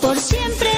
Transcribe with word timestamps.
por 0.00 0.18
siempre 0.18 0.77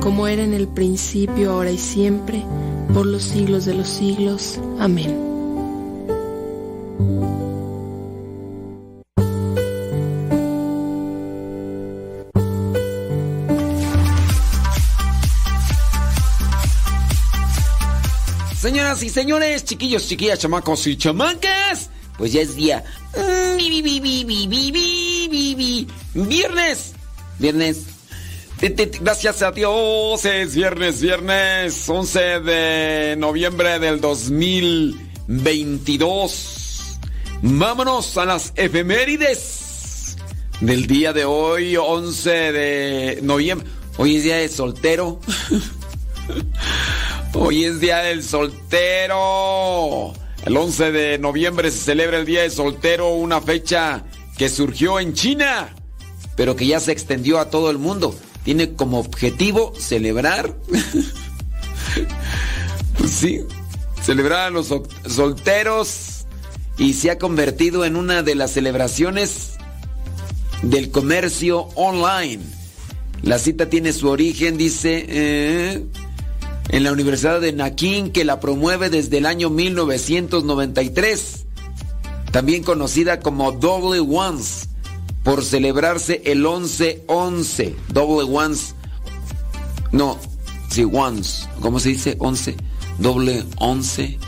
como 0.00 0.26
era 0.26 0.42
en 0.42 0.54
el 0.54 0.66
principio, 0.66 1.52
ahora 1.52 1.70
y 1.70 1.78
siempre, 1.78 2.42
por 2.92 3.06
los 3.06 3.22
siglos 3.22 3.66
de 3.66 3.74
los 3.74 3.88
siglos. 3.88 4.58
Amén. 4.78 5.16
Señoras 18.58 19.02
y 19.02 19.08
señores, 19.08 19.64
chiquillos, 19.64 20.06
chiquillas, 20.06 20.38
chamacos 20.38 20.86
y 20.86 20.96
chamacas, 20.96 21.90
pues 22.16 22.32
ya 22.32 22.40
es 22.40 22.56
día. 22.56 22.84
Viernes. 26.14 26.92
Viernes 27.38 27.99
Gracias 28.62 29.40
a 29.40 29.52
Dios, 29.52 30.22
es 30.26 30.54
viernes, 30.54 31.00
viernes 31.00 31.88
11 31.88 32.20
de 32.40 33.16
noviembre 33.16 33.78
del 33.78 34.02
2022. 34.02 36.98
Vámonos 37.40 38.18
a 38.18 38.26
las 38.26 38.52
efemérides 38.56 40.18
del 40.60 40.86
día 40.86 41.14
de 41.14 41.24
hoy, 41.24 41.74
11 41.74 42.52
de 42.52 43.20
noviembre. 43.22 43.66
Hoy 43.96 44.16
es 44.16 44.24
día 44.24 44.36
del 44.36 44.50
soltero. 44.50 45.20
Hoy 47.32 47.64
es 47.64 47.80
día 47.80 48.00
del 48.00 48.22
soltero. 48.22 50.12
El 50.44 50.54
11 50.54 50.92
de 50.92 51.18
noviembre 51.18 51.70
se 51.70 51.78
celebra 51.78 52.18
el 52.18 52.26
día 52.26 52.42
del 52.42 52.50
soltero, 52.50 53.14
una 53.14 53.40
fecha 53.40 54.04
que 54.36 54.50
surgió 54.50 55.00
en 55.00 55.14
China, 55.14 55.74
pero 56.36 56.54
que 56.56 56.66
ya 56.66 56.78
se 56.78 56.92
extendió 56.92 57.38
a 57.38 57.48
todo 57.48 57.70
el 57.70 57.78
mundo 57.78 58.14
tiene 58.50 58.74
como 58.74 58.98
objetivo 58.98 59.72
celebrar, 59.78 60.56
sí, 63.08 63.42
celebrar 64.02 64.48
a 64.48 64.50
los 64.50 64.74
solteros 65.06 66.26
y 66.76 66.94
se 66.94 67.12
ha 67.12 67.18
convertido 67.18 67.84
en 67.84 67.94
una 67.94 68.24
de 68.24 68.34
las 68.34 68.50
celebraciones 68.50 69.52
del 70.62 70.90
comercio 70.90 71.68
online. 71.76 72.42
La 73.22 73.38
cita 73.38 73.70
tiene 73.70 73.92
su 73.92 74.08
origen, 74.08 74.58
dice, 74.58 75.06
eh, 75.06 75.84
en 76.70 76.82
la 76.82 76.90
Universidad 76.90 77.40
de 77.40 77.52
Nakin, 77.52 78.10
que 78.10 78.24
la 78.24 78.40
promueve 78.40 78.90
desde 78.90 79.18
el 79.18 79.26
año 79.26 79.48
1993, 79.48 81.46
también 82.32 82.64
conocida 82.64 83.20
como 83.20 83.52
Double 83.52 84.00
Ones 84.00 84.69
por 85.22 85.44
celebrarse 85.44 86.22
el 86.24 86.44
11-11, 86.44 87.74
doble 87.88 88.26
once. 88.30 88.74
No, 89.92 90.18
sí, 90.70 90.84
once. 90.90 91.48
¿Cómo 91.60 91.78
se 91.80 91.90
dice? 91.90 92.16
11, 92.18 92.56
doble 92.98 93.44
11. 93.56 94.18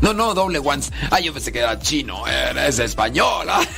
No, 0.00 0.12
no, 0.12 0.34
doble 0.34 0.58
once. 0.58 0.92
Ah, 1.10 1.20
yo 1.20 1.32
pensé 1.32 1.50
que 1.50 1.60
era 1.60 1.78
chino, 1.78 2.24
es 2.26 2.78
español. 2.78 3.48
¿ah? 3.48 3.62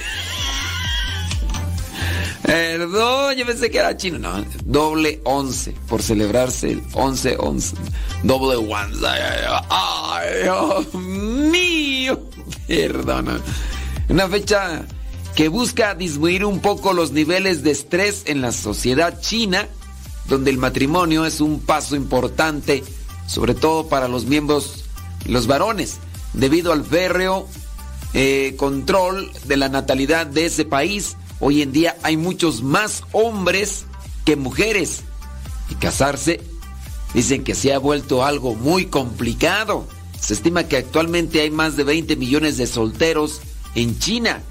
Perdón, 2.43 3.35
yo 3.37 3.47
pensé 3.47 3.71
que 3.71 3.79
era 3.79 3.97
chino. 3.97 4.19
No, 4.19 4.45
doble 4.65 5.21
11, 5.25 5.73
por 5.88 6.03
celebrarse 6.03 6.73
el 6.73 6.83
11-11. 6.91 7.75
Doble 8.23 8.57
once. 8.57 9.07
Ay, 9.07 9.21
ay, 9.71 10.43
Dios 10.43 10.95
mío. 10.95 12.21
Perdona. 12.67 13.41
Una 14.09 14.29
fecha 14.29 14.85
que 15.37 15.49
busca 15.49 15.95
disminuir 15.95 16.47
un 16.47 16.61
poco 16.61 16.95
los 16.95 17.12
niveles 17.12 17.62
de 17.62 17.71
estrés 17.71 18.23
en 18.25 18.40
la 18.40 18.52
sociedad 18.52 19.21
china, 19.21 19.69
donde 20.28 20.50
el 20.50 20.57
matrimonio 20.57 21.26
es 21.26 21.43
un 21.43 21.61
paso 21.61 21.95
importante, 21.95 22.83
sobre 23.26 23.55
todo 23.55 23.87
para 23.87 24.09
los 24.09 24.25
miembros, 24.25 24.87
los 25.26 25.47
varones, 25.47 25.99
debido 26.33 26.73
al 26.73 26.87
férreo 26.87 27.47
eh, 28.14 28.55
control 28.57 29.31
de 29.45 29.59
la 29.59 29.69
natalidad 29.69 30.26
de 30.26 30.47
ese 30.47 30.64
país. 30.64 31.19
Hoy 31.38 31.61
en 31.61 31.71
día 31.71 31.99
hay 32.02 32.16
muchos 32.16 32.62
más 32.62 33.02
hombres 33.12 33.85
que 34.25 34.37
mujeres. 34.37 35.02
Y 35.69 35.75
casarse 35.75 36.40
dicen 37.12 37.45
que 37.45 37.55
se 37.55 37.75
ha 37.75 37.78
vuelto 37.78 38.25
algo 38.25 38.55
muy 38.55 38.87
complicado. 38.87 39.87
Se 40.19 40.33
estima 40.33 40.64
que 40.64 40.78
actualmente 40.78 41.43
hay 41.43 41.50
más 41.50 41.76
de 41.76 41.85
20 41.85 42.16
millones 42.16 42.57
de 42.57 42.66
solteros 42.66 43.43
en 43.75 43.99
China 43.99 44.43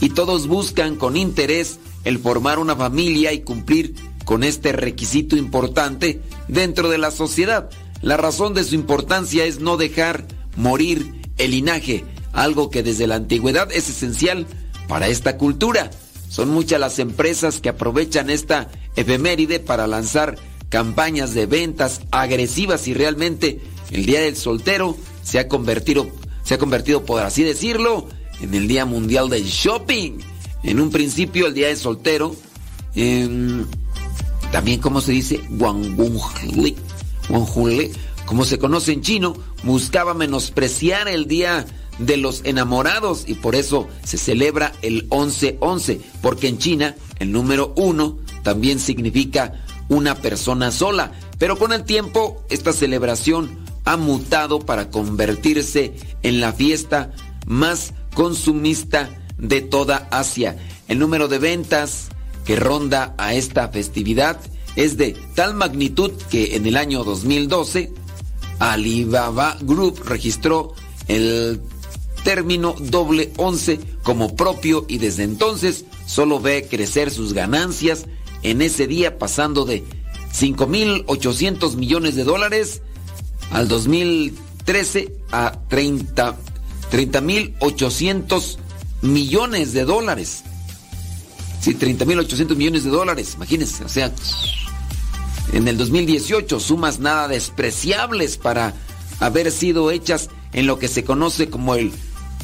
y 0.00 0.10
todos 0.10 0.46
buscan 0.46 0.96
con 0.96 1.16
interés 1.16 1.78
el 2.04 2.18
formar 2.18 2.58
una 2.58 2.76
familia 2.76 3.32
y 3.32 3.40
cumplir 3.40 3.94
con 4.24 4.44
este 4.44 4.72
requisito 4.72 5.36
importante 5.36 6.20
dentro 6.48 6.88
de 6.88 6.98
la 6.98 7.10
sociedad. 7.10 7.70
La 8.02 8.16
razón 8.16 8.54
de 8.54 8.64
su 8.64 8.74
importancia 8.74 9.44
es 9.44 9.60
no 9.60 9.76
dejar 9.76 10.26
morir 10.56 11.12
el 11.38 11.52
linaje, 11.52 12.04
algo 12.32 12.70
que 12.70 12.82
desde 12.82 13.06
la 13.06 13.16
antigüedad 13.16 13.70
es 13.72 13.88
esencial 13.88 14.46
para 14.86 15.08
esta 15.08 15.36
cultura. 15.36 15.90
Son 16.28 16.50
muchas 16.50 16.78
las 16.78 16.98
empresas 16.98 17.60
que 17.60 17.70
aprovechan 17.70 18.30
esta 18.30 18.68
efeméride 18.96 19.60
para 19.60 19.86
lanzar 19.86 20.36
campañas 20.68 21.34
de 21.34 21.46
ventas 21.46 22.02
agresivas 22.10 22.86
y 22.86 22.94
realmente 22.94 23.60
el 23.90 24.04
Día 24.04 24.20
del 24.20 24.36
Soltero 24.36 24.96
se 25.22 25.38
ha 25.38 25.48
convertido, 25.48 26.08
se 26.44 26.54
ha 26.54 26.58
convertido 26.58 27.04
por 27.04 27.22
así 27.22 27.42
decirlo, 27.42 28.08
en 28.40 28.54
el 28.54 28.68
Día 28.68 28.84
Mundial 28.84 29.28
del 29.28 29.44
Shopping. 29.44 30.18
En 30.62 30.80
un 30.80 30.90
principio, 30.90 31.46
el 31.46 31.54
Día 31.54 31.68
de 31.68 31.76
Soltero, 31.76 32.34
también 34.52 34.80
como 34.80 35.00
se 35.00 35.12
dice, 35.12 35.40
Wangungle, 35.50 36.74
como 38.26 38.44
se 38.44 38.58
conoce 38.58 38.92
en 38.92 39.02
chino, 39.02 39.36
buscaba 39.62 40.14
menospreciar 40.14 41.08
el 41.08 41.26
Día 41.26 41.66
de 41.98 42.16
los 42.16 42.42
Enamorados 42.44 43.24
y 43.26 43.34
por 43.34 43.54
eso 43.54 43.88
se 44.04 44.18
celebra 44.18 44.72
el 44.82 45.08
11-11, 45.10 46.00
porque 46.22 46.48
en 46.48 46.58
China 46.58 46.96
el 47.18 47.32
número 47.32 47.72
uno 47.76 48.18
también 48.42 48.78
significa 48.78 49.64
una 49.88 50.14
persona 50.14 50.70
sola, 50.70 51.12
pero 51.38 51.58
con 51.58 51.72
el 51.72 51.84
tiempo 51.84 52.44
esta 52.50 52.72
celebración 52.72 53.58
ha 53.84 53.96
mutado 53.96 54.60
para 54.60 54.90
convertirse 54.90 55.94
en 56.22 56.40
la 56.40 56.52
fiesta 56.52 57.12
más 57.46 57.94
consumista 58.18 59.10
de 59.38 59.60
toda 59.60 60.08
Asia. 60.10 60.56
El 60.88 60.98
número 60.98 61.28
de 61.28 61.38
ventas 61.38 62.08
que 62.44 62.56
ronda 62.56 63.14
a 63.16 63.34
esta 63.34 63.68
festividad 63.68 64.40
es 64.74 64.96
de 64.96 65.16
tal 65.36 65.54
magnitud 65.54 66.10
que 66.28 66.56
en 66.56 66.66
el 66.66 66.76
año 66.76 67.04
2012 67.04 67.92
Alibaba 68.58 69.56
Group 69.60 70.02
registró 70.04 70.74
el 71.06 71.60
término 72.24 72.74
doble 72.80 73.32
11 73.36 73.78
como 74.02 74.34
propio 74.34 74.84
y 74.88 74.98
desde 74.98 75.22
entonces 75.22 75.84
solo 76.04 76.40
ve 76.40 76.66
crecer 76.68 77.12
sus 77.12 77.34
ganancias 77.34 78.06
en 78.42 78.62
ese 78.62 78.88
día 78.88 79.16
pasando 79.16 79.64
de 79.64 79.84
5.800 80.34 81.76
millones 81.76 82.16
de 82.16 82.24
dólares 82.24 82.82
al 83.52 83.68
2013 83.68 85.12
a 85.30 85.60
30 85.68 86.36
30.800 86.92 88.56
millones 89.02 89.72
de 89.72 89.84
dólares. 89.84 90.44
Sí, 91.60 91.74
30.800 91.74 92.56
millones 92.56 92.84
de 92.84 92.90
dólares, 92.90 93.34
imagínense. 93.36 93.84
O 93.84 93.88
sea, 93.88 94.12
en 95.52 95.68
el 95.68 95.76
2018 95.76 96.60
sumas 96.60 97.00
nada 97.00 97.28
despreciables 97.28 98.36
para 98.36 98.74
haber 99.20 99.50
sido 99.50 99.90
hechas 99.90 100.30
en 100.52 100.66
lo 100.66 100.78
que 100.78 100.88
se 100.88 101.04
conoce 101.04 101.50
como 101.50 101.74
el 101.74 101.92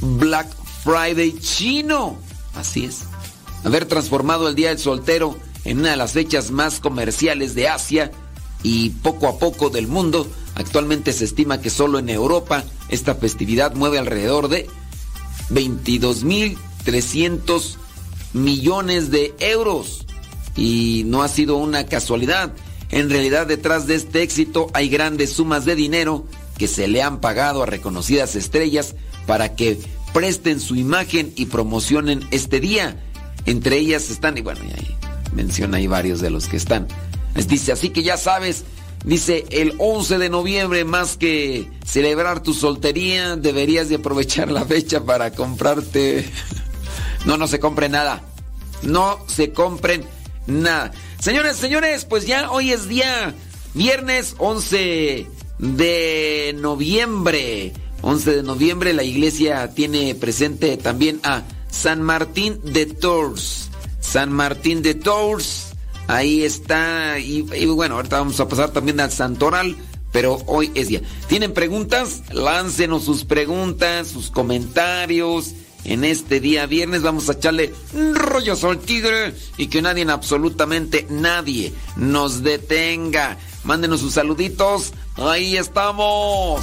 Black 0.01 0.49
Friday 0.83 1.39
chino. 1.39 2.17
Así 2.55 2.85
es. 2.85 3.03
Haber 3.65 3.87
transformado 3.87 4.49
el 4.49 4.55
Día 4.55 4.69
del 4.69 4.79
Soltero 4.79 5.37
en 5.65 5.79
una 5.79 5.93
de 5.93 5.97
las 5.97 6.13
fechas 6.13 6.51
más 6.51 6.81
comerciales 6.81 7.55
de 7.55 7.69
Asia 7.69 8.11
y 8.63 8.91
poco 8.91 9.29
a 9.29 9.39
poco 9.39 9.71
del 9.71 9.87
mundo. 9.87 10.27
Actualmente 10.55 11.13
se 11.13 11.25
estima 11.25 11.61
que 11.61 11.71
solo 11.71 11.99
en 11.99 12.09
Europa 12.09 12.65
esta 12.89 13.15
festividad 13.15 13.75
mueve 13.75 13.99
alrededor 13.99 14.49
de 14.49 14.67
22.300 15.51 17.77
millones 18.33 19.11
de 19.11 19.35
euros. 19.41 20.07
Y 20.57 21.03
no 21.07 21.23
ha 21.23 21.29
sido 21.29 21.57
una 21.57 21.85
casualidad. 21.87 22.53
En 22.91 23.09
realidad 23.11 23.47
detrás 23.47 23.87
de 23.87 23.95
este 23.97 24.23
éxito 24.23 24.69
hay 24.73 24.89
grandes 24.89 25.33
sumas 25.33 25.65
de 25.65 25.75
dinero 25.75 26.27
que 26.59 26.69
se 26.69 26.87
le 26.87 27.03
han 27.03 27.21
pagado 27.21 27.65
a 27.65 27.67
reconocidas 27.67 28.37
estrellas 28.37 28.95
para 29.27 29.57
que 29.57 29.81
presten 30.13 30.61
su 30.61 30.77
imagen 30.77 31.33
y 31.35 31.47
promocionen 31.47 32.25
este 32.31 32.61
día. 32.61 33.03
Entre 33.47 33.79
ellas 33.79 34.11
están, 34.11 34.39
y 34.39 34.43
bueno, 34.43 34.61
menciona 35.35 35.79
ahí 35.79 35.89
varios 35.89 36.21
de 36.21 36.31
los 36.31 36.47
que 36.47 36.57
están. 36.57 36.87
Les 37.35 37.49
dice, 37.49 37.73
así 37.73 37.91
que 37.91 38.05
ya 38.05 38.17
sabes, 38.17 38.65
Dice, 39.05 39.45
el 39.51 39.75
11 39.79 40.17
de 40.17 40.31
noviembre, 40.31 40.85
más 40.85 41.19
que 41.19 41.71
celebrar 41.87 42.43
tu 42.43 42.55
soltería, 42.55 43.37
deberías 43.37 43.91
de 43.91 43.97
aprovechar 43.97 44.51
la 44.51 44.65
fecha 44.65 45.05
para 45.05 45.31
comprarte... 45.31 46.29
No, 47.27 47.39
no 47.39 47.49
se 47.49 47.59
compre 47.59 47.89
nada. 47.89 48.23
No 48.83 49.19
se 49.29 49.51
compren 49.51 50.05
nada. 50.47 50.93
Señores, 51.19 51.57
señores, 51.57 52.05
pues 52.05 52.27
ya 52.27 52.51
hoy 52.51 52.71
es 52.71 52.87
día 52.87 53.35
viernes 53.73 54.35
11 54.37 55.27
de 55.59 56.55
noviembre. 56.59 57.73
11 58.03 58.37
de 58.37 58.43
noviembre 58.43 58.93
la 58.93 59.05
iglesia 59.05 59.73
tiene 59.73 60.15
presente 60.15 60.77
también 60.77 61.19
a 61.23 61.45
San 61.71 62.03
Martín 62.03 62.61
de 62.63 62.85
Tours. 62.85 63.71
San 64.01 64.31
Martín 64.31 64.83
de 64.83 64.95
Tours 64.95 65.64
Ahí 66.07 66.43
está. 66.43 67.19
Y, 67.19 67.43
bueno, 67.43 67.97
ahorita 67.97 68.19
vamos 68.19 68.41
a 68.41 68.49
pasar 68.49 68.71
también 68.71 69.01
al 69.01 69.11
Santoral. 69.11 69.77
Pero 70.13 70.43
hoy 70.47 70.71
es 70.75 70.89
día. 70.89 71.03
¿Tienen 71.27 71.53
preguntas? 71.53 72.23
Láncenos 72.33 73.05
sus 73.05 73.25
preguntas, 73.25 74.09
sus 74.09 74.31
comentarios. 74.31 75.55
en 75.85 76.05
este 76.05 76.41
día 76.41 76.67
viernes. 76.67 77.03
Vamos 77.03 77.29
a 77.29 77.33
echarle 77.33 77.75
rollos 78.15 78.65
al 78.65 78.79
tigre 78.79 79.35
y 79.57 79.67
que 79.67 79.83
nadie, 79.83 80.09
absolutamente 80.11 81.07
nadie, 81.11 81.73
nos 81.97 82.43
detenga. 82.43 83.39
Mándenos 83.65 84.01
sus 84.01 84.15
saluditos. 84.15 84.93
Ahí 85.17 85.57
estamos. 85.57 86.63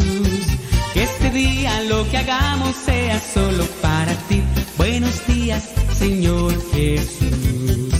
Día 1.33 1.81
lo 1.83 2.09
que 2.09 2.17
hagamos 2.17 2.75
sea 2.75 3.17
solo 3.19 3.63
para 3.81 4.13
ti. 4.27 4.43
Buenos 4.77 5.25
días, 5.27 5.63
Señor 5.97 6.53
Jesús. 6.73 7.93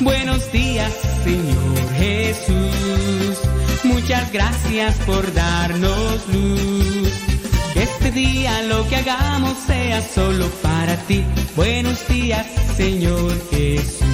Buenos 0.00 0.50
días, 0.50 0.92
Señor 1.22 1.94
Jesús. 1.96 3.38
Muchas 3.84 4.32
gracias 4.32 4.96
por 5.06 5.32
darnos 5.34 6.28
luz. 6.32 7.12
Este 7.76 8.10
día 8.10 8.62
lo 8.62 8.88
que 8.88 8.96
hagamos 8.96 9.56
sea 9.68 10.02
solo 10.02 10.48
para 10.60 10.96
ti. 11.06 11.22
Buenos 11.54 12.08
días, 12.08 12.44
Señor 12.76 13.32
Jesús. 13.50 14.13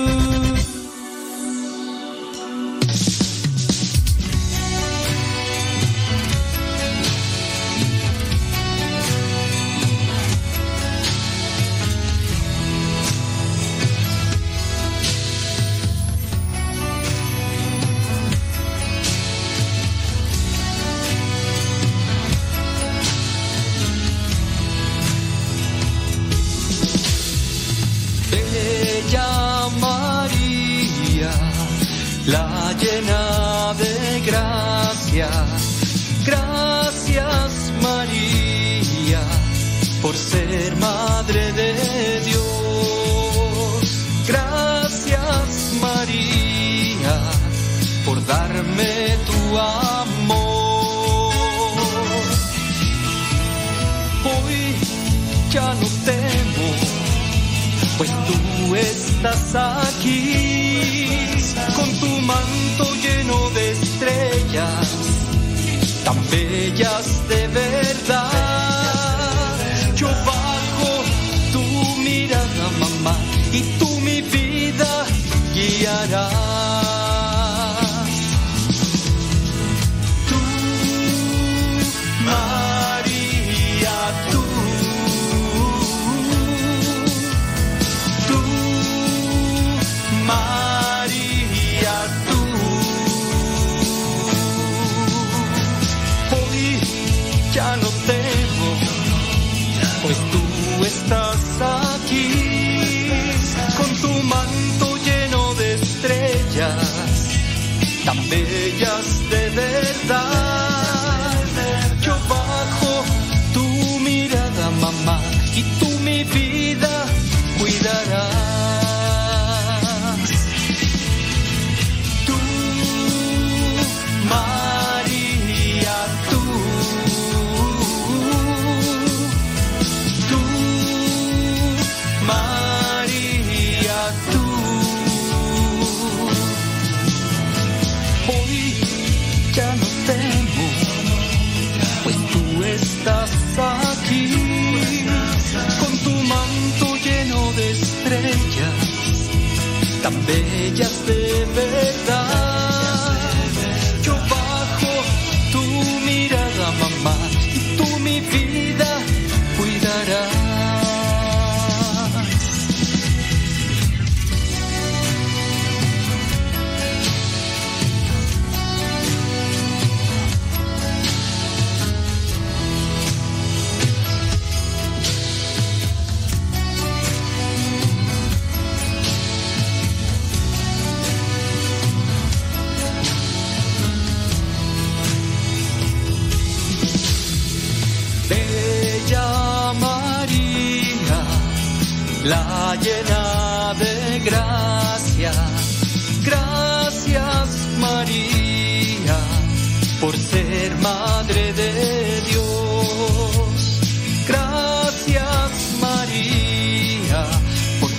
Ya 67.31 67.80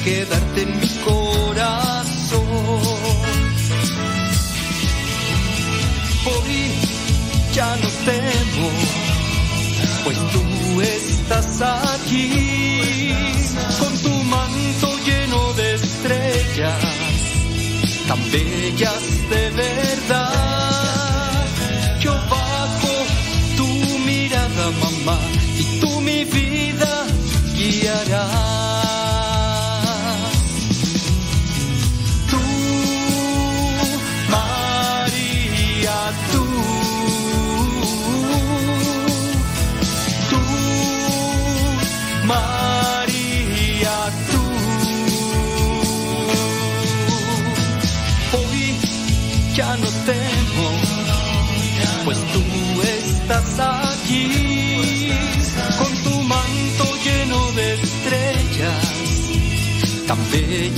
quedarte 0.04 0.62
en 0.62 0.80
mi 0.80 0.88
corazón. 1.04 2.46
Hoy 6.24 6.70
ya 7.54 7.76
no 7.76 7.88
temo, 8.04 8.70
pues 10.04 10.18
tú 10.32 10.80
estás 10.80 11.62
aquí 11.62 13.14
con 13.78 13.98
tu 13.98 14.10
manto 14.24 14.98
lleno 15.06 15.52
de 15.54 15.74
estrellas, 15.74 16.84
tan 18.08 18.30
bellas 18.30 19.02
de 19.30 19.50
verdad. 19.50 20.41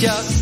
Yeah. 0.05 0.34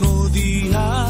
otro 0.00 0.28
día. 0.30 1.09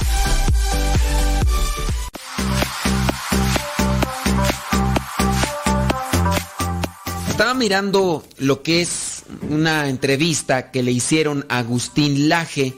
Mirando 7.61 8.25
lo 8.39 8.63
que 8.63 8.81
es 8.81 9.21
una 9.47 9.87
entrevista 9.87 10.71
que 10.71 10.81
le 10.81 10.91
hicieron 10.91 11.45
a 11.47 11.59
Agustín 11.59 12.27
Laje. 12.27 12.73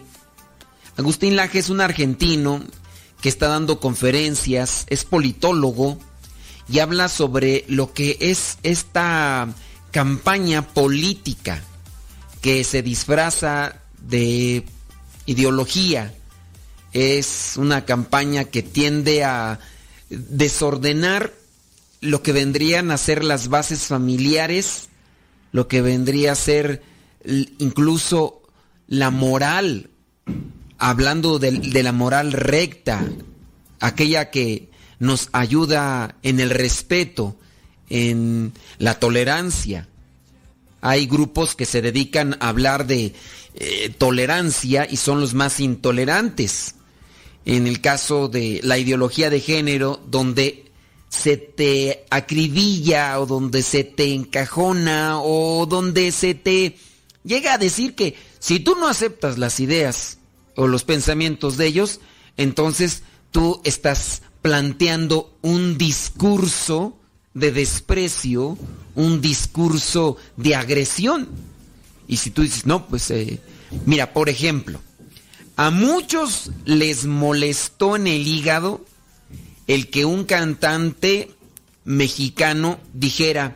Agustín 0.97 1.37
Laje 1.37 1.59
es 1.59 1.69
un 1.69 1.79
argentino 1.79 2.61
que 3.21 3.29
está 3.29 3.47
dando 3.47 3.79
conferencias, 3.79 4.83
es 4.89 5.05
politólogo 5.05 5.99
y 6.67 6.79
habla 6.79 7.07
sobre 7.07 7.63
lo 7.69 7.93
que 7.93 8.17
es 8.19 8.57
esta 8.63 9.47
campaña 9.91 10.67
política 10.67 11.63
que 12.41 12.65
se 12.65 12.81
disfraza 12.81 13.77
de 14.01 14.65
ideología. 15.25 16.13
Es 16.91 17.53
una 17.55 17.85
campaña 17.85 18.43
que 18.43 18.63
tiende 18.63 19.23
a 19.23 19.61
desordenar 20.09 21.31
lo 22.03 22.21
que 22.21 22.33
vendrían 22.33 22.91
a 22.91 22.97
ser 22.97 23.23
las 23.23 23.47
bases 23.47 23.87
familiares, 23.87 24.89
lo 25.53 25.69
que 25.69 25.81
vendría 25.81 26.33
a 26.33 26.35
ser 26.35 26.83
incluso 27.59 28.41
la 28.87 29.09
moral, 29.09 29.89
hablando 30.77 31.39
de, 31.39 31.51
de 31.51 31.81
la 31.81 31.93
moral 31.93 32.33
recta, 32.33 33.07
aquella 33.79 34.31
que 34.31 34.69
nos 34.99 35.29
ayuda 35.31 36.17
en 36.23 36.41
el 36.41 36.49
respeto, 36.49 37.37
en 37.89 38.51
la 38.79 38.99
tolerancia. 38.99 39.87
Hay 40.81 41.05
grupos 41.05 41.55
que 41.55 41.65
se 41.65 41.81
dedican 41.81 42.35
a 42.41 42.49
hablar 42.49 42.85
de 42.85 43.13
eh, 43.55 43.93
tolerancia 43.97 44.85
y 44.89 44.97
son 44.97 45.21
los 45.21 45.33
más 45.33 45.61
intolerantes. 45.61 46.75
En 47.45 47.65
el 47.65 47.79
caso 47.79 48.27
de 48.27 48.59
la 48.61 48.77
ideología 48.77 49.29
de 49.29 49.39
género, 49.39 50.01
donde 50.05 50.62
se 51.13 51.37
te 51.37 52.05
acribilla 52.09 53.19
o 53.19 53.27
donde 53.27 53.61
se 53.61 53.83
te 53.83 54.15
encajona 54.15 55.21
o 55.21 55.67
donde 55.67 56.11
se 56.11 56.33
te 56.33 56.75
llega 57.23 57.53
a 57.53 57.59
decir 57.59 57.93
que 57.93 58.15
si 58.39 58.59
tú 58.59 58.75
no 58.75 58.87
aceptas 58.87 59.37
las 59.37 59.59
ideas 59.59 60.17
o 60.55 60.65
los 60.65 60.83
pensamientos 60.83 61.55
de 61.55 61.67
ellos, 61.67 61.99
entonces 62.35 63.03
tú 63.29 63.61
estás 63.63 64.23
planteando 64.41 65.37
un 65.43 65.77
discurso 65.77 66.97
de 67.35 67.51
desprecio, 67.51 68.57
un 68.95 69.21
discurso 69.21 70.17
de 70.35 70.55
agresión. 70.55 71.29
Y 72.07 72.17
si 72.17 72.31
tú 72.31 72.41
dices, 72.41 72.65
no, 72.65 72.87
pues 72.87 73.11
eh, 73.11 73.39
mira, 73.85 74.13
por 74.13 74.29
ejemplo, 74.29 74.81
a 75.57 75.69
muchos 75.69 76.49
les 76.65 77.05
molestó 77.05 77.97
en 77.97 78.07
el 78.07 78.27
hígado 78.27 78.83
el 79.67 79.89
que 79.89 80.05
un 80.05 80.25
cantante 80.25 81.31
mexicano 81.85 82.79
dijera, 82.93 83.55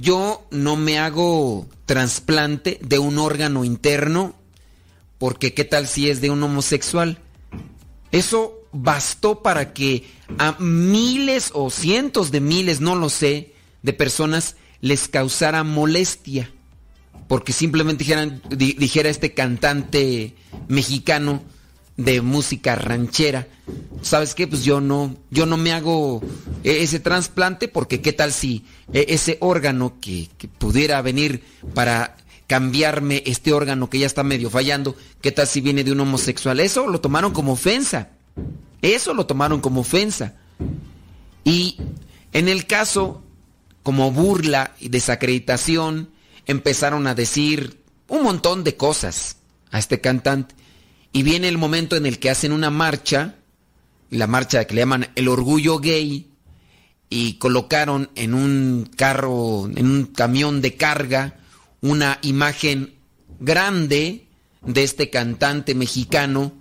yo 0.00 0.46
no 0.50 0.76
me 0.76 0.98
hago 0.98 1.66
trasplante 1.86 2.78
de 2.82 2.98
un 2.98 3.18
órgano 3.18 3.64
interno, 3.64 4.34
porque 5.18 5.54
qué 5.54 5.64
tal 5.64 5.86
si 5.86 6.10
es 6.10 6.20
de 6.20 6.30
un 6.30 6.42
homosexual. 6.42 7.18
Eso 8.12 8.54
bastó 8.72 9.42
para 9.42 9.72
que 9.72 10.04
a 10.38 10.56
miles 10.58 11.50
o 11.54 11.70
cientos 11.70 12.30
de 12.30 12.40
miles, 12.40 12.80
no 12.80 12.94
lo 12.94 13.08
sé, 13.08 13.54
de 13.82 13.92
personas 13.92 14.56
les 14.80 15.08
causara 15.08 15.64
molestia. 15.64 16.50
Porque 17.28 17.52
simplemente 17.52 18.04
dijeran, 18.04 18.42
di- 18.50 18.74
dijera 18.74 19.08
este 19.08 19.32
cantante 19.34 20.34
mexicano 20.68 21.42
de 21.96 22.20
música 22.20 22.74
ranchera, 22.74 23.48
¿sabes 24.02 24.34
qué? 24.34 24.46
Pues 24.46 24.64
yo 24.64 24.80
no, 24.80 25.16
yo 25.30 25.46
no 25.46 25.56
me 25.56 25.72
hago 25.72 26.22
e- 26.62 26.82
ese 26.82 27.00
trasplante 27.00 27.68
porque 27.68 28.02
qué 28.02 28.12
tal 28.12 28.32
si 28.32 28.64
e- 28.92 29.06
ese 29.08 29.38
órgano 29.40 29.98
que, 30.00 30.28
que 30.36 30.48
pudiera 30.48 31.00
venir 31.02 31.42
para 31.74 32.16
cambiarme 32.46 33.22
este 33.26 33.52
órgano 33.52 33.90
que 33.90 33.98
ya 33.98 34.06
está 34.06 34.22
medio 34.22 34.50
fallando, 34.50 34.94
qué 35.20 35.32
tal 35.32 35.46
si 35.46 35.60
viene 35.60 35.84
de 35.84 35.92
un 35.92 36.00
homosexual. 36.00 36.60
Eso 36.60 36.86
lo 36.86 37.00
tomaron 37.00 37.32
como 37.32 37.52
ofensa. 37.52 38.10
Eso 38.82 39.14
lo 39.14 39.26
tomaron 39.26 39.60
como 39.60 39.80
ofensa. 39.80 40.34
Y 41.44 41.76
en 42.32 42.48
el 42.48 42.66
caso, 42.66 43.22
como 43.82 44.12
burla 44.12 44.74
y 44.80 44.90
desacreditación, 44.90 46.10
empezaron 46.46 47.06
a 47.06 47.14
decir 47.14 47.80
un 48.08 48.22
montón 48.22 48.62
de 48.64 48.76
cosas 48.76 49.36
a 49.70 49.78
este 49.78 50.00
cantante. 50.00 50.54
Y 51.16 51.22
viene 51.22 51.48
el 51.48 51.56
momento 51.56 51.96
en 51.96 52.04
el 52.04 52.18
que 52.18 52.28
hacen 52.28 52.52
una 52.52 52.68
marcha, 52.68 53.36
la 54.10 54.26
marcha 54.26 54.66
que 54.66 54.74
le 54.74 54.82
llaman 54.82 55.08
el 55.14 55.28
orgullo 55.28 55.78
gay, 55.78 56.30
y 57.08 57.38
colocaron 57.38 58.10
en 58.16 58.34
un 58.34 58.90
carro, 58.96 59.66
en 59.66 59.90
un 59.90 60.04
camión 60.04 60.60
de 60.60 60.76
carga, 60.76 61.38
una 61.80 62.18
imagen 62.20 62.96
grande 63.40 64.26
de 64.60 64.82
este 64.82 65.08
cantante 65.08 65.74
mexicano, 65.74 66.52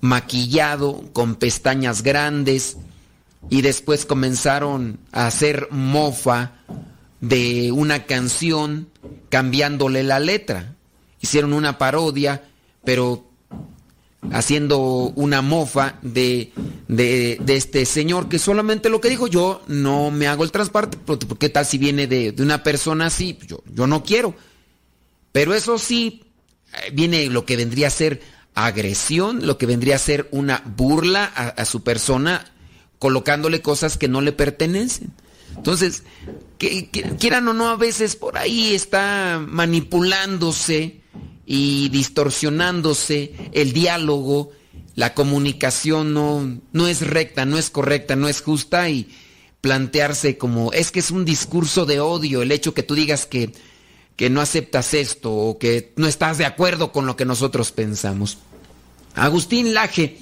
maquillado, 0.00 1.04
con 1.12 1.36
pestañas 1.36 2.02
grandes, 2.02 2.76
y 3.48 3.62
después 3.62 4.06
comenzaron 4.06 4.98
a 5.12 5.28
hacer 5.28 5.68
mofa 5.70 6.54
de 7.20 7.70
una 7.70 8.06
canción 8.06 8.88
cambiándole 9.28 10.02
la 10.02 10.18
letra. 10.18 10.74
Hicieron 11.20 11.52
una 11.52 11.78
parodia, 11.78 12.42
pero 12.82 13.30
haciendo 14.32 14.78
una 15.16 15.42
mofa 15.42 15.98
de, 16.02 16.52
de, 16.88 17.38
este 17.48 17.84
señor 17.86 18.28
que 18.28 18.38
solamente 18.38 18.88
lo 18.88 19.00
que 19.00 19.08
dijo, 19.10 19.26
yo 19.26 19.62
no 19.66 20.10
me 20.10 20.26
hago 20.26 20.44
el 20.44 20.50
transporte, 20.52 20.98
porque 21.04 21.26
¿qué 21.38 21.48
tal 21.48 21.66
si 21.66 21.78
viene 21.78 22.06
de, 22.06 22.32
de 22.32 22.42
una 22.42 22.62
persona 22.62 23.06
así? 23.06 23.38
Yo, 23.46 23.62
yo 23.72 23.86
no 23.86 24.02
quiero. 24.02 24.34
Pero 25.32 25.54
eso 25.54 25.78
sí, 25.78 26.22
eh, 26.72 26.90
viene 26.92 27.26
lo 27.26 27.44
que 27.44 27.56
vendría 27.56 27.88
a 27.88 27.90
ser 27.90 28.22
agresión, 28.54 29.46
lo 29.46 29.58
que 29.58 29.66
vendría 29.66 29.96
a 29.96 29.98
ser 29.98 30.28
una 30.30 30.62
burla 30.76 31.24
a, 31.24 31.64
su 31.64 31.82
persona, 31.82 32.52
colocándole 32.98 33.60
cosas 33.60 33.98
que 33.98 34.08
no 34.08 34.20
le 34.20 34.32
pertenecen. 34.32 35.12
Entonces, 35.56 36.04
que- 36.58 36.88
quieran 37.18 37.48
o 37.48 37.52
no, 37.52 37.68
a 37.68 37.76
veces 37.76 38.16
por 38.16 38.38
ahí 38.38 38.74
está 38.74 39.44
manipulándose 39.46 41.00
y 41.46 41.88
distorsionándose 41.90 43.32
el 43.52 43.72
diálogo 43.72 44.52
la 44.94 45.14
comunicación 45.14 46.14
no, 46.14 46.60
no 46.72 46.86
es 46.86 47.00
recta, 47.00 47.44
no 47.44 47.58
es 47.58 47.70
correcta, 47.70 48.16
no 48.16 48.28
es 48.28 48.42
justa 48.42 48.88
y 48.88 49.08
plantearse 49.60 50.38
como, 50.38 50.72
es 50.72 50.90
que 50.90 51.00
es 51.00 51.10
un 51.10 51.24
discurso 51.24 51.84
de 51.86 51.98
odio 52.00 52.42
el 52.42 52.52
hecho 52.52 52.74
que 52.74 52.82
tú 52.82 52.94
digas 52.94 53.26
que, 53.26 53.50
que 54.14 54.30
no 54.30 54.40
aceptas 54.40 54.94
esto 54.94 55.32
o 55.32 55.58
que 55.58 55.92
no 55.96 56.06
estás 56.06 56.38
de 56.38 56.44
acuerdo 56.44 56.92
con 56.92 57.06
lo 57.06 57.16
que 57.16 57.24
nosotros 57.24 57.72
pensamos. 57.72 58.38
Agustín 59.14 59.74
Laje 59.74 60.18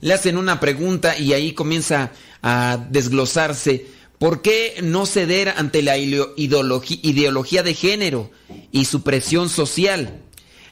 le 0.00 0.14
hacen 0.14 0.38
una 0.38 0.60
pregunta 0.60 1.18
y 1.18 1.32
ahí 1.32 1.52
comienza 1.52 2.12
a 2.42 2.86
desglosarse 2.90 3.86
por 4.18 4.40
qué 4.40 4.76
no 4.82 5.04
ceder 5.04 5.50
ante 5.56 5.82
la 5.82 5.98
ideología, 5.98 7.62
de 7.62 7.74
género 7.74 8.30
y 8.72 8.86
su 8.86 9.02
presión 9.02 9.48
social. 9.48 10.22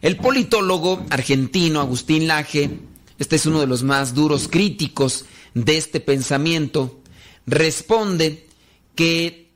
El 0.04 0.18
politólogo 0.18 1.02
argentino 1.08 1.80
Agustín 1.80 2.26
Laje 2.26 2.68
este 3.18 3.36
es 3.36 3.46
uno 3.46 3.60
de 3.60 3.66
los 3.66 3.82
más 3.82 4.14
duros 4.14 4.48
críticos 4.48 5.24
de 5.54 5.78
este 5.78 5.98
pensamiento, 5.98 7.00
responde 7.46 8.46
que 8.94 9.48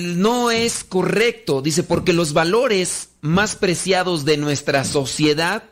no 0.00 0.50
es 0.50 0.82
correcto, 0.82 1.62
dice, 1.62 1.84
porque 1.84 2.12
los 2.12 2.32
valores 2.32 3.10
más 3.20 3.54
preciados 3.54 4.24
de 4.24 4.38
nuestra 4.38 4.84
sociedad 4.84 5.62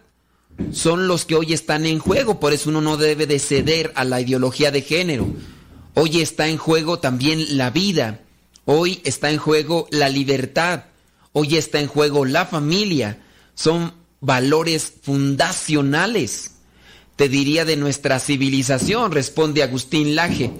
son 0.70 1.08
los 1.08 1.24
que 1.24 1.34
hoy 1.34 1.52
están 1.54 1.86
en 1.86 1.98
juego, 1.98 2.38
por 2.38 2.52
eso 2.52 2.70
uno 2.70 2.82
no 2.82 2.96
debe 2.96 3.26
de 3.26 3.40
ceder 3.40 3.90
a 3.96 4.04
la 4.04 4.20
ideología 4.20 4.70
de 4.70 4.82
género. 4.82 5.26
Hoy 5.94 6.20
está 6.20 6.48
en 6.48 6.56
juego 6.56 7.00
también 7.00 7.56
la 7.56 7.70
vida, 7.70 8.20
hoy 8.64 9.00
está 9.02 9.32
en 9.32 9.38
juego 9.38 9.88
la 9.90 10.08
libertad, 10.08 10.84
hoy 11.32 11.56
está 11.56 11.80
en 11.80 11.86
juego 11.86 12.24
la 12.24 12.46
familia, 12.46 13.18
son 13.54 13.94
valores 14.20 14.92
fundacionales, 15.02 16.52
te 17.16 17.28
diría 17.28 17.64
de 17.64 17.76
nuestra 17.76 18.18
civilización, 18.18 19.12
responde 19.12 19.62
Agustín 19.62 20.14
Laje. 20.14 20.50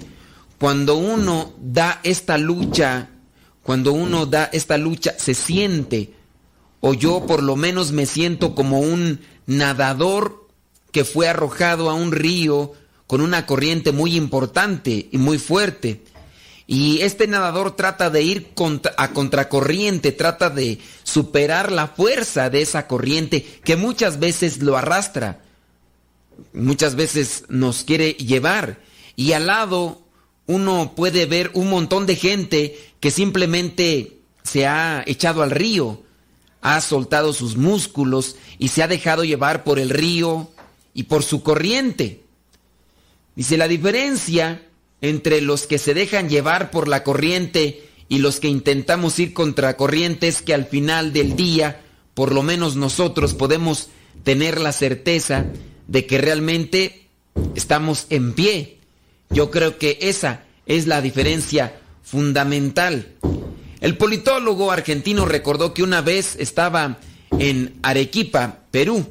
Cuando 0.59 0.95
uno 0.95 1.53
da 1.59 1.99
esta 2.03 2.37
lucha, 2.37 3.09
cuando 3.63 3.93
uno 3.93 4.25
da 4.25 4.45
esta 4.53 4.77
lucha, 4.77 5.15
se 5.17 5.33
siente, 5.33 6.13
o 6.79 6.93
yo 6.93 7.25
por 7.25 7.41
lo 7.41 7.55
menos 7.55 7.91
me 7.91 8.05
siento 8.05 8.55
como 8.55 8.79
un 8.79 9.21
nadador 9.45 10.47
que 10.91 11.03
fue 11.03 11.27
arrojado 11.27 11.89
a 11.89 11.93
un 11.93 12.11
río 12.11 12.73
con 13.07 13.21
una 13.21 13.45
corriente 13.45 13.91
muy 13.91 14.15
importante 14.15 15.09
y 15.11 15.17
muy 15.17 15.37
fuerte 15.37 16.03
y 16.65 17.01
este 17.01 17.27
nadador 17.27 17.75
trata 17.75 18.09
de 18.09 18.21
ir 18.21 18.53
a 18.97 19.11
contracorriente, 19.11 20.11
trata 20.11 20.49
de 20.49 20.79
superar 21.03 21.71
la 21.71 21.87
fuerza 21.87 22.49
de 22.49 22.61
esa 22.61 22.87
corriente 22.87 23.43
que 23.63 23.75
muchas 23.75 24.19
veces 24.19 24.61
lo 24.61 24.77
arrastra, 24.77 25.41
muchas 26.53 26.95
veces 26.95 27.43
nos 27.49 27.83
quiere 27.83 28.13
llevar. 28.13 28.79
Y 29.15 29.33
al 29.33 29.47
lado 29.47 30.01
uno 30.45 30.93
puede 30.95 31.25
ver 31.25 31.51
un 31.53 31.69
montón 31.69 32.05
de 32.05 32.15
gente 32.15 32.93
que 32.99 33.11
simplemente 33.11 34.19
se 34.43 34.65
ha 34.65 35.03
echado 35.05 35.43
al 35.43 35.51
río, 35.51 36.01
ha 36.61 36.79
soltado 36.79 37.33
sus 37.33 37.57
músculos 37.57 38.37
y 38.57 38.69
se 38.69 38.83
ha 38.83 38.87
dejado 38.87 39.25
llevar 39.25 39.65
por 39.65 39.79
el 39.79 39.89
río 39.89 40.49
y 40.93 41.03
por 41.03 41.23
su 41.23 41.43
corriente. 41.43 42.23
Dice, 43.35 43.57
la 43.57 43.67
diferencia 43.67 44.61
entre 45.03 45.41
los 45.41 45.67
que 45.67 45.79
se 45.79 45.93
dejan 45.93 46.29
llevar 46.29 46.71
por 46.71 46.87
la 46.87 47.03
corriente 47.03 47.83
y 48.07 48.19
los 48.19 48.39
que 48.39 48.47
intentamos 48.47 49.19
ir 49.19 49.33
contra 49.33 49.75
corriente 49.75 50.29
es 50.29 50.41
que 50.41 50.53
al 50.53 50.65
final 50.65 51.11
del 51.11 51.35
día, 51.35 51.81
por 52.13 52.31
lo 52.31 52.41
menos 52.41 52.77
nosotros 52.77 53.33
podemos 53.33 53.89
tener 54.23 54.61
la 54.61 54.71
certeza 54.71 55.45
de 55.89 56.05
que 56.05 56.19
realmente 56.19 57.09
estamos 57.53 58.07
en 58.11 58.31
pie. 58.31 58.77
Yo 59.29 59.51
creo 59.51 59.77
que 59.77 59.97
esa 59.99 60.45
es 60.67 60.87
la 60.87 61.01
diferencia 61.01 61.75
fundamental. 62.01 63.15
El 63.81 63.97
politólogo 63.97 64.71
argentino 64.71 65.25
recordó 65.25 65.73
que 65.73 65.83
una 65.83 65.99
vez 65.99 66.37
estaba 66.39 66.99
en 67.39 67.77
Arequipa, 67.81 68.59
Perú, 68.71 69.05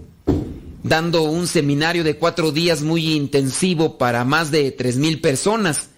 dando 0.83 1.23
un 1.23 1.47
seminario 1.47 2.05
de 2.05 2.17
cuatro 2.17 2.53
días 2.53 2.83
muy 2.83 3.13
intensivo 3.13 3.99
para 3.99 4.25
más 4.25 4.51
de 4.51 4.71
tres 4.73 4.97
mil 4.97 5.21
personas. 5.21 5.89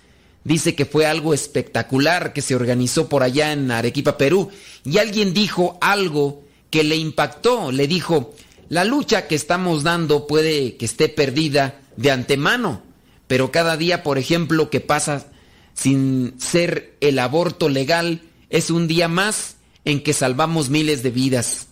Dice 0.44 0.74
que 0.74 0.84
fue 0.84 1.06
algo 1.06 1.32
espectacular 1.32 2.32
que 2.32 2.42
se 2.42 2.54
organizó 2.54 3.08
por 3.08 3.22
allá 3.22 3.52
en 3.52 3.70
Arequipa, 3.70 4.18
Perú. 4.18 4.50
Y 4.84 4.98
alguien 4.98 5.32
dijo 5.32 5.78
algo 5.80 6.42
que 6.70 6.84
le 6.84 6.96
impactó. 6.96 7.72
Le 7.72 7.88
dijo, 7.88 8.34
la 8.68 8.84
lucha 8.84 9.26
que 9.26 9.34
estamos 9.34 9.82
dando 9.82 10.26
puede 10.26 10.76
que 10.76 10.84
esté 10.84 11.08
perdida 11.08 11.80
de 11.96 12.10
antemano, 12.10 12.82
pero 13.26 13.50
cada 13.50 13.76
día, 13.76 14.02
por 14.02 14.18
ejemplo, 14.18 14.68
que 14.68 14.80
pasa 14.80 15.26
sin 15.72 16.34
ser 16.38 16.96
el 17.00 17.18
aborto 17.18 17.68
legal, 17.68 18.20
es 18.50 18.70
un 18.70 18.86
día 18.86 19.08
más 19.08 19.56
en 19.84 20.02
que 20.02 20.12
salvamos 20.12 20.68
miles 20.70 21.02
de 21.02 21.10
vidas. 21.10 21.68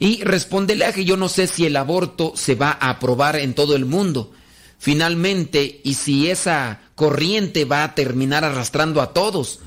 Y 0.00 0.24
respóndele 0.24 0.86
a 0.86 0.92
que 0.92 1.04
yo 1.04 1.16
no 1.16 1.28
sé 1.28 1.46
si 1.46 1.66
el 1.66 1.76
aborto 1.76 2.32
se 2.34 2.56
va 2.56 2.70
a 2.80 2.90
aprobar 2.90 3.36
en 3.36 3.54
todo 3.54 3.76
el 3.76 3.84
mundo. 3.84 4.32
Finalmente, 4.78 5.82
y 5.84 5.94
si 5.94 6.30
esa 6.30 6.80
corriente 6.94 7.66
va 7.66 7.84
a 7.84 7.94
terminar 7.94 8.42
arrastrando 8.42 9.02
a 9.02 9.12
todos. 9.12 9.60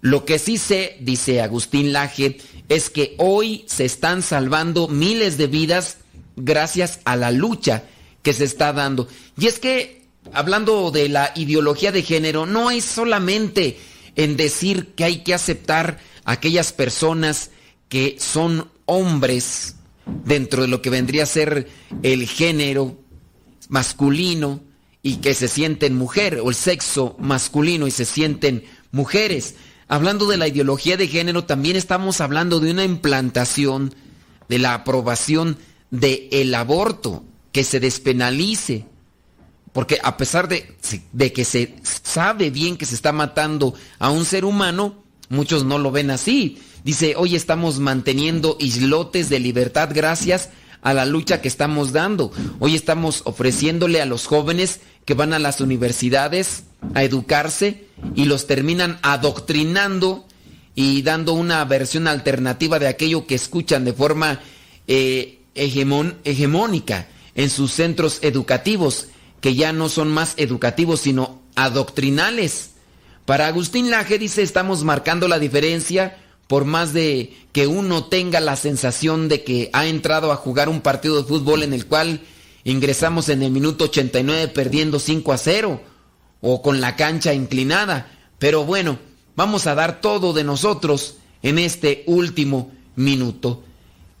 Lo 0.00 0.24
que 0.24 0.38
sí 0.38 0.56
sé, 0.56 0.96
dice 1.00 1.42
Agustín 1.42 1.92
Laje, 1.92 2.38
es 2.70 2.88
que 2.88 3.14
hoy 3.18 3.64
se 3.66 3.84
están 3.84 4.22
salvando 4.22 4.88
miles 4.88 5.36
de 5.36 5.48
vidas 5.48 5.98
gracias 6.36 7.00
a 7.04 7.16
la 7.16 7.30
lucha 7.30 7.84
que 8.22 8.32
se 8.32 8.44
está 8.44 8.72
dando. 8.72 9.06
Y 9.38 9.48
es 9.48 9.58
que, 9.58 10.06
hablando 10.32 10.90
de 10.90 11.10
la 11.10 11.32
ideología 11.36 11.92
de 11.92 12.02
género, 12.02 12.46
no 12.46 12.70
es 12.70 12.86
solamente 12.86 13.78
en 14.16 14.38
decir 14.38 14.94
que 14.94 15.04
hay 15.04 15.24
que 15.24 15.34
aceptar 15.34 15.98
a 16.24 16.32
aquellas 16.32 16.72
personas 16.72 17.50
que 17.90 18.16
son 18.18 18.70
hombres 18.86 19.76
dentro 20.24 20.62
de 20.62 20.68
lo 20.68 20.82
que 20.82 20.90
vendría 20.90 21.24
a 21.24 21.26
ser 21.26 21.68
el 22.02 22.26
género 22.26 22.98
masculino 23.68 24.60
y 25.02 25.16
que 25.16 25.34
se 25.34 25.48
sienten 25.48 25.96
mujer, 25.96 26.40
o 26.42 26.48
el 26.48 26.54
sexo 26.54 27.16
masculino 27.18 27.86
y 27.86 27.90
se 27.90 28.04
sienten 28.04 28.64
mujeres. 28.90 29.54
Hablando 29.86 30.26
de 30.26 30.38
la 30.38 30.48
ideología 30.48 30.96
de 30.96 31.08
género, 31.08 31.44
también 31.44 31.76
estamos 31.76 32.22
hablando 32.22 32.58
de 32.58 32.70
una 32.70 32.84
implantación 32.84 33.94
de 34.48 34.58
la 34.58 34.72
aprobación 34.72 35.58
del 35.90 36.28
el 36.30 36.54
aborto, 36.54 37.22
que 37.52 37.64
se 37.64 37.80
despenalice. 37.80 38.86
Porque 39.72 39.98
a 40.02 40.16
pesar 40.16 40.48
de, 40.48 40.74
de 41.12 41.32
que 41.32 41.44
se 41.44 41.74
sabe 41.82 42.50
bien 42.50 42.76
que 42.76 42.86
se 42.86 42.94
está 42.94 43.12
matando 43.12 43.74
a 43.98 44.10
un 44.10 44.24
ser 44.24 44.44
humano, 44.44 45.03
muchos 45.34 45.64
no 45.64 45.78
lo 45.78 45.90
ven 45.90 46.10
así. 46.10 46.58
Dice, 46.84 47.14
hoy 47.16 47.34
estamos 47.34 47.78
manteniendo 47.78 48.56
islotes 48.60 49.28
de 49.28 49.40
libertad 49.40 49.90
gracias 49.92 50.50
a 50.82 50.92
la 50.92 51.06
lucha 51.06 51.40
que 51.40 51.48
estamos 51.48 51.92
dando. 51.92 52.30
Hoy 52.60 52.74
estamos 52.74 53.22
ofreciéndole 53.24 54.00
a 54.00 54.06
los 54.06 54.26
jóvenes 54.26 54.80
que 55.04 55.14
van 55.14 55.32
a 55.32 55.38
las 55.38 55.60
universidades 55.60 56.64
a 56.94 57.02
educarse 57.02 57.86
y 58.14 58.26
los 58.26 58.46
terminan 58.46 58.98
adoctrinando 59.02 60.26
y 60.74 61.02
dando 61.02 61.32
una 61.32 61.64
versión 61.64 62.06
alternativa 62.06 62.78
de 62.78 62.88
aquello 62.88 63.26
que 63.26 63.34
escuchan 63.34 63.84
de 63.84 63.92
forma 63.92 64.40
eh, 64.86 65.38
hegemónica 65.54 67.08
en 67.34 67.48
sus 67.48 67.72
centros 67.72 68.18
educativos, 68.22 69.08
que 69.40 69.54
ya 69.54 69.72
no 69.72 69.88
son 69.88 70.08
más 70.08 70.34
educativos, 70.36 71.00
sino 71.00 71.40
adoctrinales. 71.54 72.73
Para 73.24 73.46
Agustín 73.46 73.90
Laje 73.90 74.18
dice, 74.18 74.42
estamos 74.42 74.84
marcando 74.84 75.28
la 75.28 75.38
diferencia 75.38 76.18
por 76.46 76.66
más 76.66 76.92
de 76.92 77.34
que 77.52 77.66
uno 77.66 78.04
tenga 78.04 78.40
la 78.40 78.56
sensación 78.56 79.28
de 79.28 79.44
que 79.44 79.70
ha 79.72 79.86
entrado 79.86 80.30
a 80.30 80.36
jugar 80.36 80.68
un 80.68 80.82
partido 80.82 81.16
de 81.16 81.26
fútbol 81.26 81.62
en 81.62 81.72
el 81.72 81.86
cual 81.86 82.20
ingresamos 82.64 83.30
en 83.30 83.42
el 83.42 83.50
minuto 83.50 83.84
89 83.84 84.48
perdiendo 84.48 84.98
5 84.98 85.32
a 85.32 85.38
0 85.38 85.80
o 86.42 86.60
con 86.60 86.82
la 86.82 86.96
cancha 86.96 87.32
inclinada. 87.32 88.10
Pero 88.38 88.64
bueno, 88.64 88.98
vamos 89.36 89.66
a 89.66 89.74
dar 89.74 90.02
todo 90.02 90.34
de 90.34 90.44
nosotros 90.44 91.16
en 91.42 91.58
este 91.58 92.04
último 92.06 92.72
minuto. 92.94 93.62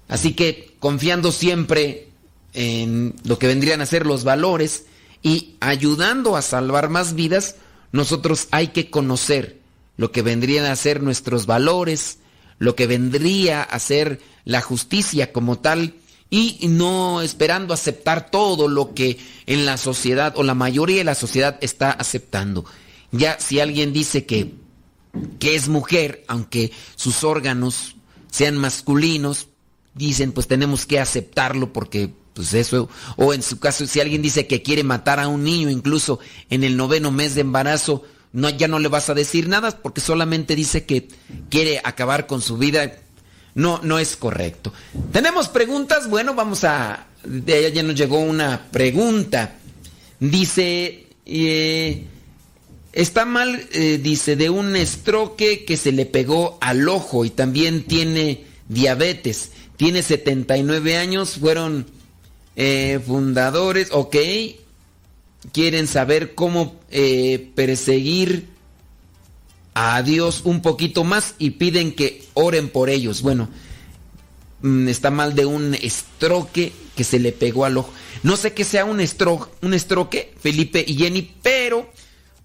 Así 0.08 0.32
que 0.32 0.74
confiando 0.78 1.30
siempre 1.30 2.08
en 2.54 3.14
lo 3.24 3.38
que 3.38 3.48
vendrían 3.48 3.82
a 3.82 3.86
ser 3.86 4.06
los 4.06 4.24
valores 4.24 4.86
y 5.22 5.56
ayudando 5.60 6.36
a 6.36 6.42
salvar 6.42 6.88
más 6.88 7.14
vidas, 7.14 7.56
nosotros 7.94 8.48
hay 8.50 8.68
que 8.68 8.90
conocer 8.90 9.60
lo 9.96 10.10
que 10.10 10.22
vendrían 10.22 10.66
a 10.66 10.74
ser 10.74 11.00
nuestros 11.00 11.46
valores, 11.46 12.18
lo 12.58 12.74
que 12.74 12.88
vendría 12.88 13.62
a 13.62 13.78
ser 13.78 14.20
la 14.44 14.60
justicia 14.60 15.32
como 15.32 15.60
tal, 15.60 15.94
y 16.28 16.58
no 16.62 17.22
esperando 17.22 17.72
aceptar 17.72 18.32
todo 18.32 18.66
lo 18.66 18.94
que 18.94 19.18
en 19.46 19.64
la 19.64 19.76
sociedad 19.76 20.34
o 20.36 20.42
la 20.42 20.54
mayoría 20.54 20.98
de 20.98 21.04
la 21.04 21.14
sociedad 21.14 21.56
está 21.60 21.92
aceptando. 21.92 22.64
Ya 23.12 23.38
si 23.38 23.60
alguien 23.60 23.92
dice 23.92 24.26
que, 24.26 24.54
que 25.38 25.54
es 25.54 25.68
mujer, 25.68 26.24
aunque 26.26 26.72
sus 26.96 27.22
órganos 27.22 27.94
sean 28.28 28.56
masculinos, 28.56 29.46
dicen 29.94 30.32
pues 30.32 30.48
tenemos 30.48 30.84
que 30.84 30.98
aceptarlo 30.98 31.72
porque 31.72 32.12
pues 32.34 32.52
eso, 32.52 32.88
o 33.16 33.32
en 33.32 33.42
su 33.42 33.58
caso, 33.58 33.86
si 33.86 34.00
alguien 34.00 34.20
dice 34.20 34.46
que 34.46 34.62
quiere 34.62 34.82
matar 34.82 35.20
a 35.20 35.28
un 35.28 35.44
niño, 35.44 35.70
incluso 35.70 36.18
en 36.50 36.64
el 36.64 36.76
noveno 36.76 37.10
mes 37.10 37.34
de 37.34 37.42
embarazo, 37.42 38.02
no, 38.32 38.50
ya 38.50 38.66
no 38.66 38.80
le 38.80 38.88
vas 38.88 39.08
a 39.08 39.14
decir 39.14 39.48
nada 39.48 39.70
porque 39.80 40.00
solamente 40.00 40.56
dice 40.56 40.84
que 40.84 41.08
quiere 41.48 41.80
acabar 41.82 42.26
con 42.26 42.42
su 42.42 42.58
vida. 42.58 42.96
No, 43.54 43.80
no 43.84 44.00
es 44.00 44.16
correcto. 44.16 44.72
¿Tenemos 45.12 45.48
preguntas? 45.48 46.10
Bueno, 46.10 46.34
vamos 46.34 46.64
a... 46.64 47.06
De 47.22 47.54
allá 47.54 47.68
ya 47.68 47.82
nos 47.84 47.94
llegó 47.94 48.18
una 48.18 48.66
pregunta. 48.72 49.54
Dice... 50.18 51.06
Eh, 51.24 52.04
está 52.92 53.24
mal, 53.24 53.68
eh, 53.72 54.00
dice, 54.02 54.34
de 54.34 54.50
un 54.50 54.74
estroque 54.74 55.64
que 55.64 55.76
se 55.76 55.92
le 55.92 56.04
pegó 56.04 56.58
al 56.60 56.88
ojo 56.88 57.24
y 57.24 57.30
también 57.30 57.84
tiene 57.84 58.46
diabetes. 58.68 59.52
Tiene 59.76 60.02
79 60.02 60.96
años, 60.96 61.38
fueron 61.40 61.86
eh, 62.56 63.00
fundadores, 63.04 63.88
ok. 63.92 64.16
Quieren 65.52 65.86
saber 65.86 66.34
cómo 66.34 66.76
eh, 66.90 67.50
perseguir 67.54 68.46
a 69.74 70.02
Dios 70.02 70.42
un 70.44 70.62
poquito 70.62 71.04
más 71.04 71.34
y 71.38 71.50
piden 71.50 71.92
que 71.92 72.24
oren 72.34 72.68
por 72.68 72.88
ellos. 72.88 73.22
Bueno, 73.22 73.48
mm, 74.62 74.88
está 74.88 75.10
mal 75.10 75.34
de 75.34 75.46
un 75.46 75.74
estroque 75.74 76.72
que 76.96 77.04
se 77.04 77.18
le 77.18 77.32
pegó 77.32 77.64
al 77.64 77.76
ojo. 77.76 77.92
No 78.22 78.36
sé 78.36 78.54
qué 78.54 78.64
sea 78.64 78.84
un, 78.84 79.00
estro, 79.00 79.50
un 79.60 79.74
estroque, 79.74 80.32
Felipe 80.40 80.84
y 80.86 80.94
Jenny, 80.94 81.34
pero 81.42 81.90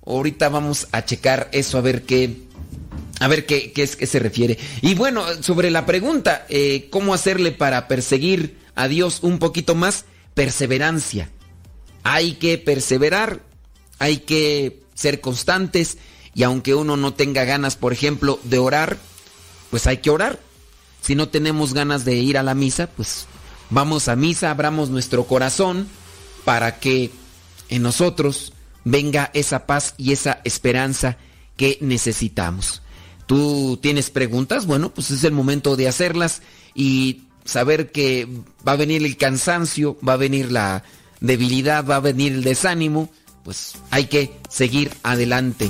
ahorita 0.05 0.49
vamos 0.49 0.87
a 0.91 1.05
checar 1.05 1.49
eso 1.53 1.77
a 1.77 1.81
ver 1.81 2.03
qué, 2.03 2.35
a 3.19 3.27
ver 3.27 3.45
qué, 3.45 3.71
qué 3.71 3.83
es 3.83 3.95
que 3.95 4.07
se 4.07 4.19
refiere. 4.19 4.57
Y 4.81 4.95
bueno, 4.95 5.23
sobre 5.41 5.69
la 5.69 5.85
pregunta, 5.85 6.45
eh, 6.49 6.87
¿cómo 6.89 7.13
hacerle 7.13 7.51
para 7.51 7.87
perseguir 7.87 8.57
a 8.79 8.87
Dios 8.87 9.19
un 9.21 9.39
poquito 9.39 9.75
más? 9.75 10.05
Perseverancia. 10.33 11.29
Hay 12.03 12.33
que 12.33 12.57
perseverar, 12.57 13.41
hay 13.99 14.19
que 14.19 14.81
ser 14.93 15.21
constantes 15.21 15.97
y 16.33 16.43
aunque 16.43 16.75
uno 16.75 16.97
no 16.97 17.13
tenga 17.13 17.43
ganas, 17.43 17.75
por 17.75 17.93
ejemplo, 17.93 18.39
de 18.43 18.57
orar, 18.57 18.97
pues 19.69 19.85
hay 19.87 19.97
que 19.97 20.09
orar. 20.09 20.39
Si 21.01 21.15
no 21.15 21.29
tenemos 21.29 21.73
ganas 21.73 22.05
de 22.05 22.15
ir 22.15 22.37
a 22.37 22.43
la 22.43 22.55
misa, 22.55 22.87
pues 22.87 23.25
vamos 23.69 24.07
a 24.07 24.15
misa, 24.15 24.49
abramos 24.49 24.89
nuestro 24.89 25.25
corazón 25.25 25.87
para 26.45 26.79
que 26.79 27.11
en 27.67 27.81
nosotros 27.81 28.53
venga 28.85 29.29
esa 29.33 29.65
paz 29.65 29.93
y 29.97 30.13
esa 30.13 30.41
esperanza 30.43 31.17
que 31.57 31.77
necesitamos 31.81 32.81
tú 33.29 33.77
tienes 33.79 34.09
preguntas, 34.09 34.65
bueno, 34.65 34.91
pues 34.91 35.11
es 35.11 35.23
el 35.23 35.33
momento 35.33 35.75
de 35.75 35.87
hacerlas 35.87 36.41
y 36.73 37.25
saber 37.49 37.91
que 37.91 38.27
va 38.65 38.73
a 38.73 38.77
venir 38.77 39.03
el 39.03 39.17
cansancio, 39.17 39.97
va 40.07 40.13
a 40.13 40.17
venir 40.17 40.51
la 40.51 40.83
debilidad, 41.19 41.85
va 41.85 41.97
a 41.97 41.99
venir 41.99 42.31
el 42.33 42.43
desánimo, 42.43 43.09
pues 43.43 43.73
hay 43.89 44.05
que 44.05 44.31
seguir 44.49 44.91
adelante. 45.03 45.69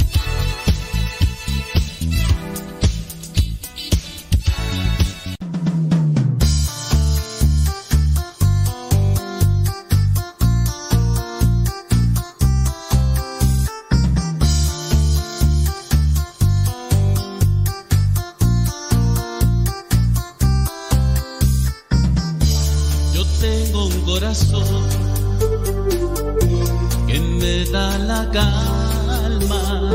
la 27.97 28.29
calma. 28.31 29.91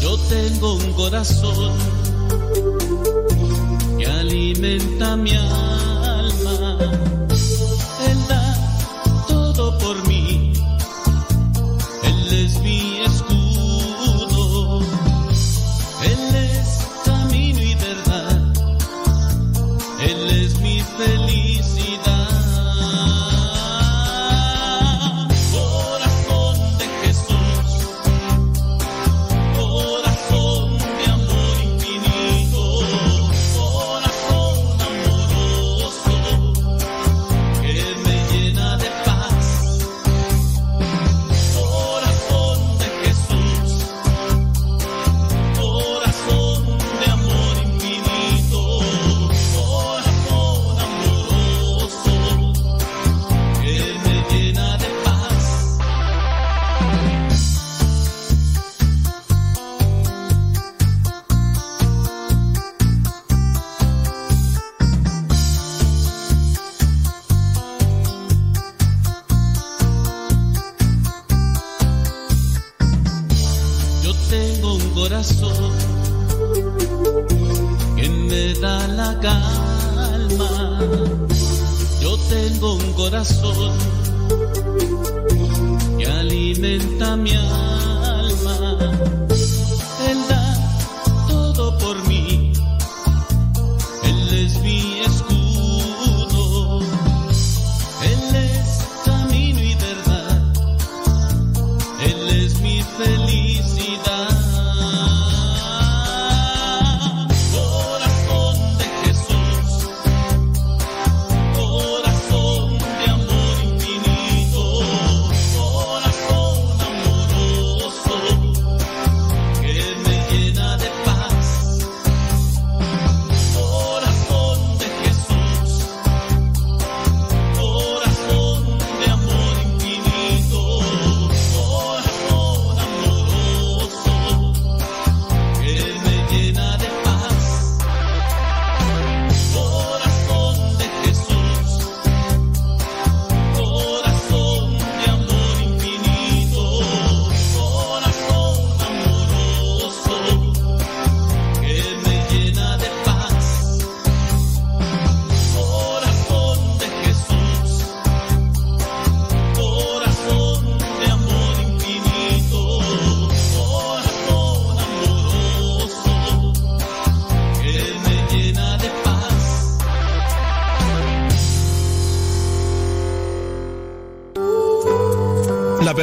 Yo 0.00 0.16
tengo 0.28 0.74
un 0.74 0.92
corazón 0.94 1.72
que 3.98 4.06
alimenta 4.06 5.16
mi 5.16 5.32
alma. 5.32 5.89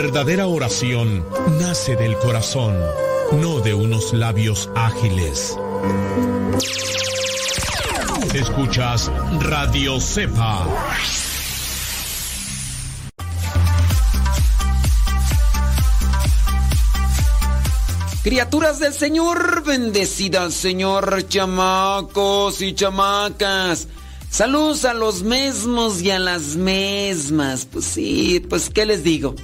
Verdadera 0.07 0.47
oración 0.47 1.25
nace 1.59 1.97
del 1.97 2.17
corazón, 2.17 2.73
no 3.41 3.59
de 3.59 3.73
unos 3.73 4.13
labios 4.13 4.69
ágiles. 4.73 5.57
Escuchas 8.33 9.11
Radio 9.41 9.99
Cepa. 9.99 10.65
Criaturas 18.23 18.79
del 18.79 18.93
Señor, 18.93 19.63
bendecida 19.65 20.49
Señor, 20.51 21.27
chamacos 21.27 22.61
y 22.61 22.73
chamacas. 22.73 23.89
Saludos 24.29 24.85
a 24.85 24.93
los 24.93 25.23
mismos 25.23 26.01
y 26.01 26.11
a 26.11 26.19
las 26.19 26.55
mismas. 26.55 27.65
Pues 27.65 27.83
sí, 27.83 28.39
pues 28.47 28.69
¿qué 28.69 28.85
les 28.85 29.03
digo? 29.03 29.35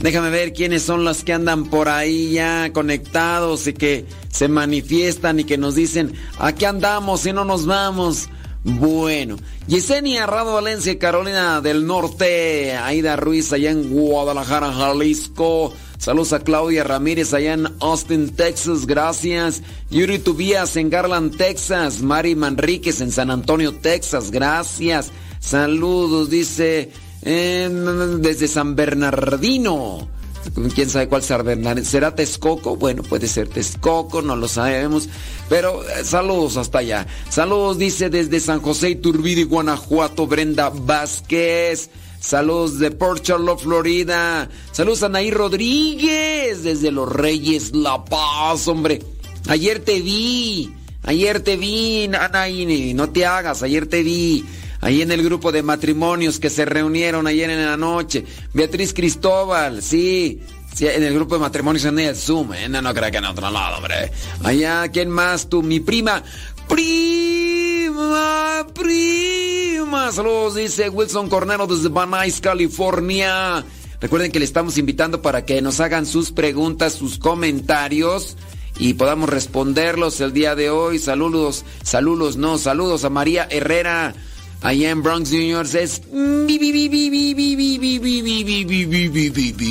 Déjame 0.00 0.30
ver 0.30 0.54
quiénes 0.54 0.82
son 0.82 1.04
los 1.04 1.24
que 1.24 1.34
andan 1.34 1.66
por 1.66 1.90
ahí 1.90 2.32
ya 2.32 2.72
conectados 2.72 3.66
y 3.66 3.74
que 3.74 4.06
se 4.30 4.48
manifiestan 4.48 5.40
y 5.40 5.44
que 5.44 5.58
nos 5.58 5.74
dicen, 5.74 6.14
aquí 6.38 6.64
andamos 6.64 7.26
y 7.26 7.34
no 7.34 7.44
nos 7.44 7.66
vamos. 7.66 8.30
Bueno, 8.64 9.36
Yesenia 9.66 10.26
Rado 10.26 10.54
Valencia, 10.54 10.98
Carolina 10.98 11.60
del 11.60 11.86
Norte, 11.86 12.72
Aida 12.76 13.16
Ruiz 13.16 13.52
allá 13.52 13.70
en 13.70 13.90
Guadalajara, 13.90 14.72
Jalisco. 14.72 15.74
Saludos 15.98 16.32
a 16.32 16.40
Claudia 16.40 16.82
Ramírez 16.82 17.34
allá 17.34 17.52
en 17.52 17.68
Austin, 17.80 18.30
Texas, 18.34 18.86
gracias. 18.86 19.62
Yuri 19.90 20.18
Tubías 20.18 20.76
en 20.76 20.88
Garland, 20.88 21.36
Texas. 21.36 22.00
Mari 22.00 22.34
Manríquez 22.34 23.02
en 23.02 23.12
San 23.12 23.30
Antonio, 23.30 23.74
Texas, 23.74 24.30
gracias. 24.30 25.12
Saludos, 25.40 26.30
dice 26.30 26.90
desde 27.22 28.48
San 28.48 28.74
Bernardino. 28.76 30.08
¿Quién 30.74 30.88
sabe 30.88 31.08
cuál 31.08 31.22
San 31.22 31.44
Bernardino? 31.44 31.86
¿Será 31.86 32.14
Texcoco? 32.14 32.76
Bueno, 32.76 33.02
puede 33.02 33.28
ser 33.28 33.48
Texcoco, 33.48 34.22
no 34.22 34.36
lo 34.36 34.48
sabemos. 34.48 35.08
Pero 35.48 35.82
eh, 35.84 36.04
saludos 36.04 36.56
hasta 36.56 36.78
allá. 36.78 37.06
Saludos, 37.28 37.78
dice 37.78 38.08
desde 38.08 38.40
San 38.40 38.60
José 38.60 38.90
Iturbide, 38.90 39.44
Guanajuato, 39.44 40.26
Brenda 40.26 40.70
Vázquez. 40.70 41.90
Saludos 42.20 42.78
de 42.78 42.90
Port 42.90 43.22
Charlotte, 43.22 43.60
Florida. 43.60 44.48
Saludos 44.72 45.02
a 45.02 45.08
Nair 45.08 45.34
Rodríguez 45.34 46.62
desde 46.62 46.90
Los 46.90 47.10
Reyes, 47.10 47.74
La 47.74 48.04
Paz, 48.04 48.66
hombre. 48.68 49.02
Ayer 49.48 49.80
te 49.80 50.00
vi. 50.00 50.74
Ayer 51.02 51.40
te 51.40 51.56
vi, 51.56 52.10
Anaí, 52.12 52.92
no 52.94 53.08
te 53.08 53.24
hagas, 53.24 53.62
ayer 53.62 53.86
te 53.86 54.02
vi 54.02 54.44
ahí 54.80 55.02
en 55.02 55.12
el 55.12 55.22
grupo 55.22 55.52
de 55.52 55.62
matrimonios 55.62 56.38
que 56.38 56.50
se 56.50 56.64
reunieron 56.64 57.26
ayer 57.26 57.50
en 57.50 57.64
la 57.64 57.76
noche. 57.76 58.24
Beatriz 58.52 58.92
Cristóbal, 58.94 59.82
sí. 59.82 60.40
Sí, 60.74 60.86
en 60.86 61.02
el 61.02 61.14
grupo 61.14 61.34
de 61.34 61.40
matrimonios 61.40 61.84
en 61.84 61.98
el 61.98 62.14
Zoom, 62.14 62.54
¿eh? 62.54 62.68
no, 62.68 62.80
no 62.80 62.94
creo 62.94 63.10
que 63.10 63.16
en 63.16 63.24
otro 63.24 63.50
lado, 63.50 63.78
hombre. 63.78 64.12
Allá, 64.44 64.86
¿quién 64.88 65.10
más? 65.10 65.48
Tú, 65.48 65.62
mi 65.62 65.80
prima. 65.80 66.22
Prima, 66.68 68.64
prima. 68.72 70.12
Saludos, 70.12 70.54
dice 70.54 70.88
Wilson 70.88 71.28
Cornero 71.28 71.66
desde 71.66 71.88
Van 71.88 72.12
California. 72.40 73.64
Recuerden 74.00 74.30
que 74.30 74.38
le 74.38 74.44
estamos 74.44 74.78
invitando 74.78 75.20
para 75.20 75.44
que 75.44 75.60
nos 75.60 75.80
hagan 75.80 76.06
sus 76.06 76.30
preguntas, 76.30 76.94
sus 76.94 77.18
comentarios 77.18 78.36
y 78.78 78.94
podamos 78.94 79.28
responderlos 79.28 80.20
el 80.20 80.32
día 80.32 80.54
de 80.54 80.70
hoy. 80.70 81.00
Saludos, 81.00 81.64
saludos, 81.82 82.36
no, 82.36 82.56
saludos 82.58 83.04
a 83.04 83.10
María 83.10 83.46
Herrera 83.50 84.14
allá 84.62 84.90
en 84.90 85.02
Bronx, 85.02 85.30
New 85.30 85.48
York, 85.48 85.68
es 85.74 86.02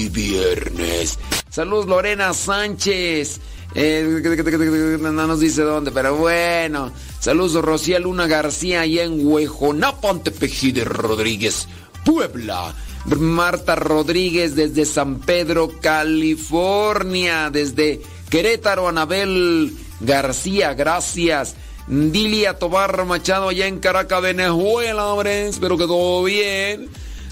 viernes. 0.09 1.19
Saludos 1.49 1.87
Lorena 1.87 2.33
Sánchez. 2.33 3.39
no 3.75 5.27
nos 5.27 5.39
dice 5.39 5.61
dónde, 5.61 5.91
pero 5.91 6.15
bueno. 6.15 6.91
Saludos 7.19 7.63
Rocía 7.63 7.99
Luna 7.99 8.27
García 8.27 8.81
allá 8.81 9.03
en 9.03 9.25
Huejonapa, 9.25 10.13
de 10.13 10.83
Rodríguez, 10.85 11.67
Puebla. 12.05 12.73
Marta 13.05 13.75
Rodríguez 13.75 14.55
desde 14.55 14.85
San 14.85 15.19
Pedro, 15.19 15.71
California. 15.81 17.49
Desde 17.49 18.01
Querétaro, 18.29 18.87
Anabel 18.87 19.73
García, 19.99 20.73
gracias. 20.73 21.55
Dilia 21.89 22.53
Tobar 22.53 23.03
Machado 23.05 23.49
allá 23.49 23.65
en 23.65 23.79
Caracas, 23.79 24.21
Venezuela, 24.21 25.07
hombre. 25.07 25.47
Espero 25.47 25.75
que 25.75 25.87
todo 25.87 26.23
bien. 26.23 26.87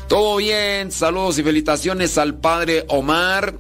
Todo 0.08 0.38
bien. 0.38 0.92
Saludos 0.92 1.38
y 1.38 1.44
felicitaciones 1.44 2.18
al 2.18 2.40
padre 2.40 2.84
Omar, 2.88 3.56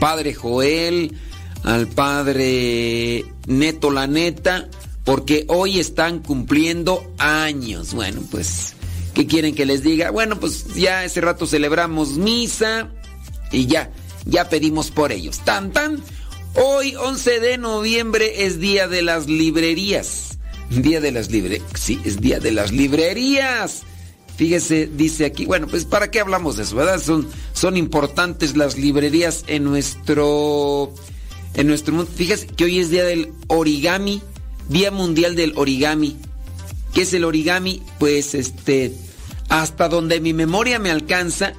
padre 0.00 0.34
Joel, 0.34 1.16
al 1.62 1.86
padre 1.86 3.24
Neto 3.46 3.92
La 3.92 4.08
Neta, 4.08 4.68
porque 5.04 5.44
hoy 5.48 5.78
están 5.78 6.18
cumpliendo 6.18 7.12
años. 7.18 7.94
Bueno, 7.94 8.20
pues, 8.32 8.74
¿qué 9.14 9.28
quieren 9.28 9.54
que 9.54 9.64
les 9.64 9.84
diga? 9.84 10.10
Bueno, 10.10 10.40
pues 10.40 10.74
ya 10.74 11.04
ese 11.04 11.20
rato 11.20 11.46
celebramos 11.46 12.18
misa 12.18 12.90
y 13.52 13.66
ya, 13.66 13.92
ya 14.24 14.48
pedimos 14.48 14.90
por 14.90 15.12
ellos. 15.12 15.38
Tan, 15.44 15.70
tan. 15.72 16.02
Hoy, 16.56 16.94
11 16.94 17.40
de 17.40 17.58
noviembre, 17.58 18.44
es 18.46 18.60
Día 18.60 18.86
de 18.86 19.02
las 19.02 19.26
Librerías. 19.26 20.38
Día 20.70 21.00
de 21.00 21.10
las 21.10 21.30
Librerías. 21.30 21.68
Sí, 21.74 22.00
es 22.04 22.20
Día 22.20 22.38
de 22.38 22.52
las 22.52 22.70
Librerías. 22.70 23.82
Fíjese, 24.36 24.88
dice 24.92 25.24
aquí, 25.26 25.46
bueno, 25.46 25.66
pues 25.68 25.84
¿para 25.84 26.10
qué 26.10 26.20
hablamos 26.20 26.56
de 26.56 26.64
eso, 26.64 26.76
verdad? 26.76 27.00
Son, 27.00 27.28
son 27.52 27.76
importantes 27.76 28.56
las 28.56 28.76
librerías 28.76 29.44
en 29.46 29.62
nuestro, 29.62 30.92
en 31.54 31.68
nuestro 31.68 31.94
mundo. 31.94 32.10
Fíjese 32.14 32.46
que 32.48 32.64
hoy 32.64 32.80
es 32.80 32.90
Día 32.90 33.04
del 33.04 33.32
Origami, 33.46 34.22
Día 34.68 34.90
Mundial 34.90 35.36
del 35.36 35.52
Origami. 35.56 36.16
¿Qué 36.92 37.02
es 37.02 37.12
el 37.14 37.24
origami? 37.24 37.82
Pues 37.98 38.34
este, 38.34 38.92
hasta 39.48 39.88
donde 39.88 40.20
mi 40.20 40.32
memoria 40.32 40.78
me 40.78 40.90
alcanza, 40.90 41.54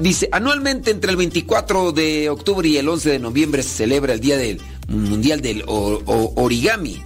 Dice, 0.00 0.28
anualmente 0.32 0.90
entre 0.90 1.10
el 1.10 1.18
24 1.18 1.92
de 1.92 2.30
octubre 2.30 2.66
y 2.66 2.78
el 2.78 2.88
11 2.88 3.10
de 3.10 3.18
noviembre 3.18 3.62
se 3.62 3.68
celebra 3.68 4.14
el 4.14 4.20
Día 4.20 4.38
del 4.38 4.60
Mundial 4.88 5.42
del 5.42 5.64
Origami, 5.66 7.02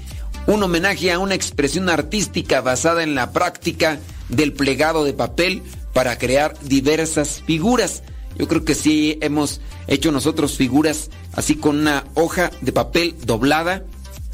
un 0.46 0.62
homenaje 0.62 1.10
a 1.10 1.18
una 1.18 1.34
expresión 1.34 1.88
artística 1.88 2.60
basada 2.60 3.02
en 3.02 3.16
la 3.16 3.32
práctica 3.32 3.98
del 4.28 4.52
plegado 4.52 5.04
de 5.04 5.14
papel 5.14 5.62
para 5.92 6.16
crear 6.16 6.56
diversas 6.62 7.42
figuras. 7.44 8.04
Yo 8.38 8.46
creo 8.46 8.64
que 8.64 8.76
sí 8.76 9.18
hemos 9.20 9.60
hecho 9.88 10.12
nosotros 10.12 10.56
figuras 10.56 11.10
así 11.32 11.56
con 11.56 11.80
una 11.80 12.04
hoja 12.14 12.52
de 12.60 12.70
papel 12.70 13.16
doblada 13.24 13.84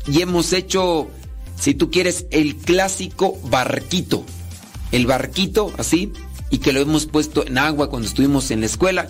y 0.07 0.21
hemos 0.21 0.53
hecho, 0.53 1.09
si 1.59 1.73
tú 1.73 1.91
quieres, 1.91 2.27
el 2.31 2.57
clásico 2.57 3.39
barquito. 3.45 4.27
El 4.91 5.07
barquito 5.07 5.73
así 5.79 6.13
y 6.53 6.59
que 6.59 6.73
lo 6.73 6.81
hemos 6.81 7.07
puesto 7.07 7.45
en 7.47 7.57
agua 7.57 7.89
cuando 7.89 8.07
estuvimos 8.07 8.51
en 8.51 8.61
la 8.61 8.67
escuela. 8.67 9.09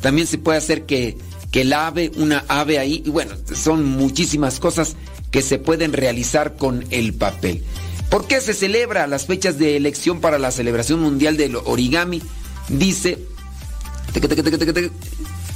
También 0.00 0.26
se 0.26 0.38
puede 0.38 0.56
hacer 0.56 0.86
que, 0.86 1.18
que 1.52 1.60
el 1.60 1.74
ave, 1.74 2.10
una 2.16 2.44
ave 2.48 2.78
ahí, 2.78 3.02
y 3.04 3.10
bueno, 3.10 3.34
son 3.54 3.84
muchísimas 3.84 4.58
cosas 4.58 4.96
que 5.30 5.42
se 5.42 5.58
pueden 5.58 5.92
realizar 5.92 6.56
con 6.56 6.86
el 6.90 7.12
papel. 7.12 7.62
¿Por 8.10 8.26
qué 8.26 8.40
se 8.40 8.54
celebra 8.54 9.06
las 9.06 9.26
fechas 9.26 9.58
de 9.58 9.76
elección 9.76 10.20
para 10.20 10.38
la 10.38 10.50
celebración 10.50 11.00
mundial 11.00 11.36
del 11.36 11.56
origami? 11.56 12.22
Dice, 12.70 13.18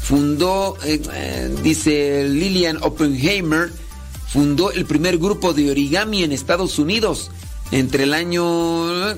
fundó, 0.02 0.76
eh, 0.84 1.00
eh, 1.14 1.56
dice 1.62 2.28
Lillian 2.28 2.76
Oppenheimer, 2.82 3.72
fundó 4.28 4.70
el 4.70 4.84
primer 4.84 5.16
grupo 5.16 5.54
de 5.54 5.70
origami 5.70 6.24
en 6.24 6.32
Estados 6.32 6.78
Unidos 6.78 7.30
entre 7.70 8.04
el 8.04 8.12
año 8.12 9.14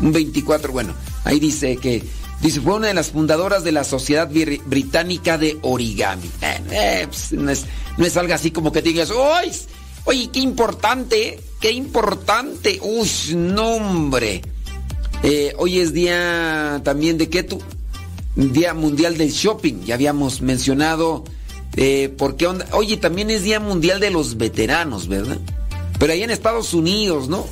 un 0.00 0.12
24, 0.12 0.72
bueno, 0.72 0.94
ahí 1.24 1.40
dice 1.40 1.76
que 1.76 2.04
dice 2.40 2.60
fue 2.60 2.74
una 2.74 2.88
de 2.88 2.94
las 2.94 3.10
fundadoras 3.10 3.64
de 3.64 3.72
la 3.72 3.84
Sociedad 3.84 4.28
Británica 4.28 5.38
de 5.38 5.58
Origami. 5.62 6.30
Eh, 6.42 7.06
pues, 7.08 7.32
no, 7.32 7.50
es, 7.50 7.66
no 7.96 8.04
es 8.04 8.16
algo 8.16 8.34
así 8.34 8.50
como 8.50 8.72
que 8.72 8.82
digas, 8.82 9.10
¡Uy! 9.10 9.52
Oye, 10.04 10.30
qué 10.32 10.40
importante, 10.40 11.38
qué 11.60 11.70
importante. 11.70 12.80
Uy, 12.82 13.08
nombre. 13.34 14.40
Eh, 15.22 15.52
hoy 15.58 15.80
es 15.80 15.92
día 15.92 16.80
también 16.82 17.18
de 17.18 17.26
tú? 17.42 17.60
Día 18.34 18.72
Mundial 18.72 19.18
del 19.18 19.30
Shopping. 19.30 19.84
Ya 19.84 19.96
habíamos 19.96 20.40
mencionado 20.40 21.24
eh, 21.76 22.08
por 22.16 22.36
qué 22.36 22.46
onda. 22.46 22.66
Oye, 22.72 22.96
también 22.96 23.30
es 23.30 23.42
Día 23.42 23.60
Mundial 23.60 24.00
de 24.00 24.10
los 24.10 24.38
Veteranos, 24.38 25.08
¿verdad? 25.08 25.38
Pero 25.98 26.12
ahí 26.12 26.22
en 26.22 26.30
Estados 26.30 26.72
Unidos, 26.72 27.28
¿no? 27.28 27.46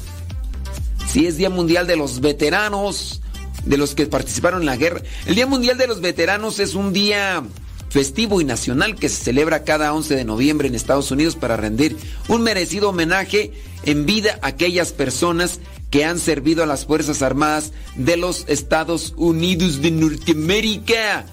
Sí, 1.16 1.24
es 1.24 1.38
Día 1.38 1.48
Mundial 1.48 1.86
de 1.86 1.96
los 1.96 2.20
Veteranos, 2.20 3.22
de 3.64 3.78
los 3.78 3.94
que 3.94 4.04
participaron 4.04 4.60
en 4.60 4.66
la 4.66 4.76
guerra. 4.76 5.00
El 5.24 5.34
Día 5.34 5.46
Mundial 5.46 5.78
de 5.78 5.86
los 5.86 6.02
Veteranos 6.02 6.58
es 6.58 6.74
un 6.74 6.92
día 6.92 7.42
festivo 7.88 8.42
y 8.42 8.44
nacional 8.44 8.96
que 8.96 9.08
se 9.08 9.24
celebra 9.24 9.64
cada 9.64 9.94
11 9.94 10.14
de 10.14 10.24
noviembre 10.26 10.68
en 10.68 10.74
Estados 10.74 11.10
Unidos 11.10 11.34
para 11.34 11.56
rendir 11.56 11.96
un 12.28 12.42
merecido 12.42 12.90
homenaje 12.90 13.52
en 13.84 14.04
vida 14.04 14.38
a 14.42 14.48
aquellas 14.48 14.92
personas 14.92 15.60
que 15.88 16.04
han 16.04 16.18
servido 16.18 16.62
a 16.62 16.66
las 16.66 16.84
Fuerzas 16.84 17.22
Armadas 17.22 17.72
de 17.94 18.18
los 18.18 18.44
Estados 18.46 19.14
Unidos 19.16 19.80
de 19.80 19.92
Norteamérica. 19.92 21.24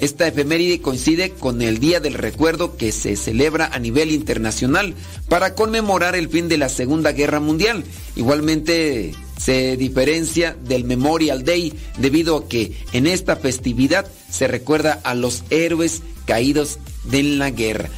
Esta 0.00 0.26
efeméride 0.26 0.80
coincide 0.80 1.30
con 1.30 1.60
el 1.60 1.78
Día 1.78 2.00
del 2.00 2.14
Recuerdo 2.14 2.76
que 2.78 2.90
se 2.90 3.16
celebra 3.16 3.66
a 3.66 3.78
nivel 3.78 4.12
internacional 4.12 4.94
para 5.28 5.54
conmemorar 5.54 6.16
el 6.16 6.30
fin 6.30 6.48
de 6.48 6.56
la 6.56 6.70
Segunda 6.70 7.12
Guerra 7.12 7.38
Mundial. 7.38 7.84
Igualmente 8.16 9.14
se 9.38 9.76
diferencia 9.76 10.56
del 10.64 10.84
Memorial 10.84 11.44
Day 11.44 11.74
debido 11.98 12.38
a 12.38 12.48
que 12.48 12.72
en 12.92 13.06
esta 13.06 13.36
festividad 13.36 14.10
se 14.30 14.48
recuerda 14.48 15.00
a 15.04 15.14
los 15.14 15.44
héroes 15.50 16.02
caídos 16.26 16.78
en 17.12 17.38
la 17.38 17.50
guerra. 17.50 17.90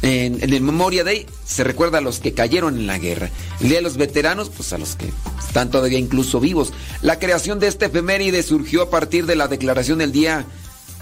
En, 0.00 0.42
el 0.42 0.62
Memorial 0.62 1.04
Day 1.04 1.26
se 1.44 1.62
recuerda 1.62 1.98
a 1.98 2.00
los 2.00 2.20
que 2.20 2.32
cayeron 2.32 2.78
en 2.78 2.86
la 2.86 2.98
guerra. 2.98 3.30
El 3.60 3.68
Día 3.68 3.78
de 3.78 3.82
los 3.82 3.98
Veteranos, 3.98 4.48
pues 4.48 4.72
a 4.72 4.78
los 4.78 4.96
que 4.96 5.10
están 5.46 5.70
todavía 5.70 5.98
incluso 5.98 6.40
vivos. 6.40 6.72
La 7.02 7.18
creación 7.18 7.60
de 7.60 7.66
este 7.66 7.86
efeméride 7.86 8.42
surgió 8.42 8.80
a 8.80 8.90
partir 8.90 9.26
de 9.26 9.36
la 9.36 9.46
declaración 9.46 9.98
del 9.98 10.12
Día 10.12 10.46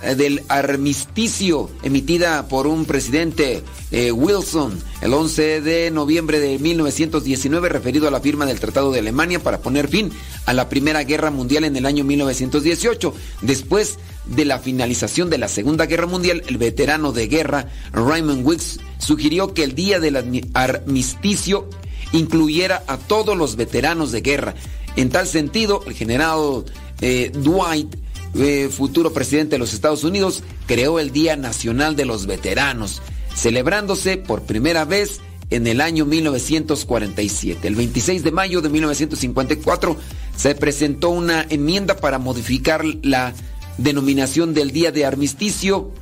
del 0.03 0.42
armisticio 0.49 1.70
emitida 1.82 2.46
por 2.49 2.66
un 2.66 2.84
presidente 2.84 3.64
eh, 3.90 4.12
Wilson 4.12 4.78
el 5.01 5.12
11 5.12 5.61
de 5.61 5.90
noviembre 5.90 6.38
de 6.38 6.59
1919 6.59 7.68
referido 7.68 8.07
a 8.07 8.11
la 8.11 8.20
firma 8.20 8.46
del 8.46 8.61
Tratado 8.61 8.92
de 8.92 9.01
Alemania 9.01 9.42
para 9.42 9.61
poner 9.61 9.88
fin 9.88 10.12
a 10.46 10.53
la 10.53 10.68
Primera 10.68 11.03
Guerra 11.03 11.30
Mundial 11.30 11.64
en 11.64 11.76
el 11.76 11.86
año 11.86 12.05
1918. 12.05 13.14
Después 13.42 13.99
de 14.26 14.44
la 14.44 14.59
finalización 14.61 15.30
de 15.30 15.38
la 15.38 15.49
Segunda 15.49 15.86
Guerra 15.86 16.07
Mundial, 16.07 16.42
el 16.46 16.59
veterano 16.59 17.12
de 17.12 17.26
guerra 17.26 17.68
Raymond 17.92 18.46
Wicks 18.46 18.80
sugirió 18.99 19.53
que 19.53 19.64
el 19.64 19.74
día 19.74 20.01
del 20.01 20.44
armisticio 20.55 21.68
incluyera 22.12 22.84
a 22.86 22.99
todos 22.99 23.36
los 23.36 23.57
veteranos 23.57 24.12
de 24.12 24.20
guerra. 24.20 24.55
En 24.96 25.11
tal 25.11 25.26
sentido, 25.26 25.82
el 25.86 25.94
general 25.94 26.64
eh, 27.01 27.30
Dwight 27.34 27.96
eh, 28.35 28.68
futuro 28.70 29.12
presidente 29.12 29.57
de 29.57 29.59
los 29.59 29.74
Estados 29.74 30.05
Unidos, 30.05 30.43
creó 30.66 30.99
el 30.99 31.12
Día 31.12 31.37
Nacional 31.37 31.97
de 31.97 32.05
los 32.05 32.26
Veteranos, 32.26 33.03
celebrándose 33.35 34.16
por 34.16 34.43
primera 34.43 34.85
vez 34.85 35.20
en 35.51 35.66
el 35.66 35.81
año 35.81 36.05
1947. 36.05 37.66
El 37.66 37.74
26 37.74 38.22
de 38.22 38.33
mayo 38.33 38.61
de 38.61 38.68
1954 38.68 39.97
se 40.37 40.55
presentó 40.55 41.11
una 41.11 41.47
enmienda 41.49 41.97
para 41.97 42.18
modificar 42.18 42.85
la 43.03 43.35
denominación 43.79 44.55
del 44.55 44.72
Día 44.72 44.93
de 44.93 45.07
Armisticio 45.07 45.93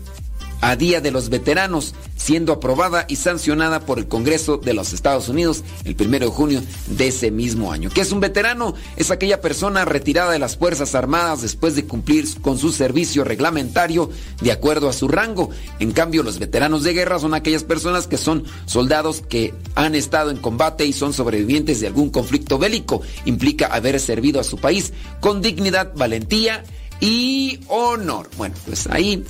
a 0.60 0.76
Día 0.76 1.00
de 1.00 1.10
los 1.10 1.28
Veteranos, 1.28 1.94
siendo 2.16 2.52
aprobada 2.52 3.04
y 3.08 3.16
sancionada 3.16 3.80
por 3.80 3.98
el 3.98 4.08
Congreso 4.08 4.56
de 4.56 4.74
los 4.74 4.92
Estados 4.92 5.28
Unidos 5.28 5.62
el 5.84 5.96
1 5.98 6.18
de 6.18 6.26
junio 6.26 6.62
de 6.88 7.08
ese 7.08 7.30
mismo 7.30 7.72
año. 7.72 7.90
¿Qué 7.90 8.00
es 8.00 8.12
un 8.12 8.20
veterano? 8.20 8.74
Es 8.96 9.10
aquella 9.10 9.40
persona 9.40 9.84
retirada 9.84 10.32
de 10.32 10.38
las 10.38 10.56
Fuerzas 10.56 10.94
Armadas 10.94 11.42
después 11.42 11.76
de 11.76 11.86
cumplir 11.86 12.26
con 12.40 12.58
su 12.58 12.72
servicio 12.72 13.24
reglamentario 13.24 14.10
de 14.40 14.52
acuerdo 14.52 14.88
a 14.88 14.92
su 14.92 15.08
rango. 15.08 15.50
En 15.78 15.92
cambio, 15.92 16.22
los 16.22 16.38
veteranos 16.38 16.82
de 16.82 16.94
guerra 16.94 17.18
son 17.18 17.34
aquellas 17.34 17.64
personas 17.64 18.06
que 18.06 18.16
son 18.16 18.44
soldados 18.64 19.22
que 19.28 19.54
han 19.74 19.94
estado 19.94 20.30
en 20.30 20.38
combate 20.38 20.86
y 20.86 20.92
son 20.92 21.12
sobrevivientes 21.12 21.80
de 21.80 21.86
algún 21.86 22.10
conflicto 22.10 22.58
bélico. 22.58 23.02
Implica 23.24 23.66
haber 23.66 24.00
servido 24.00 24.40
a 24.40 24.44
su 24.44 24.56
país 24.58 24.92
con 25.20 25.42
dignidad, 25.42 25.92
valentía 25.94 26.64
y 27.00 27.60
honor. 27.68 28.30
Bueno, 28.36 28.54
pues 28.64 28.86
ahí 28.88 29.24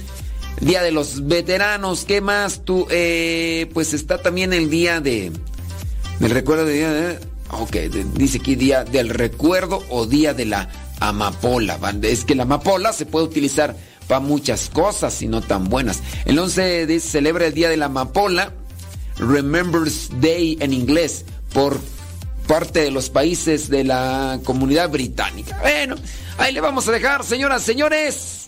Día 0.61 0.83
de 0.83 0.91
los 0.91 1.27
veteranos, 1.27 2.05
¿qué 2.05 2.21
más? 2.21 2.65
Tú, 2.65 2.87
eh, 2.91 3.69
pues 3.75 3.93
está 3.93 4.19
también 4.19 4.53
el 4.53 4.71
día 4.71 5.01
de. 5.01 5.33
Del 6.19 6.31
recuerdo 6.31 6.65
de 6.65 6.75
día 6.75 6.93
de. 6.93 7.19
Ok, 7.51 7.77
dice 8.15 8.39
aquí 8.39 8.57
día 8.57 8.85
del 8.85 9.11
recuerdo 9.11 9.83
o 9.91 10.07
día 10.07 10.35
de 10.35 10.47
la 10.47 10.69
amapola. 11.01 11.79
Es 12.03 12.25
que 12.25 12.35
la 12.35 12.45
amapola 12.45 12.93
se 12.93 13.07
puede 13.07 13.27
utilizar 13.27 13.77
para 14.09 14.21
muchas 14.21 14.71
cosas 14.71 15.21
y 15.23 15.29
no 15.29 15.43
tan 15.43 15.65
buenas. 15.69 16.03
El 16.25 16.39
11 16.39 16.87
de, 16.87 17.01
celebra 17.01 17.47
el 17.47 17.55
día 17.55 17.69
de 17.69 17.77
la 17.77 17.87
amapola, 17.87 18.53
Remembers 19.19 20.11
Day 20.21 20.57
en 20.61 20.73
inglés, 20.73 21.25
por 21.53 21.79
parte 22.47 22.81
de 22.81 22.91
los 22.91 23.11
países 23.11 23.69
de 23.69 23.85
la 23.85 24.41
comunidad 24.45 24.89
británica. 24.91 25.59
Bueno, 25.61 25.97
ahí 26.39 26.53
le 26.53 26.61
vamos 26.61 26.89
a 26.89 26.93
dejar, 26.93 27.25
señoras, 27.25 27.63
señores. 27.63 28.46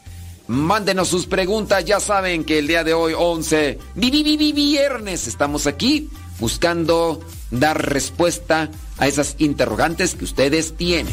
Mándenos 0.49 1.09
sus 1.09 1.27
preguntas, 1.27 1.85
ya 1.85 2.01
saben 2.01 2.43
que 2.43 2.59
el 2.59 2.67
día 2.67 2.83
de 2.83 2.95
hoy, 2.95 3.13
11, 3.15 3.79
viernes, 3.95 5.27
estamos 5.27 5.67
aquí 5.67 6.09
buscando 6.41 7.21
dar 7.51 7.91
respuesta 7.91 8.71
a 8.97 9.07
esas 9.07 9.37
interrogantes 9.39 10.15
que 10.15 10.25
ustedes 10.25 10.75
tienen. 10.75 11.13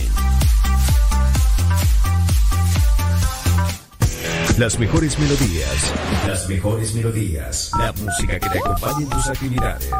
Las 4.57 4.79
mejores 4.79 5.19
melodías. 5.19 5.91
Las 6.25 6.47
mejores 6.47 6.95
melodías. 6.95 7.71
La 7.77 7.91
música 7.91 8.39
que 8.39 8.49
te 8.49 8.57
acompañe 8.57 9.03
en 9.03 9.09
tus 9.09 9.27
actividades. 9.27 9.91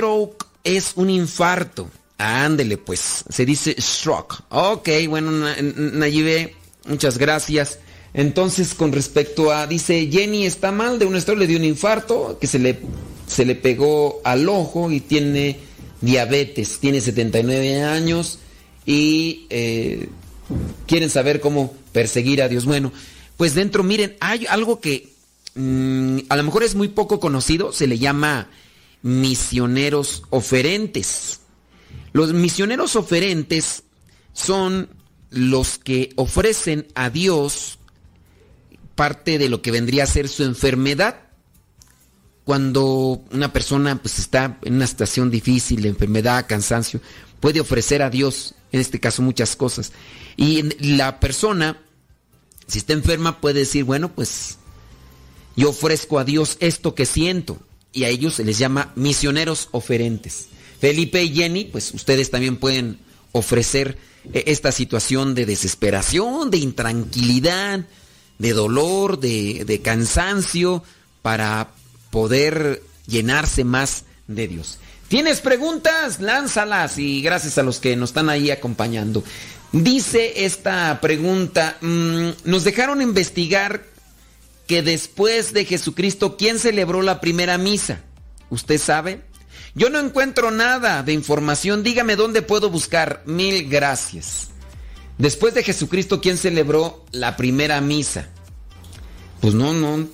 Stroke 0.00 0.44
es 0.62 0.92
un 0.96 1.08
infarto. 1.10 1.88
Ándele, 2.18 2.76
pues, 2.76 3.24
se 3.28 3.46
dice 3.46 3.74
stroke. 3.80 4.42
Ok, 4.50 4.88
bueno, 5.08 5.30
Na- 5.30 5.56
Nayibe, 5.60 6.54
muchas 6.86 7.16
gracias. 7.18 7.78
Entonces, 8.12 8.74
con 8.74 8.92
respecto 8.92 9.50
a, 9.52 9.66
dice, 9.66 10.08
Jenny 10.10 10.44
está 10.46 10.72
mal 10.72 10.98
de 10.98 11.06
un 11.06 11.18
stroke, 11.20 11.38
le 11.40 11.46
dio 11.46 11.58
un 11.58 11.64
infarto, 11.64 12.38
que 12.38 12.46
se 12.46 12.58
le, 12.58 12.78
se 13.26 13.44
le 13.44 13.54
pegó 13.54 14.20
al 14.24 14.48
ojo 14.48 14.90
y 14.90 15.00
tiene 15.00 15.58
diabetes, 16.00 16.78
tiene 16.78 17.00
79 17.00 17.82
años 17.82 18.38
y 18.86 19.46
eh, 19.50 20.08
quieren 20.86 21.10
saber 21.10 21.40
cómo 21.40 21.74
perseguir 21.92 22.42
a 22.42 22.48
Dios. 22.48 22.64
Bueno, 22.66 22.92
pues 23.36 23.54
dentro, 23.54 23.82
miren, 23.82 24.16
hay 24.20 24.46
algo 24.46 24.80
que 24.80 25.08
mm, 25.54 26.18
a 26.28 26.36
lo 26.36 26.42
mejor 26.42 26.62
es 26.64 26.74
muy 26.74 26.88
poco 26.88 27.20
conocido, 27.20 27.72
se 27.72 27.86
le 27.86 27.98
llama 27.98 28.48
misioneros 29.02 30.22
oferentes. 30.30 31.40
Los 32.12 32.32
misioneros 32.32 32.96
oferentes 32.96 33.84
son 34.32 34.88
los 35.30 35.78
que 35.78 36.10
ofrecen 36.16 36.86
a 36.94 37.10
Dios 37.10 37.78
parte 38.94 39.38
de 39.38 39.48
lo 39.48 39.62
que 39.62 39.70
vendría 39.70 40.04
a 40.04 40.08
ser 40.08 40.28
su 40.28 40.42
enfermedad. 40.42 41.20
Cuando 42.44 43.22
una 43.30 43.52
persona 43.52 44.00
pues 44.00 44.18
está 44.18 44.58
en 44.62 44.74
una 44.74 44.86
situación 44.86 45.30
difícil, 45.30 45.82
de 45.82 45.88
enfermedad, 45.88 46.46
cansancio, 46.48 47.00
puede 47.40 47.60
ofrecer 47.60 48.02
a 48.02 48.10
Dios, 48.10 48.54
en 48.72 48.80
este 48.80 49.00
caso 49.00 49.22
muchas 49.22 49.56
cosas. 49.56 49.92
Y 50.36 50.62
la 50.94 51.20
persona, 51.20 51.82
si 52.66 52.78
está 52.78 52.92
enferma, 52.92 53.40
puede 53.40 53.60
decir, 53.60 53.84
bueno, 53.84 54.14
pues 54.14 54.58
yo 55.56 55.70
ofrezco 55.70 56.18
a 56.18 56.24
Dios 56.24 56.56
esto 56.60 56.94
que 56.94 57.06
siento. 57.06 57.58
Y 57.92 58.04
a 58.04 58.08
ellos 58.08 58.34
se 58.34 58.44
les 58.44 58.58
llama 58.58 58.92
misioneros 58.94 59.68
oferentes. 59.72 60.48
Felipe 60.80 61.22
y 61.22 61.34
Jenny, 61.34 61.64
pues 61.64 61.94
ustedes 61.94 62.30
también 62.30 62.56
pueden 62.56 62.98
ofrecer 63.32 63.96
eh, 64.32 64.44
esta 64.46 64.72
situación 64.72 65.34
de 65.34 65.46
desesperación, 65.46 66.50
de 66.50 66.58
intranquilidad, 66.58 67.86
de 68.38 68.52
dolor, 68.52 69.18
de, 69.18 69.64
de 69.64 69.80
cansancio, 69.80 70.82
para 71.22 71.72
poder 72.10 72.82
llenarse 73.06 73.64
más 73.64 74.04
de 74.26 74.48
Dios. 74.48 74.78
¿Tienes 75.08 75.40
preguntas? 75.40 76.20
Lánzalas 76.20 76.98
y 76.98 77.22
gracias 77.22 77.58
a 77.58 77.62
los 77.62 77.78
que 77.78 77.96
nos 77.96 78.10
están 78.10 78.28
ahí 78.28 78.50
acompañando. 78.50 79.22
Dice 79.72 80.44
esta 80.44 81.00
pregunta, 81.00 81.76
mm, 81.80 82.28
nos 82.44 82.64
dejaron 82.64 83.02
investigar 83.02 83.84
que 84.66 84.82
después 84.82 85.52
de 85.52 85.64
Jesucristo, 85.64 86.36
¿quién 86.36 86.58
celebró 86.58 87.02
la 87.02 87.20
primera 87.20 87.58
misa? 87.58 88.00
¿Usted 88.50 88.78
sabe? 88.78 89.22
Yo 89.74 89.90
no 89.90 89.98
encuentro 89.98 90.50
nada 90.50 91.02
de 91.02 91.12
información, 91.12 91.82
dígame 91.82 92.16
dónde 92.16 92.42
puedo 92.42 92.70
buscar. 92.70 93.22
Mil 93.26 93.68
gracias. 93.68 94.48
Después 95.18 95.54
de 95.54 95.62
Jesucristo, 95.62 96.20
¿quién 96.20 96.36
celebró 96.36 97.04
la 97.12 97.36
primera 97.36 97.80
misa? 97.80 98.28
Pues 99.40 99.54
no, 99.54 99.72
no, 99.72 100.08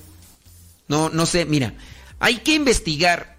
no, 0.87 1.09
no 1.09 1.25
sé, 1.25 1.45
mira, 1.45 1.73
hay 2.19 2.37
que 2.37 2.53
investigar. 2.53 3.37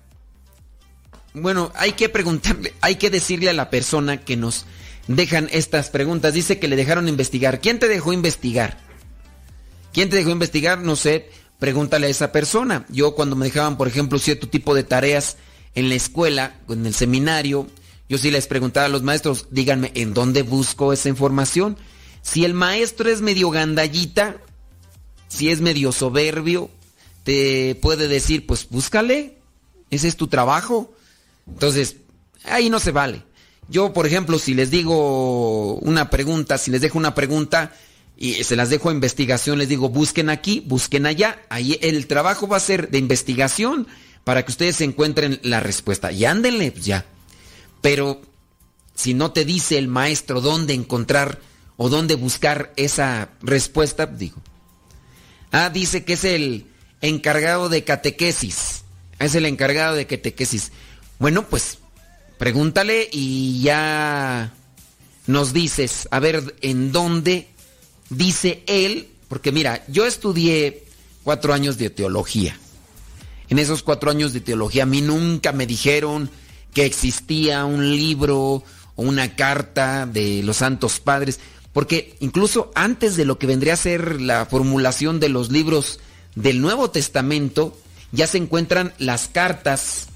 Bueno, 1.33 1.73
hay 1.75 1.93
que 1.93 2.09
preguntarle, 2.09 2.75
hay 2.81 2.97
que 2.97 3.11
decirle 3.11 3.51
a 3.51 3.55
la 3.55 3.71
persona 3.71 4.21
que 4.21 4.37
nos 4.37 4.67
dejan 5.09 5.49
estas 5.53 5.91
preguntas. 5.91 6.35
Dice 6.35 6.59
que 6.59 6.69
le 6.69 6.77
dejaron 6.77 7.09
investigar. 7.09 7.61
¿Quién 7.61 7.79
te 7.79 7.89
dejó 7.89 8.13
investigar? 8.13 8.84
¿Quién 9.95 10.11
te 10.11 10.17
dejó 10.17 10.31
investigar? 10.31 10.81
No 10.81 10.97
sé, 10.97 11.31
pregúntale 11.61 12.09
a 12.09 12.11
esa 12.11 12.33
persona. 12.33 12.85
Yo 12.89 13.15
cuando 13.15 13.37
me 13.37 13.47
dejaban, 13.47 13.79
por 13.79 13.87
ejemplo, 13.87 14.19
cierto 14.19 14.49
tipo 14.49 14.75
de 14.75 14.83
tareas 14.83 15.37
en 15.77 15.89
la 15.89 15.95
escuela, 15.95 16.57
en 16.69 16.85
el 16.85 16.95
seminario, 16.95 17.69
yo 18.09 18.19
sí 18.19 18.33
les 18.33 18.49
preguntaba 18.49 18.87
a 18.87 18.89
los 18.89 19.05
maestros, 19.05 19.47
díganme, 19.53 19.93
¿en 19.95 20.13
dónde 20.13 20.43
busco 20.43 20.93
esa 20.93 21.09
información? 21.09 21.77
Si 22.23 22.45
el 22.45 22.55
maestro 22.55 23.09
es 23.09 23.23
medio 23.23 23.51
gandallita, 23.51 24.39
si 25.29 25.51
es 25.51 25.61
medio 25.61 25.93
soberbio, 25.93 26.71
te 27.23 27.77
puede 27.77 28.09
decir, 28.09 28.47
pues 28.47 28.69
búscale, 28.69 29.39
ese 29.91 30.09
es 30.09 30.17
tu 30.17 30.27
trabajo. 30.27 30.93
Entonces, 31.47 31.99
ahí 32.45 32.69
no 32.69 32.81
se 32.81 32.91
vale. 32.91 33.23
Yo, 33.69 33.93
por 33.93 34.09
ejemplo, 34.09 34.41
si 34.41 34.55
les 34.55 34.73
digo 34.73 35.77
una 35.77 36.11
pregunta, 36.11 36.59
si 36.59 36.73
les 36.73 36.81
dejo 36.81 36.99
una 36.99 37.15
pregunta 37.15 37.73
y 38.17 38.45
se 38.45 38.57
las 38.57 38.71
dejo 38.71 38.91
a 38.91 38.93
investigación, 38.93 39.59
les 39.59 39.69
digo, 39.69 39.89
busquen 39.89 40.31
aquí, 40.31 40.63
busquen 40.67 41.07
allá. 41.07 41.43
Ahí 41.49 41.79
el 41.83 42.07
trabajo 42.07 42.47
va 42.47 42.59
a 42.59 42.61
ser 42.61 42.91
de 42.91 42.99
investigación 42.99 43.89
para 44.23 44.45
que 44.45 44.53
ustedes 44.53 44.81
encuentren 44.81 45.41
la 45.43 45.61
respuesta. 45.61 46.13
Y 46.13 46.25
ándenle, 46.25 46.71
pues 46.71 46.85
ya. 46.85 47.05
Pero 47.81 48.23
si 48.95 49.15
no 49.15 49.33
te 49.33 49.45
dice 49.45 49.79
el 49.79 49.89
maestro 49.89 50.41
dónde 50.41 50.75
encontrar 50.75 51.41
o 51.77 51.89
dónde 51.89 52.15
buscar 52.15 52.73
esa 52.77 53.31
respuesta, 53.43 54.07
digo. 54.07 54.41
Ah, 55.51 55.71
dice 55.71 56.05
que 56.05 56.15
es 56.15 56.25
el 56.25 56.67
encargado 57.01 57.69
de 57.69 57.85
catequesis. 57.85 58.85
Es 59.19 59.35
el 59.35 59.47
encargado 59.47 59.97
de 59.97 60.07
catequesis. 60.07 60.71
Bueno, 61.19 61.49
pues 61.49 61.79
pregúntale 62.39 63.09
y 63.11 63.61
ya 63.63 64.53
nos 65.27 65.53
dices, 65.53 66.09
a 66.11 66.21
ver, 66.21 66.57
¿en 66.61 66.93
dónde 66.93 67.49
dice 68.11 68.63
él? 68.67 69.09
Porque 69.29 69.53
mira, 69.53 69.85
yo 69.89 70.07
estudié 70.07 70.85
cuatro 71.23 71.53
años 71.55 71.79
de 71.79 71.91
teología. 71.91 72.59
En 73.49 73.59
esos 73.59 73.83
cuatro 73.83 74.11
años 74.11 74.33
de 74.33 74.41
teología 74.41 74.85
a 74.85 74.87
mí 74.87 75.01
nunca 75.01 75.53
me 75.53 75.67
dijeron 75.67 76.31
que 76.73 76.85
existía 76.85 77.65
un 77.65 77.97
libro 77.97 78.39
o 78.97 79.03
una 79.03 79.37
carta 79.37 80.07
de 80.07 80.43
los 80.43 80.59
santos 80.59 81.01
padres, 81.01 81.41
porque 81.73 82.17
incluso 82.21 82.71
antes 82.75 83.17
de 83.17 83.25
lo 83.25 83.39
que 83.39 83.47
vendría 83.47 83.75
a 83.75 83.77
ser 83.77 84.21
la 84.21 84.47
formulación 84.47 85.21
de 85.21 85.29
los 85.29 85.51
libros 85.51 86.01
del 86.35 86.61
Nuevo 86.61 86.91
Testamento, 86.91 87.77
ya 88.13 88.27
se 88.27 88.39
encuentran 88.39 88.93
las 88.99 89.29
cartas, 89.29 90.07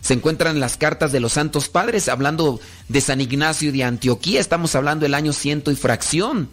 se 0.00 0.14
encuentran 0.14 0.60
las 0.60 0.76
cartas 0.76 1.10
de 1.12 1.20
los 1.20 1.32
santos 1.32 1.68
padres, 1.68 2.08
hablando 2.08 2.60
de 2.88 3.00
San 3.00 3.20
Ignacio 3.20 3.72
de 3.72 3.84
Antioquía, 3.84 4.40
estamos 4.40 4.74
hablando 4.74 5.04
del 5.04 5.14
año 5.14 5.32
ciento 5.32 5.70
y 5.70 5.76
fracción, 5.76 6.48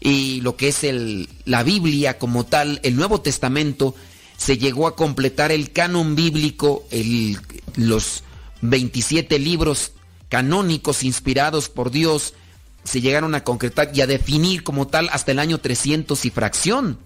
y 0.00 0.40
lo 0.40 0.56
que 0.56 0.68
es 0.68 0.84
el, 0.84 1.28
la 1.44 1.62
Biblia 1.62 2.18
como 2.18 2.44
tal, 2.44 2.80
el 2.82 2.96
Nuevo 2.96 3.20
Testamento, 3.20 3.94
se 4.36 4.58
llegó 4.58 4.86
a 4.86 4.96
completar 4.96 5.52
el 5.52 5.72
canon 5.72 6.14
bíblico, 6.14 6.86
el, 6.90 7.38
los 7.76 8.22
27 8.60 9.38
libros 9.38 9.92
canónicos 10.28 11.02
inspirados 11.02 11.68
por 11.68 11.90
Dios, 11.90 12.34
se 12.84 13.00
llegaron 13.00 13.34
a 13.34 13.44
concretar 13.44 13.90
y 13.92 14.00
a 14.00 14.06
definir 14.06 14.62
como 14.62 14.86
tal 14.86 15.08
hasta 15.12 15.32
el 15.32 15.38
año 15.38 15.58
300 15.58 16.24
y 16.24 16.30
fracción. 16.30 16.98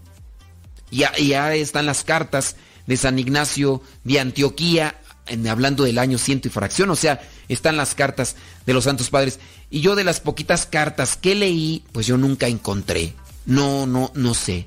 Ya, 0.90 1.16
ya 1.16 1.54
están 1.54 1.86
las 1.86 2.04
cartas 2.04 2.56
de 2.86 2.96
San 2.96 3.18
Ignacio 3.18 3.82
de 4.04 4.20
Antioquía, 4.20 5.00
hablando 5.48 5.84
del 5.84 5.98
año 5.98 6.18
ciento 6.18 6.48
y 6.48 6.50
fracción, 6.50 6.90
o 6.90 6.96
sea, 6.96 7.20
están 7.48 7.76
las 7.76 7.94
cartas 7.94 8.36
de 8.66 8.72
los 8.72 8.84
santos 8.84 9.10
padres. 9.10 9.38
Y 9.70 9.80
yo 9.80 9.94
de 9.94 10.04
las 10.04 10.20
poquitas 10.20 10.66
cartas 10.66 11.16
que 11.16 11.34
leí, 11.34 11.84
pues 11.92 12.06
yo 12.06 12.16
nunca 12.18 12.48
encontré. 12.48 13.14
No, 13.46 13.86
no, 13.86 14.10
no 14.14 14.34
sé. 14.34 14.66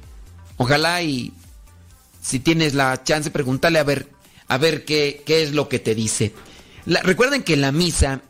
Ojalá 0.58 1.02
y 1.04 1.34
si 2.22 2.40
tienes 2.40 2.74
la 2.74 3.04
chance, 3.04 3.30
pregúntale 3.30 3.80
a 3.80 3.84
ver, 3.84 4.10
a 4.48 4.58
ver 4.58 4.86
qué, 4.86 5.22
qué 5.26 5.44
es 5.44 5.52
lo 5.54 5.68
que 5.68 5.80
te 5.80 5.94
dice. 5.94 6.34
La- 6.86 7.02
recuerden 7.02 7.44
que 7.44 7.58
la 7.58 7.72
misa, 7.72 8.22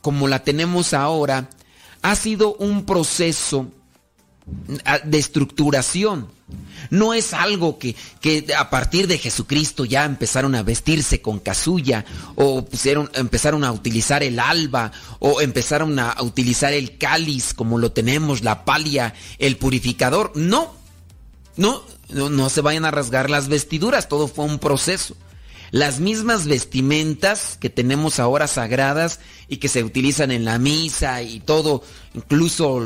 como 0.00 0.28
la 0.28 0.44
tenemos 0.44 0.94
ahora, 0.94 1.50
ha 2.02 2.14
sido 2.14 2.54
un 2.54 2.84
proceso 2.86 3.70
ah, 4.84 5.00
de 5.04 5.18
estructuración. 5.18 6.28
No 6.90 7.14
es 7.14 7.34
algo 7.34 7.78
que, 7.78 7.94
que 8.20 8.46
a 8.56 8.70
partir 8.70 9.06
de 9.06 9.18
Jesucristo 9.18 9.84
ya 9.84 10.04
empezaron 10.04 10.54
a 10.54 10.62
vestirse 10.62 11.20
con 11.20 11.38
casulla 11.38 12.04
o 12.34 12.64
pusieron, 12.64 13.10
empezaron 13.14 13.64
a 13.64 13.72
utilizar 13.72 14.22
el 14.22 14.38
alba 14.38 14.92
o 15.18 15.40
empezaron 15.40 15.98
a, 15.98 16.16
utilizar 16.20 16.72
el 16.72 16.98
cáliz 16.98 17.54
como 17.54 17.78
lo 17.78 17.92
tenemos, 17.92 18.42
la 18.42 18.64
palia, 18.64 19.14
el 19.38 19.56
purificador. 19.56 20.32
No, 20.34 20.74
no, 21.56 21.82
no, 22.08 22.30
no 22.30 22.48
se 22.48 22.60
vayan 22.60 22.84
a 22.84 22.90
rasgar 22.90 23.30
las 23.30 23.48
vestiduras, 23.48 24.08
todo 24.08 24.28
fue 24.28 24.44
un 24.46 24.58
proceso. 24.58 25.16
Las 25.70 26.00
mismas 26.00 26.46
vestimentas 26.46 27.56
que 27.60 27.70
tenemos 27.70 28.18
ahora 28.18 28.48
sagradas 28.48 29.20
y 29.48 29.58
que 29.58 29.68
se 29.68 29.84
utilizan 29.84 30.32
en 30.32 30.44
la 30.44 30.58
misa 30.58 31.22
y 31.22 31.38
todo, 31.38 31.84
incluso 32.14 32.84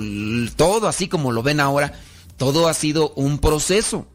todo 0.57 0.87
así 0.87 1.09
como 1.09 1.33
lo 1.33 1.43
ven 1.43 1.61
ahora, 1.61 1.95
todo 2.37 2.69
ha 2.69 2.75
sido 2.75 3.13
un 3.17 3.39
proceso. 3.39 4.07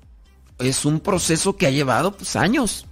Es 0.57 0.85
un 0.85 0.99
proceso 0.99 1.55
que 1.55 1.67
ha 1.67 1.71
llevado 1.71 2.15
pues 2.15 2.35
años. 2.35 2.85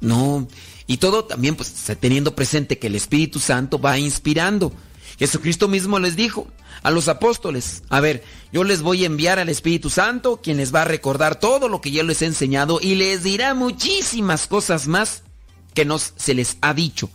No, 0.00 0.46
y 0.86 0.98
todo 0.98 1.24
también 1.24 1.56
pues 1.56 1.72
teniendo 2.00 2.34
presente 2.34 2.78
que 2.78 2.86
el 2.86 2.94
Espíritu 2.94 3.40
Santo 3.40 3.78
va 3.78 3.98
inspirando. 3.98 4.72
Jesucristo 5.18 5.68
mismo 5.68 5.98
les 5.98 6.16
dijo 6.16 6.46
a 6.82 6.90
los 6.90 7.08
apóstoles, 7.08 7.82
a 7.88 8.00
ver, 8.00 8.22
yo 8.52 8.62
les 8.62 8.82
voy 8.82 9.02
a 9.02 9.06
enviar 9.06 9.38
al 9.38 9.48
Espíritu 9.48 9.90
Santo, 9.90 10.40
quien 10.42 10.56
les 10.56 10.72
va 10.72 10.82
a 10.82 10.86
recordar 10.86 11.40
todo 11.40 11.68
lo 11.68 11.80
que 11.80 11.90
yo 11.90 12.02
les 12.04 12.22
he 12.22 12.26
enseñado 12.26 12.78
y 12.80 12.94
les 12.94 13.24
dirá 13.24 13.54
muchísimas 13.54 14.46
cosas 14.46 14.86
más 14.86 15.22
que 15.74 15.84
nos 15.84 16.14
se 16.16 16.34
les 16.34 16.56
ha 16.60 16.72
dicho. 16.74 17.10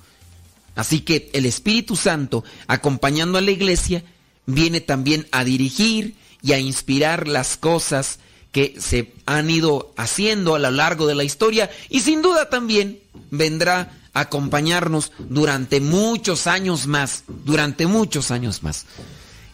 Así 0.76 1.02
que 1.02 1.30
el 1.34 1.46
Espíritu 1.46 1.96
Santo, 1.96 2.44
acompañando 2.68 3.38
a 3.38 3.42
la 3.42 3.52
iglesia, 3.52 4.04
viene 4.46 4.82
también 4.82 5.28
a 5.32 5.44
dirigir 5.44 6.16
y 6.44 6.52
a 6.52 6.60
inspirar 6.60 7.28
las 7.28 7.58
cosas 7.58 8.20
que 8.52 8.76
se 8.80 9.14
han 9.26 9.50
ido 9.50 9.94
haciendo 9.98 10.54
a 10.54 10.60
lo 10.60 10.70
largo 10.70 11.08
de 11.08 11.16
la 11.16 11.24
historia 11.24 11.72
y 11.90 12.02
sin 12.02 12.22
duda 12.22 12.50
también 12.50 13.00
vendrá 13.32 13.98
a 14.14 14.20
acompañarnos 14.20 15.12
durante 15.18 15.80
muchos 15.80 16.46
años 16.46 16.86
más, 16.86 17.24
durante 17.28 17.88
muchos 17.88 18.30
años 18.30 18.62
más. 18.62 18.86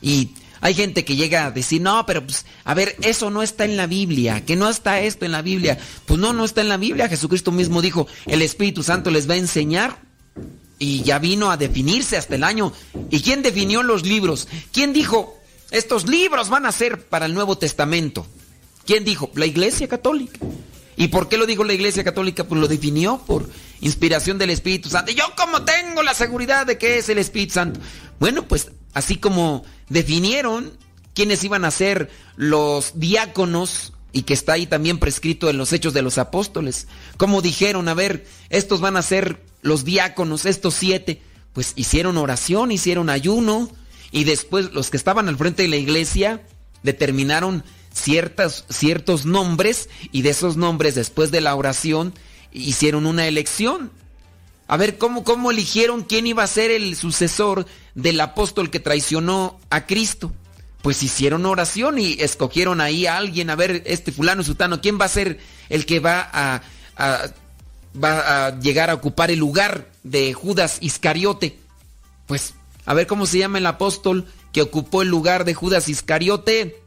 Y 0.01 0.31
hay 0.61 0.73
gente 0.73 1.05
que 1.05 1.15
llega 1.15 1.45
a 1.45 1.51
decir, 1.51 1.81
no, 1.81 2.05
pero 2.05 2.25
pues, 2.25 2.45
a 2.65 2.73
ver, 2.73 2.97
eso 3.01 3.29
no 3.29 3.41
está 3.41 3.63
en 3.63 3.77
la 3.77 3.87
Biblia, 3.87 4.43
que 4.45 4.57
no 4.57 4.69
está 4.69 4.99
esto 4.99 5.25
en 5.25 5.31
la 5.31 5.41
Biblia. 5.41 5.77
Pues 6.05 6.19
no, 6.19 6.33
no 6.33 6.43
está 6.43 6.61
en 6.61 6.69
la 6.69 6.77
Biblia. 6.77 7.07
Jesucristo 7.07 7.51
mismo 7.51 7.81
dijo, 7.81 8.07
el 8.25 8.41
Espíritu 8.41 8.83
Santo 8.83 9.11
les 9.11 9.29
va 9.29 9.35
a 9.35 9.37
enseñar 9.37 9.97
y 10.77 11.01
ya 11.03 11.19
vino 11.19 11.51
a 11.51 11.57
definirse 11.57 12.17
hasta 12.17 12.35
el 12.35 12.43
año. 12.43 12.73
¿Y 13.09 13.21
quién 13.21 13.41
definió 13.41 13.83
los 13.83 14.05
libros? 14.05 14.49
¿Quién 14.73 14.91
dijo, 14.91 15.38
estos 15.71 16.07
libros 16.07 16.49
van 16.49 16.65
a 16.65 16.71
ser 16.71 17.07
para 17.07 17.25
el 17.25 17.33
Nuevo 17.33 17.57
Testamento? 17.57 18.25
¿Quién 18.85 19.03
dijo? 19.03 19.29
La 19.35 19.45
Iglesia 19.45 19.87
Católica. 19.87 20.39
¿Y 20.95 21.07
por 21.09 21.29
qué 21.29 21.37
lo 21.37 21.45
dijo 21.45 21.63
la 21.63 21.73
Iglesia 21.73 22.03
Católica? 22.03 22.43
Pues 22.43 22.59
lo 22.59 22.67
definió 22.67 23.19
por 23.25 23.49
inspiración 23.81 24.37
del 24.37 24.49
Espíritu 24.49 24.89
Santo. 24.89 25.11
Y 25.11 25.15
yo 25.15 25.23
como 25.37 25.63
tengo 25.63 26.03
la 26.03 26.13
seguridad 26.13 26.65
de 26.65 26.77
que 26.77 26.97
es 26.97 27.07
el 27.07 27.17
Espíritu 27.19 27.53
Santo. 27.53 27.79
Bueno, 28.19 28.47
pues 28.47 28.71
así 28.93 29.15
como 29.15 29.63
definieron 29.87 30.77
quiénes 31.13 31.43
iban 31.43 31.65
a 31.65 31.71
ser 31.71 32.09
los 32.35 32.99
diáconos 32.99 33.93
y 34.11 34.23
que 34.23 34.33
está 34.33 34.53
ahí 34.53 34.65
también 34.65 34.99
prescrito 34.99 35.49
en 35.49 35.57
los 35.57 35.71
hechos 35.71 35.93
de 35.93 36.01
los 36.01 36.17
apóstoles. 36.17 36.87
Como 37.17 37.41
dijeron, 37.41 37.87
a 37.87 37.93
ver, 37.93 38.25
estos 38.49 38.81
van 38.81 38.97
a 38.97 39.01
ser 39.01 39.41
los 39.61 39.85
diáconos, 39.85 40.45
estos 40.45 40.73
siete, 40.73 41.21
pues 41.53 41.73
hicieron 41.75 42.17
oración, 42.17 42.71
hicieron 42.71 43.09
ayuno 43.09 43.69
y 44.11 44.23
después 44.23 44.71
los 44.73 44.89
que 44.89 44.97
estaban 44.97 45.27
al 45.29 45.37
frente 45.37 45.63
de 45.63 45.69
la 45.69 45.75
iglesia 45.77 46.41
determinaron 46.83 47.63
ciertas, 47.93 48.65
ciertos 48.69 49.25
nombres 49.25 49.89
y 50.11 50.21
de 50.21 50.29
esos 50.29 50.57
nombres 50.57 50.95
después 50.95 51.31
de 51.31 51.41
la 51.41 51.55
oración 51.55 52.13
hicieron 52.51 53.05
una 53.05 53.27
elección. 53.27 53.91
A 54.67 54.77
ver, 54.77 54.97
¿cómo, 54.97 55.23
¿cómo 55.23 55.51
eligieron 55.51 56.03
quién 56.03 56.27
iba 56.27 56.43
a 56.43 56.47
ser 56.47 56.69
el 56.71 56.95
sucesor 56.95 57.65
del 57.95 58.21
apóstol 58.21 58.69
que 58.69 58.79
traicionó 58.79 59.59
a 59.69 59.85
Cristo? 59.85 60.31
Pues 60.81 61.03
hicieron 61.03 61.45
oración 61.45 61.97
y 61.99 62.13
escogieron 62.19 62.79
ahí 62.79 63.05
a 63.05 63.17
alguien, 63.17 63.49
a 63.49 63.55
ver, 63.55 63.83
este 63.85 64.11
fulano 64.11 64.43
sutano, 64.43 64.79
¿quién 64.79 64.99
va 64.99 65.05
a 65.05 65.09
ser 65.09 65.39
el 65.69 65.85
que 65.85 65.99
va 65.99 66.29
a, 66.31 66.61
a- 66.95 67.27
va 68.01 68.45
a 68.47 68.59
llegar 68.59 68.89
a 68.91 68.93
ocupar 68.93 69.31
el 69.31 69.39
lugar 69.39 69.89
de 70.03 70.33
Judas 70.33 70.77
Iscariote? 70.81 71.57
Pues, 72.27 72.53
a 72.89 72.95
ver 72.95 73.05
cómo 73.05 73.27
se 73.27 73.37
llama 73.37 73.59
el 73.59 73.67
apóstol 73.67 74.25
que 74.51 74.63
ocupó 74.63 75.03
el 75.03 75.09
lugar 75.09 75.45
de 75.45 75.53
Judas 75.53 75.89
Iscariote. 75.89 76.81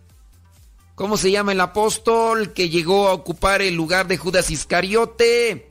¿Cómo 0.96 1.16
se 1.16 1.30
llama 1.30 1.52
el 1.52 1.60
apóstol 1.60 2.52
que 2.52 2.68
llegó 2.68 3.06
a 3.06 3.12
ocupar 3.12 3.62
el 3.62 3.76
lugar 3.76 4.08
de 4.08 4.16
Judas 4.16 4.50
Iscariote? 4.50 5.70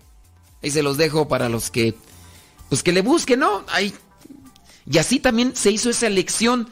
Ahí 0.64 0.72
se 0.72 0.84
los 0.84 0.96
dejo 0.96 1.28
para 1.28 1.50
los 1.50 1.70
que, 1.70 1.96
pues 2.70 2.82
que 2.82 2.94
le 2.94 3.02
busquen, 3.02 3.42
¿no? 3.42 3.66
Ahí. 3.68 3.94
Y 4.90 5.00
así 5.00 5.20
también 5.20 5.54
se 5.54 5.70
hizo 5.70 5.90
esa 5.90 6.08
elección, 6.08 6.70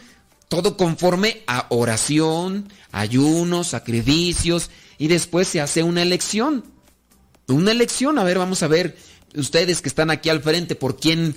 todo 0.47 0.77
conforme 0.77 1.43
a 1.45 1.65
oración, 1.67 2.71
ayunos, 2.93 3.67
sacrificios, 3.67 4.69
y 4.97 5.09
después 5.09 5.49
se 5.49 5.59
hace 5.59 5.83
una 5.83 6.01
elección. 6.01 6.63
Una 7.49 7.71
elección, 7.71 8.19
a 8.19 8.23
ver, 8.23 8.37
vamos 8.37 8.63
a 8.63 8.69
ver, 8.69 8.97
ustedes 9.35 9.81
que 9.81 9.89
están 9.89 10.11
aquí 10.11 10.29
al 10.29 10.41
frente, 10.41 10.75
por 10.75 10.95
quién, 10.95 11.35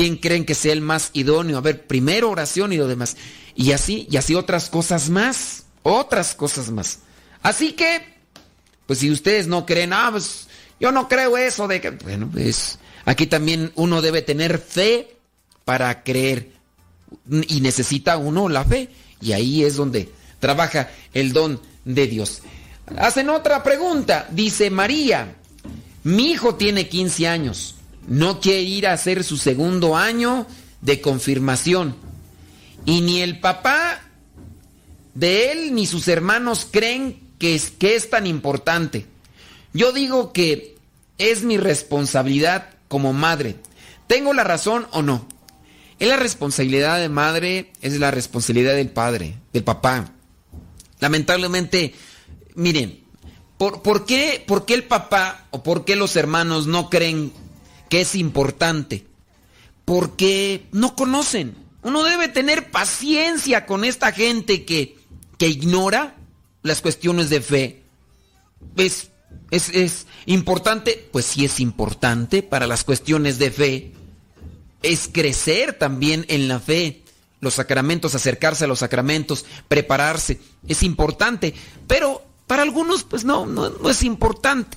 quién 0.00 0.16
creen 0.16 0.46
que 0.46 0.54
sea 0.54 0.72
el 0.72 0.80
más 0.80 1.10
idóneo. 1.12 1.58
A 1.58 1.60
ver, 1.60 1.86
primero 1.86 2.30
oración 2.30 2.72
y 2.72 2.78
lo 2.78 2.88
demás. 2.88 3.18
Y 3.54 3.72
así, 3.72 4.08
y 4.10 4.16
así 4.16 4.34
otras 4.34 4.70
cosas 4.70 5.10
más, 5.10 5.64
otras 5.82 6.34
cosas 6.34 6.70
más. 6.70 7.00
Así 7.42 7.72
que, 7.72 8.02
pues 8.86 9.00
si 9.00 9.10
ustedes 9.10 9.46
no 9.46 9.66
creen, 9.66 9.92
ah, 9.92 10.08
pues 10.10 10.48
yo 10.80 10.90
no 10.90 11.06
creo 11.06 11.36
eso 11.36 11.68
de 11.68 11.82
que, 11.82 11.90
bueno, 11.90 12.30
pues 12.32 12.78
aquí 13.04 13.26
también 13.26 13.72
uno 13.74 14.00
debe 14.00 14.22
tener 14.22 14.58
fe 14.58 15.18
para 15.66 16.02
creer 16.02 16.50
y 17.48 17.60
necesita 17.60 18.16
uno 18.16 18.48
la 18.48 18.64
fe 18.64 18.88
y 19.20 19.32
ahí 19.32 19.64
es 19.64 19.76
donde 19.76 20.10
trabaja 20.38 20.88
el 21.12 21.34
don 21.34 21.60
de 21.84 22.06
Dios. 22.06 22.40
Hacen 22.96 23.28
otra 23.28 23.62
pregunta, 23.62 24.26
dice 24.30 24.70
María, 24.70 25.36
mi 26.04 26.30
hijo 26.30 26.54
tiene 26.54 26.88
15 26.88 27.28
años, 27.28 27.74
no 28.10 28.40
quiere 28.40 28.62
ir 28.62 28.88
a 28.88 28.92
hacer 28.92 29.22
su 29.22 29.36
segundo 29.36 29.96
año 29.96 30.44
de 30.80 31.00
confirmación 31.00 31.94
y 32.84 33.02
ni 33.02 33.20
el 33.20 33.38
papá 33.38 34.02
de 35.14 35.52
él 35.52 35.74
ni 35.76 35.86
sus 35.86 36.08
hermanos 36.08 36.66
creen 36.68 37.20
que 37.38 37.54
es, 37.54 37.70
que 37.70 37.94
es 37.94 38.10
tan 38.10 38.26
importante. 38.26 39.06
Yo 39.72 39.92
digo 39.92 40.32
que 40.32 40.76
es 41.18 41.44
mi 41.44 41.56
responsabilidad 41.56 42.70
como 42.88 43.12
madre. 43.12 43.54
¿Tengo 44.08 44.34
la 44.34 44.42
razón 44.42 44.88
o 44.90 45.02
no? 45.02 45.24
Es 46.00 46.08
la 46.08 46.16
responsabilidad 46.16 46.98
de 46.98 47.08
madre, 47.08 47.70
es 47.80 48.00
la 48.00 48.10
responsabilidad 48.10 48.74
del 48.74 48.90
padre, 48.90 49.36
del 49.52 49.62
papá. 49.62 50.10
Lamentablemente, 50.98 51.94
miren, 52.56 53.04
¿por, 53.56 53.82
por 53.82 54.04
qué, 54.04 54.42
¿por 54.44 54.66
qué 54.66 54.74
el 54.74 54.84
papá 54.84 55.46
o 55.52 55.62
por 55.62 55.84
qué 55.84 55.94
los 55.94 56.16
hermanos 56.16 56.66
no 56.66 56.90
creen 56.90 57.32
que 57.90 58.00
es 58.00 58.14
importante? 58.14 59.04
Porque 59.84 60.66
no 60.72 60.96
conocen. 60.96 61.54
Uno 61.82 62.04
debe 62.04 62.28
tener 62.28 62.70
paciencia 62.70 63.66
con 63.66 63.84
esta 63.84 64.12
gente 64.12 64.64
que, 64.64 64.96
que 65.36 65.48
ignora 65.48 66.16
las 66.62 66.80
cuestiones 66.80 67.28
de 67.28 67.40
fe. 67.42 67.82
Es, 68.76 69.10
es, 69.50 69.68
es 69.70 70.06
importante, 70.26 71.08
pues 71.12 71.26
sí 71.26 71.44
es 71.44 71.60
importante 71.60 72.42
para 72.42 72.66
las 72.66 72.84
cuestiones 72.84 73.38
de 73.38 73.50
fe. 73.50 73.92
Es 74.82 75.10
crecer 75.12 75.74
también 75.74 76.24
en 76.28 76.48
la 76.48 76.60
fe. 76.60 77.02
Los 77.40 77.54
sacramentos, 77.54 78.14
acercarse 78.14 78.64
a 78.64 78.68
los 78.68 78.80
sacramentos, 78.80 79.46
prepararse, 79.66 80.40
es 80.68 80.82
importante. 80.82 81.54
Pero 81.86 82.22
para 82.46 82.62
algunos, 82.62 83.02
pues 83.02 83.24
no, 83.24 83.46
no, 83.46 83.70
no 83.70 83.90
es 83.90 84.02
importante. 84.02 84.76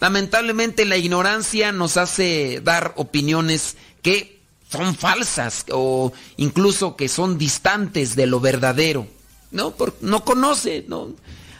Lamentablemente 0.00 0.84
la 0.84 0.96
ignorancia 0.96 1.72
nos 1.72 1.96
hace 1.96 2.60
dar 2.64 2.94
opiniones 2.96 3.76
que 4.02 4.40
son 4.70 4.94
falsas 4.94 5.66
o 5.70 6.12
incluso 6.36 6.96
que 6.96 7.08
son 7.08 7.38
distantes 7.38 8.16
de 8.16 8.26
lo 8.26 8.40
verdadero. 8.40 9.06
No, 9.50 9.74
no 10.00 10.24
conoce, 10.24 10.84
no. 10.88 11.08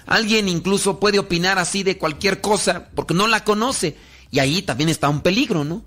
Alguien 0.07 0.49
incluso 0.49 0.99
puede 0.99 1.19
opinar 1.19 1.59
así 1.59 1.83
de 1.83 1.99
cualquier 1.99 2.41
cosa 2.41 2.89
porque 2.95 3.15
no 3.15 3.27
la 3.29 3.45
conoce 3.45 3.97
y 4.31 4.39
ahí 4.39 4.63
también 4.63 4.89
está 4.89 5.09
un 5.09 5.21
peligro, 5.21 5.65
¿no? 5.65 5.83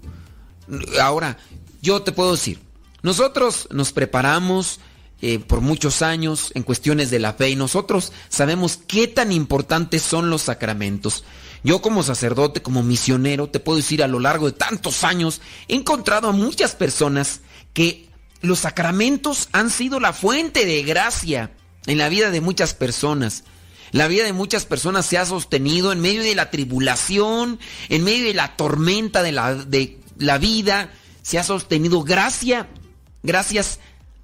Ahora, 1.01 1.38
yo 1.82 2.01
te 2.04 2.12
puedo 2.12 2.32
decir, 2.34 2.60
nosotros 3.01 3.68
nos 3.72 3.91
preparamos, 3.91 4.80
eh, 5.26 5.39
por 5.39 5.62
muchos 5.62 6.01
años 6.01 6.51
en 6.54 6.64
cuestiones 6.64 7.10
de 7.10 7.18
la 7.18 7.32
fe 7.32 7.49
y 7.49 7.56
nosotros 7.56 8.12
sabemos 8.28 8.78
qué 8.86 9.08
tan 9.08 9.32
importantes 9.32 10.01
son 10.01 10.30
los 10.30 10.41
sacramentos. 10.41 11.24
Yo 11.64 11.82
como 11.82 12.03
sacerdote, 12.03 12.61
como 12.61 12.84
misionero, 12.84 13.49
te 13.49 13.59
puedo 13.59 13.78
decir 13.78 14.03
a 14.03 14.07
lo 14.07 14.20
largo 14.20 14.47
de 14.47 14.57
tantos 14.57 15.03
años, 15.03 15.41
he 15.68 15.76
encontrado 15.76 16.30
a 16.30 16.34
muchas 16.34 16.76
personas 16.76 17.41
que 17.74 18.09
los 18.41 18.59
sacramentos 18.59 19.47
han 19.53 19.70
sido 19.70 19.99
la 19.99 20.11
fuente 20.11 20.66
de 20.66 20.84
gracia 20.84 21.51
en 21.86 21.97
la 21.97 22.09
vida 22.09 22.32
de 22.32 22.41
muchas 22.41 22.74
personas. 22.74 23.45
La 23.91 24.07
vida 24.07 24.26
de 24.26 24.34
muchas 24.34 24.66
personas 24.66 25.05
se 25.05 25.18
ha 25.18 25.26
sostenido 25.26 25.91
en 25.91 26.01
medio 26.01 26.24
de 26.24 26.36
la 26.36 26.49
tribulación, 26.49 27.59
en 27.89 28.03
medio 28.03 28.26
de 28.26 28.34
la 28.34 28.55
tormenta 28.57 29.24
de 29.24 29.32
la, 29.32 29.55
de 29.55 29.99
la 30.18 30.38
vida, 30.39 30.89
se 31.22 31.39
ha 31.39 31.43
sostenido 31.43 32.03
gracia, 32.03 32.68
gracias 33.24 33.80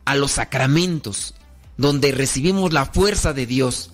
a 0.06 0.16
los 0.16 0.32
sacramentos, 0.32 1.34
donde 1.78 2.12
recibimos 2.12 2.74
la 2.74 2.86
fuerza 2.86 3.32
de 3.34 3.46
Dios. 3.46 3.92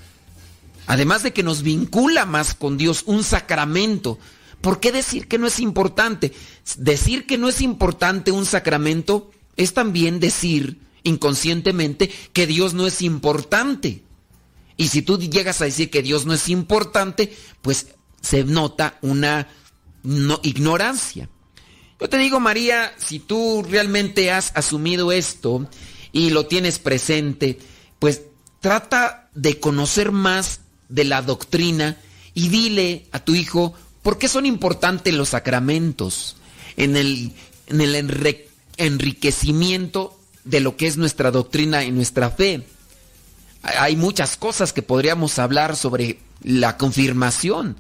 Además 0.87 1.23
de 1.23 1.33
que 1.33 1.43
nos 1.43 1.63
vincula 1.63 2.25
más 2.25 2.53
con 2.53 2.77
Dios 2.77 3.03
un 3.05 3.23
sacramento. 3.23 4.19
¿Por 4.61 4.79
qué 4.79 4.91
decir 4.91 5.27
que 5.27 5.37
no 5.37 5.47
es 5.47 5.59
importante? 5.59 6.33
Decir 6.77 7.25
que 7.25 7.37
no 7.37 7.49
es 7.49 7.61
importante 7.61 8.31
un 8.31 8.45
sacramento 8.45 9.31
es 9.55 9.73
también 9.73 10.19
decir 10.19 10.79
inconscientemente 11.03 12.11
que 12.33 12.47
Dios 12.47 12.73
no 12.73 12.87
es 12.87 13.01
importante. 13.01 14.03
Y 14.77 14.89
si 14.89 15.01
tú 15.01 15.17
llegas 15.17 15.61
a 15.61 15.65
decir 15.65 15.89
que 15.89 16.01
Dios 16.01 16.25
no 16.25 16.33
es 16.33 16.49
importante, 16.49 17.35
pues 17.61 17.87
se 18.21 18.43
nota 18.43 18.97
una 19.01 19.47
ignorancia. 20.43 21.29
Yo 21.99 22.09
te 22.09 22.17
digo, 22.17 22.39
María, 22.39 22.93
si 22.97 23.19
tú 23.19 23.65
realmente 23.67 24.31
has 24.31 24.51
asumido 24.55 25.11
esto 25.11 25.69
y 26.11 26.31
lo 26.31 26.45
tienes 26.45 26.79
presente, 26.79 27.57
pues 27.99 28.23
trata 28.59 29.29
de 29.33 29.59
conocer 29.59 30.11
más 30.11 30.61
de 30.95 31.03
la 31.03 31.21
doctrina 31.21 31.97
y 32.33 32.47
dile 32.47 33.05
a 33.11 33.19
tu 33.19 33.35
hijo 33.35 33.73
por 34.01 34.17
qué 34.17 34.27
son 34.27 34.45
importantes 34.45 35.13
los 35.13 35.29
sacramentos 35.29 36.37
en 36.77 36.95
el, 36.95 37.33
en 37.67 37.81
el 37.81 38.45
enriquecimiento 38.77 40.17
de 40.45 40.61
lo 40.61 40.77
que 40.77 40.87
es 40.87 40.97
nuestra 40.97 41.31
doctrina 41.31 41.83
y 41.83 41.91
nuestra 41.91 42.29
fe. 42.29 42.65
Hay 43.61 43.95
muchas 43.95 44.37
cosas 44.37 44.73
que 44.73 44.81
podríamos 44.81 45.37
hablar 45.39 45.75
sobre 45.75 46.19
la 46.43 46.77
confirmación, 46.77 47.77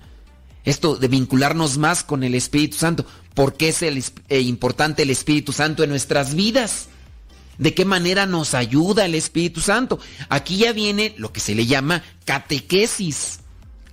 esto 0.63 0.95
de 0.95 1.07
vincularnos 1.07 1.77
más 1.77 2.03
con 2.03 2.23
el 2.23 2.35
Espíritu 2.35 2.77
Santo. 2.77 3.05
¿Por 3.33 3.53
qué 3.53 3.69
es 3.69 3.81
el, 3.83 4.03
eh, 4.29 4.39
importante 4.41 5.03
el 5.03 5.11
Espíritu 5.11 5.53
Santo 5.53 5.83
en 5.83 5.91
nuestras 5.91 6.33
vidas? 6.33 6.87
¿De 7.57 7.73
qué 7.73 7.85
manera 7.85 8.25
nos 8.25 8.53
ayuda 8.53 9.05
el 9.05 9.15
Espíritu 9.15 9.61
Santo? 9.61 9.99
Aquí 10.29 10.57
ya 10.57 10.73
viene 10.73 11.13
lo 11.17 11.31
que 11.31 11.39
se 11.39 11.55
le 11.55 11.65
llama 11.65 12.03
catequesis. 12.25 13.39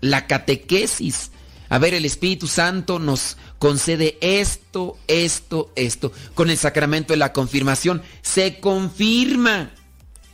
La 0.00 0.26
catequesis. 0.26 1.30
A 1.68 1.78
ver, 1.78 1.94
el 1.94 2.04
Espíritu 2.04 2.48
Santo 2.48 2.98
nos 2.98 3.36
concede 3.58 4.18
esto, 4.20 4.98
esto, 5.06 5.72
esto. 5.76 6.12
Con 6.34 6.50
el 6.50 6.58
sacramento 6.58 7.12
de 7.12 7.18
la 7.18 7.32
confirmación 7.32 8.02
se 8.20 8.60
confirma. 8.60 9.70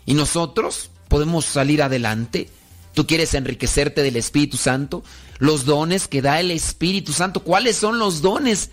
Y 0.06 0.14
nosotros 0.14 0.90
podemos 1.08 1.44
salir 1.44 1.82
adelante. 1.82 2.48
¿Tú 2.94 3.06
quieres 3.06 3.34
enriquecerte 3.34 4.02
del 4.02 4.16
Espíritu 4.16 4.56
Santo? 4.56 5.04
Los 5.38 5.64
dones 5.64 6.08
que 6.08 6.22
da 6.22 6.40
el 6.40 6.50
Espíritu 6.50 7.12
Santo. 7.12 7.44
¿Cuáles 7.44 7.76
son 7.76 7.98
los 7.98 8.22
dones 8.22 8.70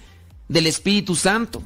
del 0.48 0.66
Espíritu 0.66 1.16
Santo? 1.16 1.62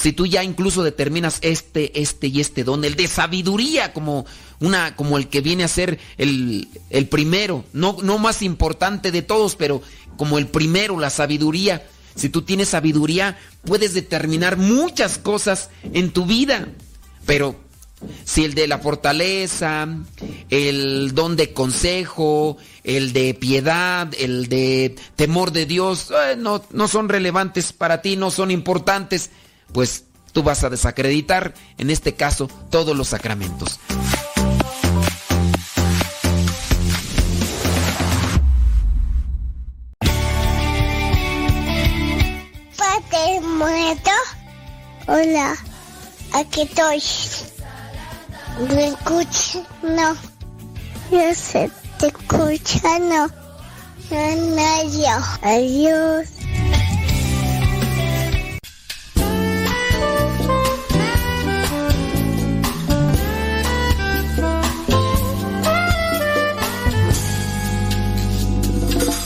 Si 0.00 0.14
tú 0.14 0.24
ya 0.24 0.42
incluso 0.42 0.82
determinas 0.82 1.40
este, 1.42 2.00
este 2.00 2.28
y 2.28 2.40
este 2.40 2.64
don, 2.64 2.86
el 2.86 2.94
de 2.94 3.06
sabiduría 3.06 3.92
como 3.92 4.24
una, 4.58 4.96
como 4.96 5.18
el 5.18 5.28
que 5.28 5.42
viene 5.42 5.62
a 5.62 5.68
ser 5.68 5.98
el, 6.16 6.68
el 6.88 7.06
primero, 7.06 7.66
no, 7.74 7.98
no 8.02 8.16
más 8.16 8.40
importante 8.40 9.12
de 9.12 9.20
todos, 9.20 9.56
pero 9.56 9.82
como 10.16 10.38
el 10.38 10.46
primero, 10.46 10.98
la 10.98 11.10
sabiduría. 11.10 11.86
Si 12.14 12.30
tú 12.30 12.40
tienes 12.40 12.70
sabiduría, 12.70 13.38
puedes 13.66 13.92
determinar 13.92 14.56
muchas 14.56 15.18
cosas 15.18 15.68
en 15.92 16.12
tu 16.12 16.24
vida. 16.24 16.68
Pero 17.26 17.56
si 18.24 18.44
el 18.44 18.54
de 18.54 18.68
la 18.68 18.78
fortaleza, 18.78 19.86
el 20.48 21.14
don 21.14 21.36
de 21.36 21.52
consejo, 21.52 22.56
el 22.84 23.12
de 23.12 23.34
piedad, 23.34 24.08
el 24.18 24.48
de 24.48 24.96
temor 25.16 25.52
de 25.52 25.66
Dios, 25.66 26.10
eh, 26.10 26.36
no, 26.36 26.62
no 26.70 26.88
son 26.88 27.10
relevantes 27.10 27.74
para 27.74 28.00
ti, 28.00 28.16
no 28.16 28.30
son 28.30 28.50
importantes, 28.50 29.30
pues 29.72 30.04
tú 30.32 30.42
vas 30.42 30.64
a 30.64 30.70
desacreditar, 30.70 31.54
en 31.78 31.90
este 31.90 32.14
caso, 32.14 32.48
todos 32.70 32.96
los 32.96 33.08
sacramentos. 33.08 33.78
Padre 42.76 43.40
muerto. 43.40 44.10
Hola, 45.06 45.56
aquí 46.32 46.62
estoy. 46.62 47.02
¿Me 48.74 48.88
escuchas? 48.88 49.62
No. 49.82 50.14
Yo 51.10 51.34
sé, 51.34 51.70
te 51.98 52.08
escucha, 52.08 52.98
no. 52.98 53.28
No, 54.10 54.36
no, 54.36 54.82
yo. 54.90 55.16
Adiós. 55.42 56.39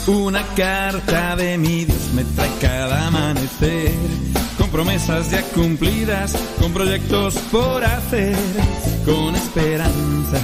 Una 0.06 0.42
carta 0.54 1.34
de 1.36 1.56
mi 1.56 1.86
Dios 1.86 2.12
me 2.14 2.24
trae 2.24 2.50
cada 2.60 3.06
amanecer, 3.08 3.90
con 4.58 4.68
promesas 4.68 5.30
ya 5.30 5.40
cumplidas, 5.54 6.34
con 6.60 6.72
proyectos 6.74 7.36
por 7.50 7.82
hacer, 7.82 8.36
con 9.06 9.34
esperanza, 9.34 10.38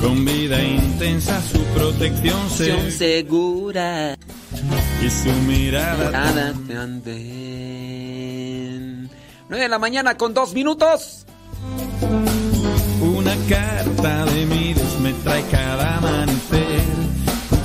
con 0.00 0.24
vida 0.24 0.60
intensa, 0.62 1.40
su 1.42 1.60
protección 1.76 2.50
se- 2.50 2.90
segura 2.90 4.16
y 5.00 5.08
su 5.10 5.30
mirada. 5.46 6.10
Nada 6.10 6.52
te 6.66 6.76
anden. 6.76 7.18
9 9.48 9.62
de 9.62 9.68
la 9.68 9.78
mañana 9.78 10.16
con 10.16 10.34
dos 10.34 10.52
minutos. 10.54 11.24
Una 13.00 13.36
carta 13.48 14.24
de 14.26 14.44
mi 14.46 14.74
Dios 14.74 14.98
me 15.00 15.12
trae 15.24 15.44
cada 15.50 15.98
amanecer, 15.98 16.67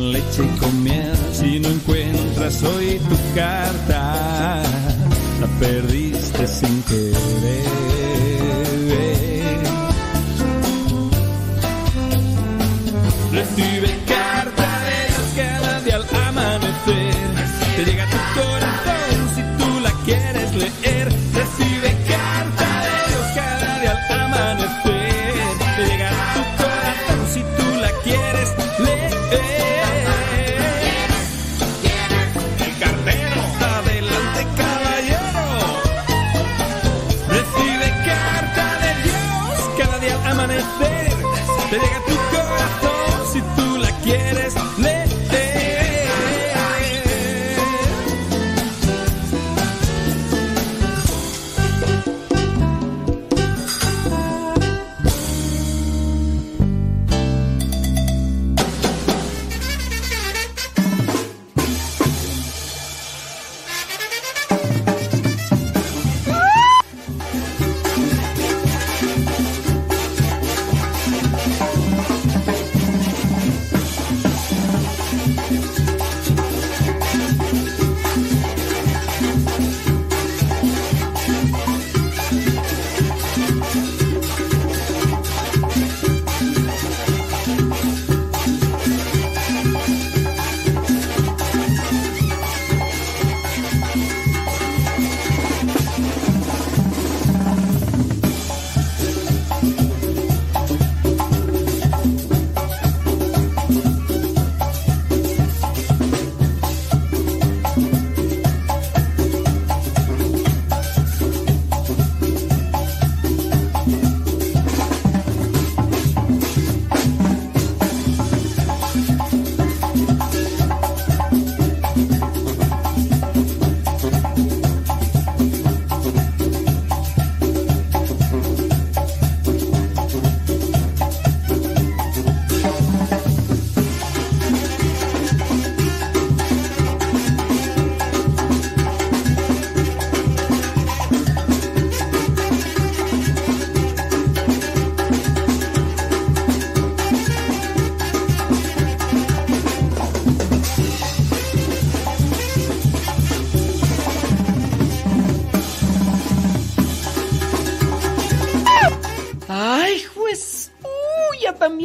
leche 0.00 0.44
y 0.44 0.58
con 0.58 0.82
miel. 0.82 1.16
Si 1.32 1.60
no 1.60 1.68
encuentras 1.68 2.62
hoy 2.62 3.00
tu 3.08 3.16
carta, 3.34 4.62
la 5.40 5.46
perdiste 5.58 6.46
sin 6.46 6.82
querer. 6.82 8.00
Recibe 13.32 13.96
carta 14.06 14.39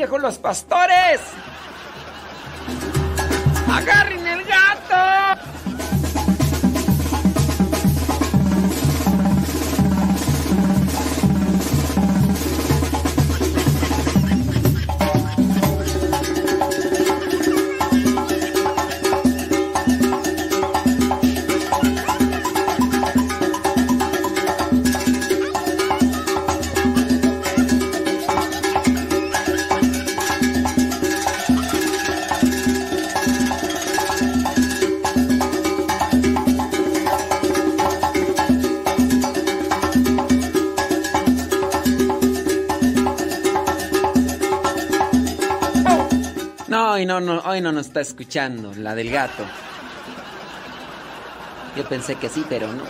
con 0.08 0.22
los 0.22 0.38
pastores. 0.38 0.95
Hoy 47.06 47.08
no, 47.08 47.22
no, 47.22 47.40
hoy 47.42 47.62
no 47.62 47.72
nos 47.72 47.88
está 47.88 48.02
escuchando, 48.02 48.74
la 48.76 48.96
del 48.96 49.12
gato. 49.12 49.44
Yo 51.78 51.88
pensé 51.88 52.16
que 52.16 52.30
sí, 52.30 52.44
pero 52.50 52.68
no. 52.74 52.84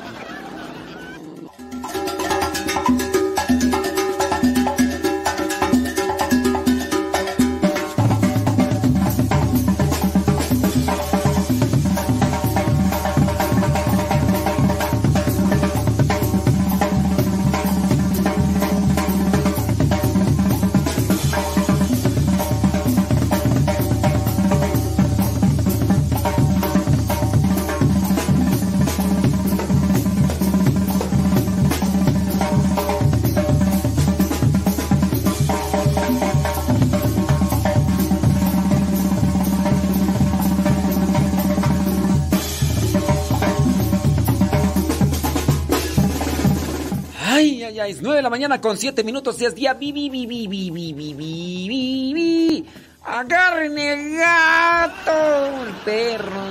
Mañana 48.36 48.60
con 48.60 48.78
7 48.78 49.02
minutos 49.06 49.42
y 49.42 49.46
es 49.46 49.56
día 49.56 49.74
bi, 49.76 49.94
bi, 49.94 50.10
bi, 50.10 50.28
bi, 50.28 50.46
bi, 50.46 50.70
bi, 50.70 51.14
bi, 51.14 52.14
bi. 52.14 52.66
Agarren 53.06 53.78
el 53.78 54.18
gato, 54.18 55.64
el 55.66 55.74
perro. 55.86 56.44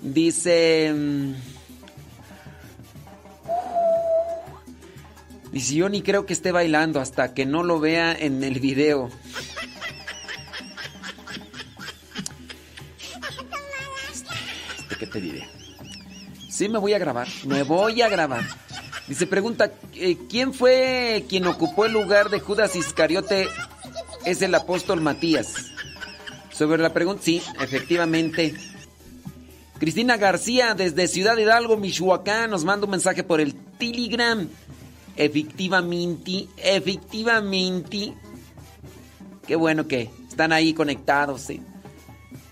Dice... 0.00 0.92
mm, 0.94 1.34
Dice, 5.50 5.74
yo 5.74 5.88
ni 5.88 6.02
creo 6.02 6.24
que 6.24 6.34
esté 6.34 6.52
bailando 6.52 7.00
hasta 7.00 7.34
que 7.34 7.46
no 7.46 7.64
lo 7.64 7.80
vea 7.80 8.12
en 8.12 8.44
el 8.44 8.60
video. 8.60 9.10
Sí, 16.56 16.70
me 16.70 16.78
voy 16.78 16.94
a 16.94 16.98
grabar. 16.98 17.28
Me 17.44 17.64
voy 17.64 18.00
a 18.00 18.08
grabar. 18.08 18.42
Dice, 19.06 19.26
pregunta, 19.26 19.72
eh, 19.92 20.16
¿quién 20.26 20.54
fue 20.54 21.26
quien 21.28 21.46
ocupó 21.46 21.84
el 21.84 21.92
lugar 21.92 22.30
de 22.30 22.40
Judas 22.40 22.74
Iscariote? 22.76 23.46
Es 24.24 24.40
el 24.40 24.54
apóstol 24.54 25.02
Matías. 25.02 25.52
Sobre 26.50 26.82
la 26.82 26.94
pregunta, 26.94 27.20
sí, 27.22 27.42
efectivamente. 27.60 28.54
Cristina 29.78 30.16
García, 30.16 30.72
desde 30.74 31.08
Ciudad 31.08 31.36
Hidalgo, 31.36 31.76
Michoacán, 31.76 32.48
nos 32.48 32.64
manda 32.64 32.86
un 32.86 32.92
mensaje 32.92 33.22
por 33.22 33.42
el 33.42 33.54
Telegram. 33.54 34.48
Efectivamente, 35.14 36.48
efectivamente. 36.56 38.14
Qué 39.46 39.56
bueno 39.56 39.86
que 39.86 40.08
están 40.26 40.52
ahí 40.52 40.72
conectados. 40.72 41.42
sí. 41.42 41.60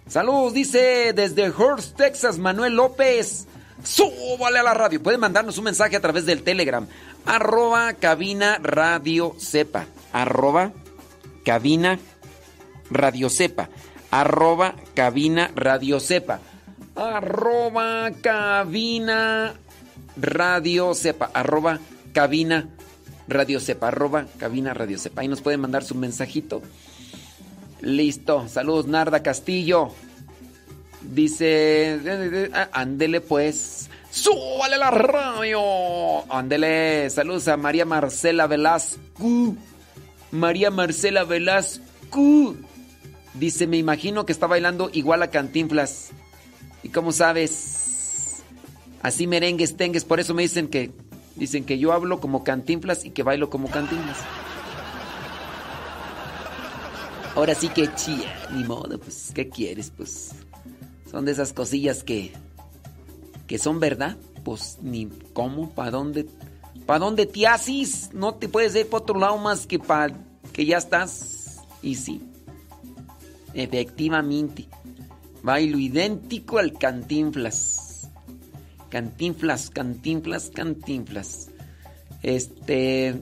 Saludos, 0.06 0.52
dice 0.52 1.14
desde 1.14 1.44
Hearst, 1.44 1.97
Texas, 1.97 2.36
Manuel 2.36 2.74
López. 2.74 3.47
Súbale 3.82 4.59
a 4.59 4.62
la 4.62 4.74
radio. 4.74 5.02
Pueden 5.02 5.20
mandarnos 5.20 5.59
un 5.59 5.64
mensaje 5.64 5.96
a 5.96 6.01
través 6.01 6.26
del 6.26 6.42
Telegram. 6.42 6.86
Arroba 7.26 7.92
cabina 7.94 8.59
radio 8.62 9.34
sepa. 9.38 9.86
Arroba 10.12 10.72
cabina 11.44 11.98
radio 12.90 13.28
sepa. 13.28 13.68
Arroba 14.10 14.74
cabina 14.94 15.51
radio 15.55 16.01
sepa. 16.01 16.40
Arroba 16.94 18.10
cabina 18.22 19.55
radio 20.16 20.94
sepa. 20.94 21.30
Arroba 21.34 21.80
cabina 22.12 22.68
Radio 23.26 23.60
Cepa. 23.60 25.22
Ahí 25.22 25.28
nos 25.28 25.40
pueden 25.40 25.60
mandar 25.60 25.84
su 25.84 25.94
mensajito. 25.94 26.62
Listo. 27.80 28.48
Saludos, 28.48 28.86
Narda 28.86 29.22
Castillo. 29.22 29.90
Dice, 31.10 32.51
ah, 32.55 32.68
ándele 32.72 33.20
pues. 33.20 33.89
¡Súbale 34.10 34.78
la 34.78 34.90
radio! 34.90 35.60
Ándele. 36.32 37.10
Saludos 37.10 37.48
a 37.48 37.56
María 37.56 37.85
Marcela 37.85 38.47
Velasco. 38.47 39.55
María 40.31 40.70
Marcela 40.70 41.24
Velasco. 41.24 42.55
Dice, 43.35 43.66
me 43.66 43.76
imagino 43.76 44.24
que 44.24 44.32
está 44.32 44.47
bailando 44.47 44.90
igual 44.93 45.22
a 45.22 45.31
Cantinflas. 45.31 46.10
¿Y 46.82 46.90
cómo 46.90 47.12
sabes? 47.12 48.43
Así 49.02 49.26
merengues, 49.26 49.76
tengues. 49.76 50.05
Por 50.05 50.20
eso 50.20 50.35
me 50.35 50.43
dicen 50.43 50.68
que 50.68 50.93
dicen 51.36 51.64
que 51.64 51.78
yo 51.78 51.93
hablo 51.93 52.20
como 52.20 52.44
Cantinflas 52.44 53.05
y 53.05 53.10
que 53.10 53.22
bailo 53.22 53.51
como 53.51 53.68
Cantinflas. 53.70 54.18
Ahora 57.35 57.55
sí 57.56 57.68
que 57.68 57.93
chía, 57.94 58.32
ni 58.52 58.62
modo, 58.62 58.97
pues, 58.98 59.32
¿qué 59.35 59.48
quieres? 59.48 59.93
Pues 59.97 60.31
son 61.15 61.27
de 61.27 61.31
esas 61.31 61.53
cosillas 61.53 62.03
que 62.03 62.32
que 63.47 63.57
son 63.59 63.78
verdad. 63.78 64.16
Pues 64.43 64.78
ni 64.82 65.07
cómo, 65.32 65.70
para 65.70 65.93
dónde, 65.93 66.27
para 66.86 66.99
dónde 66.99 67.24
te 67.24 67.47
haces. 67.47 68.11
No 68.12 68.35
te 68.35 68.49
puedes 68.49 68.74
ir 68.74 68.89
para 68.89 69.05
otro 69.05 69.20
lado 69.20 69.39
más 69.39 69.65
que 69.65 69.78
para 69.78 70.12
que 70.53 70.66
ya 70.66 70.78
estás. 70.78 71.61
Y 71.82 71.95
sí, 71.95 72.20
efectivamente, 73.55 74.66
bailo 75.45 75.78
idéntico 75.78 76.59
al 76.59 76.73
Cantinflas. 76.73 78.11
Cantinflas, 78.91 79.70
Cantinflas, 79.70 80.51
Cantinflas. 80.51 81.49
Este, 82.24 83.15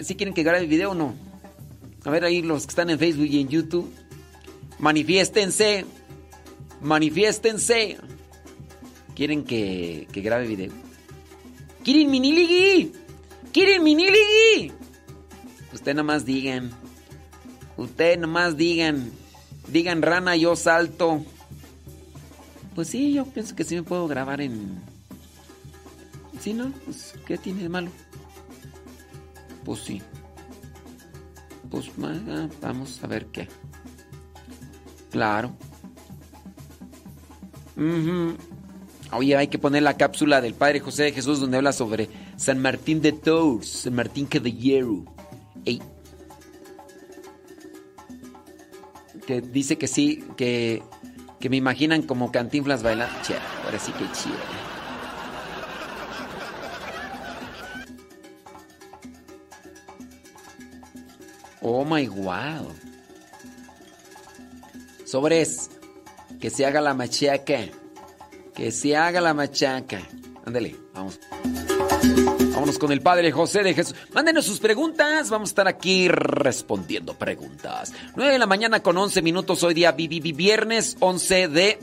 ¿sí 0.00 0.16
quieren 0.16 0.34
que 0.34 0.42
grabe 0.42 0.58
el 0.58 0.66
video 0.66 0.90
o 0.90 0.94
no? 0.94 1.14
A 2.04 2.10
ver 2.10 2.24
ahí 2.24 2.42
los 2.42 2.64
que 2.64 2.70
están 2.70 2.90
en 2.90 2.98
Facebook 2.98 3.26
y 3.26 3.40
en 3.40 3.48
YouTube. 3.48 3.88
Manifiéstense. 4.80 5.86
Manifiéstense. 6.80 7.98
¿Quieren 9.14 9.44
que, 9.44 10.06
que 10.12 10.20
grabe 10.20 10.46
video? 10.46 10.72
¿Quieren 11.82 12.10
miniligi? 12.10 12.92
¿Quieren 13.52 13.82
miniligi? 13.82 14.72
Usted 15.72 15.94
nomás 15.94 16.24
digan. 16.24 16.70
Usted 17.76 18.18
nomás 18.18 18.56
digan. 18.56 19.10
Digan 19.68 20.02
rana, 20.02 20.36
yo 20.36 20.56
salto. 20.56 21.24
Pues 22.74 22.88
sí, 22.88 23.12
yo 23.12 23.26
pienso 23.26 23.56
que 23.56 23.64
sí 23.64 23.74
me 23.74 23.82
puedo 23.82 24.06
grabar 24.06 24.40
en... 24.40 24.80
Sí, 26.40 26.52
¿no? 26.52 26.72
Pues, 26.84 27.14
¿qué 27.26 27.36
tiene 27.36 27.64
de 27.64 27.68
malo? 27.68 27.90
Pues 29.64 29.80
sí. 29.80 30.00
Pues 31.70 31.90
ah, 32.02 32.48
vamos 32.62 33.02
a 33.02 33.06
ver 33.06 33.26
qué. 33.26 33.48
Claro. 35.10 35.56
Oye, 39.12 39.36
hay 39.36 39.48
que 39.48 39.58
poner 39.58 39.82
la 39.82 39.96
cápsula 39.96 40.40
del 40.40 40.54
Padre 40.54 40.80
José 40.80 41.04
de 41.04 41.12
Jesús 41.12 41.40
donde 41.40 41.56
habla 41.56 41.72
sobre 41.72 42.08
San 42.36 42.60
Martín 42.60 43.00
de 43.00 43.12
Tours, 43.12 43.68
San 43.68 43.94
Martín 43.94 44.26
Caballero. 44.26 45.04
Ey. 45.64 45.80
Que 49.26 49.40
dice 49.40 49.78
que 49.78 49.86
sí, 49.86 50.24
que, 50.36 50.82
que 51.38 51.48
me 51.48 51.56
imaginan 51.56 52.02
como 52.02 52.32
cantinflas 52.32 52.82
bailando. 52.82 53.14
Che, 53.22 53.34
ahora 53.64 53.78
sí 53.78 53.92
que 53.92 54.10
chido. 54.12 54.36
Oh 61.60 61.84
my 61.84 62.08
wow. 62.08 62.72
Sobres. 65.04 65.77
Que 66.40 66.50
se 66.50 66.64
haga 66.66 66.80
la 66.80 66.94
machaca. 66.94 67.58
Que 68.54 68.70
se 68.72 68.96
haga 68.96 69.20
la 69.20 69.34
machaca. 69.34 70.00
Ándale, 70.44 70.74
vamos. 70.94 71.18
Vámonos 72.52 72.78
con 72.78 72.90
el 72.92 73.00
Padre 73.00 73.30
José 73.32 73.62
de 73.62 73.74
Jesús. 73.74 73.94
Mándenos 74.12 74.44
sus 74.46 74.58
preguntas. 74.60 75.30
Vamos 75.30 75.48
a 75.48 75.52
estar 75.52 75.68
aquí 75.68 76.08
respondiendo 76.08 77.14
preguntas. 77.14 77.92
9 78.16 78.32
de 78.32 78.38
la 78.38 78.46
mañana 78.46 78.82
con 78.82 78.96
11 78.96 79.22
minutos. 79.22 79.62
Hoy 79.62 79.74
día 79.74 79.92
vi- 79.92 80.08
vi- 80.08 80.20
vi- 80.20 80.32
viernes 80.32 80.96
11 81.00 81.48
de 81.48 81.78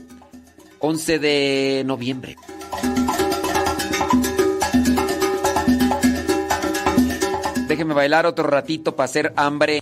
11 0.80 1.20
de 1.20 1.84
noviembre. 1.86 2.36
Déjeme 7.68 7.94
bailar 7.94 8.26
otro 8.26 8.48
ratito 8.48 8.96
para 8.96 9.06
hacer 9.06 9.34
hambre. 9.36 9.82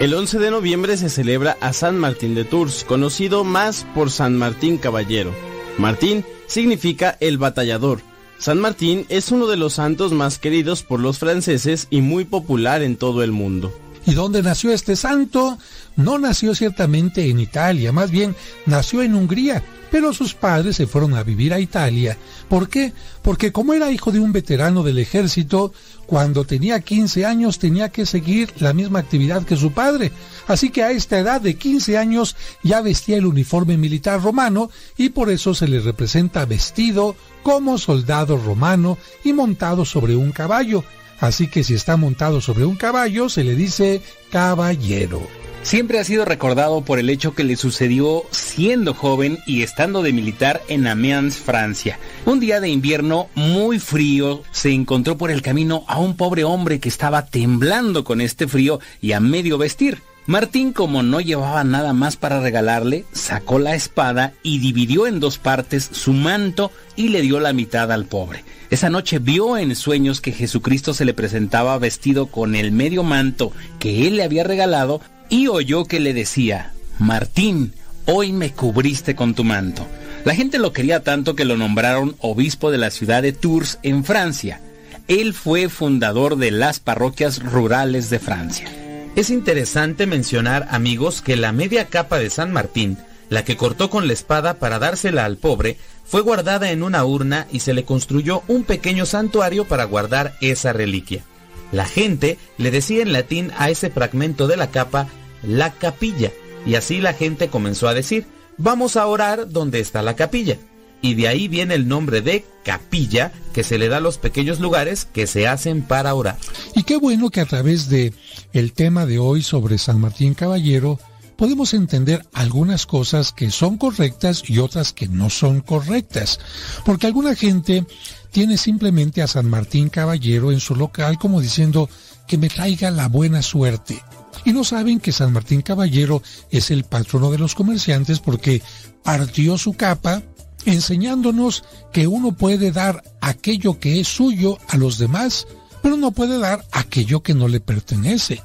El 0.00 0.12
11 0.12 0.40
de 0.40 0.50
noviembre 0.50 0.96
se 0.96 1.08
celebra 1.08 1.56
a 1.60 1.72
San 1.72 1.96
Martín 1.96 2.34
de 2.34 2.44
Tours, 2.44 2.82
conocido 2.82 3.44
más 3.44 3.86
por 3.94 4.10
San 4.10 4.36
Martín 4.36 4.76
Caballero. 4.76 5.32
Martín 5.78 6.24
significa 6.48 7.16
el 7.20 7.38
batallador. 7.38 8.00
San 8.38 8.58
Martín 8.58 9.06
es 9.08 9.30
uno 9.30 9.46
de 9.46 9.56
los 9.56 9.74
santos 9.74 10.12
más 10.12 10.40
queridos 10.40 10.82
por 10.82 10.98
los 10.98 11.20
franceses 11.20 11.86
y 11.90 12.00
muy 12.00 12.24
popular 12.24 12.82
en 12.82 12.96
todo 12.96 13.22
el 13.22 13.30
mundo. 13.30 13.72
¿Y 14.06 14.14
dónde 14.14 14.42
nació 14.42 14.70
este 14.72 14.96
santo? 14.96 15.58
No 15.96 16.18
nació 16.18 16.54
ciertamente 16.54 17.28
en 17.28 17.40
Italia, 17.40 17.92
más 17.92 18.10
bien 18.10 18.36
nació 18.66 19.02
en 19.02 19.14
Hungría, 19.14 19.62
pero 19.90 20.12
sus 20.12 20.34
padres 20.34 20.76
se 20.76 20.86
fueron 20.86 21.14
a 21.14 21.22
vivir 21.22 21.54
a 21.54 21.60
Italia. 21.60 22.18
¿Por 22.48 22.68
qué? 22.68 22.92
Porque 23.22 23.52
como 23.52 23.72
era 23.72 23.92
hijo 23.92 24.12
de 24.12 24.20
un 24.20 24.32
veterano 24.32 24.82
del 24.82 24.98
ejército, 24.98 25.72
cuando 26.06 26.44
tenía 26.44 26.80
15 26.80 27.24
años 27.24 27.58
tenía 27.58 27.88
que 27.88 28.04
seguir 28.04 28.52
la 28.58 28.74
misma 28.74 28.98
actividad 28.98 29.44
que 29.44 29.56
su 29.56 29.72
padre. 29.72 30.12
Así 30.46 30.70
que 30.70 30.82
a 30.82 30.90
esta 30.90 31.18
edad 31.18 31.40
de 31.40 31.54
15 31.54 31.96
años 31.96 32.36
ya 32.62 32.82
vestía 32.82 33.16
el 33.16 33.26
uniforme 33.26 33.78
militar 33.78 34.20
romano 34.20 34.68
y 34.98 35.10
por 35.10 35.30
eso 35.30 35.54
se 35.54 35.68
le 35.68 35.80
representa 35.80 36.44
vestido 36.44 37.16
como 37.42 37.78
soldado 37.78 38.36
romano 38.36 38.98
y 39.22 39.32
montado 39.32 39.84
sobre 39.84 40.14
un 40.16 40.32
caballo. 40.32 40.84
Así 41.24 41.46
que 41.48 41.64
si 41.64 41.72
está 41.72 41.96
montado 41.96 42.42
sobre 42.42 42.66
un 42.66 42.76
caballo 42.76 43.30
se 43.30 43.44
le 43.44 43.54
dice 43.54 44.02
caballero. 44.30 45.26
Siempre 45.62 45.98
ha 45.98 46.04
sido 46.04 46.26
recordado 46.26 46.82
por 46.82 46.98
el 46.98 47.08
hecho 47.08 47.34
que 47.34 47.44
le 47.44 47.56
sucedió 47.56 48.24
siendo 48.30 48.92
joven 48.92 49.38
y 49.46 49.62
estando 49.62 50.02
de 50.02 50.12
militar 50.12 50.60
en 50.68 50.86
Amiens, 50.86 51.38
Francia. 51.38 51.98
Un 52.26 52.40
día 52.40 52.60
de 52.60 52.68
invierno 52.68 53.30
muy 53.34 53.78
frío 53.78 54.42
se 54.52 54.72
encontró 54.72 55.16
por 55.16 55.30
el 55.30 55.40
camino 55.40 55.86
a 55.88 55.98
un 55.98 56.14
pobre 56.14 56.44
hombre 56.44 56.78
que 56.78 56.90
estaba 56.90 57.24
temblando 57.24 58.04
con 58.04 58.20
este 58.20 58.46
frío 58.46 58.78
y 59.00 59.12
a 59.12 59.20
medio 59.20 59.56
vestir. 59.56 60.02
Martín, 60.26 60.72
como 60.72 61.02
no 61.02 61.20
llevaba 61.20 61.64
nada 61.64 61.92
más 61.92 62.16
para 62.16 62.40
regalarle, 62.40 63.04
sacó 63.12 63.58
la 63.58 63.74
espada 63.74 64.32
y 64.42 64.58
dividió 64.58 65.06
en 65.06 65.20
dos 65.20 65.36
partes 65.36 65.90
su 65.92 66.14
manto 66.14 66.72
y 66.96 67.08
le 67.08 67.20
dio 67.20 67.40
la 67.40 67.52
mitad 67.52 67.92
al 67.92 68.06
pobre. 68.06 68.42
Esa 68.70 68.88
noche 68.88 69.18
vio 69.18 69.58
en 69.58 69.76
sueños 69.76 70.22
que 70.22 70.32
Jesucristo 70.32 70.94
se 70.94 71.04
le 71.04 71.12
presentaba 71.12 71.76
vestido 71.78 72.28
con 72.28 72.54
el 72.54 72.72
medio 72.72 73.02
manto 73.02 73.52
que 73.78 74.08
él 74.08 74.16
le 74.16 74.22
había 74.22 74.44
regalado 74.44 75.02
y 75.28 75.48
oyó 75.48 75.84
que 75.84 76.00
le 76.00 76.14
decía, 76.14 76.72
Martín, 76.98 77.74
hoy 78.06 78.32
me 78.32 78.50
cubriste 78.50 79.14
con 79.14 79.34
tu 79.34 79.44
manto. 79.44 79.86
La 80.24 80.34
gente 80.34 80.58
lo 80.58 80.72
quería 80.72 81.02
tanto 81.02 81.36
que 81.36 81.44
lo 81.44 81.58
nombraron 81.58 82.16
obispo 82.18 82.70
de 82.70 82.78
la 82.78 82.90
ciudad 82.90 83.22
de 83.22 83.34
Tours 83.34 83.78
en 83.82 84.04
Francia. 84.04 84.62
Él 85.06 85.34
fue 85.34 85.68
fundador 85.68 86.36
de 86.36 86.50
las 86.50 86.80
parroquias 86.80 87.42
rurales 87.42 88.08
de 88.08 88.20
Francia. 88.20 88.83
Es 89.16 89.30
interesante 89.30 90.08
mencionar, 90.08 90.66
amigos, 90.70 91.22
que 91.22 91.36
la 91.36 91.52
media 91.52 91.86
capa 91.86 92.18
de 92.18 92.30
San 92.30 92.52
Martín, 92.52 92.98
la 93.30 93.44
que 93.44 93.56
cortó 93.56 93.88
con 93.88 94.08
la 94.08 94.12
espada 94.12 94.54
para 94.54 94.80
dársela 94.80 95.24
al 95.24 95.36
pobre, 95.36 95.76
fue 96.04 96.20
guardada 96.20 96.72
en 96.72 96.82
una 96.82 97.04
urna 97.04 97.46
y 97.52 97.60
se 97.60 97.74
le 97.74 97.84
construyó 97.84 98.42
un 98.48 98.64
pequeño 98.64 99.06
santuario 99.06 99.66
para 99.66 99.84
guardar 99.84 100.34
esa 100.40 100.72
reliquia. 100.72 101.22
La 101.70 101.84
gente 101.84 102.38
le 102.58 102.72
decía 102.72 103.02
en 103.02 103.12
latín 103.12 103.52
a 103.56 103.70
ese 103.70 103.88
fragmento 103.88 104.48
de 104.48 104.56
la 104.56 104.70
capa 104.70 105.06
la 105.44 105.72
capilla, 105.74 106.32
y 106.66 106.74
así 106.74 107.00
la 107.00 107.12
gente 107.12 107.48
comenzó 107.48 107.86
a 107.86 107.94
decir, 107.94 108.26
vamos 108.56 108.96
a 108.96 109.06
orar 109.06 109.48
donde 109.48 109.78
está 109.78 110.02
la 110.02 110.16
capilla. 110.16 110.58
Y 111.02 111.14
de 111.14 111.28
ahí 111.28 111.48
viene 111.48 111.74
el 111.74 111.86
nombre 111.86 112.20
de 112.22 112.44
capilla 112.64 113.30
que 113.52 113.62
se 113.62 113.78
le 113.78 113.88
da 113.88 113.98
a 113.98 114.00
los 114.00 114.16
pequeños 114.18 114.58
lugares 114.58 115.04
que 115.04 115.26
se 115.26 115.46
hacen 115.46 115.82
para 115.82 116.14
orar. 116.14 116.38
Y 116.74 116.82
qué 116.82 116.96
bueno 116.96 117.28
que 117.30 117.42
a 117.42 117.46
través 117.46 117.90
de 117.90 118.14
el 118.54 118.72
tema 118.72 119.04
de 119.04 119.18
hoy 119.18 119.42
sobre 119.42 119.78
San 119.78 120.00
Martín 120.00 120.32
Caballero 120.32 121.00
podemos 121.36 121.74
entender 121.74 122.24
algunas 122.32 122.86
cosas 122.86 123.32
que 123.32 123.50
son 123.50 123.76
correctas 123.76 124.44
y 124.46 124.58
otras 124.58 124.92
que 124.92 125.08
no 125.08 125.28
son 125.28 125.60
correctas. 125.60 126.38
Porque 126.84 127.08
alguna 127.08 127.34
gente 127.34 127.84
tiene 128.30 128.56
simplemente 128.56 129.22
a 129.22 129.26
San 129.26 129.50
Martín 129.50 129.88
Caballero 129.88 130.52
en 130.52 130.60
su 130.60 130.76
local 130.76 131.18
como 131.18 131.40
diciendo 131.40 131.90
que 132.28 132.38
me 132.38 132.48
traiga 132.48 132.92
la 132.92 133.08
buena 133.08 133.42
suerte. 133.42 134.00
Y 134.44 134.52
no 134.52 134.62
saben 134.62 135.00
que 135.00 135.10
San 135.10 135.32
Martín 135.32 135.62
Caballero 135.62 136.22
es 136.50 136.70
el 136.70 136.84
patrono 136.84 137.32
de 137.32 137.38
los 137.38 137.56
comerciantes 137.56 138.20
porque 138.20 138.62
partió 139.02 139.58
su 139.58 139.72
capa 139.72 140.22
enseñándonos 140.64 141.64
que 141.92 142.06
uno 142.06 142.36
puede 142.36 142.70
dar 142.70 143.02
aquello 143.20 143.80
que 143.80 143.98
es 143.98 144.06
suyo 144.06 144.58
a 144.68 144.76
los 144.76 144.98
demás, 144.98 145.48
pero 145.84 145.98
no 145.98 146.12
puede 146.12 146.38
dar 146.38 146.64
aquello 146.72 147.22
que 147.22 147.34
no 147.34 147.46
le 147.46 147.60
pertenece. 147.60 148.40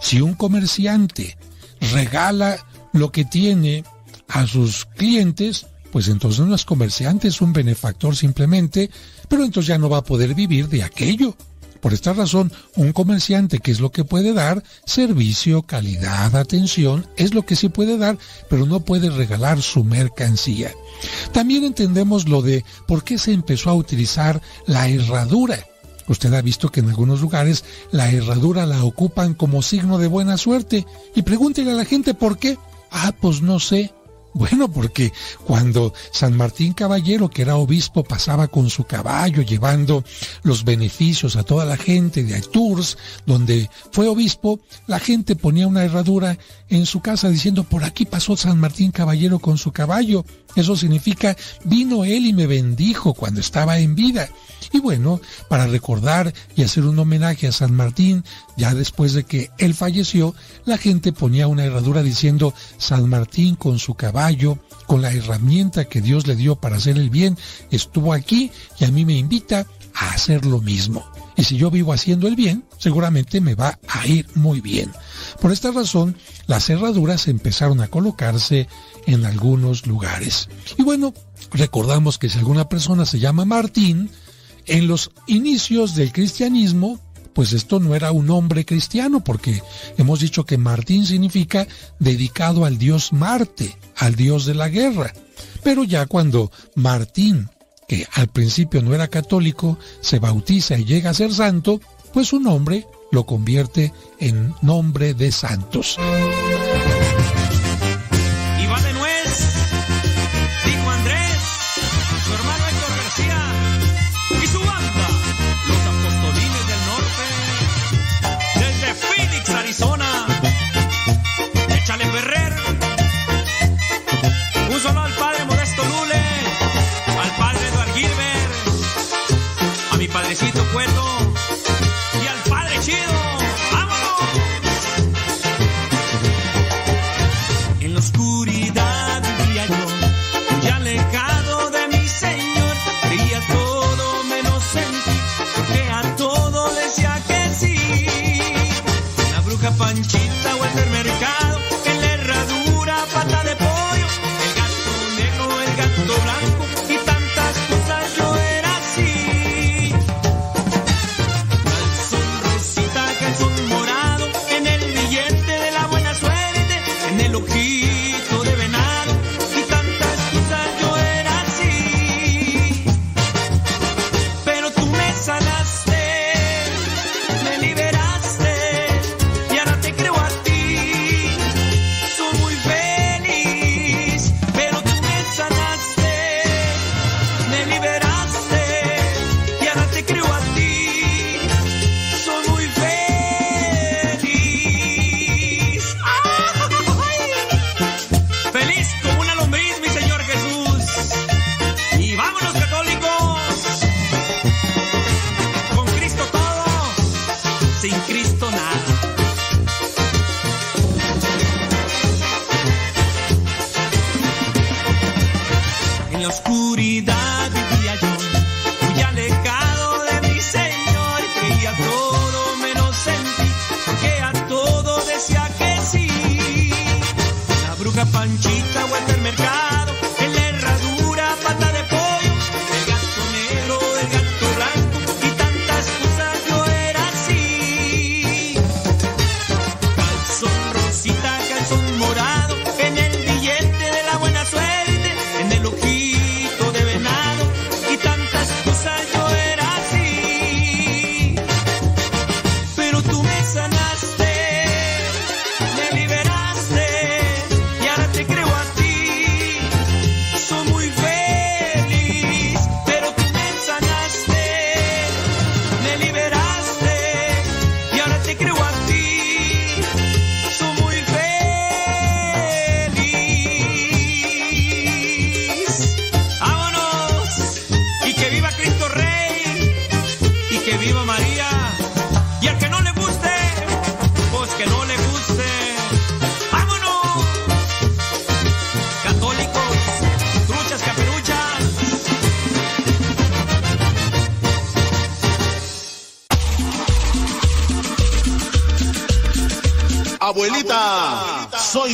Si 0.00 0.20
un 0.20 0.34
comerciante 0.34 1.36
regala 1.80 2.64
lo 2.92 3.10
que 3.10 3.24
tiene 3.24 3.82
a 4.28 4.46
sus 4.46 4.84
clientes, 4.84 5.66
pues 5.90 6.06
entonces 6.06 6.46
no 6.46 6.54
es 6.54 6.64
comerciante, 6.64 7.26
es 7.26 7.40
un 7.40 7.52
benefactor 7.52 8.14
simplemente, 8.14 8.88
pero 9.28 9.44
entonces 9.44 9.66
ya 9.66 9.78
no 9.78 9.88
va 9.88 9.98
a 9.98 10.04
poder 10.04 10.36
vivir 10.36 10.68
de 10.68 10.84
aquello. 10.84 11.36
Por 11.80 11.92
esta 11.92 12.12
razón, 12.12 12.52
un 12.76 12.92
comerciante, 12.92 13.58
que 13.58 13.72
es 13.72 13.80
lo 13.80 13.90
que 13.90 14.04
puede 14.04 14.32
dar? 14.32 14.62
Servicio, 14.84 15.62
calidad, 15.62 16.36
atención, 16.36 17.04
es 17.16 17.34
lo 17.34 17.44
que 17.44 17.56
sí 17.56 17.68
puede 17.68 17.98
dar, 17.98 18.16
pero 18.48 18.64
no 18.64 18.78
puede 18.78 19.10
regalar 19.10 19.60
su 19.60 19.82
mercancía. 19.82 20.70
También 21.32 21.64
entendemos 21.64 22.28
lo 22.28 22.42
de 22.42 22.64
por 22.86 23.02
qué 23.02 23.18
se 23.18 23.32
empezó 23.32 23.70
a 23.70 23.74
utilizar 23.74 24.40
la 24.66 24.88
herradura. 24.88 25.66
Usted 26.08 26.32
ha 26.34 26.42
visto 26.42 26.70
que 26.70 26.80
en 26.80 26.88
algunos 26.88 27.20
lugares 27.20 27.64
la 27.90 28.10
herradura 28.10 28.66
la 28.66 28.84
ocupan 28.84 29.34
como 29.34 29.62
signo 29.62 29.98
de 29.98 30.06
buena 30.06 30.36
suerte. 30.36 30.86
Y 31.14 31.22
pregúntele 31.22 31.72
a 31.72 31.74
la 31.74 31.84
gente 31.84 32.14
por 32.14 32.38
qué. 32.38 32.58
Ah, 32.90 33.12
pues 33.20 33.42
no 33.42 33.58
sé. 33.58 33.92
Bueno, 34.36 34.70
porque 34.70 35.14
cuando 35.46 35.94
San 36.12 36.36
Martín 36.36 36.74
Caballero, 36.74 37.30
que 37.30 37.40
era 37.40 37.56
obispo, 37.56 38.04
pasaba 38.04 38.48
con 38.48 38.68
su 38.68 38.84
caballo 38.84 39.40
llevando 39.40 40.04
los 40.42 40.62
beneficios 40.62 41.36
a 41.36 41.42
toda 41.42 41.64
la 41.64 41.78
gente 41.78 42.22
de 42.22 42.38
Tours, 42.42 42.98
donde 43.24 43.70
fue 43.92 44.08
obispo, 44.08 44.60
la 44.86 45.00
gente 45.00 45.36
ponía 45.36 45.66
una 45.66 45.84
herradura 45.84 46.36
en 46.68 46.84
su 46.84 47.00
casa 47.00 47.30
diciendo, 47.30 47.64
por 47.64 47.82
aquí 47.82 48.04
pasó 48.04 48.36
San 48.36 48.60
Martín 48.60 48.90
Caballero 48.90 49.38
con 49.38 49.56
su 49.56 49.72
caballo. 49.72 50.22
Eso 50.54 50.76
significa, 50.76 51.34
vino 51.64 52.04
él 52.04 52.26
y 52.26 52.34
me 52.34 52.46
bendijo 52.46 53.14
cuando 53.14 53.40
estaba 53.40 53.78
en 53.78 53.94
vida. 53.94 54.28
Y 54.72 54.80
bueno, 54.80 55.20
para 55.48 55.66
recordar 55.66 56.32
y 56.56 56.62
hacer 56.62 56.84
un 56.84 56.98
homenaje 56.98 57.46
a 57.46 57.52
San 57.52 57.72
Martín, 57.74 58.24
ya 58.56 58.74
después 58.74 59.12
de 59.12 59.24
que 59.24 59.50
él 59.58 59.74
falleció, 59.74 60.34
la 60.64 60.78
gente 60.78 61.12
ponía 61.12 61.46
una 61.46 61.64
herradura 61.64 62.02
diciendo 62.02 62.52
San 62.78 63.08
Martín 63.08 63.56
con 63.56 63.78
su 63.78 63.94
caballo, 63.94 64.25
con 64.86 65.02
la 65.02 65.12
herramienta 65.12 65.84
que 65.84 66.00
Dios 66.00 66.26
le 66.26 66.36
dio 66.36 66.56
para 66.56 66.76
hacer 66.76 66.96
el 66.96 67.10
bien, 67.10 67.36
estuvo 67.70 68.12
aquí 68.12 68.50
y 68.78 68.84
a 68.84 68.90
mí 68.90 69.04
me 69.04 69.16
invita 69.16 69.66
a 69.94 70.10
hacer 70.10 70.44
lo 70.44 70.60
mismo. 70.60 71.04
Y 71.36 71.44
si 71.44 71.56
yo 71.56 71.70
vivo 71.70 71.92
haciendo 71.92 72.28
el 72.28 72.36
bien, 72.36 72.64
seguramente 72.78 73.40
me 73.40 73.54
va 73.54 73.78
a 73.88 74.06
ir 74.06 74.26
muy 74.34 74.60
bien. 74.60 74.90
Por 75.40 75.52
esta 75.52 75.70
razón, 75.70 76.16
las 76.46 76.70
herraduras 76.70 77.28
empezaron 77.28 77.80
a 77.80 77.88
colocarse 77.88 78.68
en 79.06 79.26
algunos 79.26 79.86
lugares. 79.86 80.48
Y 80.78 80.82
bueno, 80.82 81.12
recordamos 81.52 82.18
que 82.18 82.30
si 82.30 82.38
alguna 82.38 82.68
persona 82.68 83.04
se 83.04 83.18
llama 83.18 83.44
Martín, 83.44 84.10
en 84.66 84.88
los 84.88 85.10
inicios 85.26 85.94
del 85.94 86.12
cristianismo, 86.12 87.00
pues 87.36 87.52
esto 87.52 87.80
no 87.80 87.94
era 87.94 88.12
un 88.12 88.30
hombre 88.30 88.64
cristiano, 88.64 89.22
porque 89.22 89.62
hemos 89.98 90.20
dicho 90.20 90.46
que 90.46 90.56
Martín 90.56 91.04
significa 91.04 91.68
dedicado 91.98 92.64
al 92.64 92.78
dios 92.78 93.12
Marte, 93.12 93.76
al 93.94 94.14
dios 94.14 94.46
de 94.46 94.54
la 94.54 94.70
guerra. 94.70 95.12
Pero 95.62 95.84
ya 95.84 96.06
cuando 96.06 96.50
Martín, 96.76 97.50
que 97.86 98.08
al 98.14 98.28
principio 98.28 98.80
no 98.80 98.94
era 98.94 99.08
católico, 99.08 99.78
se 100.00 100.18
bautiza 100.18 100.78
y 100.78 100.86
llega 100.86 101.10
a 101.10 101.14
ser 101.14 101.30
santo, 101.34 101.78
pues 102.14 102.28
su 102.28 102.40
nombre 102.40 102.86
lo 103.12 103.26
convierte 103.26 103.92
en 104.18 104.54
nombre 104.62 105.12
de 105.12 105.30
santos. 105.30 105.98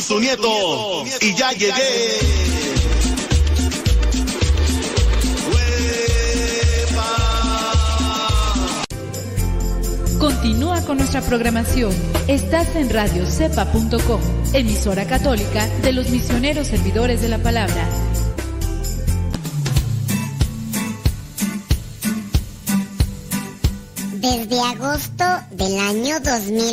Tu 0.07 0.19
nieto 0.19 1.05
y 1.21 1.33
ya 1.35 1.51
llegué. 1.53 2.19
Continúa 10.19 10.81
con 10.81 10.97
nuestra 10.97 11.21
programación. 11.21 11.93
Estás 12.27 12.75
en 12.75 12.89
radiocepa.com, 12.89 14.21
emisora 14.53 15.05
católica 15.05 15.67
de 15.83 15.93
los 15.93 16.09
misioneros 16.09 16.67
servidores 16.67 17.21
de 17.21 17.29
la 17.29 17.37
palabra. 17.37 17.87
Desde 24.23 24.59
agosto 24.59 25.25
del 25.51 25.77
año 25.79 26.19
2009, 26.19 26.72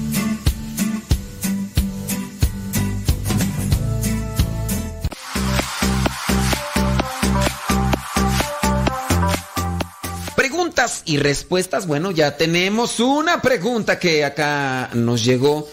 Y 11.11 11.17
respuestas. 11.17 11.87
Bueno, 11.87 12.11
ya 12.11 12.37
tenemos 12.37 13.01
una 13.01 13.41
pregunta 13.41 13.99
que 13.99 14.23
acá 14.23 14.89
nos 14.93 15.25
llegó. 15.25 15.67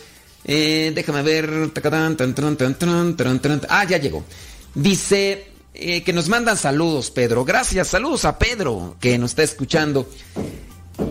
Eh, 0.45 0.91
déjame 0.95 1.23
ver. 1.23 1.71
Ah, 3.69 3.85
ya 3.85 3.99
llegó. 3.99 4.25
Dice 4.75 5.47
eh, 5.75 6.03
que 6.03 6.13
nos 6.13 6.29
mandan 6.29 6.57
saludos, 6.57 7.13
Pedro. 7.13 7.45
Gracias, 7.45 7.87
saludos 7.87 8.25
a 8.25 8.37
Pedro 8.37 8.97
que 9.01 9.17
nos 9.17 9.31
está 9.31 9.45
escuchando. 9.45 10.11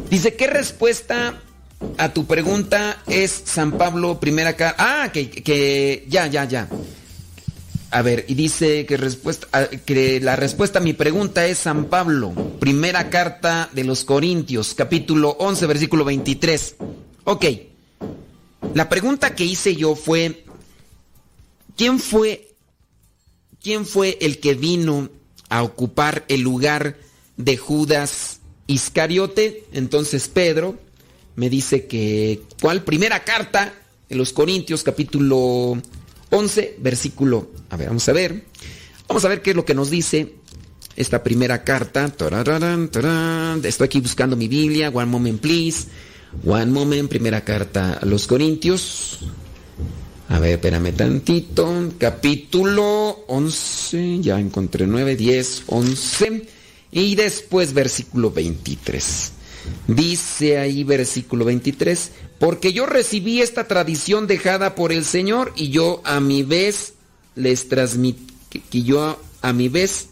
Dice, 0.10 0.36
¿qué 0.36 0.48
respuesta 0.48 1.40
a 1.98 2.14
tu 2.14 2.26
pregunta 2.26 3.02
es 3.08 3.32
San 3.46 3.78
Pablo 3.78 4.20
primera? 4.20 4.56
Ah, 4.78 5.10
que 5.14 6.06
ya, 6.10 6.28
ya, 6.28 6.44
ya. 6.44 6.68
A 7.90 8.02
ver, 8.02 8.26
y 8.28 8.34
dice 8.34 8.86
que, 8.86 8.98
respuesta, 8.98 9.48
ah, 9.54 9.68
que 9.86 10.20
la 10.20 10.36
respuesta 10.36 10.80
a 10.80 10.82
mi 10.82 10.92
pregunta 10.92 11.46
es 11.48 11.60
San 11.60 11.86
Pablo, 11.86 12.34
primera 12.60 13.10
carta 13.10 13.70
de 13.72 13.86
los 13.86 14.04
Corintios, 14.04 14.74
capítulo 14.74 15.38
11, 15.40 15.66
versículo 15.68 16.04
23. 16.04 16.76
Ok, 17.24 17.46
la 18.74 18.90
pregunta 18.90 19.36
que 19.36 19.46
hice 19.46 19.78
yo 19.78 19.96
fue, 19.96 20.44
¿quién 21.78 22.00
fue, 22.00 22.56
quién 23.62 23.86
fue 23.86 24.18
el 24.20 24.40
que 24.40 24.56
vino 24.56 25.10
a 25.48 25.64
ocupar 25.64 26.26
el 26.28 26.42
lugar 26.42 26.98
de 27.38 27.56
Judas 27.56 28.42
Iscariote? 28.68 29.64
Entonces 29.72 30.28
Pedro 30.28 30.78
me 31.38 31.50
dice 31.50 31.88
que, 31.88 32.42
¿cuál? 32.62 32.84
Primera 32.84 33.24
carta 33.24 33.74
de 34.10 34.16
los 34.16 34.34
Corintios, 34.34 34.84
capítulo 34.84 35.78
11, 35.78 35.97
versículo. 36.80 37.52
A 37.70 37.78
ver, 37.78 37.88
vamos 37.88 38.08
a 38.08 38.14
ver. 38.14 38.44
Vamos 39.08 39.24
a 39.26 39.30
ver 39.30 39.42
qué 39.42 39.52
es 39.52 39.56
lo 39.56 39.66
que 39.66 39.74
nos 39.74 39.90
dice 39.90 40.36
esta 40.96 41.24
primera 41.24 41.64
carta. 41.64 42.10
Tarán. 42.10 43.62
Estoy 43.64 43.86
aquí 43.86 44.02
buscando 44.02 44.36
mi 44.36 44.48
Biblia. 44.48 44.90
One 44.90 45.06
moment, 45.06 45.40
please. 45.40 45.88
One 46.46 46.68
moment, 46.68 47.10
primera 47.10 47.42
carta 47.42 47.94
a 48.02 48.06
los 48.06 48.28
Corintios. 48.28 49.20
A 50.30 50.40
ver, 50.40 50.54
espérame 50.54 50.94
tantito. 50.94 51.94
Capítulo 51.98 53.24
11. 53.28 54.20
Ya 54.22 54.40
encontré 54.40 54.86
9, 54.86 55.16
10, 55.16 55.64
11. 55.68 56.48
Y 56.92 57.16
después 57.16 57.74
versículo 57.74 58.32
23. 58.32 59.32
Dice 59.88 60.58
ahí 60.58 60.84
versículo 60.84 61.46
23, 61.46 62.12
porque 62.40 62.74
yo 62.74 62.86
recibí 62.86 63.42
esta 63.42 63.68
tradición 63.68 64.28
dejada 64.28 64.76
por 64.76 64.92
el 64.92 65.06
Señor 65.06 65.54
y 65.56 65.70
yo 65.70 66.02
a 66.04 66.20
mi 66.20 66.44
vez 66.44 66.94
les 67.36 67.70
transmití, 67.70 68.34
que, 68.50 68.84
yo 68.84 69.20
a 69.42 69.54
mi 69.54 69.70
vez, 69.70 70.10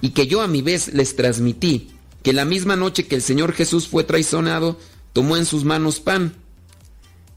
y 0.00 0.10
que 0.10 0.26
yo 0.26 0.42
a 0.42 0.48
mi 0.48 0.62
vez 0.62 0.92
les 0.94 1.14
transmití, 1.16 1.90
que 2.22 2.32
la 2.32 2.44
misma 2.44 2.76
noche 2.76 3.06
que 3.06 3.14
el 3.14 3.22
Señor 3.22 3.52
Jesús 3.52 3.86
fue 3.86 4.04
traicionado, 4.04 4.78
tomó 5.12 5.36
en 5.36 5.46
sus 5.46 5.64
manos 5.64 6.00
pan. 6.00 6.34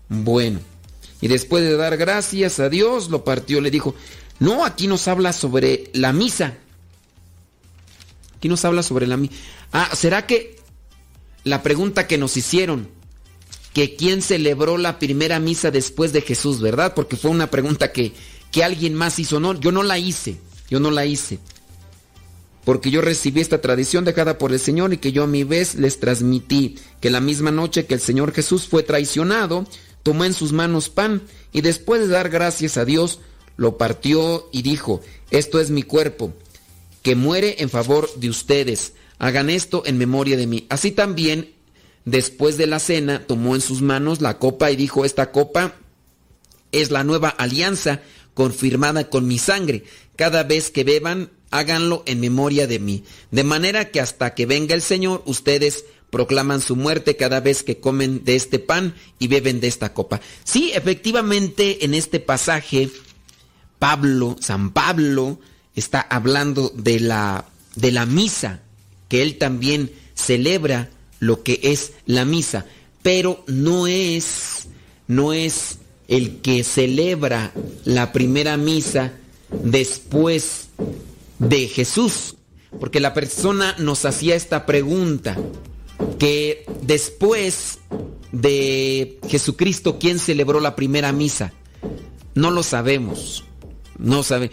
Bueno, 0.08 0.60
y 1.22 1.28
después 1.28 1.64
de 1.64 1.78
dar 1.78 1.98
gracias 1.98 2.60
a 2.60 2.70
Dios, 2.70 3.10
lo 3.10 3.24
partió, 3.24 3.62
le 3.62 3.72
dijo, 3.72 3.94
no, 4.40 4.66
aquí 4.66 4.88
nos 4.88 5.08
habla 5.08 5.34
sobre 5.34 5.92
la 5.94 6.14
misa. 6.14 6.58
Aquí 8.38 8.48
nos 8.48 8.64
habla 8.66 8.84
sobre 8.84 9.06
la 9.06 9.18
misa. 9.18 9.36
Ah, 9.72 9.90
¿será 9.94 10.26
que 10.26 10.59
la 11.44 11.64
pregunta 11.64 12.08
que 12.08 12.18
nos 12.18 12.38
hicieron, 12.38 12.90
que 13.74 13.96
quién 13.96 14.22
celebró 14.22 14.78
la 14.78 15.00
primera 15.00 15.40
misa 15.40 15.72
después 15.72 16.12
de 16.14 16.22
Jesús, 16.22 16.62
¿verdad? 16.62 16.94
Porque 16.96 17.16
fue 17.16 17.32
una 17.32 17.50
pregunta 17.52 17.92
que, 17.92 18.14
que 18.52 18.64
alguien 18.64 18.94
más 18.94 19.20
hizo, 19.20 19.40
no, 19.40 19.60
yo 19.60 19.72
no 19.72 19.84
la 19.84 19.98
hice, 19.98 20.38
yo 20.70 20.80
no 20.80 20.92
la 20.92 21.06
hice. 21.06 21.40
Porque 22.66 22.92
yo 22.92 23.02
recibí 23.02 23.42
esta 23.42 23.62
tradición 23.62 24.06
dejada 24.06 24.38
por 24.38 24.52
el 24.52 24.60
Señor 24.60 24.94
y 24.94 24.98
que 24.98 25.12
yo 25.12 25.24
a 25.24 25.28
mi 25.28 25.44
vez 25.44 25.76
les 25.76 26.00
transmití 26.00 26.78
que 27.00 27.10
la 27.10 27.22
misma 27.22 27.52
noche 27.52 27.86
que 27.86 27.94
el 27.94 28.00
Señor 28.00 28.34
Jesús 28.34 28.68
fue 28.68 28.84
traicionado, 28.84 29.66
tomó 30.04 30.26
en 30.26 30.34
sus 30.34 30.52
manos 30.52 30.90
pan 30.90 31.22
y 31.52 31.62
después 31.62 32.02
de 32.02 32.08
dar 32.08 32.30
gracias 32.30 32.78
a 32.78 32.86
Dios, 32.86 33.20
lo 33.58 33.78
partió 33.78 34.50
y 34.52 34.62
dijo, 34.62 35.02
esto 35.32 35.60
es 35.60 35.70
mi 35.70 35.84
cuerpo, 35.84 36.34
que 37.02 37.16
muere 37.16 37.58
en 37.60 37.70
favor 37.70 38.10
de 38.16 38.30
ustedes. 38.30 38.94
Hagan 39.20 39.50
esto 39.50 39.84
en 39.86 39.98
memoria 39.98 40.38
de 40.38 40.48
mí. 40.48 40.66
Así 40.70 40.92
también, 40.92 41.54
después 42.06 42.58
de 42.58 42.68
la 42.68 42.80
cena, 42.80 43.28
tomó 43.28 43.54
en 43.54 43.62
sus 43.62 43.82
manos 43.82 44.22
la 44.22 44.40
copa 44.40 44.72
y 44.72 44.76
dijo, 44.76 45.06
esta 45.06 45.32
copa 45.32 45.76
es 46.72 46.90
la 46.90 47.04
nueva 47.04 47.30
alianza 47.30 48.02
confirmada 48.34 49.10
con 49.10 49.28
mi 49.28 49.38
sangre. 49.38 49.84
Cada 50.16 50.44
vez 50.44 50.72
que 50.72 50.84
beban, 50.84 51.30
háganlo 51.52 52.04
en 52.06 52.22
memoria 52.22 52.68
de 52.68 52.80
mí. 52.80 53.04
De 53.32 53.44
manera 53.44 53.92
que 53.92 54.00
hasta 54.00 54.34
que 54.34 54.46
venga 54.46 54.74
el 54.76 54.82
Señor, 54.82 55.22
ustedes 55.26 55.86
proclaman 56.10 56.62
su 56.62 56.76
muerte 56.76 57.16
cada 57.16 57.40
vez 57.40 57.64
que 57.64 57.80
comen 57.80 58.24
de 58.24 58.36
este 58.36 58.60
pan 58.60 58.96
y 59.20 59.28
beben 59.28 59.60
de 59.60 59.68
esta 59.68 59.94
copa. 59.94 60.22
Sí, 60.44 60.72
efectivamente, 60.74 61.86
en 61.86 61.94
este 61.94 62.20
pasaje, 62.20 62.90
Pablo, 63.78 64.36
San 64.40 64.72
Pablo, 64.72 65.40
está 65.76 66.02
hablando 66.02 66.70
de 66.76 67.00
la, 67.00 67.46
de 67.76 67.92
la 67.92 68.06
misa, 68.06 68.64
que 69.10 69.22
él 69.22 69.38
también 69.38 69.92
celebra 70.14 70.90
lo 71.20 71.44
que 71.44 71.60
es 71.64 71.94
la 72.06 72.24
misa, 72.24 72.66
pero 73.02 73.44
no 73.48 73.88
es, 73.88 74.68
no 75.08 75.34
es 75.34 75.80
el 76.08 76.38
que 76.38 76.64
celebra 76.64 77.52
la 77.84 78.14
primera 78.14 78.56
misa 78.56 79.14
después 79.52 80.70
de 81.40 81.68
Jesús, 81.68 82.36
porque 82.80 83.00
la 83.00 83.14
persona 83.14 83.76
nos 83.80 84.06
hacía 84.06 84.36
esta 84.36 84.66
pregunta, 84.66 85.38
que 86.18 86.66
después 86.82 87.80
de 88.32 89.20
Jesucristo, 89.28 89.98
¿quién 90.00 90.20
celebró 90.20 90.60
la 90.60 90.76
primera 90.76 91.12
misa? 91.12 91.54
No 92.36 92.52
lo 92.52 92.64
sabemos, 92.64 93.44
no 93.98 94.24
sabe. 94.24 94.52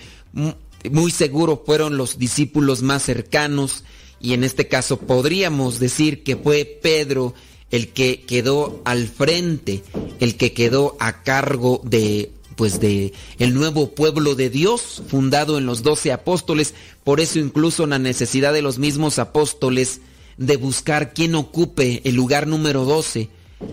Muy 0.90 1.10
seguro 1.10 1.62
fueron 1.64 1.96
los 1.96 2.18
discípulos 2.18 2.82
más 2.82 3.02
cercanos 3.02 3.84
y 4.20 4.32
en 4.32 4.44
este 4.44 4.68
caso 4.68 4.98
podríamos 4.98 5.78
decir 5.78 6.22
que 6.22 6.36
fue 6.36 6.64
Pedro 6.82 7.34
el 7.70 7.88
que 7.88 8.22
quedó 8.22 8.80
al 8.84 9.08
frente, 9.08 9.82
el 10.20 10.36
que 10.36 10.52
quedó 10.52 10.96
a 11.00 11.22
cargo 11.22 11.80
de 11.84 12.30
pues 12.54 12.80
de 12.80 13.12
el 13.38 13.54
nuevo 13.54 13.94
pueblo 13.94 14.34
de 14.34 14.48
Dios 14.48 15.02
fundado 15.08 15.58
en 15.58 15.66
los 15.66 15.82
doce 15.82 16.10
apóstoles, 16.10 16.74
por 17.04 17.20
eso 17.20 17.38
incluso 17.38 17.86
la 17.86 17.98
necesidad 17.98 18.52
de 18.54 18.62
los 18.62 18.78
mismos 18.78 19.18
apóstoles 19.18 20.00
de 20.38 20.56
buscar 20.56 21.12
quién 21.12 21.34
ocupe 21.34 22.00
el 22.04 22.14
lugar 22.14 22.46
número 22.46 22.84
12 22.84 23.28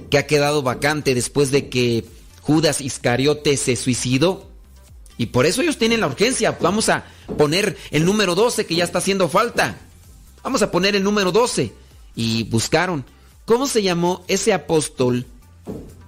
que 0.10 0.18
ha 0.18 0.28
quedado 0.28 0.64
vacante 0.64 1.16
después 1.16 1.52
de 1.52 1.70
que 1.70 2.06
Judas 2.42 2.82
Iscariote 2.82 3.58
se 3.58 3.76
suicidó. 3.76 4.50
Y 5.18 5.28
por 5.28 5.46
eso 5.46 5.62
ellos 5.62 5.78
tienen 5.78 6.02
la 6.02 6.08
urgencia. 6.08 6.58
Vamos 6.60 6.90
a 6.90 7.06
poner 7.38 7.78
el 7.92 8.06
número 8.06 8.36
12 8.36 8.66
que 8.66 8.76
ya 8.76 8.84
está 8.84 8.98
haciendo 8.98 9.30
falta. 9.30 9.78
Vamos 10.44 10.62
a 10.62 10.72
poner 10.72 10.96
el 10.96 11.04
número 11.04 11.32
12. 11.32 11.74
Y 12.16 12.44
buscaron. 12.44 13.06
¿Cómo 13.46 13.68
se 13.68 13.82
llamó 13.82 14.24
ese 14.28 14.54
apóstol 14.54 15.26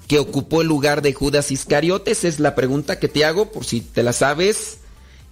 que 0.08 0.20
ocupó 0.20 0.62
el 0.62 0.68
lugar 0.68 1.02
de 1.02 1.14
Judas 1.14 1.52
Iscariote? 1.52 2.12
Esa 2.12 2.28
es 2.28 2.40
la 2.40 2.56
pregunta 2.56 3.00
que 3.00 3.08
te 3.08 3.26
hago 3.26 3.52
por 3.52 3.66
si 3.66 3.82
te 3.82 4.04
la 4.04 4.14
sabes 4.14 4.78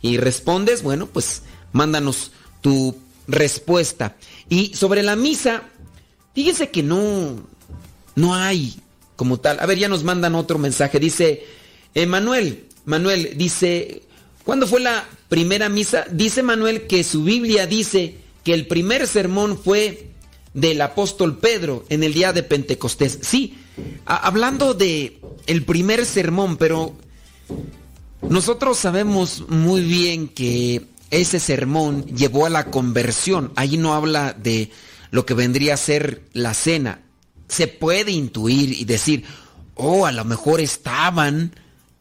y 0.01 0.17
respondes. 0.17 0.83
Bueno, 0.83 1.07
pues 1.07 1.43
mándanos 1.71 2.31
tu 2.61 2.95
respuesta. 3.27 4.15
Y 4.49 4.73
sobre 4.73 5.03
la 5.03 5.15
misa, 5.15 5.63
fíjense 6.33 6.69
que 6.69 6.83
no, 6.83 7.45
no 8.15 8.35
hay 8.35 8.75
como 9.15 9.39
tal. 9.39 9.59
A 9.59 9.65
ver, 9.65 9.77
ya 9.77 9.89
nos 9.89 10.03
mandan 10.03 10.35
otro 10.35 10.57
mensaje. 10.57 10.99
Dice, 10.99 11.45
Manuel, 12.07 12.65
Manuel 12.85 13.37
dice, 13.37 14.03
¿cuándo 14.43 14.67
fue 14.67 14.81
la 14.81 15.07
primera 15.29 15.69
misa? 15.69 16.05
Dice 16.11 16.43
Manuel 16.43 16.87
que 16.87 17.03
su 17.03 17.23
Biblia 17.23 17.67
dice 17.67 18.22
que 18.43 18.53
el 18.53 18.67
primer 18.67 19.07
sermón 19.07 19.57
fue 19.57 20.13
del 20.53 20.81
apóstol 20.81 21.37
Pedro 21.37 21.85
en 21.89 22.03
el 22.03 22.13
día 22.13 22.33
de 22.33 22.43
Pentecostés. 22.43 23.19
Sí, 23.21 23.57
hablando 24.05 24.73
de 24.73 25.19
el 25.47 25.63
primer 25.63 26.05
sermón, 26.05 26.57
pero 26.57 26.95
nosotros 28.21 28.77
sabemos 28.77 29.45
muy 29.49 29.81
bien 29.81 30.27
que 30.27 30.85
ese 31.09 31.39
sermón 31.39 32.05
llevó 32.05 32.45
a 32.45 32.49
la 32.49 32.65
conversión. 32.65 33.51
Ahí 33.55 33.77
no 33.77 33.93
habla 33.93 34.33
de 34.33 34.71
lo 35.11 35.25
que 35.25 35.33
vendría 35.33 35.75
a 35.75 35.77
ser 35.77 36.23
la 36.33 36.53
cena. 36.53 37.01
Se 37.47 37.67
puede 37.67 38.11
intuir 38.11 38.73
y 38.73 38.85
decir, 38.85 39.23
oh, 39.75 40.05
a 40.05 40.11
lo 40.11 40.25
mejor 40.25 40.59
estaban 40.59 41.55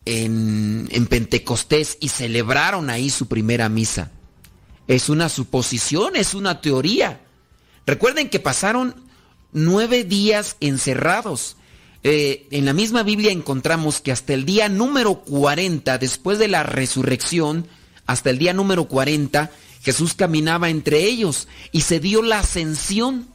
en, 0.05 0.89
en 0.91 1.07
Pentecostés 1.07 1.99
y 2.01 2.09
celebraron 2.09 2.91
ahí 2.91 3.11
su 3.11 3.27
primera 3.27 3.69
misa. 3.69 4.11
Es 4.93 5.09
una 5.09 5.31
suposición, 5.31 6.17
es 6.17 6.35
una 6.35 6.61
teoría. 6.61 7.23
Recuerden 7.87 8.29
que 8.29 8.41
pasaron 8.41 8.95
nueve 9.51 10.05
días 10.05 10.57
encerrados. 10.61 11.57
Eh, 12.03 12.47
en 12.51 12.67
la 12.67 12.75
misma 12.75 13.03
Biblia 13.03 13.33
encontramos 13.33 14.03
que 14.03 14.13
hasta 14.13 14.35
el 14.35 14.45
día 14.45 14.69
número 14.69 15.21
40, 15.21 15.97
después 15.97 16.39
de 16.39 16.49
la 16.49 16.63
resurrección, 16.63 17.67
hasta 18.05 18.29
el 18.29 18.37
día 18.37 18.53
número 18.53 18.85
40, 18.85 19.51
Jesús 19.83 20.13
caminaba 20.13 20.69
entre 20.69 21.05
ellos 21.05 21.49
y 21.71 21.81
se 21.81 21.99
dio 21.99 22.21
la 22.21 22.41
ascensión. 22.41 23.29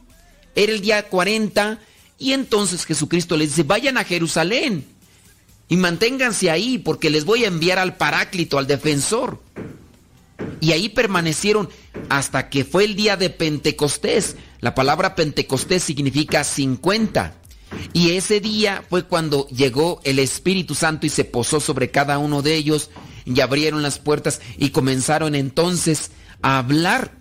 Era 0.54 0.70
el 0.70 0.80
día 0.80 1.08
40 1.08 1.80
y 2.20 2.34
entonces 2.34 2.86
Jesucristo 2.86 3.36
les 3.36 3.48
dice, 3.48 3.64
vayan 3.64 3.98
a 3.98 4.04
Jerusalén 4.04 4.86
y 5.68 5.76
manténganse 5.76 6.52
ahí 6.52 6.78
porque 6.78 7.10
les 7.10 7.24
voy 7.24 7.42
a 7.42 7.48
enviar 7.48 7.80
al 7.80 7.96
Paráclito, 7.96 8.58
al 8.58 8.68
defensor. 8.68 9.40
Y 10.60 10.72
ahí 10.72 10.88
permanecieron 10.88 11.68
hasta 12.08 12.48
que 12.48 12.64
fue 12.64 12.84
el 12.84 12.96
día 12.96 13.16
de 13.16 13.30
Pentecostés. 13.30 14.36
La 14.60 14.74
palabra 14.74 15.14
Pentecostés 15.14 15.82
significa 15.82 16.44
50. 16.44 17.34
Y 17.92 18.12
ese 18.12 18.40
día 18.40 18.84
fue 18.88 19.04
cuando 19.04 19.46
llegó 19.48 20.00
el 20.04 20.18
Espíritu 20.18 20.74
Santo 20.74 21.06
y 21.06 21.10
se 21.10 21.24
posó 21.24 21.60
sobre 21.60 21.90
cada 21.90 22.18
uno 22.18 22.42
de 22.42 22.54
ellos 22.54 22.90
y 23.24 23.40
abrieron 23.40 23.82
las 23.82 23.98
puertas 23.98 24.40
y 24.56 24.70
comenzaron 24.70 25.34
entonces 25.34 26.10
a 26.40 26.58
hablar, 26.58 27.12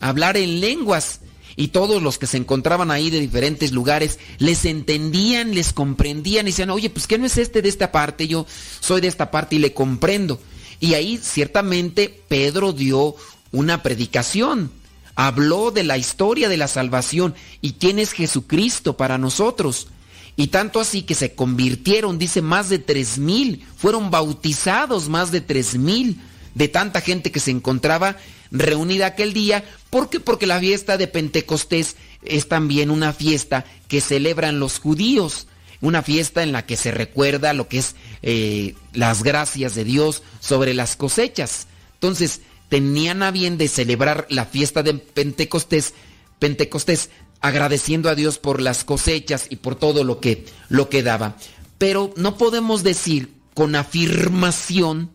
a 0.00 0.08
hablar 0.08 0.36
en 0.36 0.60
lenguas. 0.60 1.20
Y 1.56 1.68
todos 1.68 2.02
los 2.02 2.18
que 2.18 2.26
se 2.26 2.36
encontraban 2.36 2.90
ahí 2.90 3.10
de 3.10 3.20
diferentes 3.20 3.70
lugares 3.70 4.18
les 4.38 4.64
entendían, 4.64 5.54
les 5.54 5.72
comprendían 5.72 6.46
y 6.46 6.50
decían, 6.50 6.70
oye, 6.70 6.90
pues 6.90 7.06
que 7.06 7.16
no 7.16 7.26
es 7.26 7.38
este 7.38 7.62
de 7.62 7.68
esta 7.68 7.92
parte, 7.92 8.26
yo 8.26 8.44
soy 8.80 9.00
de 9.00 9.06
esta 9.08 9.30
parte 9.30 9.56
y 9.56 9.60
le 9.60 9.72
comprendo. 9.72 10.40
Y 10.80 10.94
ahí 10.94 11.18
ciertamente 11.18 12.22
Pedro 12.28 12.72
dio 12.72 13.14
una 13.52 13.82
predicación, 13.82 14.70
habló 15.14 15.70
de 15.70 15.84
la 15.84 15.96
historia 15.98 16.48
de 16.48 16.56
la 16.56 16.68
salvación 16.68 17.34
y 17.60 17.72
quién 17.74 17.98
es 17.98 18.12
Jesucristo 18.12 18.96
para 18.96 19.18
nosotros. 19.18 19.88
Y 20.36 20.48
tanto 20.48 20.80
así 20.80 21.02
que 21.02 21.14
se 21.14 21.34
convirtieron, 21.34 22.18
dice, 22.18 22.42
más 22.42 22.68
de 22.68 22.80
tres 22.80 23.18
mil, 23.18 23.64
fueron 23.76 24.10
bautizados 24.10 25.08
más 25.08 25.30
de 25.30 25.40
tres 25.40 25.76
mil 25.78 26.20
de 26.54 26.68
tanta 26.68 27.00
gente 27.00 27.30
que 27.30 27.40
se 27.40 27.50
encontraba 27.50 28.16
reunida 28.50 29.06
aquel 29.06 29.32
día. 29.32 29.64
¿Por 29.90 30.10
qué? 30.10 30.20
Porque 30.20 30.46
la 30.46 30.58
fiesta 30.58 30.96
de 30.96 31.06
Pentecostés 31.06 31.96
es 32.22 32.48
también 32.48 32.90
una 32.90 33.12
fiesta 33.12 33.64
que 33.88 34.00
celebran 34.00 34.58
los 34.58 34.78
judíos, 34.78 35.46
una 35.84 36.02
fiesta 36.02 36.42
en 36.42 36.52
la 36.52 36.64
que 36.64 36.76
se 36.76 36.90
recuerda 36.90 37.52
lo 37.52 37.68
que 37.68 37.78
es 37.78 37.94
eh, 38.22 38.74
las 38.94 39.22
gracias 39.22 39.74
de 39.74 39.84
Dios 39.84 40.22
sobre 40.40 40.72
las 40.72 40.96
cosechas. 40.96 41.66
Entonces, 41.92 42.40
tenían 42.70 43.22
a 43.22 43.30
bien 43.30 43.58
de 43.58 43.68
celebrar 43.68 44.26
la 44.30 44.46
fiesta 44.46 44.82
de 44.82 44.94
Pentecostés, 44.94 45.92
Pentecostés 46.38 47.10
agradeciendo 47.40 48.08
a 48.08 48.14
Dios 48.14 48.38
por 48.38 48.62
las 48.62 48.82
cosechas 48.82 49.46
y 49.50 49.56
por 49.56 49.76
todo 49.76 50.04
lo 50.04 50.20
que, 50.20 50.46
lo 50.70 50.88
que 50.88 51.02
daba. 51.02 51.36
Pero 51.76 52.14
no 52.16 52.38
podemos 52.38 52.82
decir 52.82 53.34
con 53.52 53.76
afirmación, 53.76 55.10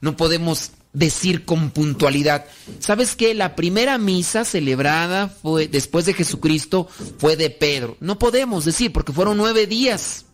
no 0.00 0.16
podemos 0.16 0.70
decir 0.94 1.44
con 1.44 1.70
puntualidad. 1.70 2.46
¿Sabes 2.78 3.16
qué? 3.16 3.34
La 3.34 3.54
primera 3.54 3.98
misa 3.98 4.44
celebrada 4.46 5.28
fue 5.28 5.68
después 5.68 6.06
de 6.06 6.14
Jesucristo 6.14 6.88
fue 7.18 7.36
de 7.36 7.50
Pedro. 7.50 7.98
No 8.00 8.18
podemos 8.18 8.64
decir 8.64 8.92
porque 8.92 9.12
fueron 9.12 9.36
nueve 9.36 9.66
días. 9.66 10.24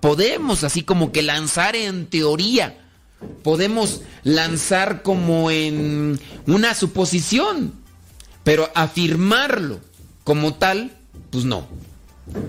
Podemos 0.00 0.62
así 0.62 0.82
como 0.82 1.10
que 1.10 1.22
lanzar 1.22 1.74
en 1.74 2.06
teoría. 2.06 2.78
Podemos 3.42 4.02
lanzar 4.22 5.02
como 5.02 5.50
en 5.50 6.20
una 6.46 6.74
suposición. 6.74 7.72
Pero 8.44 8.70
afirmarlo 8.76 9.80
como 10.22 10.54
tal, 10.54 10.96
pues 11.30 11.44
no. 11.44 11.66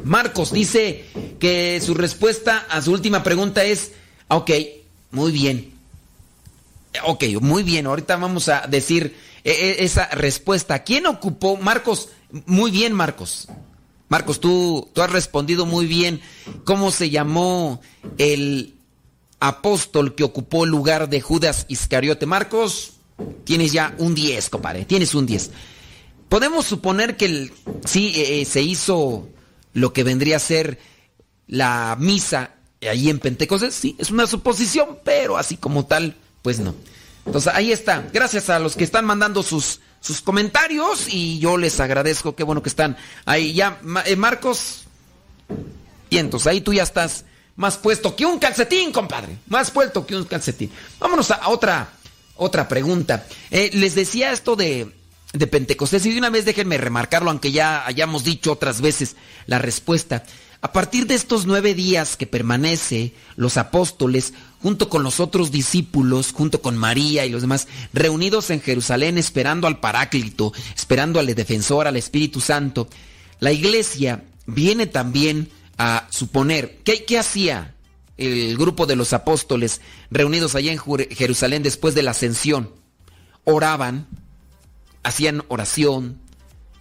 Marcos 0.03 0.51
dice 0.51 1.05
que 1.39 1.81
su 1.83 1.95
respuesta 1.95 2.65
a 2.69 2.81
su 2.81 2.91
última 2.91 3.23
pregunta 3.23 3.63
es, 3.63 3.93
ok, 4.27 4.51
muy 5.11 5.31
bien. 5.31 5.76
Ok, 7.05 7.23
muy 7.41 7.63
bien, 7.63 7.87
ahorita 7.87 8.15
vamos 8.17 8.49
a 8.49 8.67
decir 8.67 9.15
eh, 9.43 9.51
eh, 9.51 9.75
esa 9.79 10.07
respuesta. 10.07 10.83
¿Quién 10.83 11.05
ocupó? 11.05 11.57
Marcos, 11.57 12.09
muy 12.45 12.71
bien, 12.71 12.93
Marcos. 12.93 13.47
Marcos, 14.09 14.39
tú, 14.39 14.89
tú 14.93 15.01
has 15.01 15.11
respondido 15.11 15.65
muy 15.65 15.85
bien. 15.85 16.21
¿Cómo 16.63 16.91
se 16.91 17.09
llamó 17.09 17.81
el 18.17 18.75
apóstol 19.39 20.15
que 20.15 20.23
ocupó 20.23 20.63
el 20.63 20.71
lugar 20.71 21.09
de 21.09 21.21
Judas 21.21 21.65
Iscariote? 21.67 22.25
Marcos, 22.25 22.93
tienes 23.43 23.71
ya 23.71 23.93
un 23.97 24.15
10, 24.15 24.49
compadre. 24.49 24.85
Tienes 24.85 25.13
un 25.13 25.25
10. 25.25 25.51
Podemos 26.29 26.65
suponer 26.65 27.17
que 27.17 27.51
sí 27.85 28.13
eh, 28.15 28.45
se 28.45 28.61
hizo 28.61 29.27
lo 29.73 29.93
que 29.93 30.03
vendría 30.03 30.37
a 30.37 30.39
ser 30.39 30.79
la 31.47 31.95
misa 31.99 32.55
ahí 32.81 33.09
en 33.09 33.19
Pentecostés. 33.19 33.73
Sí, 33.73 33.95
es 33.97 34.11
una 34.11 34.27
suposición, 34.27 34.99
pero 35.03 35.37
así 35.37 35.57
como 35.57 35.85
tal, 35.85 36.15
pues 36.47 36.59
no. 36.59 36.73
Entonces 37.25 37.51
ahí 37.53 37.73
está. 37.73 38.07
Gracias 38.13 38.49
a 38.49 38.57
los 38.57 38.77
que 38.77 38.85
están 38.85 39.03
mandando 39.03 39.43
sus, 39.43 39.81
sus 39.99 40.21
comentarios 40.21 41.09
y 41.09 41.39
yo 41.39 41.57
les 41.57 41.77
agradezco. 41.81 42.37
Qué 42.37 42.43
bueno 42.43 42.63
que 42.63 42.69
están 42.69 42.95
ahí 43.25 43.51
ya. 43.51 43.81
Eh, 44.05 44.15
Marcos. 44.15 44.85
Y 46.09 46.19
entonces 46.19 46.47
ahí 46.47 46.61
tú 46.61 46.73
ya 46.73 46.83
estás 46.83 47.25
más 47.57 47.75
puesto 47.75 48.15
que 48.15 48.25
un 48.25 48.39
calcetín, 48.39 48.93
compadre. 48.93 49.39
Más 49.47 49.71
puesto 49.71 50.07
que 50.07 50.15
un 50.15 50.23
calcetín. 50.23 50.71
Vámonos 51.01 51.31
a 51.31 51.49
otra, 51.49 51.89
otra 52.37 52.69
pregunta. 52.69 53.25
Eh, 53.51 53.69
les 53.73 53.93
decía 53.93 54.31
esto 54.31 54.55
de, 54.55 54.89
de 55.33 55.47
Pentecostés 55.47 56.05
y 56.05 56.13
de 56.13 56.19
una 56.19 56.29
vez 56.29 56.45
déjenme 56.45 56.77
remarcarlo, 56.77 57.29
aunque 57.29 57.51
ya 57.51 57.85
hayamos 57.85 58.23
dicho 58.23 58.53
otras 58.53 58.79
veces 58.79 59.17
la 59.47 59.59
respuesta. 59.59 60.23
A 60.61 60.71
partir 60.71 61.07
de 61.07 61.15
estos 61.15 61.45
nueve 61.45 61.73
días 61.73 62.15
que 62.15 62.25
permanece 62.25 63.13
los 63.35 63.57
apóstoles, 63.57 64.33
junto 64.61 64.89
con 64.89 65.03
los 65.03 65.19
otros 65.19 65.51
discípulos, 65.51 66.31
junto 66.31 66.61
con 66.61 66.77
María 66.77 67.25
y 67.25 67.29
los 67.29 67.41
demás, 67.41 67.67
reunidos 67.93 68.49
en 68.49 68.61
Jerusalén 68.61 69.17
esperando 69.17 69.67
al 69.67 69.79
Paráclito, 69.79 70.53
esperando 70.75 71.19
al 71.19 71.27
defensor, 71.27 71.87
al 71.87 71.97
Espíritu 71.97 72.41
Santo, 72.41 72.87
la 73.39 73.51
iglesia 73.51 74.23
viene 74.45 74.87
también 74.87 75.49
a 75.77 76.07
suponer, 76.09 76.79
¿qué, 76.83 77.19
hacía 77.19 77.75
el 78.17 78.57
grupo 78.57 78.87
de 78.87 78.95
los 78.95 79.13
apóstoles 79.13 79.81
reunidos 80.09 80.55
allá 80.55 80.71
en 80.71 80.79
Jerusalén 81.11 81.61
después 81.63 81.93
de 81.93 82.03
la 82.03 82.11
ascensión? 82.11 82.71
Oraban, 83.43 84.07
hacían 85.03 85.43
oración, 85.49 86.19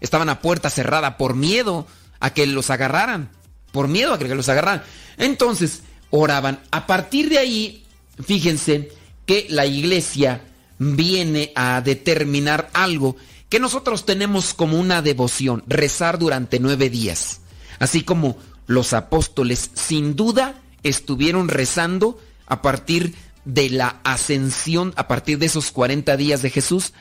estaban 0.00 0.28
a 0.30 0.40
puerta 0.40 0.70
cerrada 0.70 1.18
por 1.18 1.34
miedo 1.34 1.86
a 2.20 2.30
que 2.30 2.46
los 2.46 2.70
agarraran 2.70 3.30
por 3.76 3.88
miedo 3.88 4.14
a 4.14 4.18
que 4.18 4.34
los 4.34 4.48
agarraran. 4.48 4.82
Entonces, 5.18 5.82
oraban. 6.10 6.60
A 6.70 6.86
partir 6.86 7.28
de 7.28 7.38
ahí, 7.38 7.84
fíjense 8.22 8.90
que 9.24 9.46
la 9.50 9.66
iglesia 9.66 10.42
viene 10.78 11.52
a 11.54 11.80
determinar 11.80 12.70
algo 12.72 13.16
que 13.48 13.60
nosotros 13.60 14.04
tenemos 14.04 14.54
como 14.54 14.78
una 14.78 15.02
devoción, 15.02 15.62
rezar 15.66 16.18
durante 16.18 16.58
nueve 16.58 16.90
días. 16.90 17.40
Así 17.78 18.02
como 18.02 18.36
los 18.66 18.92
apóstoles 18.92 19.70
sin 19.74 20.16
duda 20.16 20.60
estuvieron 20.82 21.48
rezando 21.48 22.18
a 22.46 22.62
partir 22.62 23.14
de 23.44 23.70
la 23.70 24.00
ascensión, 24.02 24.92
a 24.96 25.06
partir 25.06 25.38
de 25.38 25.46
esos 25.46 25.70
40 25.70 26.16
días 26.16 26.42
de 26.42 26.50
Jesús, 26.50 26.92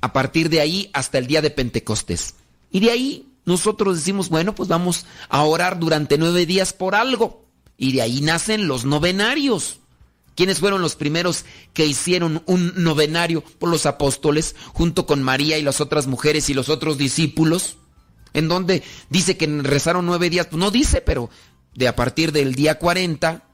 a 0.00 0.12
partir 0.12 0.50
de 0.50 0.60
ahí 0.60 0.90
hasta 0.92 1.18
el 1.18 1.26
día 1.26 1.42
de 1.42 1.50
Pentecostés. 1.50 2.34
Y 2.70 2.80
de 2.80 2.90
ahí 2.90 3.26
nosotros 3.44 3.96
decimos, 3.96 4.28
bueno, 4.28 4.54
pues 4.54 4.68
vamos 4.68 5.06
a 5.28 5.42
orar 5.42 5.78
durante 5.78 6.18
nueve 6.18 6.46
días 6.46 6.72
por 6.72 6.94
algo. 6.94 7.46
Y 7.80 7.92
de 7.92 8.02
ahí 8.02 8.20
nacen 8.20 8.68
los 8.68 8.84
novenarios. 8.84 9.80
¿Quiénes 10.36 10.60
fueron 10.60 10.82
los 10.82 10.96
primeros 10.96 11.46
que 11.72 11.86
hicieron 11.86 12.42
un 12.44 12.74
novenario 12.76 13.42
por 13.58 13.70
los 13.70 13.86
apóstoles 13.86 14.54
junto 14.74 15.06
con 15.06 15.22
María 15.22 15.56
y 15.56 15.62
las 15.62 15.80
otras 15.80 16.06
mujeres 16.06 16.50
y 16.50 16.54
los 16.54 16.68
otros 16.68 16.98
discípulos? 16.98 17.78
En 18.34 18.48
donde 18.48 18.82
dice 19.08 19.38
que 19.38 19.46
rezaron 19.46 20.04
nueve 20.04 20.28
días, 20.28 20.46
pues 20.48 20.60
no 20.60 20.70
dice, 20.70 21.00
pero 21.00 21.30
de 21.74 21.88
a 21.88 21.96
partir 21.96 22.32
del 22.32 22.54
día 22.54 22.78
40, 22.78 23.44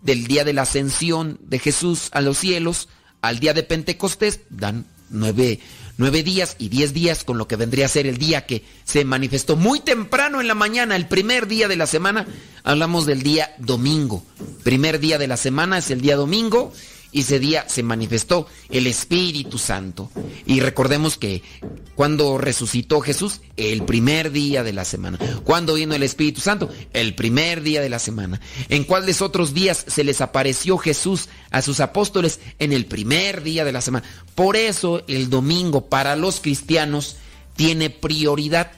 del 0.00 0.28
día 0.28 0.44
de 0.44 0.52
la 0.52 0.62
ascensión 0.62 1.40
de 1.42 1.58
Jesús 1.58 2.08
a 2.12 2.20
los 2.20 2.38
cielos, 2.38 2.88
al 3.20 3.40
día 3.40 3.52
de 3.52 3.64
Pentecostés, 3.64 4.42
dan 4.48 4.86
nueve, 5.10 5.58
nueve 6.02 6.24
días 6.24 6.56
y 6.58 6.68
diez 6.68 6.92
días 6.92 7.22
con 7.22 7.38
lo 7.38 7.46
que 7.46 7.54
vendría 7.54 7.86
a 7.86 7.88
ser 7.88 8.08
el 8.08 8.18
día 8.18 8.44
que 8.44 8.64
se 8.82 9.04
manifestó 9.04 9.54
muy 9.54 9.78
temprano 9.78 10.40
en 10.40 10.48
la 10.48 10.54
mañana, 10.56 10.96
el 10.96 11.06
primer 11.06 11.46
día 11.46 11.68
de 11.68 11.76
la 11.76 11.86
semana, 11.86 12.26
hablamos 12.64 13.06
del 13.06 13.22
día 13.22 13.54
domingo. 13.58 14.24
Primer 14.64 14.98
día 14.98 15.16
de 15.18 15.28
la 15.28 15.36
semana 15.36 15.78
es 15.78 15.92
el 15.92 16.00
día 16.00 16.16
domingo 16.16 16.72
y 17.12 17.20
ese 17.20 17.38
día 17.38 17.66
se 17.68 17.82
manifestó 17.82 18.46
el 18.70 18.86
Espíritu 18.86 19.58
Santo. 19.58 20.10
Y 20.46 20.60
recordemos 20.60 21.18
que 21.18 21.42
cuando 21.94 22.38
resucitó 22.38 23.02
Jesús, 23.02 23.42
el 23.58 23.84
primer 23.84 24.32
día 24.32 24.62
de 24.62 24.72
la 24.72 24.86
semana. 24.86 25.18
Cuando 25.44 25.74
vino 25.74 25.94
el 25.94 26.02
Espíritu 26.02 26.40
Santo, 26.40 26.70
el 26.94 27.14
primer 27.14 27.62
día 27.62 27.82
de 27.82 27.90
la 27.90 27.98
semana. 27.98 28.40
¿En 28.70 28.84
cuáles 28.84 29.20
otros 29.20 29.52
días 29.52 29.84
se 29.86 30.04
les 30.04 30.22
apareció 30.22 30.78
Jesús 30.78 31.28
a 31.50 31.60
sus 31.60 31.80
apóstoles? 31.80 32.40
En 32.58 32.72
el 32.72 32.86
primer 32.86 33.42
día 33.42 33.66
de 33.66 33.72
la 33.72 33.82
semana. 33.82 34.06
Por 34.34 34.56
eso 34.56 35.04
el 35.06 35.28
domingo 35.28 35.90
para 35.90 36.16
los 36.16 36.40
cristianos 36.40 37.16
tiene 37.56 37.90
prioridad. 37.90 38.72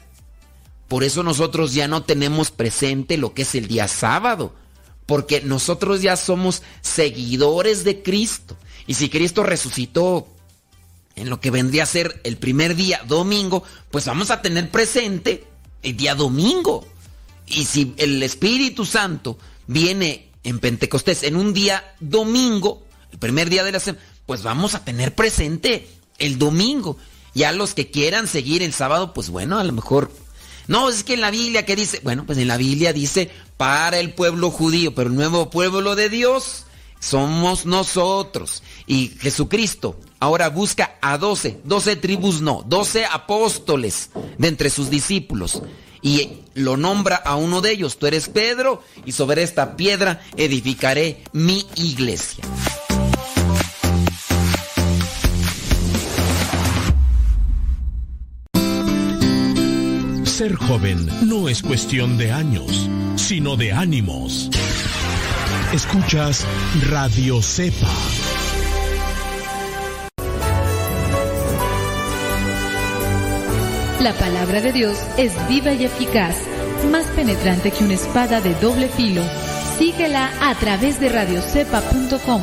Por 0.89 1.05
eso 1.05 1.23
nosotros 1.23 1.73
ya 1.73 1.87
no 1.87 2.03
tenemos 2.03 2.51
presente 2.51 3.17
lo 3.17 3.33
que 3.33 3.43
es 3.43 3.55
el 3.55 3.69
día 3.69 3.87
sábado 3.87 4.55
porque 5.07 5.41
nosotros 5.43 6.03
ya 6.03 6.17
somos 6.17 6.63
seguidores 6.81 7.85
de 7.85 8.03
Cristo. 8.03 8.57
Y 8.87 8.95
si 8.95 9.09
Cristo 9.09 9.43
resucitó 9.43 10.27
en 11.17 11.31
lo 11.31 11.41
que 11.41 11.51
vendría 11.51 11.85
a 11.85 11.87
ser 11.87 12.21
el 12.25 12.37
primer 12.37 12.75
día, 12.75 13.01
domingo, 13.07 13.63
pues 13.91 14.07
vamos 14.07 14.31
a 14.31 14.43
tener 14.43 14.71
presente 14.71 15.45
el 15.83 15.97
día 15.97 16.15
domingo. 16.15 16.87
Y 17.47 17.65
si 17.67 17.95
el 17.99 18.23
Espíritu 18.23 18.85
Santo 18.85 19.39
viene 19.67 20.31
en 20.43 20.59
Pentecostés 20.59 21.23
en 21.23 21.37
un 21.37 21.53
día 21.53 21.95
domingo, 22.01 22.83
el 23.13 23.19
primer 23.19 23.51
día 23.51 23.65
de 23.65 23.73
la 23.73 23.81
semana, 23.81 24.05
pues 24.27 24.43
vamos 24.43 24.75
a 24.75 24.85
tener 24.85 25.15
presente 25.15 25.89
el 26.19 26.39
domingo. 26.39 26.97
Ya 27.35 27.53
los 27.53 27.75
que 27.75 27.91
quieran 27.91 28.27
seguir 28.27 28.63
el 28.63 28.73
sábado, 28.73 29.13
pues 29.13 29.29
bueno, 29.29 29.59
a 29.59 29.65
lo 29.65 29.73
mejor 29.73 30.11
no, 30.67 30.89
es 30.89 31.05
que 31.05 31.15
en 31.15 31.21
la 31.21 31.31
Biblia 31.31 31.67
que 31.67 31.77
dice, 31.77 32.01
bueno, 32.03 32.25
pues 32.27 32.39
en 32.39 32.49
la 32.49 32.57
Biblia 32.57 32.93
dice 32.93 33.31
para 33.57 33.99
el 33.99 34.15
pueblo 34.15 34.51
judío, 34.51 34.95
pero 34.95 35.11
el 35.11 35.17
nuevo 35.17 35.51
pueblo 35.51 35.95
de 35.95 36.09
Dios 36.09 36.65
somos 37.01 37.67
nosotros. 37.67 38.63
Y 38.87 39.13
Jesucristo 39.21 40.01
ahora 40.21 40.49
busca 40.49 40.97
a 41.03 41.19
doce, 41.19 41.61
doce 41.65 41.97
tribus 41.97 42.41
no, 42.41 42.65
doce 42.67 43.05
apóstoles 43.05 44.11
de 44.39 44.49
entre 44.49 44.71
sus 44.71 44.91
discípulos. 44.91 45.63
Y 46.01 46.41
lo 46.55 46.77
nombra 46.77 47.17
a 47.17 47.37
uno 47.37 47.61
de 47.63 47.73
ellos, 47.73 47.99
tú 47.99 48.07
eres 48.07 48.29
Pedro, 48.29 48.83
y 49.07 49.13
sobre 49.13 49.43
esta 49.43 49.77
piedra 49.77 50.23
edificaré 50.37 51.25
mi 51.33 51.67
iglesia. 51.77 52.45
Ser 60.35 60.57
joven 60.57 61.07
no 61.29 61.49
es 61.49 61.63
cuestión 61.63 62.19
de 62.19 62.33
años, 62.33 62.91
sino 63.15 63.55
de 63.55 63.73
ánimos. 63.73 64.51
Escuchas 65.73 66.45
Radio 66.91 67.41
Cepa. 67.41 67.87
La 74.01 74.13
palabra 74.15 74.61
de 74.61 74.73
Dios 74.73 74.99
es 75.19 75.33
viva 75.49 75.73
y 75.73 75.85
eficaz, 75.85 76.35
más 76.91 77.07
penetrante 77.15 77.71
que 77.71 77.85
una 77.85 77.95
espada 77.95 78.41
de 78.41 78.55
doble 78.55 78.89
filo. 78.89 79.23
Síguela 79.79 80.33
a 80.41 80.57
través 80.57 80.99
de 80.99 81.11
radiocepa.com. 81.11 82.43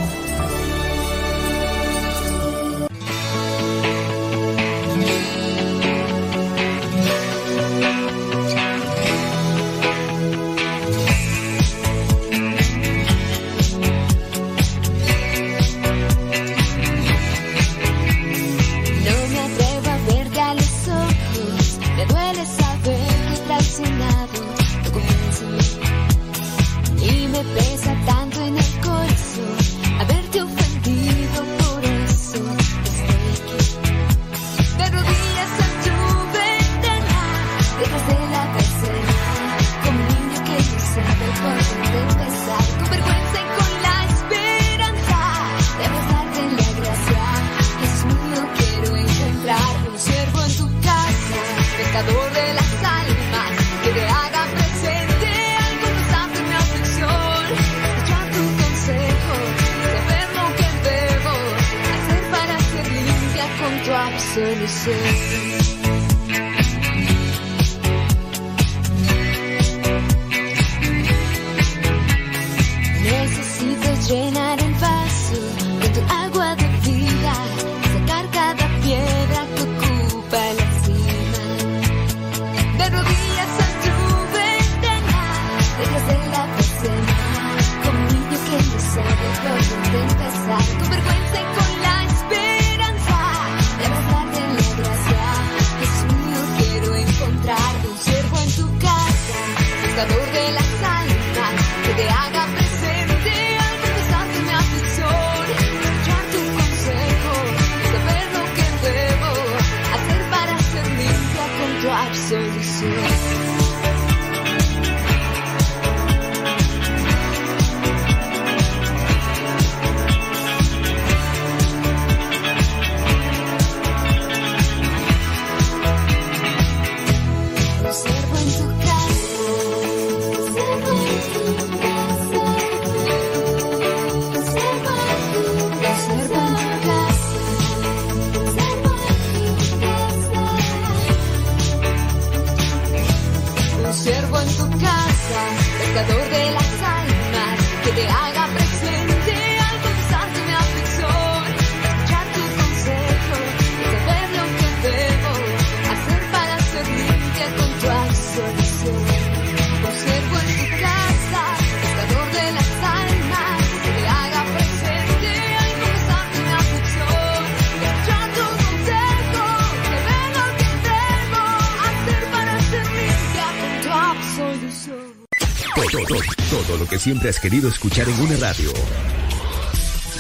siempre 177.02 177.30
has 177.30 177.40
querido 177.40 177.68
escuchar 177.68 178.08
en 178.08 178.20
una 178.22 178.38
radio. 178.38 178.72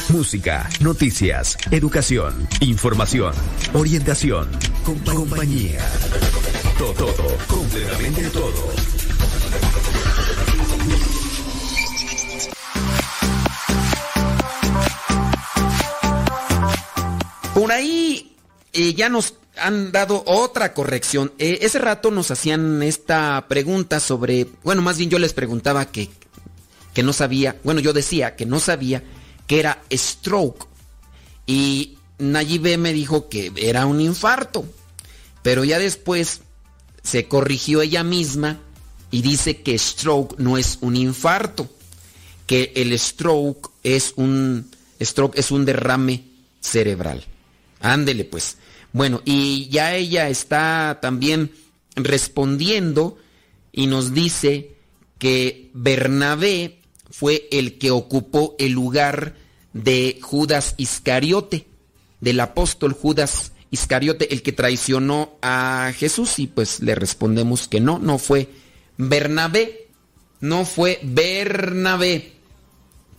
Música, 0.09 0.67
noticias, 0.79 1.55
educación, 1.69 2.47
información, 2.59 3.33
orientación, 3.73 4.49
compa- 4.83 5.13
compañía. 5.13 5.79
Todo, 6.79 6.93
todo, 7.13 7.37
completamente 7.47 8.23
todo. 8.31 8.71
Por 17.53 17.71
ahí 17.71 18.35
eh, 18.73 18.93
ya 18.93 19.09
nos 19.09 19.35
han 19.57 19.91
dado 19.91 20.23
otra 20.25 20.73
corrección. 20.73 21.33
Eh, 21.37 21.59
ese 21.61 21.79
rato 21.79 22.09
nos 22.11 22.31
hacían 22.31 22.81
esta 22.81 23.45
pregunta 23.47 23.99
sobre, 23.99 24.47
bueno, 24.63 24.81
más 24.81 24.97
bien 24.97 25.09
yo 25.09 25.19
les 25.19 25.33
preguntaba 25.33 25.85
que, 25.85 26.09
que 26.93 27.03
no 27.03 27.13
sabía, 27.13 27.59
bueno, 27.63 27.79
yo 27.79 27.93
decía 27.93 28.35
que 28.35 28.45
no 28.45 28.59
sabía 28.59 29.03
que 29.47 29.59
era 29.59 29.83
stroke. 29.91 30.67
Y 31.45 31.97
Nayibe 32.17 32.77
me 32.77 32.93
dijo 32.93 33.29
que 33.29 33.51
era 33.57 33.85
un 33.85 34.01
infarto. 34.01 34.65
Pero 35.41 35.63
ya 35.63 35.79
después 35.79 36.41
se 37.03 37.27
corrigió 37.27 37.81
ella 37.81 38.03
misma 38.03 38.59
y 39.09 39.21
dice 39.21 39.61
que 39.61 39.77
stroke 39.77 40.39
no 40.39 40.57
es 40.57 40.77
un 40.81 40.95
infarto, 40.95 41.69
que 42.47 42.71
el 42.75 42.97
stroke 42.97 43.71
es 43.83 44.13
un 44.15 44.69
stroke 45.01 45.37
es 45.37 45.51
un 45.51 45.65
derrame 45.65 46.23
cerebral. 46.61 47.25
Ándele 47.79 48.23
pues. 48.25 48.57
Bueno, 48.93 49.21
y 49.25 49.67
ya 49.69 49.95
ella 49.95 50.29
está 50.29 50.99
también 51.01 51.51
respondiendo 51.95 53.17
y 53.71 53.87
nos 53.87 54.13
dice 54.13 54.75
que 55.17 55.69
Bernabé 55.73 56.80
fue 57.11 57.47
el 57.51 57.77
que 57.77 57.91
ocupó 57.91 58.55
el 58.59 58.71
lugar 58.71 59.35
de 59.73 60.19
Judas 60.21 60.73
Iscariote, 60.77 61.67
del 62.19 62.39
apóstol 62.39 62.93
Judas 62.93 63.51
Iscariote, 63.71 64.33
el 64.33 64.41
que 64.41 64.51
traicionó 64.51 65.33
a 65.41 65.91
Jesús, 65.97 66.39
y 66.39 66.47
pues 66.47 66.79
le 66.81 66.95
respondemos 66.95 67.67
que 67.67 67.79
no, 67.79 67.99
no 67.99 68.17
fue 68.17 68.49
Bernabé, 68.97 69.87
no 70.39 70.65
fue 70.65 70.99
Bernabé. 71.03 72.33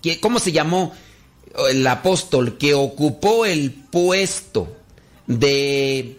¿Qué- 0.03 0.21
¿Cómo 0.21 0.39
se 0.39 0.53
llamó 0.53 0.93
el 1.71 1.87
apóstol 1.87 2.59
que 2.59 2.75
ocupó 2.75 3.47
el 3.47 3.71
puesto 3.73 4.77
de, 5.27 6.19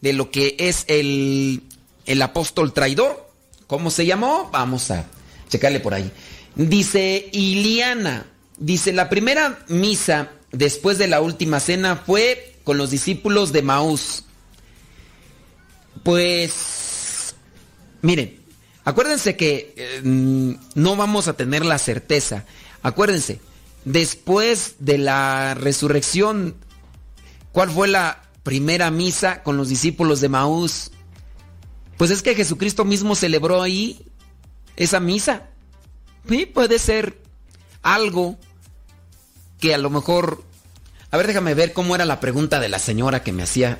de 0.00 0.12
lo 0.12 0.30
que 0.30 0.56
es 0.58 0.84
el, 0.88 1.62
el 2.06 2.22
apóstol 2.22 2.72
traidor? 2.72 3.28
¿Cómo 3.66 3.90
se 3.90 4.06
llamó? 4.06 4.50
Vamos 4.52 4.90
a 4.90 5.06
checarle 5.48 5.80
por 5.80 5.94
ahí. 5.94 6.10
Dice 6.58 7.30
Iliana, 7.32 8.26
dice, 8.58 8.92
la 8.92 9.08
primera 9.08 9.60
misa 9.68 10.32
después 10.50 10.98
de 10.98 11.06
la 11.06 11.20
última 11.20 11.60
cena 11.60 11.94
fue 11.96 12.56
con 12.64 12.76
los 12.76 12.90
discípulos 12.90 13.52
de 13.52 13.62
Maús. 13.62 14.24
Pues, 16.02 17.36
miren, 18.02 18.40
acuérdense 18.84 19.36
que 19.36 20.00
mm, 20.02 20.52
no 20.74 20.96
vamos 20.96 21.28
a 21.28 21.34
tener 21.34 21.64
la 21.64 21.78
certeza. 21.78 22.44
Acuérdense, 22.82 23.40
después 23.84 24.74
de 24.80 24.98
la 24.98 25.54
resurrección, 25.54 26.56
¿cuál 27.52 27.70
fue 27.70 27.86
la 27.86 28.22
primera 28.42 28.90
misa 28.90 29.44
con 29.44 29.56
los 29.56 29.68
discípulos 29.68 30.20
de 30.20 30.28
Maús? 30.28 30.90
Pues 31.96 32.10
es 32.10 32.20
que 32.20 32.34
Jesucristo 32.34 32.84
mismo 32.84 33.14
celebró 33.14 33.62
ahí 33.62 34.04
esa 34.74 34.98
misa. 34.98 35.50
Sí, 36.28 36.46
puede 36.46 36.78
ser 36.78 37.18
algo 37.82 38.38
que 39.60 39.74
a 39.74 39.78
lo 39.78 39.90
mejor... 39.90 40.44
A 41.10 41.16
ver, 41.16 41.26
déjame 41.26 41.54
ver 41.54 41.72
cómo 41.72 41.94
era 41.94 42.04
la 42.04 42.20
pregunta 42.20 42.60
de 42.60 42.68
la 42.68 42.78
señora 42.78 43.22
que 43.22 43.32
me 43.32 43.42
hacía. 43.42 43.78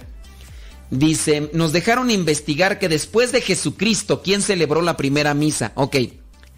Dice, 0.90 1.50
nos 1.52 1.72
dejaron 1.72 2.10
investigar 2.10 2.78
que 2.78 2.88
después 2.88 3.32
de 3.32 3.42
Jesucristo, 3.42 4.22
¿quién 4.22 4.40
celebró 4.40 4.80
la 4.80 4.96
primera 4.96 5.34
misa? 5.34 5.72
Ok, 5.74 5.96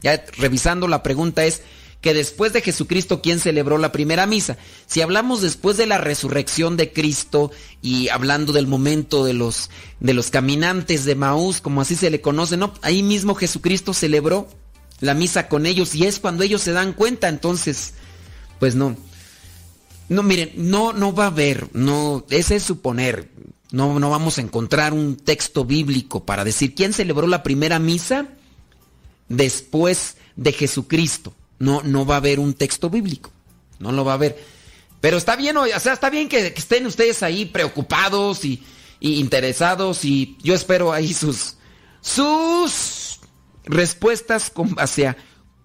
ya 0.02 0.24
revisando 0.38 0.86
la 0.86 1.02
pregunta 1.02 1.44
es 1.44 1.62
que 2.00 2.14
después 2.14 2.52
de 2.52 2.62
Jesucristo, 2.62 3.20
¿quién 3.20 3.40
celebró 3.40 3.76
la 3.76 3.90
primera 3.90 4.26
misa? 4.26 4.56
Si 4.86 5.00
hablamos 5.00 5.42
después 5.42 5.76
de 5.76 5.86
la 5.86 5.98
resurrección 5.98 6.76
de 6.76 6.92
Cristo 6.92 7.50
y 7.82 8.08
hablando 8.08 8.52
del 8.52 8.68
momento 8.68 9.24
de 9.24 9.34
los, 9.34 9.70
de 9.98 10.14
los 10.14 10.30
caminantes 10.30 11.04
de 11.04 11.16
Maús, 11.16 11.60
como 11.60 11.80
así 11.80 11.96
se 11.96 12.10
le 12.10 12.20
conoce, 12.20 12.56
¿no? 12.56 12.72
Ahí 12.82 13.02
mismo 13.02 13.34
Jesucristo 13.34 13.92
celebró 13.92 14.48
la 15.00 15.14
misa 15.14 15.48
con 15.48 15.66
ellos 15.66 15.94
y 15.94 16.06
es 16.06 16.20
cuando 16.20 16.44
ellos 16.44 16.62
se 16.62 16.72
dan 16.72 16.92
cuenta, 16.92 17.28
entonces, 17.28 17.94
pues 18.58 18.74
no. 18.74 18.96
No, 20.08 20.22
miren, 20.22 20.52
no, 20.56 20.92
no 20.92 21.14
va 21.14 21.24
a 21.24 21.28
haber, 21.28 21.68
no, 21.72 22.26
ese 22.30 22.56
es 22.56 22.62
suponer. 22.62 23.30
No, 23.70 24.00
no 24.00 24.10
vamos 24.10 24.38
a 24.38 24.40
encontrar 24.40 24.92
un 24.92 25.16
texto 25.16 25.64
bíblico 25.64 26.24
para 26.24 26.44
decir 26.44 26.74
quién 26.74 26.92
celebró 26.92 27.28
la 27.28 27.44
primera 27.44 27.78
misa 27.78 28.26
después 29.28 30.16
de 30.34 30.52
Jesucristo. 30.52 31.32
No, 31.60 31.82
no 31.84 32.04
va 32.04 32.14
a 32.14 32.18
haber 32.18 32.40
un 32.40 32.54
texto 32.54 32.90
bíblico. 32.90 33.30
No 33.78 33.92
lo 33.92 34.04
va 34.04 34.12
a 34.12 34.14
haber. 34.16 34.44
Pero 35.00 35.16
está 35.16 35.36
bien, 35.36 35.56
o 35.56 35.66
sea, 35.78 35.92
está 35.92 36.10
bien 36.10 36.28
que, 36.28 36.48
estén 36.48 36.86
ustedes 36.86 37.22
ahí 37.22 37.46
preocupados 37.46 38.44
y 38.44 38.62
interesados 38.98 40.04
y 40.04 40.36
yo 40.42 40.54
espero 40.54 40.92
ahí 40.92 41.14
sus 41.14 41.54
sus 42.02 42.99
respuestas 43.70 44.50
con 44.50 44.74
base 44.74 45.06
a 45.06 45.16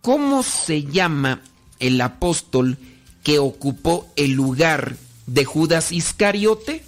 cómo 0.01 0.43
se 0.43 0.83
llama 0.83 1.41
el 1.79 1.99
apóstol 2.01 2.77
que 3.23 3.39
ocupó 3.39 4.07
el 4.15 4.31
lugar 4.31 4.95
de 5.25 5.45
Judas 5.45 5.91
Iscariote. 5.91 6.83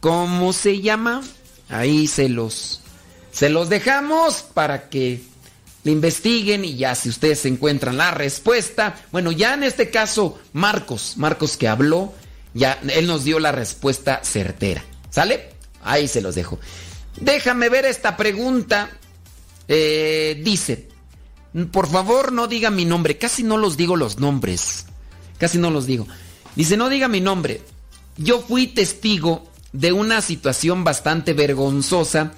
¿Cómo 0.00 0.52
se 0.52 0.80
llama? 0.80 1.22
Ahí 1.68 2.06
se 2.06 2.28
los 2.28 2.80
se 3.32 3.48
los 3.48 3.68
dejamos 3.68 4.42
para 4.42 4.88
que 4.88 5.20
le 5.82 5.92
investiguen 5.92 6.64
y 6.64 6.76
ya 6.76 6.94
si 6.94 7.08
ustedes 7.08 7.44
encuentran 7.46 7.96
la 7.96 8.10
respuesta, 8.10 8.94
bueno, 9.12 9.32
ya 9.32 9.54
en 9.54 9.64
este 9.64 9.90
caso 9.90 10.38
Marcos, 10.52 11.14
Marcos 11.16 11.56
que 11.56 11.68
habló, 11.68 12.14
ya 12.54 12.78
él 12.88 13.06
nos 13.06 13.24
dio 13.24 13.38
la 13.40 13.52
respuesta 13.52 14.20
certera. 14.22 14.84
¿Sale? 15.10 15.50
Ahí 15.82 16.08
se 16.08 16.20
los 16.20 16.34
dejo. 16.34 16.58
Déjame 17.20 17.68
ver 17.68 17.84
esta 17.84 18.16
pregunta. 18.16 18.90
Eh, 19.68 20.40
dice, 20.44 20.88
por 21.70 21.88
favor 21.88 22.32
no 22.32 22.46
diga 22.48 22.70
mi 22.70 22.84
nombre, 22.84 23.16
casi 23.16 23.42
no 23.42 23.56
los 23.56 23.76
digo 23.76 23.96
los 23.96 24.18
nombres, 24.18 24.86
casi 25.38 25.58
no 25.58 25.70
los 25.70 25.86
digo. 25.86 26.06
Dice, 26.56 26.76
no 26.76 26.88
diga 26.88 27.08
mi 27.08 27.20
nombre. 27.20 27.62
Yo 28.16 28.40
fui 28.42 28.66
testigo 28.66 29.48
de 29.72 29.92
una 29.92 30.20
situación 30.20 30.84
bastante 30.84 31.32
vergonzosa 31.32 32.32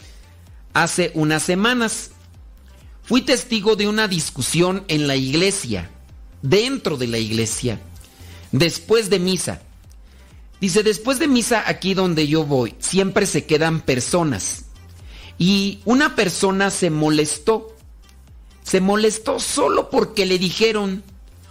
hace 0.74 1.10
unas 1.14 1.42
semanas. 1.42 2.10
Fui 3.02 3.22
testigo 3.22 3.76
de 3.76 3.88
una 3.88 4.08
discusión 4.08 4.84
en 4.88 5.06
la 5.06 5.16
iglesia, 5.16 5.90
dentro 6.42 6.96
de 6.96 7.06
la 7.06 7.18
iglesia, 7.18 7.80
después 8.52 9.10
de 9.10 9.18
misa. 9.18 9.62
Dice, 10.60 10.82
después 10.82 11.18
de 11.18 11.28
misa 11.28 11.64
aquí 11.66 11.94
donde 11.94 12.26
yo 12.26 12.44
voy, 12.44 12.74
siempre 12.78 13.26
se 13.26 13.44
quedan 13.44 13.80
personas. 13.80 14.65
Y 15.38 15.80
una 15.84 16.16
persona 16.16 16.70
se 16.70 16.90
molestó. 16.90 17.74
Se 18.62 18.80
molestó 18.80 19.38
solo 19.38 19.90
porque 19.90 20.26
le 20.26 20.38
dijeron 20.38 21.04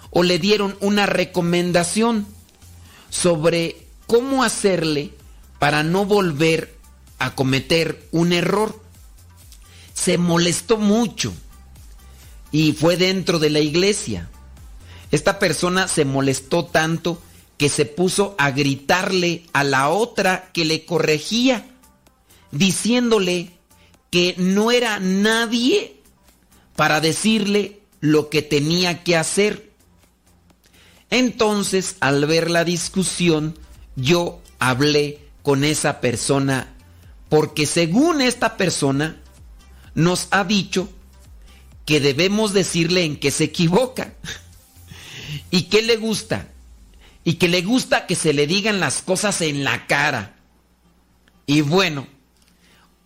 o 0.10 0.24
le 0.24 0.40
dieron 0.40 0.78
una 0.80 1.06
recomendación 1.06 2.26
sobre 3.10 3.86
cómo 4.08 4.44
hacerle 4.44 5.12
para 5.60 5.84
no 5.84 6.06
volver 6.06 6.76
a 7.20 7.36
cometer 7.36 8.08
un 8.12 8.34
error. 8.34 8.80
Se 9.94 10.18
molestó 10.18 10.78
mucho 10.78 11.34
y 12.52 12.74
fue 12.74 12.98
dentro 12.98 13.40
de 13.40 13.50
la 13.50 13.60
iglesia. 13.60 14.30
Esta 15.12 15.40
persona 15.40 15.88
se 15.88 16.06
molestó 16.06 16.66
tanto 16.66 17.22
que 17.58 17.70
se 17.70 17.86
puso 17.86 18.36
a 18.38 18.52
gritarle 18.52 19.46
a 19.54 19.64
la 19.64 19.90
otra 19.90 20.50
que 20.54 20.66
le 20.66 20.86
corregía, 20.86 21.68
diciéndole 22.52 23.55
que 24.16 24.34
no 24.38 24.72
era 24.72 25.02
nadie 25.02 25.98
para 26.78 27.02
decirle 27.02 27.82
lo 28.00 28.30
que 28.30 28.42
tenía 28.42 29.04
que 29.04 29.18
hacer. 29.18 29.74
Entonces, 31.10 31.98
al 32.00 32.26
ver 32.26 32.50
la 32.50 32.64
discusión, 32.64 33.60
yo 33.98 34.42
hablé 34.58 35.20
con 35.44 35.66
esa 35.66 36.00
persona 36.00 36.74
porque 37.28 37.66
según 37.66 38.22
esta 38.22 38.56
persona 38.56 39.22
nos 39.96 40.30
ha 40.32 40.46
dicho 40.46 40.88
que 41.84 42.00
debemos 42.00 42.54
decirle 42.54 43.04
en 43.04 43.18
qué 43.18 43.32
se 43.32 43.44
equivoca 43.44 44.14
y 45.52 45.64
qué 45.64 45.82
le 45.82 45.98
gusta 45.98 46.48
y 47.26 47.34
que 47.34 47.50
le 47.50 47.64
gusta 47.64 48.08
que 48.08 48.16
se 48.16 48.32
le 48.32 48.48
digan 48.48 48.80
las 48.80 49.02
cosas 49.02 49.42
en 49.42 49.66
la 49.66 49.88
cara. 49.88 50.38
Y 51.46 51.60
bueno, 51.60 52.15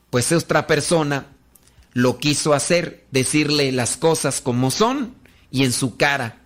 pues 0.09 0.31
otra 0.31 0.67
persona 0.67 1.27
lo 1.93 2.17
quiso 2.17 2.53
hacer, 2.53 3.05
decirle 3.11 3.71
las 3.71 3.97
cosas 3.97 4.41
como 4.41 4.71
son 4.71 5.15
y 5.51 5.63
en 5.63 5.73
su 5.73 5.97
cara. 5.97 6.41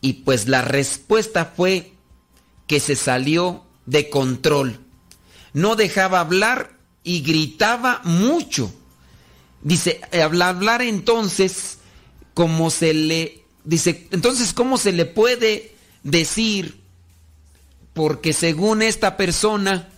Y 0.00 0.14
pues 0.24 0.48
la 0.48 0.62
respuesta 0.62 1.52
fue 1.56 1.92
que 2.66 2.80
se 2.80 2.96
salió 2.96 3.64
de 3.86 4.10
control. 4.10 4.80
No 5.52 5.76
dejaba 5.76 6.20
hablar 6.20 6.76
y 7.04 7.20
gritaba 7.20 8.00
mucho. 8.04 8.72
Dice, 9.62 10.00
al 10.12 10.42
hablar 10.42 10.82
entonces, 10.82 11.78
como 12.34 12.70
se 12.70 12.94
le, 12.94 13.44
dice, 13.64 14.08
entonces, 14.10 14.52
¿cómo 14.52 14.76
se 14.76 14.92
le 14.92 15.04
puede 15.04 15.74
decir? 16.02 16.80
Porque 17.92 18.32
según 18.32 18.82
esta 18.82 19.16
persona, 19.16 19.88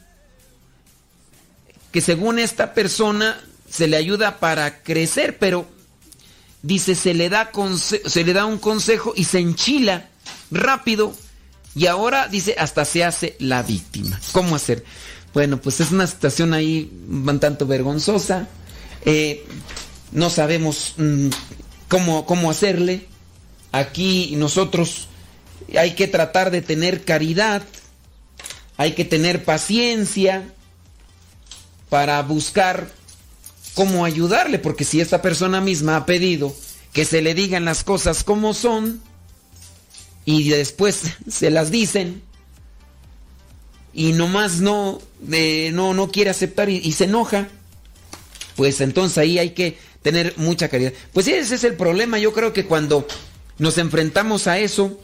que 1.94 2.00
según 2.00 2.40
esta 2.40 2.74
persona 2.74 3.40
se 3.70 3.86
le 3.86 3.96
ayuda 3.96 4.40
para 4.40 4.82
crecer, 4.82 5.38
pero 5.38 5.64
dice, 6.60 6.96
se 6.96 7.14
le 7.14 7.28
da, 7.28 7.52
se 8.04 8.24
le 8.24 8.32
da 8.32 8.46
un 8.46 8.58
consejo 8.58 9.12
y 9.14 9.22
se 9.22 9.38
enchila 9.38 10.08
rápido 10.50 11.14
y 11.76 11.86
ahora 11.86 12.26
dice, 12.26 12.56
hasta 12.58 12.84
se 12.84 13.04
hace 13.04 13.36
la 13.38 13.62
víctima. 13.62 14.20
¿Cómo 14.32 14.56
hacer? 14.56 14.84
Bueno, 15.34 15.60
pues 15.60 15.78
es 15.78 15.92
una 15.92 16.08
situación 16.08 16.52
ahí 16.52 16.90
un 17.08 17.38
tanto 17.38 17.64
vergonzosa. 17.64 18.48
Eh, 19.04 19.46
no 20.10 20.30
sabemos 20.30 20.94
mm, 20.96 21.28
cómo, 21.86 22.26
cómo 22.26 22.50
hacerle. 22.50 23.06
Aquí 23.70 24.34
nosotros 24.34 25.06
hay 25.78 25.92
que 25.94 26.08
tratar 26.08 26.50
de 26.50 26.60
tener 26.60 27.04
caridad, 27.04 27.62
hay 28.78 28.94
que 28.94 29.04
tener 29.04 29.44
paciencia 29.44 30.53
para 31.94 32.20
buscar 32.22 32.88
cómo 33.74 34.04
ayudarle, 34.04 34.58
porque 34.58 34.82
si 34.82 35.00
esta 35.00 35.22
persona 35.22 35.60
misma 35.60 35.94
ha 35.94 36.06
pedido 36.06 36.52
que 36.92 37.04
se 37.04 37.22
le 37.22 37.34
digan 37.34 37.64
las 37.64 37.84
cosas 37.84 38.24
como 38.24 38.52
son 38.52 39.00
y 40.24 40.48
después 40.48 41.02
se 41.28 41.50
las 41.52 41.70
dicen 41.70 42.20
y 43.92 44.10
nomás 44.10 44.60
no, 44.60 45.00
eh, 45.30 45.70
no, 45.72 45.94
no 45.94 46.10
quiere 46.10 46.30
aceptar 46.30 46.68
y, 46.68 46.78
y 46.78 46.90
se 46.94 47.04
enoja, 47.04 47.46
pues 48.56 48.80
entonces 48.80 49.16
ahí 49.18 49.38
hay 49.38 49.50
que 49.50 49.78
tener 50.02 50.34
mucha 50.36 50.68
caridad. 50.68 50.94
Pues 51.12 51.28
ese 51.28 51.54
es 51.54 51.62
el 51.62 51.76
problema, 51.76 52.18
yo 52.18 52.32
creo 52.32 52.52
que 52.52 52.66
cuando 52.66 53.06
nos 53.58 53.78
enfrentamos 53.78 54.48
a 54.48 54.58
eso 54.58 54.98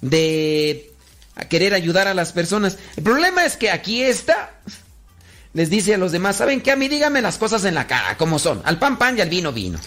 de 0.00 0.90
a 1.36 1.44
querer 1.44 1.72
ayudar 1.72 2.08
a 2.08 2.14
las 2.14 2.32
personas, 2.32 2.78
el 2.96 3.04
problema 3.04 3.44
es 3.44 3.56
que 3.56 3.70
aquí 3.70 4.02
está 4.02 4.58
les 5.54 5.68
dice 5.68 5.94
a 5.94 5.98
los 5.98 6.12
demás, 6.12 6.36
¿saben 6.36 6.60
qué? 6.60 6.72
A 6.72 6.76
mí 6.76 6.88
díganme 6.88 7.20
las 7.20 7.38
cosas 7.38 7.64
en 7.64 7.74
la 7.74 7.86
cara, 7.86 8.16
como 8.16 8.38
son, 8.38 8.62
al 8.64 8.78
pan 8.78 8.98
pan 8.98 9.18
y 9.18 9.20
al 9.20 9.28
vino 9.28 9.52
vino. 9.52 9.78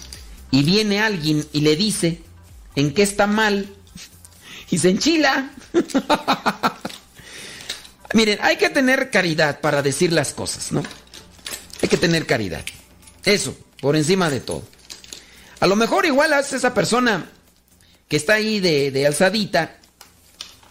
Y 0.51 0.63
viene 0.63 1.01
alguien 1.01 1.45
y 1.53 1.61
le 1.61 1.75
dice 1.75 2.21
en 2.75 2.93
qué 2.93 3.01
está 3.01 3.25
mal 3.25 3.73
y 4.69 4.77
se 4.77 4.89
enchila. 4.89 5.51
Miren, 8.13 8.39
hay 8.41 8.57
que 8.57 8.69
tener 8.69 9.09
caridad 9.09 9.59
para 9.59 9.81
decir 9.81 10.13
las 10.13 10.33
cosas, 10.33 10.71
¿no? 10.71 10.83
Hay 11.81 11.89
que 11.89 11.97
tener 11.97 12.25
caridad. 12.25 12.63
Eso, 13.23 13.57
por 13.81 13.95
encima 13.95 14.29
de 14.29 14.39
todo. 14.39 14.63
A 15.59 15.67
lo 15.67 15.75
mejor 15.75 16.05
igual 16.05 16.31
a 16.31 16.39
esa 16.39 16.73
persona 16.73 17.29
que 18.07 18.17
está 18.17 18.35
ahí 18.35 18.59
de, 18.59 18.91
de 18.91 19.07
alzadita, 19.07 19.77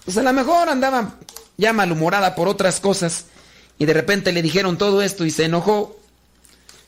pues 0.04 0.16
a 0.16 0.22
lo 0.22 0.32
mejor 0.32 0.68
andaba 0.68 1.18
ya 1.56 1.72
malhumorada 1.72 2.34
por 2.34 2.48
otras 2.48 2.80
cosas 2.80 3.26
y 3.78 3.86
de 3.86 3.92
repente 3.92 4.32
le 4.32 4.42
dijeron 4.42 4.78
todo 4.78 5.02
esto 5.02 5.24
y 5.24 5.30
se 5.30 5.44
enojó, 5.44 5.98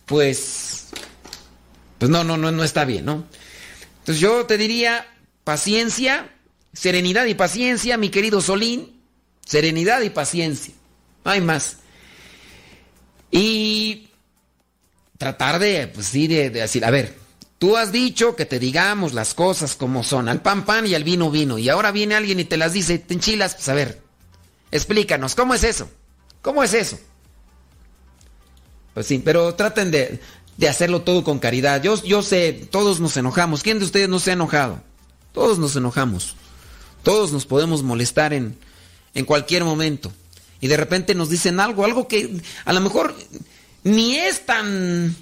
pues, 0.06 0.86
pues 1.98 2.10
no, 2.10 2.24
no, 2.24 2.36
no, 2.36 2.52
no 2.52 2.64
está 2.64 2.84
bien, 2.84 3.04
¿no? 3.04 3.24
Entonces 3.98 4.20
yo 4.20 4.46
te 4.46 4.56
diría 4.56 5.06
paciencia, 5.44 6.32
serenidad 6.72 7.26
y 7.26 7.34
paciencia, 7.34 7.96
mi 7.96 8.08
querido 8.08 8.40
Solín, 8.40 9.00
serenidad 9.44 10.02
y 10.02 10.10
paciencia, 10.10 10.74
no 11.24 11.30
hay 11.32 11.40
más. 11.40 11.78
Y 13.32 14.08
tratar 15.18 15.58
de, 15.58 15.88
pues 15.88 16.06
sí, 16.06 16.28
de, 16.28 16.50
de 16.50 16.60
decir, 16.60 16.84
a 16.84 16.90
ver, 16.90 17.16
tú 17.58 17.76
has 17.76 17.90
dicho 17.90 18.36
que 18.36 18.46
te 18.46 18.60
digamos 18.60 19.12
las 19.12 19.34
cosas 19.34 19.74
como 19.74 20.04
son, 20.04 20.28
al 20.28 20.40
pan 20.40 20.64
pan 20.64 20.86
y 20.86 20.94
al 20.94 21.02
vino 21.02 21.30
vino, 21.30 21.58
y 21.58 21.68
ahora 21.68 21.90
viene 21.90 22.14
alguien 22.14 22.38
y 22.38 22.44
te 22.44 22.56
las 22.56 22.72
dice, 22.72 22.98
te 23.00 23.14
enchilas, 23.14 23.56
pues 23.56 23.68
a 23.68 23.74
ver, 23.74 24.00
explícanos, 24.70 25.34
¿cómo 25.34 25.54
es 25.54 25.64
eso? 25.64 25.90
¿Cómo 26.42 26.62
es 26.62 26.74
eso? 26.74 26.98
Pues 28.94 29.06
sí, 29.06 29.20
pero 29.22 29.54
traten 29.54 29.90
de, 29.90 30.20
de 30.56 30.68
hacerlo 30.68 31.02
todo 31.02 31.22
con 31.22 31.38
caridad. 31.38 31.82
Yo, 31.82 32.02
yo 32.02 32.22
sé, 32.22 32.52
todos 32.70 33.00
nos 33.00 33.16
enojamos. 33.16 33.62
¿Quién 33.62 33.78
de 33.78 33.84
ustedes 33.84 34.08
no 34.08 34.18
se 34.18 34.30
ha 34.30 34.34
enojado? 34.34 34.80
Todos 35.32 35.58
nos 35.58 35.76
enojamos. 35.76 36.34
Todos 37.02 37.30
nos 37.30 37.44
podemos 37.44 37.82
molestar 37.82 38.32
en, 38.32 38.58
en 39.14 39.24
cualquier 39.24 39.64
momento. 39.64 40.12
Y 40.60 40.68
de 40.68 40.76
repente 40.76 41.14
nos 41.14 41.28
dicen 41.28 41.60
algo, 41.60 41.84
algo 41.84 42.08
que 42.08 42.40
a 42.64 42.72
lo 42.72 42.80
mejor 42.80 43.14
ni 43.84 44.16
es 44.16 44.46
tan, 44.46 45.14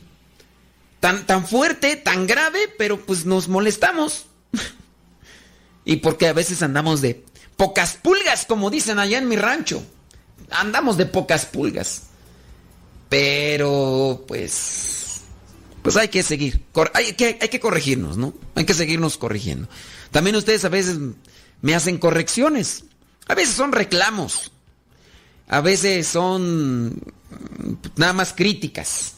tan, 1.01 1.27
tan 1.27 1.47
fuerte, 1.47 1.97
tan 1.97 2.27
grave, 2.27 2.73
pero 2.79 3.05
pues 3.05 3.27
nos 3.27 3.49
molestamos. 3.49 4.27
y 5.85 5.97
porque 5.97 6.29
a 6.29 6.33
veces 6.33 6.63
andamos 6.63 7.01
de 7.01 7.25
pocas 7.57 7.95
pulgas, 8.01 8.47
como 8.47 8.71
dicen 8.71 9.01
allá 9.01 9.19
en 9.19 9.29
mi 9.29 9.35
rancho 9.35 9.85
andamos 10.51 10.97
de 10.97 11.07
pocas 11.07 11.47
pulgas. 11.47 12.03
Pero, 13.09 14.25
pues, 14.27 15.23
pues 15.83 15.97
hay 15.97 16.09
que 16.09 16.23
seguir. 16.23 16.65
Hay, 16.95 17.13
que, 17.13 17.39
hay 17.41 17.49
que 17.49 17.61
corregirnos, 17.61 18.17
¿no? 18.17 18.35
Hay 18.55 18.65
que 18.65 18.75
seguirnos 18.75 19.19
corrigiendo. 19.19 19.69
También 20.11 20.37
ustedes 20.37 20.65
a 20.65 20.69
veces 20.69 20.99
me 21.61 21.75
hacen 21.75 21.99
correcciones. 21.99 22.85
A 23.27 23.35
veces 23.35 23.55
son 23.55 23.73
reclamos. 23.73 24.53
A 25.49 25.61
veces 25.61 26.07
son 26.07 26.89
mm, 26.89 26.97
nada 27.97 28.13
más 28.13 28.33
críticas. 28.33 29.15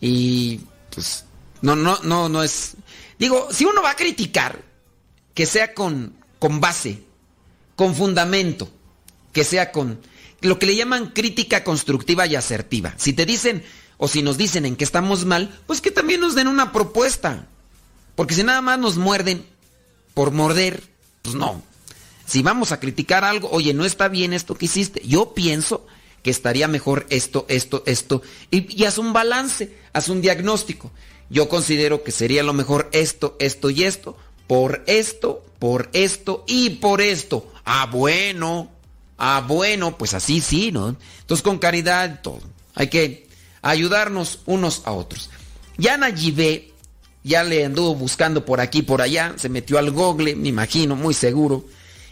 Y 0.00 0.60
pues 0.90 1.24
no, 1.62 1.74
no, 1.74 1.98
no, 2.02 2.28
no 2.28 2.42
es. 2.42 2.74
Digo, 3.18 3.48
si 3.50 3.64
uno 3.64 3.82
va 3.82 3.90
a 3.92 3.96
criticar, 3.96 4.62
que 5.34 5.46
sea 5.46 5.74
con, 5.74 6.14
con 6.38 6.60
base, 6.60 7.02
con 7.74 7.94
fundamento, 7.94 8.70
que 9.32 9.44
sea 9.44 9.72
con 9.72 10.00
lo 10.46 10.58
que 10.58 10.66
le 10.66 10.76
llaman 10.76 11.10
crítica 11.10 11.64
constructiva 11.64 12.26
y 12.26 12.36
asertiva. 12.36 12.94
Si 12.96 13.12
te 13.12 13.26
dicen 13.26 13.64
o 13.98 14.08
si 14.08 14.22
nos 14.22 14.36
dicen 14.36 14.66
en 14.66 14.76
que 14.76 14.84
estamos 14.84 15.24
mal, 15.24 15.60
pues 15.66 15.80
que 15.80 15.90
también 15.90 16.20
nos 16.20 16.34
den 16.34 16.48
una 16.48 16.72
propuesta. 16.72 17.46
Porque 18.14 18.34
si 18.34 18.42
nada 18.42 18.62
más 18.62 18.78
nos 18.78 18.96
muerden 18.96 19.44
por 20.14 20.32
morder, 20.32 20.82
pues 21.22 21.34
no. 21.34 21.62
Si 22.26 22.42
vamos 22.42 22.72
a 22.72 22.80
criticar 22.80 23.24
algo, 23.24 23.48
oye, 23.50 23.72
no 23.74 23.84
está 23.84 24.08
bien 24.08 24.32
esto 24.32 24.54
que 24.54 24.64
hiciste. 24.66 25.00
Yo 25.06 25.34
pienso 25.34 25.86
que 26.22 26.30
estaría 26.30 26.66
mejor 26.66 27.06
esto, 27.10 27.46
esto, 27.48 27.82
esto. 27.86 28.22
Y, 28.50 28.80
y 28.80 28.84
haz 28.84 28.98
un 28.98 29.12
balance, 29.12 29.76
haz 29.92 30.08
un 30.08 30.20
diagnóstico. 30.20 30.90
Yo 31.30 31.48
considero 31.48 32.02
que 32.02 32.12
sería 32.12 32.42
lo 32.42 32.52
mejor 32.52 32.88
esto, 32.92 33.36
esto 33.38 33.70
y 33.70 33.84
esto. 33.84 34.16
Por 34.46 34.82
esto, 34.86 35.44
por 35.58 35.88
esto 35.92 36.44
y 36.46 36.70
por 36.70 37.00
esto. 37.00 37.52
Ah, 37.64 37.86
bueno. 37.90 38.75
Ah, 39.18 39.44
bueno, 39.46 39.96
pues 39.96 40.14
así 40.14 40.40
sí, 40.40 40.72
¿no? 40.72 40.96
Entonces 41.20 41.42
con 41.42 41.58
caridad 41.58 42.20
todo. 42.22 42.40
Hay 42.74 42.88
que 42.88 43.28
ayudarnos 43.62 44.40
unos 44.46 44.82
a 44.84 44.92
otros. 44.92 45.30
Ya 45.78 45.96
Nayibé 45.96 46.72
ya 47.26 47.42
le 47.42 47.64
anduvo 47.64 47.96
buscando 47.96 48.44
por 48.44 48.60
aquí, 48.60 48.82
por 48.82 49.02
allá, 49.02 49.34
se 49.36 49.48
metió 49.48 49.78
al 49.78 49.90
google, 49.90 50.36
me 50.36 50.48
imagino, 50.48 50.94
muy 50.94 51.12
seguro, 51.12 51.64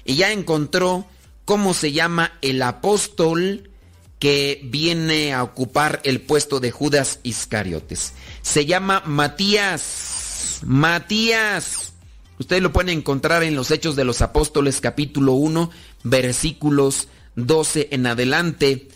y 0.04 0.16
ya 0.16 0.32
encontró 0.32 1.06
cómo 1.44 1.72
se 1.72 1.92
llama 1.92 2.32
el 2.42 2.60
apóstol 2.62 3.70
que 4.18 4.60
viene 4.64 5.32
a 5.32 5.44
ocupar 5.44 6.00
el 6.02 6.20
puesto 6.20 6.58
de 6.58 6.72
Judas 6.72 7.20
Iscariotes. 7.22 8.14
Se 8.42 8.66
llama 8.66 9.02
Matías. 9.06 10.60
Matías. 10.64 11.92
Ustedes 12.40 12.62
lo 12.62 12.72
pueden 12.72 12.98
encontrar 12.98 13.44
en 13.44 13.54
los 13.54 13.70
Hechos 13.70 13.94
de 13.94 14.04
los 14.04 14.20
Apóstoles 14.20 14.80
capítulo 14.80 15.34
1, 15.34 15.70
versículos 16.04 17.08
12 17.34 17.88
en 17.90 18.06
adelante. 18.06 18.88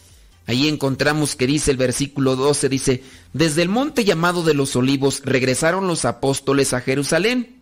Ahí 0.47 0.69
encontramos 0.69 1.35
que 1.35 1.47
dice 1.47 1.73
el 1.73 1.77
versículo 1.77 2.37
12, 2.37 2.69
dice, 2.69 3.03
desde 3.33 3.63
el 3.63 3.69
monte 3.69 4.05
llamado 4.05 4.43
de 4.45 4.55
los 4.55 4.77
olivos 4.77 5.23
regresaron 5.25 5.87
los 5.87 6.05
apóstoles 6.05 6.73
a 6.73 6.81
Jerusalén. 6.81 7.61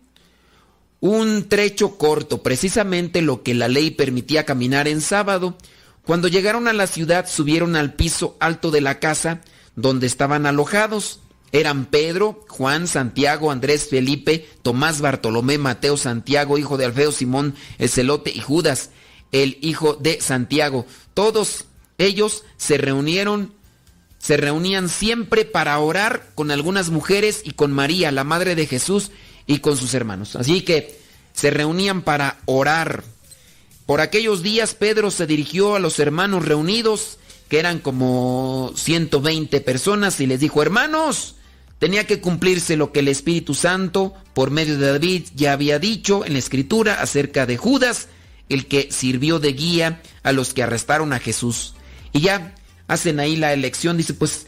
Un 0.99 1.49
trecho 1.49 1.97
corto, 1.97 2.41
precisamente 2.43 3.21
lo 3.21 3.43
que 3.43 3.53
la 3.53 3.67
ley 3.67 3.91
permitía 3.91 4.45
caminar 4.45 4.87
en 4.87 5.01
sábado. 5.01 5.57
Cuando 6.03 6.27
llegaron 6.27 6.67
a 6.67 6.73
la 6.73 6.87
ciudad 6.87 7.27
subieron 7.27 7.75
al 7.75 7.93
piso 7.93 8.37
alto 8.39 8.71
de 8.71 8.81
la 8.81 8.99
casa 8.99 9.41
donde 9.75 10.07
estaban 10.07 10.45
alojados. 10.45 11.19
Eran 11.51 11.85
Pedro, 11.85 12.45
Juan, 12.49 12.87
Santiago, 12.87 13.51
Andrés, 13.51 13.87
Felipe, 13.89 14.47
Tomás, 14.63 15.01
Bartolomé, 15.01 15.57
Mateo, 15.57 15.95
Santiago, 15.95 16.57
hijo 16.57 16.77
de 16.77 16.85
Alfeo, 16.85 17.11
Simón, 17.11 17.55
el 17.77 17.89
celote 17.89 18.31
y 18.31 18.39
Judas, 18.39 18.89
el 19.31 19.57
hijo 19.61 19.95
de 19.95 20.21
Santiago. 20.21 20.85
Todos 21.13 21.65
ellos 21.97 22.43
se 22.57 22.77
reunieron, 22.77 23.53
se 24.19 24.37
reunían 24.37 24.89
siempre 24.89 25.45
para 25.45 25.77
orar 25.79 26.29
con 26.35 26.51
algunas 26.51 26.89
mujeres 26.89 27.41
y 27.43 27.51
con 27.51 27.71
María, 27.71 28.11
la 28.11 28.23
madre 28.23 28.55
de 28.55 28.67
Jesús, 28.67 29.11
y 29.47 29.59
con 29.59 29.77
sus 29.77 29.93
hermanos. 29.93 30.35
Así 30.35 30.61
que 30.61 30.99
se 31.33 31.49
reunían 31.49 32.01
para 32.01 32.39
orar. 32.45 33.03
Por 33.85 34.01
aquellos 34.01 34.43
días 34.43 34.75
Pedro 34.75 35.09
se 35.09 35.25
dirigió 35.25 35.75
a 35.75 35.79
los 35.79 35.97
hermanos 35.99 36.45
reunidos, 36.45 37.17
que 37.47 37.59
eran 37.59 37.79
como 37.79 38.73
120 38.75 39.61
personas, 39.61 40.19
y 40.19 40.27
les 40.27 40.41
dijo, 40.41 40.61
hermanos, 40.61 41.35
tenía 41.79 42.05
que 42.05 42.19
cumplirse 42.19 42.75
lo 42.75 42.91
que 42.91 42.99
el 42.99 43.07
Espíritu 43.07 43.55
Santo, 43.55 44.13
por 44.33 44.51
medio 44.51 44.77
de 44.77 44.87
David, 44.87 45.27
ya 45.33 45.53
había 45.53 45.79
dicho 45.79 46.25
en 46.25 46.33
la 46.33 46.39
Escritura 46.39 47.01
acerca 47.01 47.45
de 47.45 47.55
Judas, 47.55 48.09
el 48.49 48.67
que 48.67 48.89
sirvió 48.91 49.39
de 49.39 49.53
guía 49.53 50.01
a 50.23 50.31
los 50.31 50.53
que 50.53 50.63
arrestaron 50.63 51.13
a 51.13 51.19
Jesús. 51.19 51.73
Y 52.13 52.21
ya 52.21 52.55
hacen 52.87 53.19
ahí 53.19 53.35
la 53.35 53.53
elección, 53.53 53.97
dice, 53.97 54.13
pues, 54.13 54.47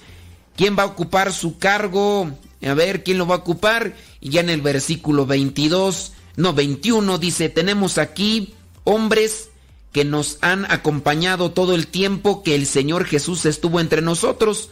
¿quién 0.56 0.78
va 0.78 0.84
a 0.84 0.88
ocupar 0.88 1.34
su 1.34 1.58
cargo? 1.58 2.32
A 2.66 2.74
ver, 2.74 3.04
¿quién 3.04 3.18
lo 3.18 3.28
va 3.28 3.36
a 3.36 3.40
ocupar? 3.40 3.96
Y 4.22 4.30
ya 4.30 4.42
en 4.42 4.50
el 4.50 4.62
versículo 4.62 5.26
22, 5.26 6.14
no, 6.38 6.54
21 6.54 7.18
dice, 7.18 7.50
tenemos 7.50 7.98
aquí 7.98 8.54
hombres 8.86 9.50
que 9.92 10.06
nos 10.06 10.38
han 10.42 10.70
acompañado 10.72 11.52
todo 11.52 11.76
el 11.76 11.88
tiempo 11.88 12.44
que 12.44 12.56
el 12.56 12.66
Señor 12.66 13.06
Jesús 13.06 13.46
estuvo 13.46 13.80
entre 13.80 14.02
nosotros. 14.02 14.70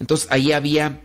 Entonces 0.00 0.28
ahí 0.30 0.52
había 0.52 1.00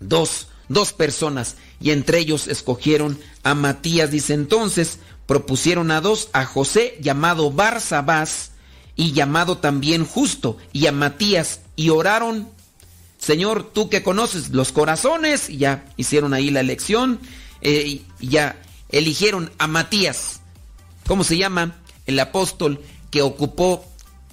dos, 0.00 0.48
dos 0.68 0.92
personas 0.92 1.56
y 1.80 1.90
entre 1.90 2.18
ellos 2.18 2.48
escogieron 2.48 3.18
a 3.42 3.54
Matías. 3.54 4.10
Dice 4.10 4.34
entonces, 4.34 4.98
propusieron 5.26 5.90
a 5.90 6.00
dos, 6.00 6.28
a 6.32 6.44
José 6.44 6.98
llamado 7.00 7.50
Barsabás 7.50 8.52
y 8.96 9.12
llamado 9.12 9.58
también 9.58 10.04
Justo 10.04 10.56
y 10.72 10.86
a 10.86 10.92
Matías 10.92 11.60
y 11.76 11.90
oraron. 11.90 12.48
Señor, 13.18 13.70
tú 13.72 13.88
que 13.88 14.02
conoces 14.02 14.50
los 14.50 14.70
corazones, 14.70 15.48
y 15.48 15.56
ya 15.56 15.86
hicieron 15.96 16.34
ahí 16.34 16.50
la 16.50 16.60
elección, 16.60 17.18
eh, 17.62 18.02
y 18.20 18.28
ya 18.28 18.60
eligieron 18.90 19.50
a 19.58 19.66
Matías. 19.66 20.40
¿Cómo 21.06 21.24
se 21.24 21.38
llama? 21.38 21.76
El 22.06 22.20
apóstol 22.20 22.82
que 23.10 23.22
ocupó 23.22 23.84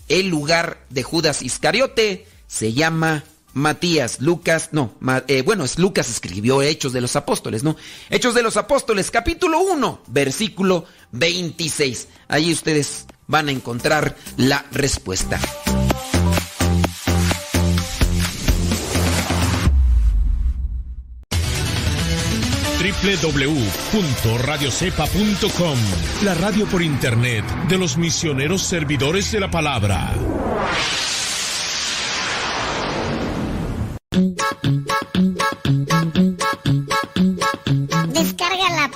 el 0.10 0.28
lugar 0.28 0.86
de 0.90 1.04
Judas 1.04 1.42
Iscariote 1.42 2.28
se 2.48 2.74
llama 2.74 3.24
Matías. 3.54 4.22
Lucas, 4.22 4.70
no, 4.72 4.94
eh, 5.28 5.42
bueno, 5.42 5.64
es 5.64 5.78
Lucas 5.78 6.10
escribió 6.10 6.62
Hechos 6.62 6.94
de 6.94 7.02
los 7.02 7.16
Apóstoles, 7.16 7.64
¿no? 7.64 7.76
Hechos 8.10 8.34
de 8.34 8.44
los 8.44 8.58
Apóstoles, 8.58 9.12
capítulo 9.12 9.60
1, 9.60 10.02
versículo 10.08 10.86
26. 11.12 12.08
Ahí 12.28 12.52
ustedes 12.52 13.06
van 13.28 13.50
a 13.50 13.52
encontrar 13.52 14.16
la 14.38 14.66
respuesta. 14.72 15.40
www.radiocepa.com, 23.02 25.78
la 26.24 26.34
radio 26.36 26.68
por 26.68 26.82
internet 26.82 27.44
de 27.68 27.78
los 27.78 27.98
misioneros 27.98 28.64
servidores 28.64 29.32
de 29.32 29.40
la 29.40 29.50
palabra. 29.50 30.14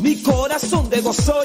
mi 0.00 0.16
corazón 0.20 0.90
de 0.90 1.00
gozo 1.00 1.44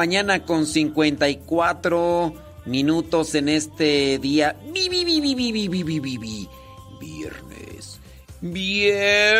mañana 0.00 0.46
con 0.46 0.64
54 0.64 2.32
minutos 2.64 3.34
en 3.34 3.50
este 3.50 4.18
día. 4.18 4.56
Viernes. 6.98 8.00
Viernes. 8.40 9.39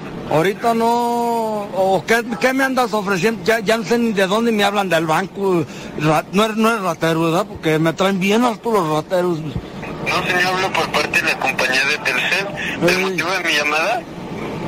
ahorita 0.31 0.73
no, 0.73 0.87
o 0.87 2.03
¿qué, 2.07 2.23
qué 2.39 2.53
me 2.53 2.63
andas 2.63 2.93
ofreciendo? 2.93 3.43
Ya, 3.43 3.59
ya 3.59 3.77
no 3.77 3.83
sé 3.83 3.97
ni 3.97 4.13
de 4.13 4.27
dónde 4.27 4.51
me 4.51 4.63
hablan 4.63 4.89
del 4.89 5.05
banco, 5.05 5.65
Ra- 5.99 6.25
no 6.31 6.45
eres, 6.45 6.57
no 6.57 6.69
eres 6.69 6.81
ratero, 6.81 7.23
¿verdad? 7.23 7.45
Porque 7.47 7.77
me 7.79 7.93
traen 7.93 8.19
bien 8.19 8.43
hartos 8.43 8.73
los 8.73 8.89
rateros. 8.89 9.39
No, 9.39 10.23
señor, 10.25 10.45
hablo 10.55 10.71
por 10.73 10.89
parte 10.91 11.21
de 11.21 11.27
la 11.27 11.39
compañía 11.39 11.85
de 11.85 11.97
Telcel. 11.99 12.47
¿El 12.89 13.01
motivo 13.01 13.29
de 13.31 13.43
mi 13.49 13.53
llamada? 13.55 14.01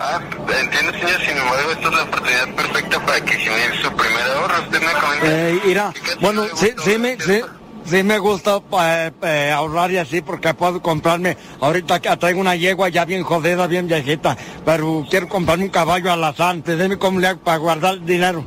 Ah, 0.00 0.20
entiendo, 0.60 0.92
señor. 0.92 1.20
Sin 1.20 1.36
embargo, 1.36 1.70
esta 1.72 1.88
es 1.88 1.94
la 1.94 2.02
oportunidad 2.02 2.54
perfecta 2.54 3.00
para 3.06 3.20
que 3.20 3.32
genere 3.34 3.82
su 3.82 3.90
primer 3.92 4.22
ahorro. 4.22 4.62
Usted 4.62 4.80
me 4.80 4.92
comenta. 4.92 5.26
Eh, 5.26 5.60
mira, 5.64 5.92
bueno, 6.20 6.44
sí, 6.54 6.72
sí 6.84 6.98
me, 6.98 7.20
sí, 7.20 7.42
sí 7.84 8.02
me 8.02 8.18
gusta 8.18 8.60
eh, 8.80 9.10
eh, 9.22 9.52
ahorrar 9.52 9.90
y 9.90 9.98
así 9.98 10.20
porque 10.20 10.54
puedo 10.54 10.80
comprarme, 10.80 11.36
ahorita 11.60 12.00
que 12.00 12.16
traigo 12.16 12.40
una 12.40 12.54
yegua 12.54 12.88
ya 12.90 13.04
bien 13.04 13.24
jodida, 13.24 13.66
bien 13.66 13.88
viejita, 13.88 14.36
pero 14.64 15.06
quiero 15.10 15.28
comprarme 15.28 15.64
un 15.64 15.70
caballo 15.70 16.12
alazán, 16.12 16.62
dime 16.64 16.98
cómo 16.98 17.18
le 17.18 17.28
hago 17.28 17.40
para 17.40 17.56
guardar 17.56 18.00
dinero. 18.04 18.44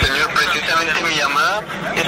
Señor, 0.00 0.30
precisamente 0.34 0.92
mi 1.08 1.16
llamada 1.16 1.62
es 1.96 2.03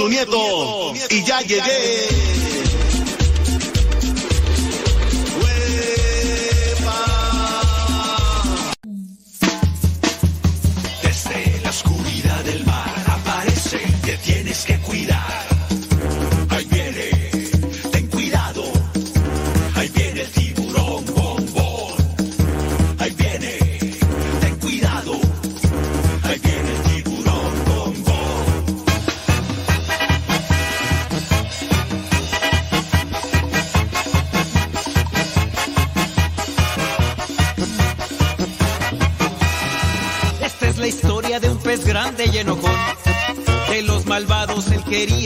Tu 0.00 0.08
nieto 0.08 0.94
y 1.10 1.22
ya 1.24 1.40
llegué. 1.42 2.19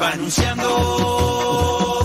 Va 0.00 0.10
anunciando 0.10 1.95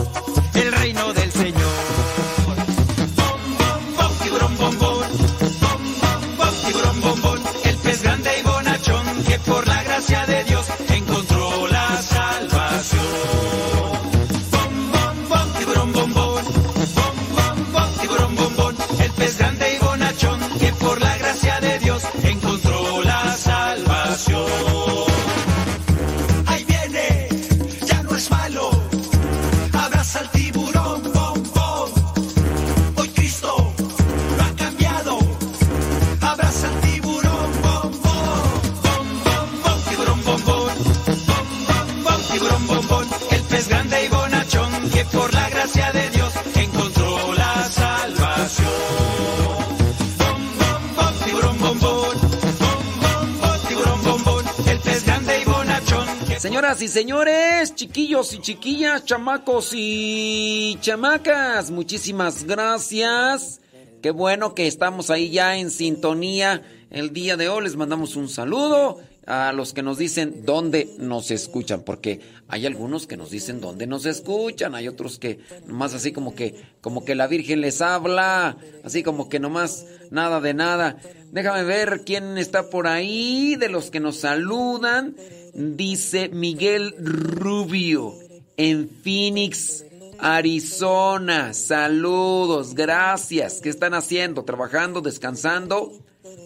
señores, 56.91 57.73
chiquillos 57.73 58.33
y 58.33 58.39
chiquillas, 58.39 59.05
chamacos 59.05 59.71
y 59.73 60.77
chamacas, 60.81 61.71
muchísimas 61.71 62.43
gracias. 62.43 63.61
Qué 64.01 64.11
bueno 64.11 64.53
que 64.53 64.67
estamos 64.67 65.09
ahí 65.09 65.29
ya 65.29 65.57
en 65.57 65.71
sintonía 65.71 66.61
el 66.89 67.13
día 67.13 67.37
de 67.37 67.47
hoy. 67.47 67.63
Les 67.63 67.77
mandamos 67.77 68.15
un 68.17 68.27
saludo 68.27 68.99
a 69.27 69.53
los 69.53 69.73
que 69.73 69.83
nos 69.83 69.97
dicen 69.97 70.45
dónde 70.45 70.89
nos 70.97 71.31
escuchan, 71.31 71.83
porque 71.83 72.21
hay 72.47 72.65
algunos 72.65 73.05
que 73.05 73.17
nos 73.17 73.29
dicen 73.29 73.61
dónde 73.61 73.85
nos 73.87 74.05
escuchan, 74.05 74.73
hay 74.73 74.87
otros 74.87 75.19
que 75.19 75.39
nomás 75.67 75.93
así 75.93 76.11
como 76.11 76.33
que 76.33 76.55
como 76.81 77.05
que 77.05 77.15
la 77.15 77.27
Virgen 77.27 77.61
les 77.61 77.81
habla, 77.81 78.57
así 78.83 79.03
como 79.03 79.29
que 79.29 79.39
nomás 79.39 79.85
nada 80.09 80.41
de 80.41 80.53
nada. 80.53 80.97
Déjame 81.31 81.63
ver 81.63 82.01
quién 82.05 82.37
está 82.37 82.69
por 82.69 82.87
ahí 82.87 83.55
de 83.55 83.69
los 83.69 83.91
que 83.91 83.99
nos 83.99 84.17
saludan. 84.17 85.15
Dice 85.53 86.29
Miguel 86.29 86.95
Rubio 86.99 88.15
en 88.57 88.89
Phoenix, 88.89 89.85
Arizona. 90.19 91.53
Saludos, 91.53 92.73
gracias. 92.73 93.61
¿Qué 93.61 93.69
están 93.69 93.93
haciendo? 93.93 94.43
¿Trabajando? 94.43 95.01
¿Descansando? 95.01 95.91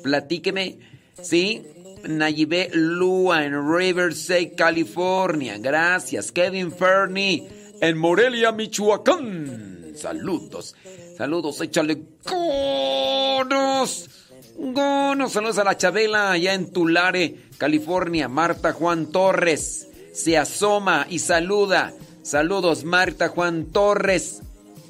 Platíqueme. 0.03 0.79
¿Sí? 1.21 1.63
Nayibé 2.07 2.69
Lua 2.73 3.45
en 3.45 3.53
Riverside, 3.53 4.55
California. 4.55 5.57
Gracias. 5.57 6.31
Kevin 6.31 6.71
Fernie 6.71 7.47
en 7.81 7.97
Morelia, 7.97 8.51
Michoacán. 8.51 9.93
Saludos. 9.95 10.75
Saludos, 11.17 11.61
échale 11.61 12.01
gonos. 12.23 14.09
Gonos. 14.57 15.31
Saludos 15.31 15.57
a 15.57 15.63
la 15.63 15.77
Chabela 15.77 16.31
allá 16.31 16.53
en 16.53 16.71
Tulare, 16.71 17.35
California. 17.57 18.27
Marta 18.27 18.73
Juan 18.73 19.07
Torres 19.07 19.87
se 20.13 20.37
asoma 20.37 21.07
y 21.09 21.19
saluda. 21.19 21.93
Saludos, 22.23 22.85
Marta 22.85 23.27
Juan 23.27 23.65
Torres. 23.65 24.41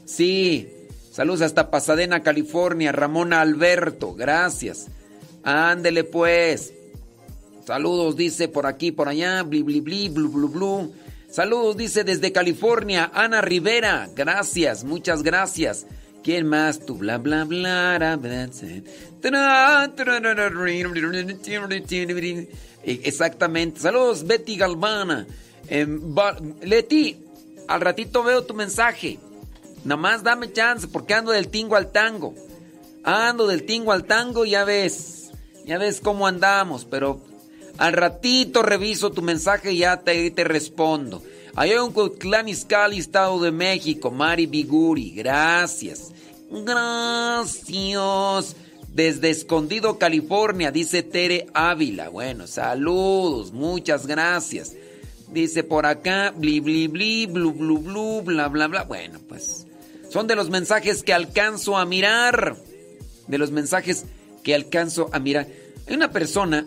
Sí. 0.06 0.70
Saludos 1.12 1.42
hasta 1.42 1.72
Pasadena, 1.72 2.22
California. 2.22 2.92
Ramona 2.92 3.42
Alberto. 3.42 4.14
Gracias. 4.14 4.88
Ándele 5.44 6.04
pues. 6.04 6.74
Saludos, 7.66 8.16
dice 8.16 8.48
por 8.48 8.68
aquí, 8.68 8.92
por 8.92 9.10
allá. 9.10 9.42
Bli, 9.42 9.64
bli, 9.64 9.82
bli, 9.82 10.10
blu, 10.10 10.30
blu, 10.30 10.50
blu. 10.50 10.94
Saludos, 11.30 11.76
dice 11.76 12.04
desde 12.04 12.32
California. 12.32 13.10
Ana 13.14 13.42
Rivera. 13.42 14.08
Gracias, 14.16 14.84
muchas 14.84 15.24
gracias. 15.24 15.88
¿Quién 16.24 16.48
más? 16.48 16.86
Tú, 16.86 16.96
bla, 16.96 17.18
bla, 17.18 17.44
bla. 17.44 18.20
Exactamente. 22.84 23.80
Saludos, 23.80 24.28
Betty 24.28 24.58
Galvana. 24.58 25.26
Em, 25.68 26.02
Leti, 26.62 27.18
al 27.68 27.82
ratito 27.82 28.24
veo 28.24 28.44
tu 28.44 28.54
mensaje. 28.54 29.18
Nada 29.84 30.00
más 30.00 30.24
dame 30.24 30.52
chance 30.52 30.88
porque 30.88 31.16
ando 31.16 31.32
del 31.32 31.48
tingo 31.48 31.76
al 31.76 31.92
tango. 31.92 32.36
Ando 33.04 33.48
del 33.48 33.66
tingo 33.66 33.92
al 33.92 34.06
tango, 34.06 34.46
ya 34.46 34.66
ves. 34.66 35.32
Ya 35.66 35.80
ves 35.80 36.00
cómo 36.00 36.28
andamos, 36.28 36.86
pero 36.86 37.22
al 37.77 37.93
ratito 37.93 38.61
reviso 38.61 39.11
tu 39.11 39.22
mensaje 39.22 39.73
y 39.73 39.80
ya 39.80 40.02
te, 40.02 40.30
te 40.31 40.43
respondo. 40.43 41.22
Cuauhtlán 41.56 42.49
Izcalli, 42.49 42.99
Estado 42.99 43.39
de 43.39 43.52
México, 43.52 44.11
Mari 44.11 44.45
Biguri, 44.45 45.11
gracias. 45.11 46.11
Gracias. 46.52 48.56
Desde 48.89 49.30
Escondido, 49.30 49.97
California, 49.97 50.72
dice 50.72 51.03
Tere 51.03 51.47
Ávila. 51.53 52.10
Bueno, 52.10 52.47
saludos, 52.47 53.52
muchas 53.52 54.07
gracias. 54.07 54.73
Dice 55.31 55.64
por 55.64 55.85
acá, 55.85 56.34
bli, 56.35 56.60
bli, 56.60 56.88
bli, 56.88 57.26
blu, 57.26 57.52
blu, 57.52 57.80
blu, 57.80 58.22
bla, 58.22 58.47
bla, 58.47 58.68
bla. 58.68 58.84
Bueno, 58.84 59.19
pues 59.27 59.65
son 60.10 60.27
de 60.27 60.35
los 60.35 60.49
mensajes 60.49 61.03
que 61.03 61.14
alcanzo 61.14 61.77
a 61.77 61.85
mirar. 61.85 62.56
De 63.27 63.38
los 63.38 63.52
mensajes 63.52 64.06
que 64.43 64.56
alcanzo 64.56 65.10
a 65.11 65.19
mirar. 65.19 65.47
Hay 65.88 65.95
una 65.95 66.11
persona 66.11 66.65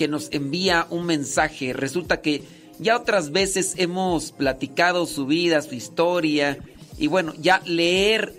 que 0.00 0.08
nos 0.08 0.30
envía 0.32 0.86
un 0.88 1.04
mensaje. 1.04 1.74
Resulta 1.74 2.22
que 2.22 2.42
ya 2.78 2.96
otras 2.96 3.32
veces 3.32 3.74
hemos 3.76 4.32
platicado 4.32 5.04
su 5.04 5.26
vida, 5.26 5.60
su 5.60 5.74
historia. 5.74 6.56
Y 6.96 7.06
bueno, 7.06 7.34
ya 7.38 7.60
leer, 7.66 8.32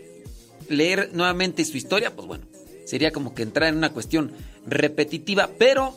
leer 0.69 1.11
nuevamente 1.13 1.63
su 1.63 1.77
historia, 1.77 2.15
pues 2.15 2.27
bueno, 2.27 2.45
sería 2.87 3.11
como 3.11 3.35
que 3.35 3.43
entrar 3.43 3.69
en 3.69 3.77
una 3.77 3.91
cuestión 3.91 4.31
repetitiva. 4.65 5.51
Pero, 5.59 5.95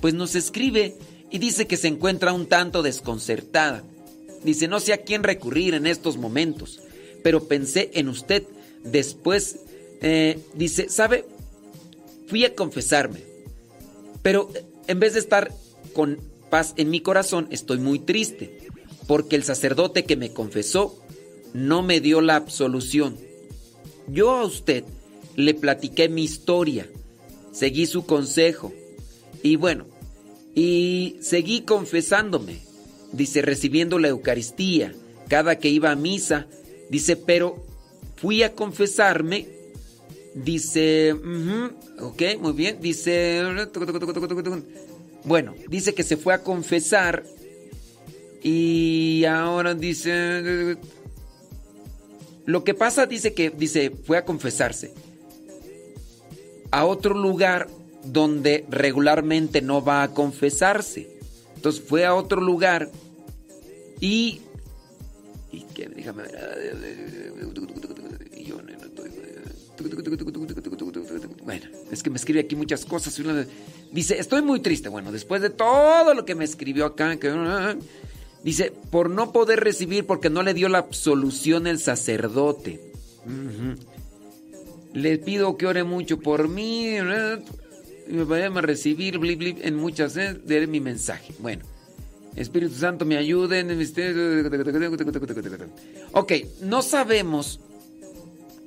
pues 0.00 0.14
nos 0.14 0.34
escribe 0.34 0.96
y 1.30 1.36
dice 1.36 1.66
que 1.66 1.76
se 1.76 1.88
encuentra 1.88 2.32
un 2.32 2.46
tanto 2.46 2.82
desconcertada. 2.82 3.84
Dice, 4.42 4.66
no 4.66 4.80
sé 4.80 4.94
a 4.94 5.02
quién 5.02 5.24
recurrir 5.24 5.74
en 5.74 5.86
estos 5.86 6.16
momentos, 6.16 6.80
pero 7.22 7.48
pensé 7.48 7.90
en 7.92 8.08
usted. 8.08 8.44
Después, 8.82 9.58
eh, 10.00 10.38
dice, 10.54 10.88
¿sabe? 10.88 11.26
Fui 12.28 12.46
a 12.46 12.54
confesarme, 12.54 13.20
pero 14.22 14.48
eh, 14.54 14.64
en 14.86 15.00
vez 15.00 15.14
de 15.14 15.20
estar 15.20 15.52
con 15.94 16.18
paz 16.50 16.74
en 16.76 16.90
mi 16.90 17.00
corazón, 17.00 17.48
estoy 17.50 17.78
muy 17.78 17.98
triste, 17.98 18.58
porque 19.06 19.36
el 19.36 19.44
sacerdote 19.44 20.04
que 20.04 20.16
me 20.16 20.32
confesó 20.32 20.98
no 21.54 21.82
me 21.82 22.00
dio 22.00 22.20
la 22.20 22.36
absolución. 22.36 23.16
Yo 24.08 24.30
a 24.30 24.44
usted 24.44 24.84
le 25.36 25.54
platiqué 25.54 26.08
mi 26.08 26.24
historia, 26.24 26.88
seguí 27.52 27.86
su 27.86 28.04
consejo, 28.04 28.72
y 29.42 29.56
bueno, 29.56 29.86
y 30.54 31.16
seguí 31.20 31.62
confesándome, 31.62 32.58
dice, 33.12 33.42
recibiendo 33.42 33.98
la 33.98 34.08
Eucaristía 34.08 34.92
cada 35.28 35.58
que 35.58 35.68
iba 35.68 35.90
a 35.90 35.96
misa, 35.96 36.46
dice, 36.90 37.16
pero 37.16 37.64
fui 38.16 38.42
a 38.42 38.54
confesarme, 38.54 39.48
dice, 40.34 41.14
ujú, 41.14 42.06
ok, 42.06 42.22
muy 42.40 42.52
bien, 42.52 42.78
dice, 42.80 43.42
bueno, 45.24 45.54
dice 45.68 45.94
que 45.94 46.02
se 46.02 46.16
fue 46.16 46.34
a 46.34 46.42
confesar 46.42 47.24
y 48.42 49.24
ahora 49.24 49.74
dice, 49.74 50.76
lo 52.44 52.64
que 52.64 52.74
pasa 52.74 53.06
dice 53.06 53.34
que, 53.34 53.50
dice, 53.50 53.90
fue 53.90 54.18
a 54.18 54.24
confesarse 54.24 54.92
a 56.72 56.86
otro 56.86 57.14
lugar 57.14 57.68
donde 58.02 58.64
regularmente 58.68 59.60
no 59.62 59.84
va 59.84 60.02
a 60.02 60.12
confesarse. 60.12 61.08
Entonces 61.54 61.82
fue 61.86 62.04
a 62.04 62.14
otro 62.14 62.40
lugar 62.40 62.90
y 64.00 64.40
Y 65.52 65.64
déjame 65.94 66.22
ver. 66.24 66.32
Bueno, 71.44 71.66
es 71.90 72.02
que 72.02 72.10
me 72.10 72.16
escribe 72.16 72.40
aquí 72.40 72.56
muchas 72.56 72.84
cosas. 72.84 73.20
Dice, 73.90 74.18
estoy 74.18 74.42
muy 74.42 74.60
triste. 74.60 74.88
Bueno, 74.88 75.12
después 75.12 75.42
de 75.42 75.50
todo 75.50 76.14
lo 76.14 76.24
que 76.24 76.34
me 76.34 76.44
escribió 76.44 76.86
acá, 76.86 77.16
dice, 78.42 78.72
por 78.90 79.10
no 79.10 79.32
poder 79.32 79.60
recibir 79.60 80.06
porque 80.06 80.30
no 80.30 80.42
le 80.42 80.54
dio 80.54 80.68
la 80.68 80.78
absolución 80.78 81.66
el 81.66 81.78
sacerdote. 81.78 82.92
Le 84.92 85.18
pido 85.18 85.56
que 85.56 85.66
ore 85.66 85.84
mucho 85.84 86.18
por 86.18 86.48
mí. 86.48 86.96
me 88.08 88.24
vayan 88.24 88.56
a 88.58 88.60
recibir 88.60 89.18
en 89.22 89.76
muchas 89.76 90.16
¿eh? 90.16 90.34
de 90.34 90.66
mi 90.66 90.80
mensaje. 90.80 91.34
Bueno, 91.38 91.64
Espíritu 92.36 92.74
Santo 92.74 93.04
me 93.04 93.16
ayude 93.16 93.60
en 93.60 93.70
el 93.70 93.76
misterio. 93.76 94.50
Ok, 96.12 96.32
no 96.62 96.82
sabemos, 96.82 97.60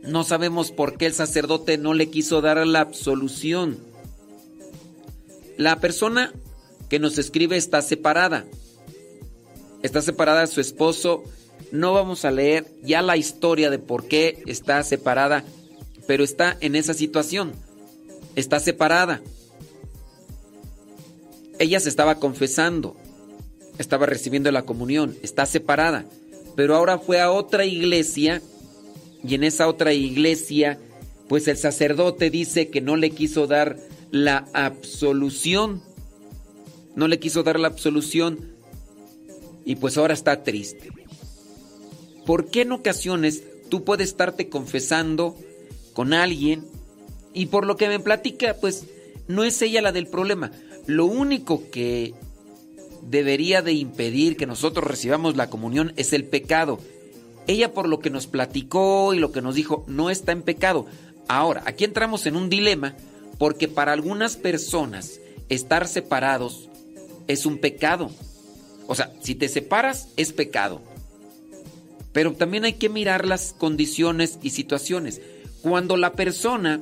no 0.08 0.24
sabemos 0.24 0.72
por 0.72 0.98
qué 0.98 1.08
el 1.08 1.14
sacerdote 1.14 1.78
no 1.78 1.94
le 1.94 2.10
quiso 2.10 2.42
dar 2.42 2.66
la 2.66 2.82
absolución. 2.82 3.78
La 5.58 5.80
persona 5.80 6.34
que 6.90 7.00
nos 7.00 7.18
escribe 7.18 7.58
está 7.58 7.82
separada. 7.82 8.46
Está 9.82 10.02
separada 10.02 10.42
de 10.42 10.48
su 10.48 10.62
esposo. 10.62 11.24
No 11.72 11.94
vamos 11.94 12.26
a 12.26 12.32
leer 12.32 12.66
ya 12.84 13.02
la 13.02 13.18
historia 13.18 13.70
de 13.70 13.80
por 13.80 14.08
qué 14.08 14.44
está 14.46 14.84
separada, 14.84 15.44
pero 16.08 16.24
está 16.24 16.56
en 16.62 16.76
esa 16.76 16.94
situación. 16.94 17.54
Está 18.36 18.60
separada. 18.60 19.22
Ella 21.58 21.80
se 21.80 21.90
estaba 21.90 22.16
confesando, 22.16 22.98
estaba 23.78 24.06
recibiendo 24.06 24.52
la 24.52 24.64
comunión, 24.64 25.18
está 25.24 25.46
separada, 25.46 26.06
pero 26.58 26.76
ahora 26.76 27.00
fue 27.00 27.22
a 27.22 27.32
otra 27.32 27.64
iglesia 27.64 28.42
y 29.28 29.36
en 29.36 29.44
esa 29.44 29.68
otra 29.68 29.94
iglesia, 29.94 30.80
pues 31.28 31.48
el 31.48 31.58
sacerdote 31.58 32.30
dice 32.30 32.70
que 32.70 32.82
no 32.82 32.96
le 32.96 33.12
quiso 33.12 33.48
dar 33.48 33.78
la 34.12 34.48
absolución, 34.54 35.82
no 36.96 37.08
le 37.08 37.20
quiso 37.20 37.44
dar 37.44 37.60
la 37.60 37.68
absolución 37.68 38.56
y 39.66 39.76
pues 39.78 39.98
ahora 39.98 40.14
está 40.14 40.44
triste. 40.44 40.92
¿Por 42.26 42.48
qué 42.48 42.62
en 42.62 42.72
ocasiones 42.72 43.44
tú 43.70 43.84
puedes 43.84 44.10
estarte 44.10 44.50
confesando 44.50 45.36
con 45.94 46.14
alguien 46.14 46.64
y 47.34 47.48
por 47.48 47.66
lo 47.66 47.78
que 47.78 47.88
me 47.88 48.00
platica, 48.00 48.56
pues 48.60 48.86
no 49.28 49.44
es 49.44 49.62
ella 49.62 49.82
la 49.82 49.92
del 49.92 50.08
problema? 50.08 50.52
Lo 50.86 51.06
único 51.06 51.70
que 51.72 52.14
debería 53.02 53.62
de 53.62 53.74
impedir 53.74 54.38
que 54.38 54.46
nosotros 54.46 54.86
recibamos 54.86 55.36
la 55.36 55.50
comunión 55.50 55.94
es 55.96 56.14
el 56.14 56.26
pecado. 56.26 56.80
Ella 57.48 57.74
por 57.74 57.88
lo 57.88 58.00
que 58.00 58.10
nos 58.10 58.28
platicó 58.28 59.14
y 59.14 59.20
lo 59.20 59.32
que 59.32 59.42
nos 59.42 59.56
dijo 59.56 59.84
no 59.88 60.10
está 60.10 60.32
en 60.32 60.42
pecado. 60.42 60.86
Ahora, 61.28 61.64
aquí 61.66 61.84
entramos 61.84 62.26
en 62.26 62.36
un 62.36 62.50
dilema 62.50 62.96
porque 63.38 63.68
para 63.68 63.94
algunas 63.94 64.38
personas 64.38 65.20
estar 65.50 65.88
separados 65.88 66.70
es 67.28 67.46
un 67.46 67.58
pecado. 67.58 68.12
O 68.88 68.96
sea, 68.96 69.12
si 69.22 69.36
te 69.36 69.50
separas 69.50 70.10
es 70.18 70.34
pecado. 70.34 70.82
Pero 72.14 72.34
también 72.34 72.66
hay 72.66 72.74
que 72.74 72.90
mirar 72.90 73.26
las 73.26 73.54
condiciones 73.58 74.40
y 74.42 74.52
situaciones. 74.52 75.22
Cuando 75.62 75.98
la 75.98 76.14
persona 76.14 76.82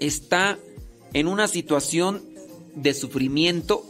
está 0.00 0.58
en 1.12 1.26
una 1.26 1.48
situación 1.48 2.22
de 2.74 2.94
sufrimiento 2.94 3.84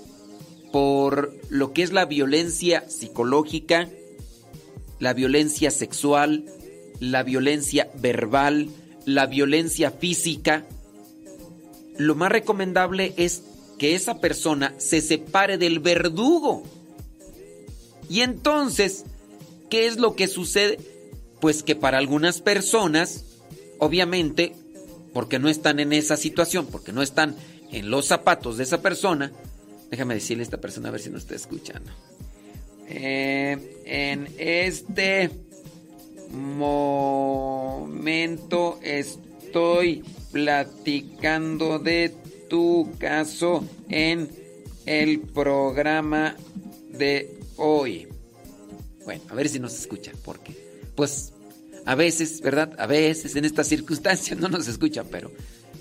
por 0.72 1.34
lo 1.48 1.72
que 1.72 1.82
es 1.82 1.92
la 1.92 2.04
violencia 2.04 2.88
psicológica, 2.88 3.88
la 4.98 5.12
violencia 5.12 5.70
sexual, 5.70 6.44
la 7.00 7.22
violencia 7.22 7.90
verbal, 8.00 8.68
la 9.04 9.26
violencia 9.26 9.90
física, 9.90 10.66
lo 11.98 12.14
más 12.14 12.30
recomendable 12.30 13.14
es 13.16 13.42
que 13.78 13.94
esa 13.94 14.20
persona 14.20 14.74
se 14.78 15.00
separe 15.00 15.58
del 15.58 15.80
verdugo. 15.80 16.62
Y 18.08 18.20
entonces, 18.20 19.04
¿qué 19.70 19.86
es 19.86 19.98
lo 19.98 20.14
que 20.14 20.28
sucede? 20.28 20.78
Pues 21.40 21.62
que 21.62 21.74
para 21.76 21.98
algunas 21.98 22.40
personas, 22.40 23.24
obviamente, 23.78 24.54
porque 25.12 25.38
no 25.38 25.48
están 25.48 25.80
en 25.80 25.92
esa 25.92 26.16
situación, 26.16 26.66
porque 26.66 26.92
no 26.92 27.02
están 27.02 27.36
en 27.72 27.90
los 27.90 28.06
zapatos 28.06 28.56
de 28.56 28.64
esa 28.64 28.80
persona, 28.80 29.32
déjame 29.90 30.14
decirle 30.14 30.42
a 30.42 30.44
esta 30.44 30.60
persona 30.60 30.88
a 30.88 30.92
ver 30.92 31.00
si 31.00 31.10
nos 31.10 31.22
está 31.22 31.34
escuchando. 31.34 31.90
Eh, 32.88 33.82
en 33.84 34.28
este 34.38 35.30
momento 36.30 37.18
estoy 38.82 40.04
platicando 40.32 41.78
de 41.78 42.14
tu 42.48 42.90
caso 42.98 43.64
en 43.88 44.28
el 44.84 45.20
programa 45.20 46.36
de 46.90 47.38
hoy. 47.56 48.08
Bueno, 49.04 49.22
a 49.28 49.34
ver 49.34 49.48
si 49.48 49.58
nos 49.58 49.74
escucha, 49.74 50.12
porque 50.24 50.54
pues 50.94 51.32
a 51.84 51.94
veces, 51.94 52.40
¿verdad? 52.40 52.74
A 52.78 52.86
veces 52.86 53.36
en 53.36 53.44
estas 53.44 53.68
circunstancias 53.68 54.38
no 54.40 54.48
nos 54.48 54.68
escuchan, 54.68 55.06
pero 55.10 55.30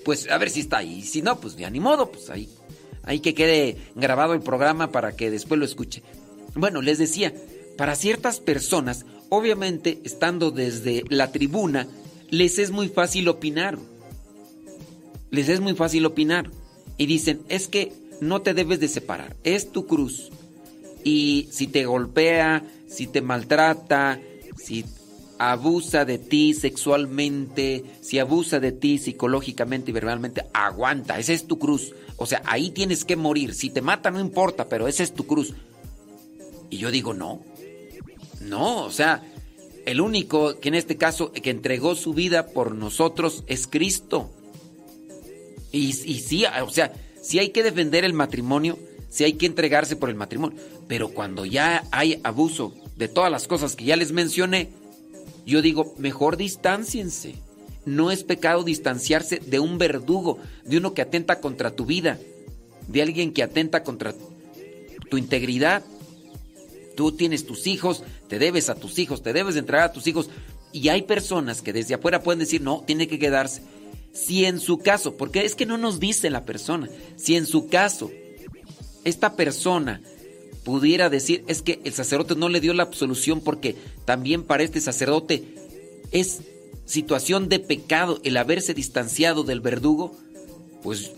pues 0.04 0.30
a 0.30 0.38
ver 0.38 0.50
si 0.50 0.60
está 0.60 0.78
ahí. 0.78 1.02
Si 1.02 1.22
no, 1.22 1.40
pues 1.40 1.56
ya 1.56 1.68
ni 1.68 1.80
modo, 1.80 2.10
pues 2.10 2.30
ahí. 2.30 2.48
Ahí 3.02 3.20
que 3.20 3.34
quede 3.34 3.76
grabado 3.94 4.34
el 4.34 4.40
programa 4.40 4.90
para 4.90 5.14
que 5.14 5.30
después 5.30 5.58
lo 5.58 5.64
escuche. 5.64 6.02
Bueno, 6.56 6.82
les 6.82 6.98
decía, 6.98 7.34
para 7.76 7.94
ciertas 7.94 8.40
personas, 8.40 9.04
obviamente 9.28 10.00
estando 10.04 10.50
desde 10.50 11.04
la 11.08 11.30
tribuna, 11.30 11.86
les 12.30 12.58
es 12.58 12.70
muy 12.70 12.88
fácil 12.88 13.28
opinar. 13.28 13.78
Les 15.30 15.48
es 15.48 15.60
muy 15.60 15.74
fácil 15.74 16.06
opinar. 16.06 16.50
Y 16.96 17.06
dicen, 17.06 17.42
es 17.48 17.68
que 17.68 17.92
no 18.20 18.40
te 18.42 18.54
debes 18.54 18.80
de 18.80 18.88
separar, 18.88 19.36
es 19.44 19.70
tu 19.70 19.86
cruz. 19.86 20.30
Y 21.04 21.48
si 21.52 21.66
te 21.66 21.84
golpea, 21.84 22.64
si 22.88 23.06
te 23.06 23.20
maltrata, 23.20 24.18
si 24.56 24.84
abusa 25.38 26.04
de 26.06 26.18
ti 26.18 26.54
sexualmente, 26.54 27.84
si 28.00 28.18
abusa 28.18 28.58
de 28.58 28.72
ti 28.72 28.98
psicológicamente 28.98 29.90
y 29.90 29.94
verbalmente, 29.94 30.46
aguanta, 30.54 31.18
esa 31.18 31.34
es 31.34 31.46
tu 31.46 31.58
cruz. 31.58 31.94
O 32.16 32.24
sea, 32.24 32.42
ahí 32.46 32.70
tienes 32.70 33.04
que 33.04 33.16
morir. 33.16 33.54
Si 33.54 33.68
te 33.68 33.82
mata 33.82 34.10
no 34.10 34.20
importa, 34.20 34.68
pero 34.68 34.88
esa 34.88 35.02
es 35.02 35.12
tu 35.12 35.26
cruz. 35.26 35.52
Y 36.70 36.78
yo 36.78 36.90
digo, 36.90 37.14
no. 37.14 37.42
No, 38.40 38.84
o 38.84 38.90
sea, 38.90 39.22
el 39.86 40.00
único 40.00 40.58
que 40.60 40.68
en 40.68 40.74
este 40.74 40.96
caso 40.96 41.32
que 41.32 41.50
entregó 41.50 41.94
su 41.94 42.14
vida 42.14 42.46
por 42.48 42.74
nosotros 42.74 43.44
es 43.46 43.66
Cristo. 43.66 44.30
Y, 45.72 45.88
y 45.88 46.20
sí, 46.20 46.44
o 46.62 46.70
sea, 46.70 46.92
sí 47.22 47.38
hay 47.38 47.50
que 47.50 47.62
defender 47.62 48.04
el 48.04 48.12
matrimonio, 48.12 48.78
sí 49.08 49.24
hay 49.24 49.34
que 49.34 49.46
entregarse 49.46 49.96
por 49.96 50.08
el 50.08 50.14
matrimonio. 50.14 50.58
Pero 50.88 51.10
cuando 51.10 51.44
ya 51.44 51.84
hay 51.90 52.20
abuso 52.24 52.72
de 52.96 53.08
todas 53.08 53.30
las 53.30 53.46
cosas 53.46 53.76
que 53.76 53.84
ya 53.84 53.96
les 53.96 54.12
mencioné, 54.12 54.70
yo 55.46 55.62
digo, 55.62 55.94
mejor 55.98 56.36
distanciense. 56.36 57.36
No 57.84 58.10
es 58.10 58.24
pecado 58.24 58.64
distanciarse 58.64 59.38
de 59.38 59.60
un 59.60 59.78
verdugo, 59.78 60.38
de 60.64 60.78
uno 60.78 60.92
que 60.92 61.02
atenta 61.02 61.40
contra 61.40 61.70
tu 61.70 61.86
vida, 61.86 62.18
de 62.88 63.02
alguien 63.02 63.32
que 63.32 63.44
atenta 63.44 63.84
contra 63.84 64.12
tu 65.08 65.18
integridad. 65.18 65.84
Tú 66.96 67.12
tienes 67.12 67.46
tus 67.46 67.66
hijos, 67.66 68.02
te 68.28 68.38
debes 68.38 68.68
a 68.68 68.74
tus 68.74 68.98
hijos, 68.98 69.22
te 69.22 69.32
debes 69.32 69.54
de 69.54 69.60
entregar 69.60 69.84
a 69.84 69.92
tus 69.92 70.06
hijos. 70.06 70.28
Y 70.72 70.88
hay 70.88 71.02
personas 71.02 71.62
que 71.62 71.72
desde 71.72 71.94
afuera 71.94 72.22
pueden 72.22 72.40
decir, 72.40 72.60
no, 72.60 72.82
tiene 72.86 73.06
que 73.06 73.18
quedarse. 73.18 73.62
Si 74.12 74.44
en 74.46 74.60
su 74.60 74.78
caso, 74.78 75.16
porque 75.16 75.44
es 75.44 75.54
que 75.54 75.66
no 75.66 75.76
nos 75.78 76.00
dice 76.00 76.30
la 76.30 76.44
persona, 76.44 76.88
si 77.16 77.36
en 77.36 77.46
su 77.46 77.68
caso 77.68 78.10
esta 79.04 79.36
persona 79.36 80.00
pudiera 80.64 81.10
decir, 81.10 81.44
es 81.46 81.62
que 81.62 81.80
el 81.84 81.92
sacerdote 81.92 82.34
no 82.34 82.48
le 82.48 82.60
dio 82.60 82.74
la 82.74 82.82
absolución 82.82 83.40
porque 83.40 83.76
también 84.04 84.42
para 84.42 84.64
este 84.64 84.80
sacerdote 84.80 85.44
es 86.10 86.40
situación 86.86 87.48
de 87.48 87.60
pecado 87.60 88.20
el 88.24 88.36
haberse 88.36 88.74
distanciado 88.74 89.44
del 89.44 89.60
verdugo, 89.60 90.16
pues 90.82 91.12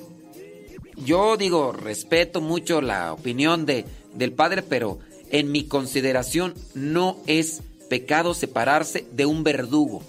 yo 1.05 1.37
digo, 1.37 1.73
respeto 1.73 2.41
mucho 2.41 2.81
la 2.81 3.13
opinión 3.13 3.65
de, 3.65 3.85
del 4.15 4.33
padre, 4.33 4.63
pero 4.63 4.99
en 5.31 5.53
mi 5.53 5.65
consideración 5.65 6.55
no 6.75 7.19
es 7.27 7.63
pecado 7.89 8.35
separarse 8.35 9.07
de 9.13 9.27
un 9.27 9.45
verdugo. 9.45 10.03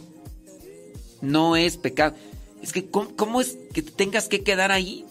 No 1.22 1.56
es 1.56 1.78
pecado. 1.78 2.16
Es 2.62 2.74
que, 2.74 2.90
¿cómo, 2.90 3.42
es 3.42 3.58
que 3.74 3.82
te 3.82 3.92
tengas 3.92 4.28
que 4.28 4.44
quedar 4.44 4.72
ahí? 4.72 5.06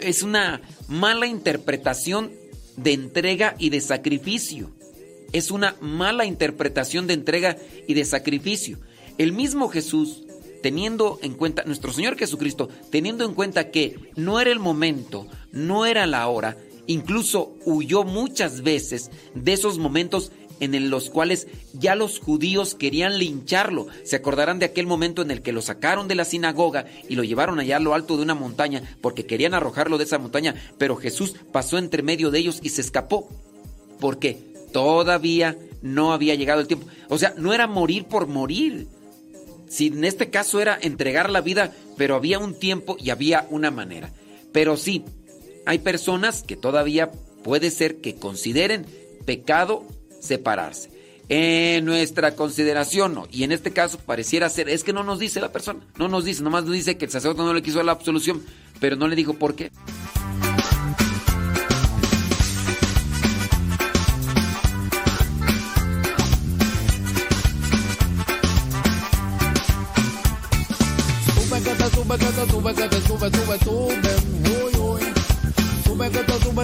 Es 0.00 0.22
una 0.22 0.62
mala 0.88 1.26
interpretación 1.26 2.32
de 2.76 2.92
entrega 2.92 3.54
y 3.58 3.70
de 3.70 3.80
sacrificio. 3.80 4.70
Es 5.32 5.50
una 5.50 5.76
mala 5.80 6.24
interpretación 6.24 7.06
de 7.06 7.14
entrega 7.14 7.56
y 7.86 7.94
de 7.94 8.04
sacrificio. 8.04 8.78
El 9.18 9.32
mismo 9.32 9.68
Jesús, 9.68 10.24
teniendo 10.62 11.18
en 11.22 11.34
cuenta, 11.34 11.64
nuestro 11.64 11.92
Señor 11.92 12.16
Jesucristo, 12.16 12.68
teniendo 12.90 13.24
en 13.24 13.34
cuenta 13.34 13.70
que 13.70 13.98
no 14.16 14.40
era 14.40 14.50
el 14.50 14.58
momento, 14.58 15.26
no 15.52 15.84
era 15.84 16.06
la 16.06 16.26
hora, 16.28 16.56
incluso 16.86 17.54
huyó 17.64 18.04
muchas 18.04 18.62
veces 18.62 19.10
de 19.34 19.52
esos 19.52 19.78
momentos 19.78 20.32
en 20.60 20.90
los 20.90 21.10
cuales 21.10 21.48
ya 21.72 21.94
los 21.94 22.18
judíos 22.18 22.74
querían 22.74 23.18
lincharlo. 23.18 23.86
Se 24.04 24.16
acordarán 24.16 24.58
de 24.58 24.66
aquel 24.66 24.86
momento 24.86 25.22
en 25.22 25.30
el 25.30 25.42
que 25.42 25.52
lo 25.52 25.62
sacaron 25.62 26.08
de 26.08 26.14
la 26.14 26.24
sinagoga 26.24 26.86
y 27.08 27.14
lo 27.14 27.24
llevaron 27.24 27.60
allá 27.60 27.76
a 27.76 27.80
lo 27.80 27.94
alto 27.94 28.16
de 28.16 28.22
una 28.22 28.34
montaña 28.34 28.82
porque 29.00 29.26
querían 29.26 29.54
arrojarlo 29.54 29.98
de 29.98 30.04
esa 30.04 30.18
montaña, 30.18 30.54
pero 30.78 30.96
Jesús 30.96 31.34
pasó 31.52 31.78
entre 31.78 32.02
medio 32.02 32.30
de 32.30 32.38
ellos 32.38 32.60
y 32.62 32.70
se 32.70 32.80
escapó. 32.80 33.28
Porque 34.00 34.38
todavía 34.72 35.56
no 35.82 36.12
había 36.12 36.34
llegado 36.34 36.60
el 36.60 36.66
tiempo. 36.66 36.86
O 37.08 37.18
sea, 37.18 37.34
no 37.36 37.52
era 37.52 37.66
morir 37.66 38.04
por 38.04 38.26
morir. 38.26 38.88
Si 39.68 39.88
en 39.88 40.04
este 40.04 40.30
caso 40.30 40.60
era 40.60 40.78
entregar 40.80 41.30
la 41.30 41.40
vida, 41.40 41.72
pero 41.96 42.14
había 42.14 42.38
un 42.38 42.54
tiempo 42.54 42.96
y 42.98 43.10
había 43.10 43.46
una 43.50 43.70
manera. 43.70 44.12
Pero 44.52 44.76
sí, 44.76 45.04
hay 45.66 45.80
personas 45.80 46.42
que 46.42 46.56
todavía 46.56 47.10
puede 47.42 47.70
ser 47.70 48.00
que 48.00 48.14
consideren 48.14 48.86
pecado 49.26 49.84
separarse. 50.20 50.90
En 51.28 51.84
nuestra 51.84 52.36
consideración, 52.36 53.14
no. 53.14 53.26
Y 53.32 53.42
en 53.42 53.50
este 53.50 53.72
caso 53.72 53.98
pareciera 53.98 54.48
ser, 54.48 54.68
es 54.68 54.84
que 54.84 54.92
no 54.92 55.02
nos 55.02 55.18
dice 55.18 55.40
la 55.40 55.50
persona, 55.50 55.80
no 55.98 56.06
nos 56.08 56.24
dice, 56.24 56.44
nomás 56.44 56.64
nos 56.64 56.72
dice 56.72 56.96
que 56.96 57.06
el 57.06 57.10
sacerdote 57.10 57.42
no 57.42 57.52
le 57.52 57.62
quiso 57.62 57.82
la 57.82 57.92
absolución, 57.92 58.44
pero 58.80 58.94
no 58.94 59.08
le 59.08 59.16
dijo 59.16 59.34
por 59.34 59.56
qué. 59.56 59.72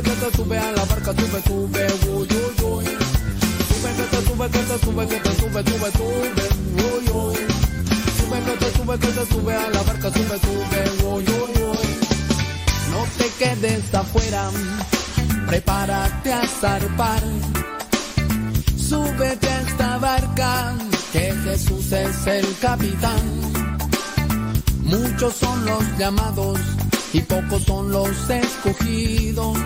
Sube, 0.02 0.10
que 0.10 0.10
te 0.10 0.36
sube 0.36 0.58
a 0.58 0.72
la 0.72 0.84
barca, 0.84 1.12
sube, 1.12 1.42
sube, 1.42 1.86
uy, 2.08 2.28
uy, 2.28 2.64
uy. 2.64 2.84
Sube 3.68 3.90
que 3.96 4.02
te 4.10 4.26
sube, 4.26 4.50
que 4.50 4.58
te 4.58 4.78
sube, 4.84 5.06
que 5.06 5.20
te 5.20 5.34
sube, 5.34 5.62
sube, 5.62 5.92
sube, 5.92 6.48
uy, 6.76 7.08
uy. 7.10 7.36
Sube 8.18 8.40
que 8.44 8.56
te 8.58 8.76
sube, 8.76 8.98
que 8.98 9.06
te 9.08 9.26
sube 9.26 9.54
a 9.54 9.70
la 9.70 9.82
barca, 9.82 10.10
sube, 10.10 10.38
sube, 10.40 11.06
uy, 11.06 11.24
uy, 11.24 11.62
uy. 11.62 11.78
No 12.90 13.04
te 13.18 13.28
quedes 13.38 13.94
afuera, 13.94 14.50
prepárate 15.46 16.32
a 16.32 16.46
zarpar. 16.46 17.22
Súbete 18.76 19.48
a 19.48 19.60
esta 19.62 19.98
barca, 19.98 20.74
que 21.12 21.34
Jesús 21.44 21.92
es 21.92 22.26
el 22.26 22.56
capitán. 22.60 23.22
Muchos 24.84 25.34
son 25.34 25.64
los 25.64 25.82
llamados 25.98 26.58
y 27.14 27.20
pocos 27.22 27.62
son 27.64 27.90
los 27.90 28.30
escogidos. 28.30 29.58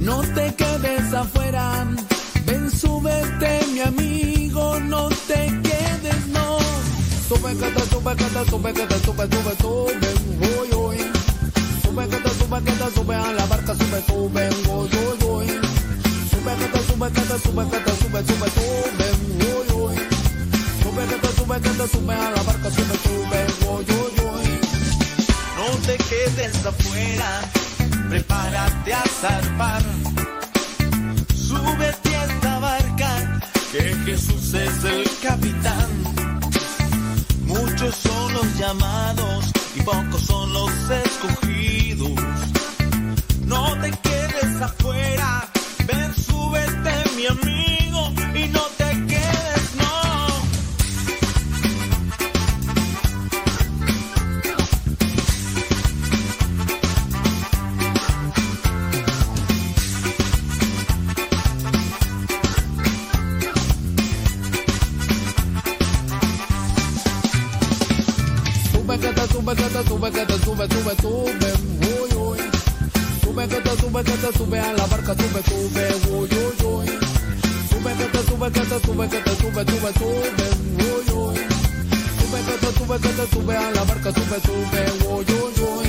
No 0.00 0.22
te 0.34 0.54
quedes 0.54 1.12
afuera, 1.12 1.86
ven, 2.46 2.70
súbete, 2.70 3.60
mi 3.72 3.80
amigo, 3.80 4.80
no 4.80 5.08
te 5.28 5.46
quedes, 5.62 6.26
no. 6.28 6.58
Sube, 7.28 7.54
te 7.54 7.80
sube, 7.90 8.14
te 8.16 8.50
sube, 8.50 8.72
te 8.72 8.98
sube, 9.04 9.24
sube, 9.28 9.56
sube, 9.60 10.08
uy, 10.40 10.68
uy. 10.74 10.96
Sube, 11.82 12.06
te 12.06 12.30
sube, 12.38 12.60
te 12.62 12.94
sube 12.94 13.14
a 13.14 13.32
la 13.32 13.44
barca, 13.46 13.74
sube, 13.74 14.02
sube, 14.06 14.48
uy, 14.70 14.88
uy, 14.88 15.24
uy. 15.28 15.46
Sube, 16.30 16.52
te 16.72 16.80
sube, 16.86 17.10
te 17.10 17.20
sube, 17.42 17.64
te 17.66 17.92
sube, 18.00 18.20
sube, 18.24 18.48
sube, 18.56 19.08
uy, 19.52 19.68
uy. 19.82 19.96
Sube, 20.82 21.04
te 21.06 21.28
sube, 21.36 21.60
te 21.60 21.88
sube 21.88 22.14
a 22.14 22.30
la 22.30 22.42
barca, 22.42 22.70
sube, 22.70 22.96
sube, 23.04 23.40
uy, 23.68 23.84
uy, 23.84 24.12
uy. 24.32 24.60
No 25.56 25.66
te 25.86 25.96
quedes 26.08 26.66
afuera, 26.66 27.42
prepárate 28.10 28.92
a 28.92 29.04
zarpar. 29.20 29.82
Súbete 31.32 32.16
a 32.16 32.24
esta 32.24 32.58
barca, 32.58 33.40
que 33.70 33.82
Jesús 34.04 34.52
es 34.52 34.84
el 34.84 35.08
capitán. 35.22 35.88
Muchos 37.46 37.94
son 37.94 38.34
los 38.34 38.58
llamados 38.58 39.52
y 39.76 39.82
pocos 39.82 40.22
son 40.22 40.52
los 40.52 40.72
escogidos. 41.04 42.20
No 43.46 43.80
te 43.80 43.90
quedes 43.90 44.60
afuera, 44.60 45.48
te 69.82 69.88
sube, 69.88 70.10
que 70.10 70.26
te 70.26 70.38
sube, 70.44 70.68
sube, 70.68 70.94
sube, 71.00 71.52
uy, 71.80 72.10
uy. 72.16 72.38
Sube 73.22 73.48
que 73.48 73.60
te 73.60 73.76
sube, 73.80 74.04
que 74.04 74.12
te 74.12 74.38
sube 74.38 74.60
a 74.60 74.72
la 74.72 74.86
barca, 74.86 75.14
sube, 75.14 75.42
sube, 75.42 75.84
uy, 76.10 76.28
uy, 76.28 76.66
uy. 76.66 76.86
Sube 77.70 77.92
que 77.94 78.04
te 78.04 78.22
sube, 78.28 78.50
que 78.50 78.60
te 78.60 78.80
sube, 78.80 79.08
que 79.08 79.20
te 79.20 79.36
sube, 79.36 79.64
sube, 79.64 79.92
sube, 79.98 80.46
uy, 80.84 81.04
uy. 81.14 81.36
Sube 82.18 82.40
que 82.46 82.54
te 82.60 82.78
sube, 82.78 82.98
que 83.00 83.08
te 83.08 83.26
sube 83.32 83.56
a 83.56 83.70
la 83.70 83.84
barca, 83.84 84.12
sube, 84.12 84.40
sube, 84.44 84.82
uy, 85.08 85.24
uy, 85.24 85.52
uy. 85.64 85.88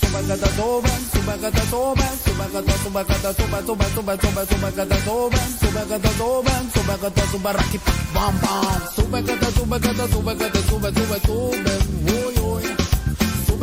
Sube 0.00 0.20
que 0.26 0.36
te 0.36 0.48
sube, 0.56 0.90
sube 1.12 1.34
que 1.40 1.50
te 1.50 1.62
sube, 1.70 2.06
sube 2.24 2.46
que 2.52 2.62
te 2.62 2.74
sube, 2.82 3.04
que 3.04 3.14
te 3.14 3.30
sube, 3.34 3.58
sube, 3.64 3.90
sube, 3.94 4.16
sube, 4.18 4.46
sube 4.48 4.72
que 4.74 4.86
te 4.86 4.98
sube, 5.04 5.38
sube 5.60 5.82
que 5.86 5.98
te 5.98 6.10
sube, 6.18 6.52
sube 6.74 6.94
que 7.00 7.10
te 7.10 7.22
sube, 7.30 7.52
raqui, 7.52 7.78
pam, 8.12 8.34
pam. 8.40 8.80
Sube 8.96 9.22
que 9.24 9.36
te 9.36 9.52
sube, 9.52 9.80
que 9.80 9.88
te 9.88 10.12
sube, 10.12 10.36
que 10.36 10.50
te 10.50 10.62
sube, 10.68 10.88
sube, 10.92 11.20
sube. 11.20 11.83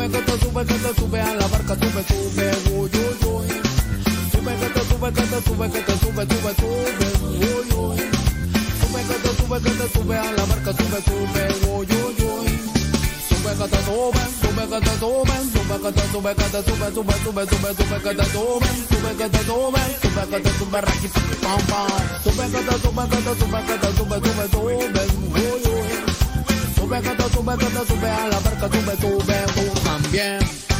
Sube 0.02 0.14
que 0.14 0.22
te 0.23 0.40
sube, 0.40 0.65
que 0.65 0.73
te 0.73 0.99
sube 0.99 1.22
a 1.22 1.36
la 1.36 1.48
barca, 1.48 1.76
sube, 1.76 2.03
sube, 2.07 2.52
uy, 2.72 2.90
uy, 2.90 3.18
uy. 3.30 3.48
Sube 4.32 4.56
que 4.56 4.69
te 4.73 4.82
sube, 4.90 5.14
que 5.14 5.22
te 5.22 5.41
sube, 5.44 5.69
que 5.69 5.80
te 5.80 5.94
sube, 5.99 6.26
sube, 6.26 6.56
sube, 6.57 7.07
uy, 7.38 7.69
uy. 7.78 7.98
Sube 8.82 9.02
que 9.06 9.14
te 9.22 9.30
sube, 9.38 9.61
que 9.61 9.69
te 9.69 9.90
sube 9.94 10.18
a 10.18 10.32
la 10.32 10.45
barca, 10.45 10.72
sube, 10.73 10.99
sube, 11.06 11.44
uy, 11.69 11.86
uy, 11.86 12.18
uy. 12.18 12.49
Sube 13.30 13.52
que 13.60 13.68
te 13.68 13.80
sube, 13.86 14.22
sube 14.41 14.64
que 14.72 14.80
te 14.82 14.94
sube, 14.98 15.36
sube 15.53 15.76
que 15.84 15.91
te 15.91 16.03
sube, 16.11 16.34
que 16.34 16.45
te 16.49 16.64
sube, 16.64 16.88
sube, 16.91 17.14
sube, 17.22 17.45
sube, 17.45 17.76
sube 17.76 18.02
que 18.02 18.15
te 18.15 18.26
sube, 18.26 18.69
sube 18.90 19.11
que 19.19 19.30
te 19.30 19.44
sube, 19.45 19.82
sube 20.02 20.23
que 20.32 20.40
te 20.40 20.52
sube, 20.57 20.82
raqui, 20.82 21.07
pam, 21.44 21.61
pam. 21.69 21.90
Sube 22.23 22.45
que 22.49 22.57
te 22.57 22.76
sube, 22.82 23.03
que 23.07 23.18
te 23.18 23.34
sube, 23.38 23.60
que 23.68 23.78
te 23.78 23.90
sube, 23.98 24.18
sube, 24.18 24.49
sube. 24.49 25.51
Sube 26.91 27.01
que 27.03 27.23
sube, 27.30 27.57
que 27.57 27.88
sube 27.88 28.09
a 28.09 28.27
la 28.27 28.39
barca, 28.41 28.68
sube, 28.68 28.97
sube, 28.97 29.45
tú 29.55 29.80
también. 29.81 30.70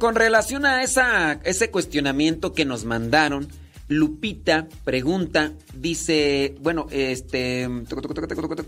Con 0.00 0.16
relación 0.16 0.66
a 0.66 0.82
ese 0.82 1.70
cuestionamiento 1.70 2.52
que 2.52 2.64
nos 2.64 2.84
mandaron, 2.84 3.46
Lupita 3.86 4.68
pregunta, 4.84 5.52
dice, 5.74 6.56
bueno, 6.60 6.86
este, 6.90 7.68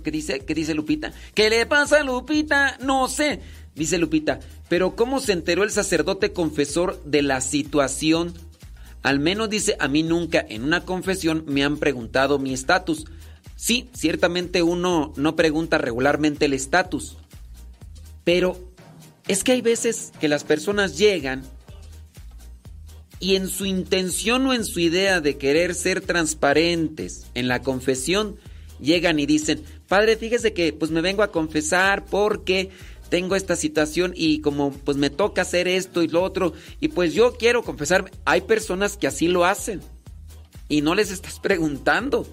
¿qué 0.05 0.11
dice? 0.11 0.41
¿Qué 0.41 0.55
dice 0.55 0.75
Lupita? 0.75 1.13
¿Qué 1.35 1.49
le 1.49 1.65
pasa 1.67 2.01
a 2.01 2.05
Lupita? 2.05 2.77
No 2.81 3.09
sé, 3.09 3.41
dice 3.75 3.99
Lupita, 3.99 4.41
pero 4.69 4.95
¿cómo 4.95 5.21
se 5.21 5.33
enteró 5.33 5.63
el 5.63 5.71
sacerdote 5.71 6.33
confesor 6.33 7.03
de 7.05 7.23
la 7.23 7.41
situación? 7.41 8.35
Al 9.03 9.19
menos 9.19 9.49
dice, 9.49 9.77
a 9.81 9.89
mí 9.89 10.03
nunca 10.03 10.45
en 10.49 10.65
una 10.65 10.85
confesión 10.85 11.45
me 11.47 11.65
han 11.65 11.79
preguntado 11.79 12.39
mi 12.39 12.53
estatus. 12.53 13.07
Sí, 13.57 13.89
ciertamente 13.95 14.63
uno 14.63 15.13
no 15.17 15.37
pregunta 15.37 15.79
regularmente 15.79 16.47
el 16.47 16.53
estatus, 16.53 17.17
pero 18.25 18.72
es 19.29 19.45
que 19.45 19.53
hay 19.53 19.61
veces 19.61 20.13
que 20.21 20.29
las 20.29 20.45
personas 20.45 20.99
llegan 20.99 21.43
y 23.21 23.37
en 23.37 23.49
su 23.49 23.67
intención 23.67 24.47
o 24.47 24.53
en 24.53 24.65
su 24.65 24.81
idea 24.81 25.21
de 25.21 25.39
querer 25.39 25.75
ser 25.75 26.01
transparentes 26.01 27.27
en 27.35 27.47
la 27.47 27.63
confesión, 27.63 28.37
llegan 28.81 29.21
y 29.21 29.27
dicen, 29.27 29.63
Padre, 29.87 30.17
fíjese 30.17 30.53
que 30.53 30.73
pues 30.73 30.91
me 30.91 31.03
vengo 31.03 31.23
a 31.23 31.31
confesar 31.31 32.05
porque 32.05 32.71
tengo 33.11 33.37
esta 33.37 33.57
situación 33.57 34.13
y 34.17 34.41
como 34.41 34.73
pues 34.73 34.97
me 34.97 35.11
toca 35.11 35.43
hacer 35.43 35.69
esto 35.69 36.03
y 36.03 36.09
lo 36.09 36.23
otro 36.23 36.55
y 36.81 36.89
pues 36.89 37.15
yo 37.15 37.37
quiero 37.37 37.63
confesarme. 37.63 38.11
Hay 38.25 38.41
personas 38.41 38.97
que 38.97 39.07
así 39.07 39.29
lo 39.29 39.45
hacen. 39.45 39.81
y 40.69 40.81
no 40.81 40.95
les 40.95 41.11
estás 41.11 41.39
preguntando. 41.39 42.27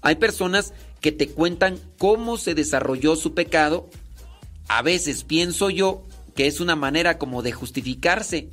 Hay 0.00 0.14
personas 0.14 0.72
que 1.00 1.10
te 1.10 1.28
cuentan 1.28 1.78
cómo 1.98 2.38
se 2.38 2.54
desarrolló 2.54 3.16
su 3.16 3.34
pecado. 3.34 3.90
A 4.68 4.82
veces 4.82 5.24
pienso 5.24 5.70
yo 5.70 6.02
que 6.34 6.46
es 6.46 6.60
una 6.60 6.76
manera 6.76 7.18
como 7.18 7.42
de 7.42 7.52
justificarse. 7.52 8.48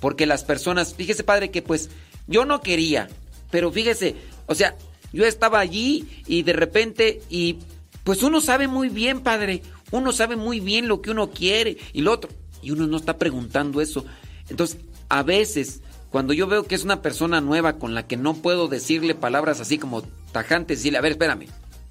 Porque 0.00 0.26
las 0.26 0.42
personas, 0.42 0.94
fíjese 0.94 1.22
padre 1.22 1.50
que 1.50 1.62
pues 1.62 1.88
yo 2.26 2.44
no 2.44 2.60
quería, 2.60 3.08
pero 3.50 3.70
fíjese, 3.70 4.16
o 4.46 4.54
sea, 4.54 4.76
yo 5.12 5.24
estaba 5.24 5.60
allí 5.60 6.08
y 6.26 6.42
de 6.42 6.52
repente 6.52 7.22
y 7.30 7.58
pues 8.02 8.22
uno 8.22 8.40
sabe 8.40 8.66
muy 8.66 8.88
bien, 8.88 9.20
padre, 9.20 9.62
uno 9.92 10.12
sabe 10.12 10.34
muy 10.34 10.58
bien 10.58 10.88
lo 10.88 11.02
que 11.02 11.12
uno 11.12 11.30
quiere 11.30 11.76
y 11.92 12.00
lo 12.00 12.12
otro, 12.12 12.30
y 12.62 12.72
uno 12.72 12.86
no 12.88 12.96
está 12.96 13.16
preguntando 13.16 13.80
eso. 13.80 14.04
Entonces, 14.48 14.78
a 15.08 15.22
veces, 15.22 15.82
cuando 16.10 16.32
yo 16.32 16.48
veo 16.48 16.64
que 16.64 16.74
es 16.74 16.82
una 16.82 17.00
persona 17.00 17.40
nueva 17.40 17.74
con 17.78 17.94
la 17.94 18.06
que 18.06 18.16
no 18.16 18.34
puedo 18.34 18.66
decirle 18.66 19.14
palabras 19.14 19.60
así 19.60 19.78
como 19.78 20.02
tajantes, 20.32 20.78
decirle, 20.78 20.98
a 20.98 21.02
ver, 21.02 21.12
espérame, 21.12 21.46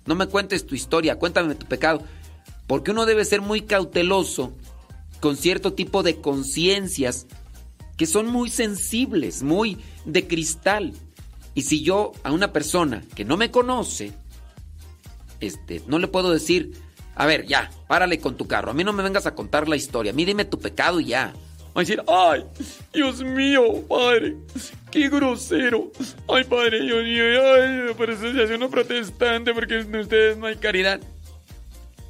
no 0.06 0.16
me 0.16 0.28
cuentes 0.28 0.66
tu 0.66 0.76
historia, 0.76 1.18
cuéntame 1.18 1.56
tu 1.56 1.66
pecado, 1.66 2.04
porque 2.68 2.92
uno 2.92 3.06
debe 3.06 3.26
ser 3.26 3.42
muy 3.42 3.62
cauteloso 3.62 4.54
con 5.20 5.38
cierto 5.38 5.74
tipo 5.74 6.04
de 6.04 6.22
conciencias 6.22 7.28
que 7.98 8.08
son 8.08 8.28
muy 8.28 8.50
sensibles, 8.50 9.44
muy 9.44 9.78
de 10.06 10.28
cristal. 10.28 10.94
Y 11.54 11.64
si 11.64 11.84
yo 11.84 12.14
a 12.24 12.32
una 12.32 12.52
persona 12.52 13.04
que 13.16 13.26
no 13.26 13.38
me 13.38 13.52
conoce, 13.52 14.12
este, 15.40 15.84
no 15.86 16.00
le 16.00 16.08
puedo 16.08 16.32
decir, 16.32 16.72
a 17.16 17.26
ver, 17.26 17.46
ya, 17.46 17.70
párale 17.88 18.20
con 18.20 18.38
tu 18.38 18.48
carro, 18.48 18.72
a 18.72 18.74
mí 18.74 18.84
no 18.84 18.94
me 18.94 19.04
vengas 19.04 19.28
a 19.28 19.36
contar 19.36 19.68
la 19.68 19.76
historia, 19.76 20.12
a 20.12 20.16
mí 20.16 20.26
dime 20.26 20.46
tu 20.46 20.60
pecado 20.60 21.00
y 21.00 21.06
ya. 21.06 21.34
Va 21.76 21.82
a 21.82 21.84
decir, 21.84 22.04
ay, 22.08 22.44
Dios 22.94 23.24
mío, 23.24 23.86
padre, 23.88 24.36
qué 24.90 25.08
grosero. 25.08 25.92
Ay, 26.28 26.44
padre, 26.44 26.82
Dios 26.82 27.04
mío, 27.04 27.24
ay, 27.24 28.12
eso 28.12 28.34
se 28.34 28.44
hace 28.44 28.56
uno 28.56 28.70
protestante 28.70 29.54
porque 29.54 29.78
ustedes 29.78 30.38
no 30.38 30.48
hay 30.48 30.58
caridad. 30.58 31.00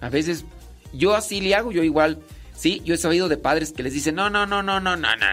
A 0.02 0.10
veces 0.10 0.46
yo 0.94 1.16
así 1.16 1.42
le 1.42 1.56
hago, 1.56 1.72
yo 1.72 1.84
igual. 1.84 2.20
Sí, 2.56 2.82
yo 2.84 2.94
he 2.94 2.98
sabido 2.98 3.30
de 3.30 3.38
padres 3.38 3.72
que 3.72 3.84
les 3.84 3.94
dicen, 3.94 4.16
no, 4.16 4.30
no, 4.30 4.46
no, 4.46 4.62
no, 4.62 4.80
no, 4.80 4.98
no, 4.98 5.16
no. 5.16 5.26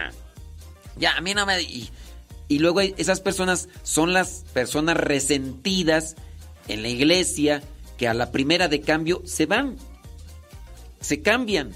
Ya, 0.97 1.15
a 1.17 1.21
mí 1.21 1.33
no 1.33 1.45
me... 1.45 1.61
Y, 1.61 1.89
y 2.47 2.59
luego 2.59 2.81
esas 2.81 3.21
personas 3.21 3.69
son 3.83 4.13
las 4.13 4.45
personas 4.53 4.97
resentidas 4.97 6.15
en 6.67 6.81
la 6.81 6.89
iglesia 6.89 7.61
que 7.97 8.07
a 8.07 8.13
la 8.13 8.31
primera 8.31 8.67
de 8.67 8.81
cambio 8.81 9.21
se 9.25 9.45
van, 9.45 9.75
se 10.99 11.21
cambian 11.21 11.71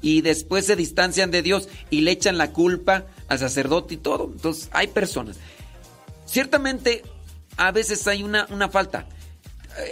y 0.00 0.20
después 0.20 0.66
se 0.66 0.76
distancian 0.76 1.30
de 1.30 1.42
Dios 1.42 1.68
y 1.90 2.02
le 2.02 2.10
echan 2.10 2.38
la 2.38 2.52
culpa 2.52 3.06
al 3.28 3.38
sacerdote 3.38 3.94
y 3.94 3.96
todo. 3.96 4.30
Entonces 4.30 4.68
hay 4.72 4.88
personas. 4.88 5.38
Ciertamente 6.26 7.02
a 7.56 7.72
veces 7.72 8.06
hay 8.06 8.22
una, 8.22 8.46
una 8.50 8.68
falta. 8.68 9.08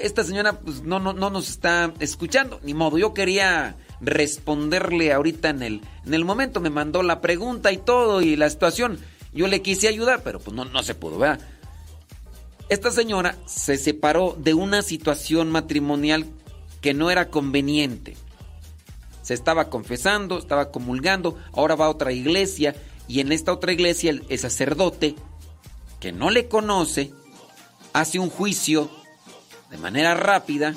Esta 0.02 0.24
señora 0.24 0.60
pues, 0.60 0.82
no, 0.82 0.98
no, 0.98 1.12
no 1.12 1.30
nos 1.30 1.48
está 1.48 1.92
escuchando, 2.00 2.60
ni 2.62 2.74
modo. 2.74 2.98
Yo 2.98 3.14
quería 3.14 3.76
responderle 4.00 5.12
ahorita 5.12 5.50
en 5.50 5.62
el, 5.62 5.80
en 6.04 6.14
el 6.14 6.24
momento, 6.24 6.60
me 6.60 6.70
mandó 6.70 7.02
la 7.02 7.20
pregunta 7.20 7.72
y 7.72 7.78
todo 7.78 8.22
y 8.22 8.36
la 8.36 8.50
situación. 8.50 8.98
Yo 9.32 9.46
le 9.46 9.62
quise 9.62 9.88
ayudar, 9.88 10.22
pero 10.22 10.40
pues 10.40 10.54
no, 10.54 10.64
no 10.64 10.82
se 10.82 10.94
pudo, 10.94 11.18
¿verdad? 11.18 11.40
Esta 12.68 12.90
señora 12.90 13.36
se 13.46 13.76
separó 13.78 14.36
de 14.38 14.54
una 14.54 14.82
situación 14.82 15.50
matrimonial 15.50 16.26
que 16.80 16.94
no 16.94 17.10
era 17.10 17.28
conveniente. 17.28 18.16
Se 19.22 19.34
estaba 19.34 19.70
confesando, 19.70 20.38
estaba 20.38 20.70
comulgando, 20.70 21.36
ahora 21.52 21.74
va 21.74 21.86
a 21.86 21.90
otra 21.90 22.12
iglesia 22.12 22.74
y 23.06 23.20
en 23.20 23.32
esta 23.32 23.52
otra 23.52 23.72
iglesia 23.72 24.10
el, 24.10 24.24
el 24.28 24.38
sacerdote, 24.38 25.14
que 26.00 26.12
no 26.12 26.30
le 26.30 26.48
conoce, 26.48 27.12
hace 27.92 28.18
un 28.18 28.30
juicio 28.30 28.90
de 29.70 29.78
manera 29.78 30.14
rápida 30.14 30.74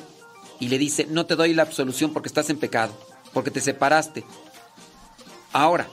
y 0.60 0.70
le 0.70 0.78
dice, 0.78 1.08
no 1.10 1.26
te 1.26 1.36
doy 1.36 1.54
la 1.54 1.64
absolución 1.64 2.14
porque 2.14 2.28
estás 2.28 2.50
en 2.50 2.58
pecado, 2.58 2.94
porque 3.34 3.52
te 3.52 3.62
separaste. 3.62 4.24
Ahora, 5.52 5.88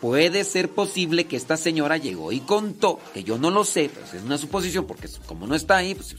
puede 0.00 0.44
ser 0.44 0.68
posible 0.68 1.26
que 1.26 1.36
esta 1.36 1.56
señora 1.56 1.96
llegó 1.96 2.32
y 2.32 2.40
contó, 2.40 2.98
que 3.14 3.24
yo 3.24 3.38
no 3.38 3.50
lo 3.50 3.64
sé, 3.64 3.90
pero 3.92 4.04
es 4.04 4.24
una 4.24 4.38
suposición, 4.38 4.86
porque 4.86 5.08
como 5.26 5.46
no 5.46 5.54
está 5.54 5.76
ahí, 5.76 5.94
pues 5.94 6.16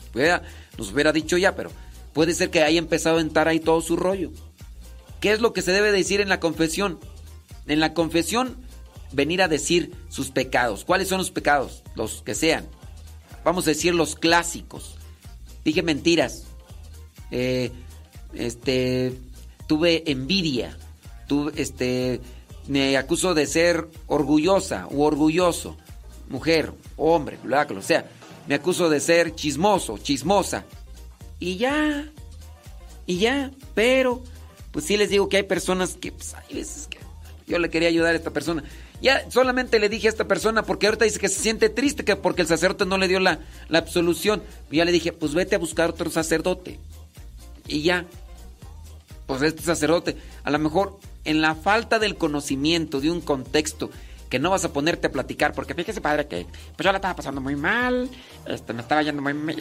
nos 0.77 0.91
hubiera 0.91 1.11
dicho 1.11 1.38
ya, 1.38 1.55
pero 1.55 1.72
puede 2.13 2.33
ser 2.33 2.49
que 2.49 2.63
haya 2.63 2.80
empezado 2.80 3.17
a 3.17 3.22
entrar 3.22 3.47
ahí 3.47 3.59
todo 3.59 3.81
su 3.81 3.95
rollo. 3.95 4.31
¿Qué 5.19 5.31
es 5.31 5.39
lo 5.39 5.53
que 5.53 5.61
se 5.61 5.72
debe 5.72 5.91
decir 5.91 6.19
en 6.19 6.30
la 6.30 6.39
confesión? 6.39 6.99
En 7.67 7.80
la 7.80 7.93
confesión, 7.93 8.57
venir 9.13 9.41
a 9.41 9.47
decir 9.47 9.95
sus 10.09 10.31
pecados. 10.31 10.83
¿Cuáles 10.83 11.07
son 11.07 11.19
los 11.19 11.31
pecados? 11.31 11.83
Los 11.95 12.22
que 12.23 12.35
sean. 12.35 12.67
Vamos 13.45 13.65
a 13.65 13.69
decir 13.69 13.93
los 13.93 14.15
clásicos. 14.15 14.97
Dije 15.64 15.83
mentiras. 15.83 16.43
Eh, 17.32 17.72
este, 18.33 19.14
tuve 19.67 20.09
envidia. 20.11 20.77
Tuve, 21.27 21.53
este, 21.61 22.22
me 22.67 22.98
acuso 22.98 23.33
de 23.33 23.45
ser 23.45 23.88
orgullosa 24.08 24.88
u 24.90 25.03
orgulloso. 25.03 25.77
Mujer, 26.30 26.74
hombre, 26.98 27.38
lo 27.43 27.82
sea. 27.82 28.09
Me 28.48 28.56
acuso 28.56 28.90
de 28.90 29.00
ser 29.00 29.35
chismoso, 29.35 29.98
chismosa. 29.98 30.66
Y 31.40 31.58
ya. 31.58 32.09
Y 33.06 33.17
ya. 33.17 33.51
Pero, 33.74 34.24
pues 34.72 34.85
sí 34.85 34.98
les 34.98 35.09
digo 35.09 35.30
que 35.30 35.38
hay 35.38 35.43
personas 35.43 35.95
que, 36.00 36.11
pues, 36.11 36.33
hay 36.33 36.56
veces 36.56 36.88
que 36.88 37.00
yo 37.48 37.59
le 37.59 37.69
quería 37.69 37.90
ayudar 37.90 38.14
a 38.14 38.17
esta 38.17 38.32
persona. 38.32 38.64
Ya 39.03 39.30
solamente 39.30 39.80
le 39.80 39.90
dije 39.90 40.07
a 40.07 40.09
esta 40.09 40.27
persona, 40.27 40.64
porque 40.64 40.88
ahorita 40.88 41.06
dice 41.06 41.19
que 41.19 41.27
se 41.30 41.40
siente 41.41 41.69
triste 41.69 42.03
que 42.06 42.15
porque 42.15 42.41
el 42.41 42.48
sacerdote 42.48 42.85
no 42.85 42.98
le 42.98 43.07
dio 43.07 43.19
la, 43.19 43.40
la 43.69 43.77
absolución. 43.80 44.41
Y 44.72 44.77
ya 44.77 44.85
le 44.85 44.91
dije, 44.93 45.11
pues 45.14 45.33
vete 45.35 45.56
a 45.56 45.59
buscar 45.59 45.90
otro 45.91 46.09
sacerdote. 46.09 46.80
Y 47.67 47.82
ya. 47.83 48.06
Pues 49.27 49.41
este 49.41 49.61
sacerdote, 49.61 50.17
a 50.43 50.51
lo 50.51 50.59
mejor 50.59 50.99
en 51.25 51.41
la 51.41 51.53
falta 51.56 51.99
del 51.99 52.15
conocimiento 52.17 52.99
de 52.99 53.09
un 53.11 53.22
contexto 53.22 53.90
que 54.30 54.40
no 54.40 54.49
vas 54.49 54.65
a 54.65 54.73
ponerte 54.73 55.07
a 55.07 55.11
platicar, 55.11 55.53
porque 55.53 55.73
fíjese 55.75 56.01
padre 56.01 56.27
que 56.27 56.45
pues 56.75 56.83
yo 56.83 56.91
la 56.91 56.98
estaba 56.98 57.15
pasando 57.15 57.40
muy 57.40 57.56
mal, 57.56 58.09
este, 58.48 58.73
me 58.73 58.82
estaba 58.82 59.01
yendo 59.03 59.22
muy 59.22 59.33
mal, 59.33 59.56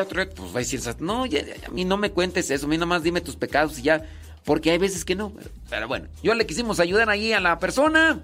otro, 0.00 0.28
pues 0.30 0.48
va 0.50 0.56
a 0.56 0.58
decir, 0.60 0.80
no, 1.00 1.26
ya- 1.26 1.42
a 1.66 1.70
mí 1.70 1.84
no 1.84 1.96
me 1.96 2.10
cuentes 2.12 2.48
eso, 2.50 2.66
a 2.66 2.68
mí 2.68 2.78
nomás 2.78 3.02
dime 3.02 3.20
tus 3.20 3.34
pecados 3.36 3.78
y 3.80 3.82
ya, 3.82 4.06
porque 4.44 4.70
hay 4.70 4.78
veces 4.78 5.04
que 5.04 5.16
no, 5.16 5.32
pero 5.68 5.88
bueno, 5.88 6.06
yo 6.22 6.34
le 6.34 6.46
quisimos 6.46 6.78
ayudar 6.78 7.10
ahí 7.10 7.32
a 7.32 7.40
la 7.40 7.58
persona 7.58 8.20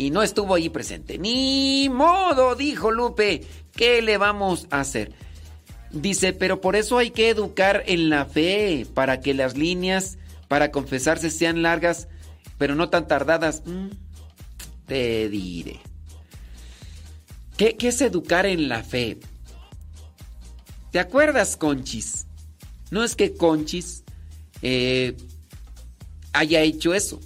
y 0.00 0.08
no 0.08 0.22
estuvo 0.22 0.54
ahí 0.54 0.70
presente. 0.70 1.18
Ni 1.18 1.90
modo, 1.90 2.54
dijo 2.54 2.90
Lupe, 2.90 3.42
¿qué 3.76 4.00
le 4.00 4.16
vamos 4.16 4.66
a 4.70 4.80
hacer? 4.80 5.12
Dice, 5.90 6.32
pero 6.32 6.62
por 6.62 6.74
eso 6.74 6.96
hay 6.96 7.10
que 7.10 7.28
educar 7.28 7.82
en 7.86 8.08
la 8.08 8.24
fe, 8.24 8.86
para 8.94 9.20
que 9.20 9.34
las 9.34 9.58
líneas 9.58 10.16
para 10.48 10.70
confesarse 10.70 11.28
sean 11.28 11.60
largas, 11.60 12.08
pero 12.56 12.74
no 12.74 12.88
tan 12.88 13.08
tardadas. 13.08 13.62
Mm, 13.66 13.88
te 14.86 15.28
diré. 15.28 15.80
¿Qué, 17.58 17.76
qué 17.76 17.88
es 17.88 18.00
educar 18.00 18.46
en 18.46 18.70
la 18.70 18.82
fe? 18.82 19.18
¿Te 20.92 20.98
acuerdas, 20.98 21.58
Conchis? 21.58 22.26
No 22.90 23.04
es 23.04 23.14
que 23.16 23.34
Conchis 23.34 24.04
eh, 24.62 25.14
haya 26.32 26.62
hecho 26.62 26.94
eso. 26.94 27.20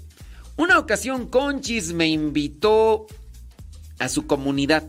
Una 0.56 0.78
ocasión 0.78 1.28
Conchis 1.28 1.92
me 1.92 2.06
invitó 2.06 3.06
a 3.98 4.08
su 4.08 4.26
comunidad. 4.26 4.84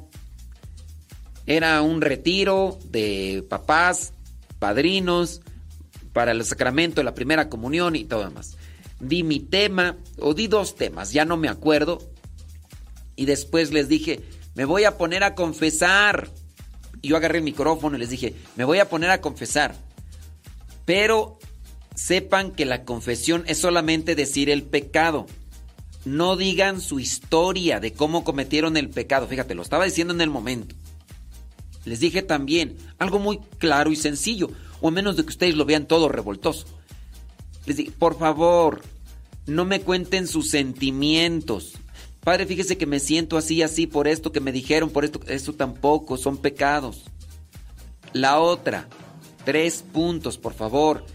Era 1.48 1.82
un 1.82 2.02
retiro 2.02 2.78
de 2.86 3.44
papás, 3.50 4.14
padrinos, 4.60 5.42
para 6.14 6.32
el 6.32 6.46
sacramento 6.46 7.02
de 7.02 7.06
la 7.06 7.14
primera 7.14 7.50
comunión 7.50 7.96
y 7.96 8.06
todo 8.06 8.24
demás. 8.24 8.58
Di 9.00 9.24
mi 9.24 9.40
tema, 9.40 9.98
o 10.20 10.34
di 10.34 10.48
dos 10.48 10.76
temas, 10.76 11.12
ya 11.12 11.26
no 11.26 11.36
me 11.36 11.50
acuerdo. 11.50 12.00
Y 13.16 13.26
después 13.26 13.72
les 13.72 13.90
dije, 13.90 14.22
me 14.56 14.66
voy 14.66 14.86
a 14.86 14.98
poner 14.98 15.24
a 15.24 15.36
confesar. 15.36 16.30
Y 17.02 17.10
yo 17.10 17.18
agarré 17.18 17.40
el 17.40 17.44
micrófono 17.44 17.98
y 17.98 18.00
les 18.00 18.10
dije, 18.10 18.34
me 18.56 18.64
voy 18.64 18.80
a 18.80 18.90
poner 18.90 19.10
a 19.10 19.20
confesar. 19.22 19.76
Pero 20.86 21.38
sepan 21.96 22.52
que 22.52 22.66
la 22.66 22.84
confesión 22.86 23.44
es 23.48 23.58
solamente 23.58 24.16
decir 24.16 24.50
el 24.50 24.64
pecado. 24.64 25.26
No 26.06 26.38
digan 26.38 26.82
su 26.82 27.00
historia 27.00 27.80
de 27.80 27.94
cómo 27.94 28.24
cometieron 28.24 28.78
el 28.78 28.90
pecado. 28.90 29.28
Fíjate, 29.28 29.56
lo 29.56 29.64
estaba 29.64 29.86
diciendo 29.86 30.14
en 30.14 30.22
el 30.22 30.30
momento. 30.30 30.76
Les 31.84 32.00
dije 32.00 32.22
también 32.22 32.78
algo 32.98 33.20
muy 33.20 33.40
claro 33.58 33.92
y 33.92 33.96
sencillo, 33.96 34.50
o 34.82 34.88
a 34.88 34.92
menos 34.92 35.18
de 35.18 35.24
que 35.24 35.30
ustedes 35.30 35.56
lo 35.56 35.66
vean 35.66 35.88
todo 35.88 36.10
revoltoso. 36.10 36.66
Les 37.66 37.78
dije, 37.78 37.92
por 37.92 38.18
favor, 38.18 38.82
no 39.48 39.66
me 39.66 39.82
cuenten 39.82 40.28
sus 40.28 40.50
sentimientos. 40.50 41.74
Padre, 42.24 42.48
fíjese 42.48 42.78
que 42.78 42.88
me 42.88 43.00
siento 43.00 43.38
así, 43.38 43.62
así, 43.62 43.86
por 43.86 44.08
esto 44.08 44.32
que 44.32 44.40
me 44.40 44.52
dijeron, 44.52 44.90
por 44.90 45.06
esto, 45.06 45.20
esto 45.28 45.54
tampoco, 45.54 46.18
son 46.18 46.38
pecados. 46.38 47.04
La 48.14 48.40
otra, 48.40 48.88
tres 49.44 49.84
puntos, 49.94 50.38
por 50.38 50.54
favor. 50.54 51.06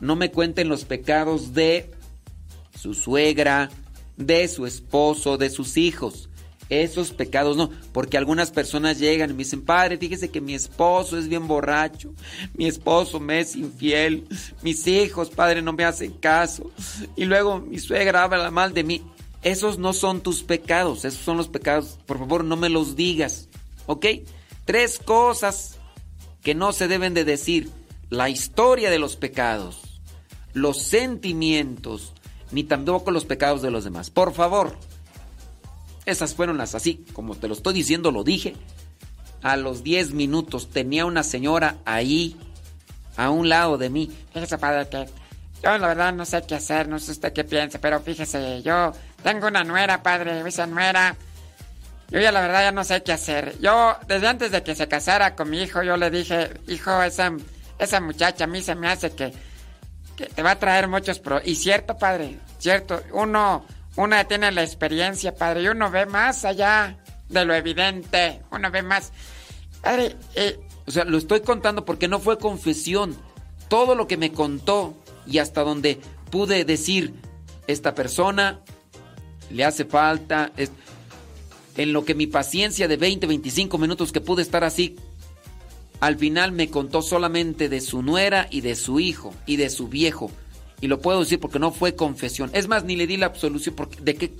No 0.00 0.14
me 0.14 0.30
cuenten 0.30 0.68
los 0.68 0.84
pecados 0.84 1.54
de 1.54 1.90
su 2.78 2.94
suegra, 2.94 3.70
de 4.18 4.46
su 4.48 4.66
esposo, 4.66 5.38
de 5.38 5.48
sus 5.48 5.76
hijos. 5.76 6.28
Esos 6.68 7.12
pecados 7.12 7.56
no, 7.56 7.70
porque 7.92 8.18
algunas 8.18 8.50
personas 8.50 8.98
llegan 8.98 9.30
y 9.30 9.32
me 9.32 9.38
dicen, 9.38 9.62
padre, 9.62 9.96
fíjese 9.96 10.28
que 10.28 10.42
mi 10.42 10.52
esposo 10.52 11.16
es 11.16 11.26
bien 11.26 11.48
borracho, 11.48 12.12
mi 12.52 12.66
esposo 12.66 13.20
me 13.20 13.40
es 13.40 13.56
infiel, 13.56 14.26
mis 14.62 14.86
hijos, 14.86 15.30
padre, 15.30 15.62
no 15.62 15.72
me 15.72 15.84
hacen 15.84 16.12
caso, 16.12 16.70
y 17.16 17.24
luego 17.24 17.58
mi 17.58 17.78
suegra 17.78 18.24
habla 18.24 18.50
mal 18.50 18.74
de 18.74 18.84
mí. 18.84 19.02
Esos 19.40 19.78
no 19.78 19.94
son 19.94 20.20
tus 20.20 20.42
pecados, 20.42 21.06
esos 21.06 21.22
son 21.22 21.38
los 21.38 21.48
pecados, 21.48 21.98
por 22.04 22.18
favor 22.18 22.44
no 22.44 22.56
me 22.56 22.68
los 22.68 22.96
digas, 22.96 23.48
¿ok? 23.86 24.04
Tres 24.66 24.98
cosas 24.98 25.78
que 26.42 26.54
no 26.54 26.72
se 26.72 26.86
deben 26.86 27.14
de 27.14 27.24
decir, 27.24 27.70
la 28.10 28.28
historia 28.28 28.90
de 28.90 28.98
los 28.98 29.16
pecados, 29.16 30.00
los 30.52 30.82
sentimientos, 30.82 32.12
ni 32.50 32.64
tampoco 32.64 33.10
los 33.10 33.24
pecados 33.24 33.62
de 33.62 33.70
los 33.70 33.84
demás. 33.84 34.10
Por 34.10 34.32
favor, 34.32 34.76
esas 36.06 36.34
fueron 36.34 36.58
las 36.58 36.74
así, 36.74 37.04
como 37.12 37.34
te 37.34 37.48
lo 37.48 37.54
estoy 37.54 37.74
diciendo, 37.74 38.10
lo 38.10 38.24
dije. 38.24 38.54
A 39.42 39.56
los 39.56 39.84
10 39.84 40.12
minutos 40.12 40.70
tenía 40.70 41.04
una 41.04 41.22
señora 41.22 41.76
ahí, 41.84 42.36
a 43.16 43.30
un 43.30 43.48
lado 43.48 43.78
de 43.78 43.90
mí. 43.90 44.10
Fíjese, 44.32 44.58
padre, 44.58 44.88
que 44.88 45.06
yo 45.62 45.76
la 45.76 45.88
verdad 45.88 46.12
no 46.12 46.24
sé 46.24 46.42
qué 46.46 46.54
hacer, 46.54 46.88
no 46.88 46.98
sé 46.98 47.12
usted 47.12 47.32
qué 47.32 47.44
piensa, 47.44 47.80
pero 47.80 48.00
fíjese, 48.00 48.62
yo 48.62 48.92
tengo 49.22 49.48
una 49.48 49.64
nuera, 49.64 50.02
padre, 50.02 50.40
esa 50.46 50.66
nuera. 50.66 51.16
Yo 52.10 52.20
ya 52.20 52.32
la 52.32 52.40
verdad 52.40 52.62
ya 52.62 52.72
no 52.72 52.84
sé 52.84 53.02
qué 53.02 53.12
hacer. 53.12 53.58
Yo, 53.60 53.96
desde 54.06 54.28
antes 54.28 54.50
de 54.50 54.62
que 54.62 54.74
se 54.74 54.88
casara 54.88 55.34
con 55.34 55.50
mi 55.50 55.60
hijo, 55.60 55.82
yo 55.82 55.96
le 55.96 56.10
dije, 56.10 56.50
hijo, 56.68 57.02
esa, 57.02 57.32
esa 57.78 58.00
muchacha 58.00 58.44
a 58.44 58.46
mí 58.46 58.62
se 58.62 58.74
me 58.74 58.88
hace 58.88 59.10
que, 59.10 59.34
que 60.18 60.26
te 60.26 60.42
va 60.42 60.50
a 60.52 60.58
traer 60.58 60.88
muchos 60.88 61.20
pro. 61.20 61.40
Y 61.44 61.54
cierto, 61.54 61.96
padre, 61.96 62.38
cierto, 62.58 63.00
uno, 63.12 63.64
uno 63.96 64.26
tiene 64.26 64.50
la 64.50 64.64
experiencia, 64.64 65.34
padre, 65.34 65.62
y 65.62 65.68
uno 65.68 65.90
ve 65.90 66.06
más 66.06 66.44
allá 66.44 66.98
de 67.28 67.44
lo 67.44 67.54
evidente, 67.54 68.42
uno 68.50 68.68
ve 68.70 68.82
más. 68.82 69.12
Padre, 69.80 70.16
eh, 70.34 70.58
O 70.86 70.90
sea, 70.90 71.04
lo 71.04 71.18
estoy 71.18 71.40
contando 71.42 71.84
porque 71.84 72.08
no 72.08 72.18
fue 72.18 72.38
confesión. 72.38 73.16
Todo 73.68 73.94
lo 73.94 74.06
que 74.08 74.16
me 74.16 74.32
contó 74.32 74.94
y 75.26 75.38
hasta 75.38 75.62
donde 75.62 76.00
pude 76.30 76.64
decir, 76.64 77.14
esta 77.66 77.94
persona 77.94 78.60
le 79.50 79.64
hace 79.64 79.84
falta, 79.84 80.50
es- 80.56 80.72
en 81.76 81.92
lo 81.92 82.04
que 82.04 82.14
mi 82.14 82.26
paciencia 82.26 82.88
de 82.88 82.96
20, 82.96 83.26
25 83.28 83.78
minutos 83.78 84.10
que 84.10 84.20
pude 84.20 84.42
estar 84.42 84.64
así, 84.64 84.96
al 86.00 86.16
final 86.16 86.52
me 86.52 86.70
contó 86.70 87.02
solamente 87.02 87.68
de 87.68 87.80
su 87.80 88.02
nuera 88.02 88.46
y 88.50 88.60
de 88.60 88.76
su 88.76 89.00
hijo 89.00 89.34
y 89.46 89.56
de 89.56 89.70
su 89.70 89.88
viejo. 89.88 90.30
Y 90.80 90.86
lo 90.86 91.00
puedo 91.00 91.20
decir 91.20 91.40
porque 91.40 91.58
no 91.58 91.72
fue 91.72 91.96
confesión. 91.96 92.50
Es 92.52 92.68
más, 92.68 92.84
ni 92.84 92.94
le 92.96 93.06
di 93.06 93.16
la 93.16 93.26
absolución. 93.26 93.74
Porque, 93.74 94.00
¿De 94.00 94.14
qué, 94.14 94.32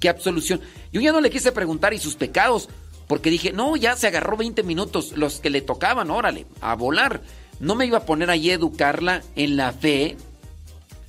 qué 0.00 0.08
absolución? 0.08 0.60
Yo 0.90 1.00
ya 1.00 1.12
no 1.12 1.20
le 1.20 1.30
quise 1.30 1.52
preguntar 1.52 1.92
y 1.92 1.98
sus 1.98 2.16
pecados. 2.16 2.68
Porque 3.06 3.30
dije, 3.30 3.52
no, 3.52 3.76
ya 3.76 3.94
se 3.96 4.06
agarró 4.06 4.38
20 4.38 4.62
minutos, 4.62 5.12
los 5.16 5.40
que 5.40 5.50
le 5.50 5.60
tocaban, 5.60 6.10
órale, 6.10 6.46
a 6.62 6.74
volar. 6.76 7.20
No 7.60 7.74
me 7.74 7.84
iba 7.84 7.98
a 7.98 8.06
poner 8.06 8.30
ahí 8.30 8.50
a 8.50 8.54
educarla 8.54 9.22
en 9.36 9.56
la 9.58 9.72
fe, 9.72 10.16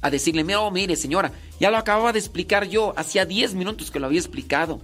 a 0.02 0.10
decirle, 0.10 0.44
mira, 0.44 0.60
oh, 0.60 0.72
mire 0.72 0.98
señora, 0.98 1.32
ya 1.62 1.72
lo 1.72 1.78
acababa 1.78 2.12
de 2.12 2.20
explicar 2.20 2.68
yo, 2.68 2.94
hacía 2.98 3.26
10 3.26 3.54
minutos 3.54 3.90
que 3.90 4.02
lo 4.02 4.08
había 4.08 4.20
explicado. 4.20 4.82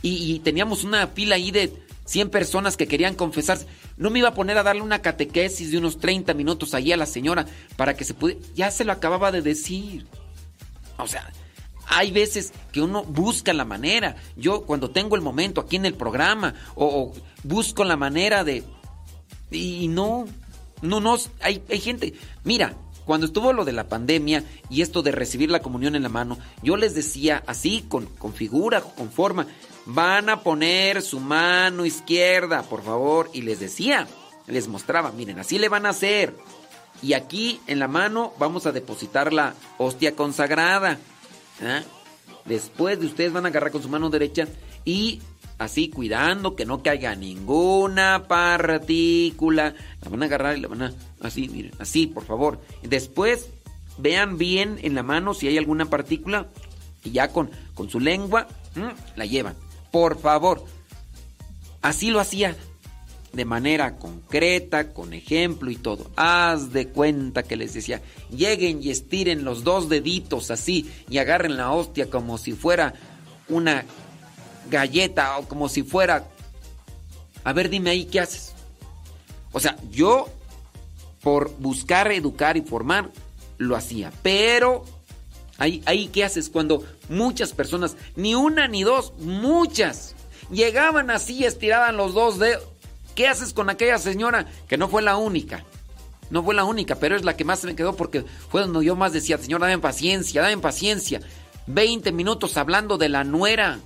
Y, 0.00 0.32
y 0.32 0.38
teníamos 0.38 0.84
una 0.84 1.08
fila 1.08 1.34
ahí 1.34 1.50
de 1.50 1.72
100 2.08 2.30
personas 2.30 2.78
que 2.78 2.88
querían 2.88 3.14
confesarse. 3.14 3.66
No 3.98 4.08
me 4.08 4.20
iba 4.20 4.30
a 4.30 4.34
poner 4.34 4.56
a 4.56 4.62
darle 4.62 4.80
una 4.80 5.02
catequesis 5.02 5.70
de 5.70 5.76
unos 5.76 5.98
30 5.98 6.32
minutos 6.32 6.72
ahí 6.72 6.90
a 6.90 6.96
la 6.96 7.04
señora 7.04 7.44
para 7.76 7.94
que 7.94 8.04
se 8.04 8.14
pudiera... 8.14 8.40
Ya 8.54 8.70
se 8.70 8.86
lo 8.86 8.92
acababa 8.92 9.30
de 9.30 9.42
decir. 9.42 10.06
O 10.96 11.06
sea, 11.06 11.30
hay 11.86 12.10
veces 12.10 12.54
que 12.72 12.80
uno 12.80 13.04
busca 13.04 13.52
la 13.52 13.66
manera. 13.66 14.16
Yo 14.36 14.62
cuando 14.62 14.90
tengo 14.90 15.16
el 15.16 15.22
momento 15.22 15.60
aquí 15.60 15.76
en 15.76 15.84
el 15.84 15.94
programa 15.94 16.54
o, 16.76 16.86
o 16.86 17.12
busco 17.42 17.84
la 17.84 17.98
manera 17.98 18.42
de... 18.42 18.64
Y 19.50 19.88
no, 19.88 20.24
no, 20.80 21.00
no, 21.00 21.18
hay, 21.42 21.62
hay 21.68 21.78
gente... 21.78 22.14
Mira, 22.42 22.74
cuando 23.04 23.26
estuvo 23.26 23.52
lo 23.52 23.66
de 23.66 23.72
la 23.72 23.86
pandemia 23.86 24.44
y 24.70 24.80
esto 24.80 25.02
de 25.02 25.12
recibir 25.12 25.50
la 25.50 25.60
comunión 25.60 25.94
en 25.94 26.04
la 26.04 26.08
mano, 26.08 26.38
yo 26.62 26.78
les 26.78 26.94
decía 26.94 27.42
así, 27.46 27.84
con, 27.86 28.06
con 28.06 28.32
figura, 28.32 28.80
con 28.80 29.10
forma, 29.10 29.46
van 29.88 30.28
a 30.28 30.42
poner 30.42 31.00
su 31.00 31.18
mano 31.18 31.86
izquierda, 31.86 32.62
por 32.62 32.82
favor, 32.82 33.30
y 33.32 33.40
les 33.40 33.58
decía, 33.58 34.06
les 34.46 34.68
mostraba, 34.68 35.12
miren, 35.12 35.38
así 35.38 35.58
le 35.58 35.70
van 35.70 35.86
a 35.86 35.90
hacer. 35.90 36.36
Y 37.00 37.14
aquí 37.14 37.60
en 37.66 37.78
la 37.78 37.88
mano 37.88 38.34
vamos 38.38 38.66
a 38.66 38.72
depositar 38.72 39.32
la 39.32 39.54
hostia 39.78 40.14
consagrada. 40.14 40.98
¿ah? 41.62 41.82
Después 42.44 43.00
de 43.00 43.06
ustedes 43.06 43.32
van 43.32 43.46
a 43.46 43.48
agarrar 43.48 43.70
con 43.70 43.82
su 43.82 43.88
mano 43.88 44.10
derecha 44.10 44.46
y 44.84 45.22
así 45.56 45.88
cuidando 45.88 46.54
que 46.54 46.66
no 46.66 46.82
caiga 46.82 47.14
ninguna 47.14 48.24
partícula. 48.28 49.74
La 50.02 50.08
van 50.10 50.22
a 50.22 50.26
agarrar 50.26 50.58
y 50.58 50.60
la 50.60 50.68
van 50.68 50.82
a... 50.82 50.92
Así, 51.20 51.48
miren, 51.48 51.72
así, 51.78 52.06
por 52.06 52.24
favor. 52.24 52.60
Después 52.82 53.48
vean 53.96 54.36
bien 54.36 54.78
en 54.82 54.94
la 54.94 55.02
mano 55.02 55.32
si 55.32 55.48
hay 55.48 55.56
alguna 55.56 55.86
partícula 55.86 56.48
y 57.04 57.12
ya 57.12 57.28
con, 57.28 57.50
con 57.74 57.88
su 57.88 58.00
lengua 58.00 58.48
la 59.16 59.24
llevan. 59.24 59.67
Por 59.98 60.16
favor. 60.20 60.64
Así 61.82 62.10
lo 62.10 62.20
hacía 62.20 62.54
de 63.32 63.44
manera 63.44 63.96
concreta, 63.96 64.92
con 64.92 65.12
ejemplo 65.12 65.72
y 65.72 65.76
todo. 65.76 66.08
Haz 66.14 66.72
de 66.72 66.86
cuenta 66.86 67.42
que 67.42 67.56
les 67.56 67.74
decía, 67.74 68.00
lleguen 68.30 68.80
y 68.80 68.90
estiren 68.90 69.44
los 69.44 69.64
dos 69.64 69.88
deditos 69.88 70.52
así 70.52 70.88
y 71.10 71.18
agarren 71.18 71.56
la 71.56 71.72
hostia 71.72 72.08
como 72.08 72.38
si 72.38 72.52
fuera 72.52 72.94
una 73.48 73.84
galleta 74.70 75.36
o 75.38 75.48
como 75.48 75.68
si 75.68 75.82
fuera... 75.82 76.28
A 77.42 77.52
ver, 77.52 77.68
dime 77.68 77.90
ahí, 77.90 78.04
¿qué 78.04 78.20
haces? 78.20 78.52
O 79.50 79.58
sea, 79.58 79.76
yo 79.90 80.28
por 81.24 81.50
buscar 81.58 82.12
educar 82.12 82.56
y 82.56 82.60
formar 82.60 83.10
lo 83.56 83.74
hacía, 83.74 84.12
pero 84.22 84.84
ahí, 85.58 86.08
¿qué 86.12 86.24
haces 86.24 86.48
cuando 86.48 86.84
muchas 87.08 87.52
personas, 87.52 87.96
ni 88.16 88.34
una 88.34 88.68
ni 88.68 88.84
dos, 88.84 89.12
muchas, 89.18 90.14
llegaban 90.50 91.10
así, 91.10 91.44
estiraban 91.44 91.96
los 91.96 92.14
dos 92.14 92.38
dedos? 92.38 92.64
¿Qué 93.14 93.26
haces 93.26 93.52
con 93.52 93.68
aquella 93.68 93.98
señora 93.98 94.46
que 94.68 94.78
no 94.78 94.88
fue 94.88 95.02
la 95.02 95.16
única? 95.16 95.64
No 96.30 96.44
fue 96.44 96.54
la 96.54 96.64
única, 96.64 96.94
pero 96.96 97.16
es 97.16 97.24
la 97.24 97.36
que 97.36 97.44
más 97.44 97.60
se 97.60 97.66
me 97.66 97.74
quedó 97.74 97.96
porque 97.96 98.24
fue 98.48 98.60
donde 98.60 98.84
yo 98.84 98.94
más 98.94 99.12
decía, 99.12 99.38
señora, 99.38 99.66
dame 99.66 99.82
paciencia, 99.82 100.42
dame 100.42 100.58
paciencia. 100.58 101.20
20 101.66 102.12
minutos 102.12 102.56
hablando 102.56 102.96
de 102.96 103.08
la 103.08 103.24
nuera. 103.24 103.80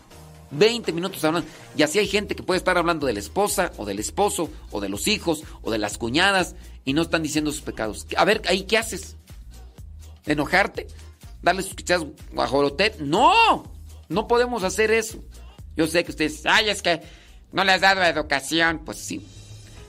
20 0.51 0.93
minutos 0.93 1.25
hablando. 1.25 1.49
Y 1.77 1.83
así 1.83 1.99
hay 1.99 2.09
gente 2.09 2.37
que 2.37 2.43
puede 2.43 2.59
estar 2.59 2.77
hablando 2.77 3.07
de 3.07 3.15
la 3.15 3.21
esposa, 3.21 3.73
o 3.79 3.87
del 3.87 3.99
esposo, 3.99 4.51
o 4.71 4.81
de 4.81 4.89
los 4.89 5.09
hijos, 5.09 5.45
o 5.63 5.71
de 5.71 5.79
las 5.79 5.97
cuñadas, 5.99 6.55
y 6.85 6.93
no 6.93 7.03
están 7.03 7.23
diciendo 7.23 7.53
sus 7.53 7.63
pecados. 7.63 8.07
A 8.17 8.25
ver, 8.25 8.43
ahí, 8.47 8.65
¿qué 8.65 8.77
haces? 8.77 9.17
¿Enojarte? 10.27 10.89
¿Darle 11.43 11.63
sus 11.63 11.75
quichas 11.75 12.05
guajorotet? 12.33 12.99
¡No! 13.01 13.65
No 14.09 14.29
podemos 14.29 14.63
hacer 14.63 14.91
eso. 14.91 15.19
Yo 15.77 15.87
sé 15.87 16.05
que 16.05 16.11
ustedes, 16.11 16.45
ay, 16.47 16.69
es 16.69 16.83
que 16.83 17.01
no 17.53 17.65
le 17.65 17.73
has 17.73 17.81
dado 17.81 18.03
educación. 18.03 18.83
Pues 18.85 18.99
sí. 18.99 19.27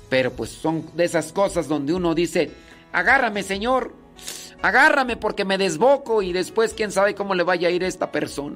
Pero 0.09 0.31
pues 0.33 0.49
son 0.49 0.89
de 0.95 1.05
esas 1.05 1.31
cosas 1.31 1.67
donde 1.67 1.93
uno 1.93 2.15
dice, 2.15 2.51
agárrame, 2.91 3.43
señor. 3.43 3.95
Agárrame 4.61 5.17
porque 5.17 5.43
me 5.43 5.57
desboco 5.57 6.21
y 6.21 6.31
después 6.31 6.73
quién 6.73 6.91
sabe 6.91 7.15
cómo 7.15 7.35
le 7.35 7.43
vaya 7.43 7.67
a 7.67 7.71
ir 7.71 7.83
a 7.83 7.87
esta 7.87 8.11
persona. 8.11 8.55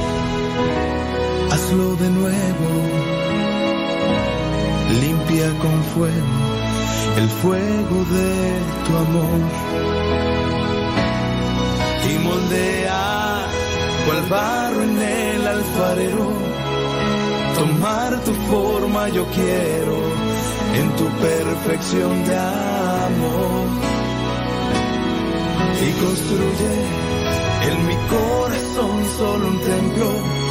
hazlo 1.71 1.95
de 1.95 2.09
nuevo, 2.09 2.69
limpia 5.01 5.49
con 5.59 5.83
fuego 5.93 6.41
el 7.17 7.29
fuego 7.29 7.97
de 8.15 8.59
tu 8.85 8.97
amor. 8.97 9.39
Y 12.09 12.17
moldea 12.19 13.45
cual 14.05 14.21
barro 14.29 14.83
en 14.83 15.01
el 15.01 15.47
alfarero. 15.47 16.31
Tomar 17.55 18.19
tu 18.23 18.33
forma 18.51 19.09
yo 19.09 19.25
quiero 19.27 19.97
en 20.79 20.95
tu 20.97 21.05
perfección 21.27 22.25
de 22.25 22.37
amor. 22.37 23.67
Y 25.87 25.91
construye 26.03 26.73
en 27.69 27.87
mi 27.87 27.95
corazón 28.09 29.05
solo 29.17 29.47
un 29.47 29.59
templo 29.59 30.50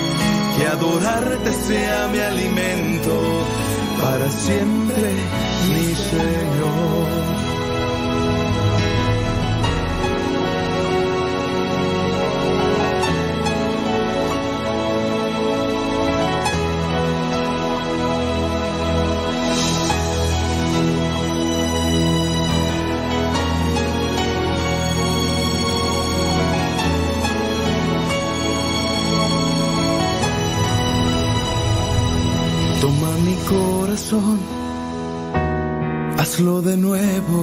que 0.61 0.67
adorarte 0.67 1.51
sea 1.53 2.07
mi 2.09 2.19
alimento 2.19 3.13
para 3.99 4.29
siempre 4.29 5.11
mi 5.69 5.95
Señor. 5.95 7.50
Hazlo 36.17 36.61
de 36.61 36.77
nuevo, 36.77 37.39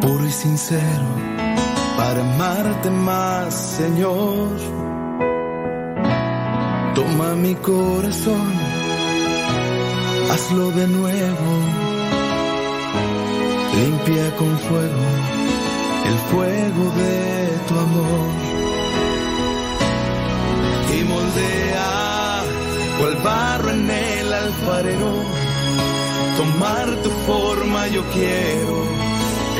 puro 0.00 0.26
y 0.26 0.30
sincero, 0.30 1.08
para 1.96 2.20
amarte 2.20 2.90
más, 2.90 3.54
Señor. 3.54 4.48
Toma 6.94 7.34
mi 7.34 7.54
corazón, 7.56 8.52
hazlo 10.30 10.70
de 10.72 10.86
nuevo, 10.88 11.50
limpia 13.76 14.36
con 14.36 14.58
fuego 14.58 15.36
el 16.08 16.18
fuego 16.30 16.84
de 17.02 17.48
tu 17.68 17.74
amor. 17.78 18.28
Y 20.96 21.04
moldea 21.04 22.42
cual 22.98 23.16
barro 23.24 23.70
en 23.70 23.90
el 23.90 24.05
alfarero. 24.46 25.12
Tomar 26.36 26.86
tu 27.02 27.10
forma 27.26 27.86
yo 27.88 28.02
quiero 28.12 28.76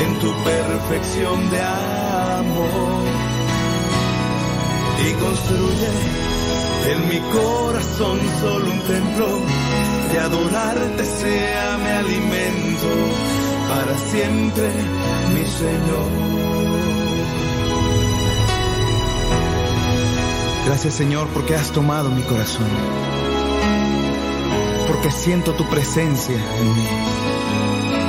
en 0.03 0.19
tu 0.21 0.31
perfección 0.45 1.51
de 1.51 1.61
amor. 1.61 3.05
Y 5.07 5.13
construye 5.25 5.93
en 6.93 7.09
mi 7.09 7.21
corazón 7.33 8.19
solo 8.41 8.71
un 8.71 8.81
templo 8.81 9.29
de 10.13 10.19
adorarte 10.19 11.05
sea 11.05 11.79
mi 11.79 11.91
alimento 12.03 12.91
para 13.69 13.99
siempre, 14.11 14.71
mi 15.35 15.45
Señor. 15.63 16.11
Gracias 20.67 20.95
Señor 20.95 21.29
porque 21.33 21.55
has 21.55 21.71
tomado 21.71 22.11
mi 22.11 22.23
corazón 22.23 23.16
porque 24.97 25.11
siento 25.11 25.53
tu 25.53 25.65
presencia 25.69 26.37
en 26.37 26.75
mí. 26.75 26.89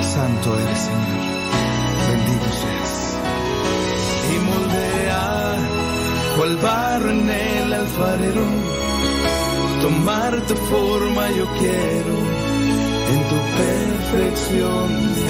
Santo 0.04 0.58
eres, 0.58 0.80
Señor. 0.80 1.22
Bendito 2.10 2.50
seas. 2.62 3.18
Y 4.34 4.40
moldea 4.50 5.56
cual 6.38 6.58
barro 6.58 7.10
en 7.10 7.30
el 7.30 7.74
alfarero. 7.74 8.46
Tomar 9.82 10.42
tu 10.48 10.56
forma 10.56 11.30
yo 11.32 11.46
quiero 11.60 12.16
en 13.12 13.20
tu 13.30 13.38
perfección 13.62 15.27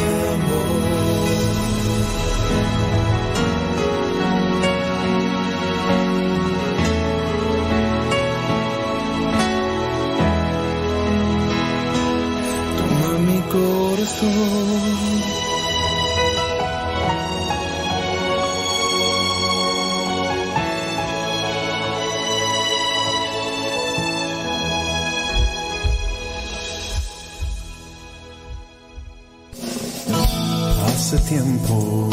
Hace 30.86 31.18
tiempo 31.30 32.10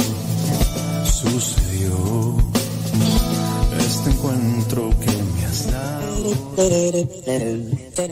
sucedió 1.04 2.36
este 3.78 4.10
encuentro 4.10 4.90
que 5.00 5.10
me 5.10 5.44
has 5.46 5.70
dado. 5.70 6.32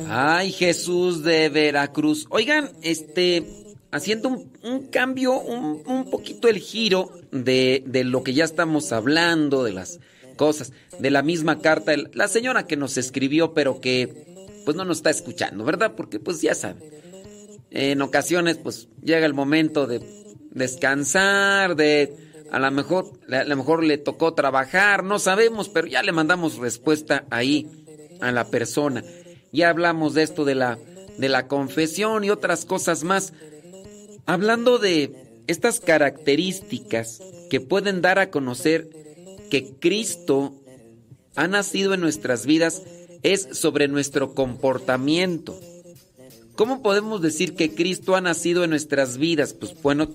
Ay, 0.09 0.51
Jesús 0.52 1.23
de 1.23 1.49
Veracruz. 1.51 2.27
Oigan, 2.31 2.70
este, 2.83 3.72
haciendo 3.93 4.29
un, 4.31 4.53
un 4.65 4.87
cambio, 4.89 5.39
un, 5.39 5.83
un 5.87 6.11
poquito 6.11 6.49
el 6.49 6.59
giro 6.59 7.12
de, 7.31 7.85
de 7.87 8.05
lo 8.05 8.25
que 8.25 8.35
ya 8.35 8.45
estamos 8.45 8.91
hablando, 8.93 9.62
de 9.62 9.73
las 9.73 10.01
cosas, 10.37 10.73
de 10.99 11.11
la 11.11 11.23
misma 11.23 11.61
carta, 11.61 11.93
la 12.12 12.27
señora 12.27 12.67
que 12.67 12.77
nos 12.77 12.97
escribió, 12.97 13.55
pero 13.55 13.81
que 13.81 14.33
pues 14.65 14.77
no 14.77 14.85
nos 14.85 14.99
está 14.99 15.11
escuchando, 15.11 15.65
¿verdad? 15.65 15.93
Porque 15.97 16.19
pues 16.19 16.41
ya 16.41 16.55
saben, 16.55 16.83
en 17.71 18.03
ocasiones 18.03 18.59
pues 18.59 18.89
llega 19.03 19.27
el 19.27 19.35
momento 19.35 19.87
de 19.87 20.01
descansar, 20.51 21.77
de 21.77 22.17
a 22.51 22.59
lo 22.59 22.71
mejor, 22.71 23.12
a 23.31 23.45
lo 23.45 23.57
mejor 23.57 23.85
le 23.85 23.99
tocó 23.99 24.35
trabajar, 24.35 25.05
no 25.05 25.19
sabemos, 25.19 25.69
pero 25.69 25.87
ya 25.87 26.03
le 26.03 26.12
mandamos 26.12 26.57
respuesta 26.57 27.25
ahí 27.31 27.67
a 28.21 28.33
la 28.33 28.49
persona. 28.49 29.05
Ya 29.53 29.69
hablamos 29.69 30.15
de 30.15 30.23
esto 30.23 30.45
de 30.45 30.55
la 30.55 30.79
de 31.19 31.29
la 31.29 31.47
confesión 31.47 32.25
y 32.25 32.31
otras 32.31 32.65
cosas 32.65 33.05
más. 33.05 33.33
Hablando 34.26 34.78
de 34.78 35.42
estas 35.47 35.81
características 35.81 37.20
que 37.51 37.60
pueden 37.60 38.01
dar 38.01 38.18
a 38.18 38.31
conocer 38.31 38.89
que 39.51 39.75
Cristo 39.78 40.55
ha 41.34 41.49
nacido 41.49 41.94
en 41.94 42.01
nuestras 42.01 42.47
vidas 42.47 42.83
es 43.23 43.49
sobre 43.52 43.89
nuestro 43.89 44.34
comportamiento. 44.34 45.59
¿Cómo 46.55 46.83
podemos 46.83 47.23
decir 47.23 47.55
que 47.55 47.75
Cristo 47.75 48.15
ha 48.15 48.20
nacido 48.20 48.65
en 48.65 48.70
nuestras 48.70 49.18
vidas? 49.18 49.55
Pues 49.55 49.75
bueno, 49.83 50.10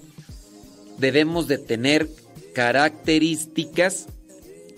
debemos 0.98 1.48
de 1.48 1.58
tener 1.58 2.10
características 2.54 4.08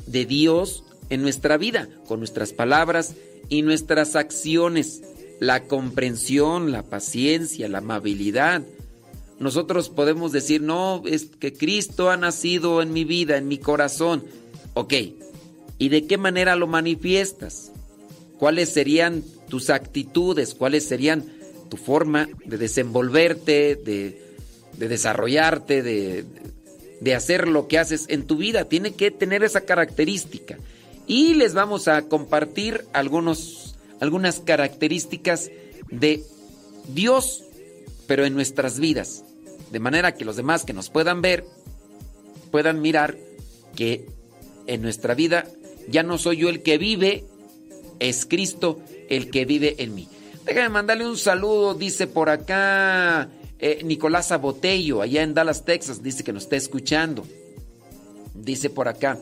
de 0.06 0.26
Dios 0.26 0.84
en 1.10 1.22
nuestra 1.22 1.58
vida, 1.58 1.90
con 2.08 2.20
nuestras 2.20 2.54
palabras 2.54 3.16
y 3.50 3.62
nuestras 3.62 4.16
acciones, 4.16 5.02
la 5.40 5.64
comprensión, 5.64 6.72
la 6.72 6.84
paciencia, 6.84 7.68
la 7.68 7.80
amabilidad. 7.80 8.64
Nosotros 9.40 9.90
podemos 9.90 10.32
decir, 10.32 10.62
no, 10.62 11.04
es 11.06 11.26
que 11.26 11.54
Cristo 11.54 12.10
ha 12.10 12.18
nacido 12.18 12.82
en 12.82 12.92
mi 12.92 13.06
vida, 13.06 13.38
en 13.38 13.48
mi 13.48 13.58
corazón. 13.58 14.24
Ok, 14.74 14.94
¿y 15.78 15.90
de 15.90 16.06
qué 16.08 16.18
manera 16.18 16.56
lo 16.56 16.68
manifiestas? 16.68 17.72
¿Cuáles 18.38 18.70
serían 18.70 19.24
tus 19.48 19.70
actitudes? 19.70 20.54
¿Cuáles 20.54 20.86
serían 20.86 21.26
tu 21.70 21.78
forma 21.78 22.28
de 22.46 22.58
desenvolverte, 22.58 23.76
de, 23.76 24.22
de 24.78 24.88
desarrollarte, 24.88 25.84
de, 25.84 26.26
de 27.00 27.16
hacer 27.16 27.48
lo 27.48 27.68
que 27.68 27.80
haces 27.80 28.06
en 28.10 28.24
tu 28.26 28.38
vida. 28.38 28.66
Tiene 28.66 28.94
que 28.94 29.12
tener 29.12 29.44
esa 29.44 29.62
característica. 29.62 30.58
Y 31.08 31.34
les 31.36 31.54
vamos 31.54 31.88
a 31.88 32.04
compartir 32.04 32.86
algunos, 32.94 33.76
algunas 34.00 34.40
características 34.40 35.50
de 35.90 36.24
Dios, 36.94 37.44
pero 38.08 38.26
en 38.26 38.34
nuestras 38.34 38.80
vidas. 38.80 39.24
De 39.72 39.80
manera 39.80 40.14
que 40.14 40.26
los 40.26 40.36
demás 40.36 40.66
que 40.66 40.74
nos 40.74 40.90
puedan 40.90 41.22
ver, 41.22 41.46
puedan 42.52 42.82
mirar 42.82 43.18
que 43.76 44.06
en 44.68 44.82
nuestra 44.82 45.14
vida 45.14 45.46
ya 45.88 46.04
no 46.04 46.18
soy 46.18 46.38
yo 46.38 46.50
el 46.50 46.62
que 46.62 46.78
vive, 46.78 47.26
es 48.00 48.26
Cristo 48.26 48.80
el 49.10 49.30
que 49.30 49.46
vive 49.46 49.76
en 49.80 49.96
mí. 49.96 50.08
Déjame 50.46 50.70
mandarle 50.70 51.08
un 51.08 51.18
saludo, 51.18 51.74
dice 51.74 52.08
por 52.08 52.30
acá 52.30 53.30
eh, 53.60 53.82
Nicolás 53.84 54.32
Abotello, 54.32 55.02
allá 55.02 55.22
en 55.22 55.34
Dallas, 55.34 55.66
Texas, 55.66 56.02
dice 56.02 56.24
que 56.24 56.34
nos 56.34 56.44
está 56.44 56.56
escuchando. 56.56 57.26
Dice 58.34 58.70
por 58.70 58.88
acá, 58.88 59.20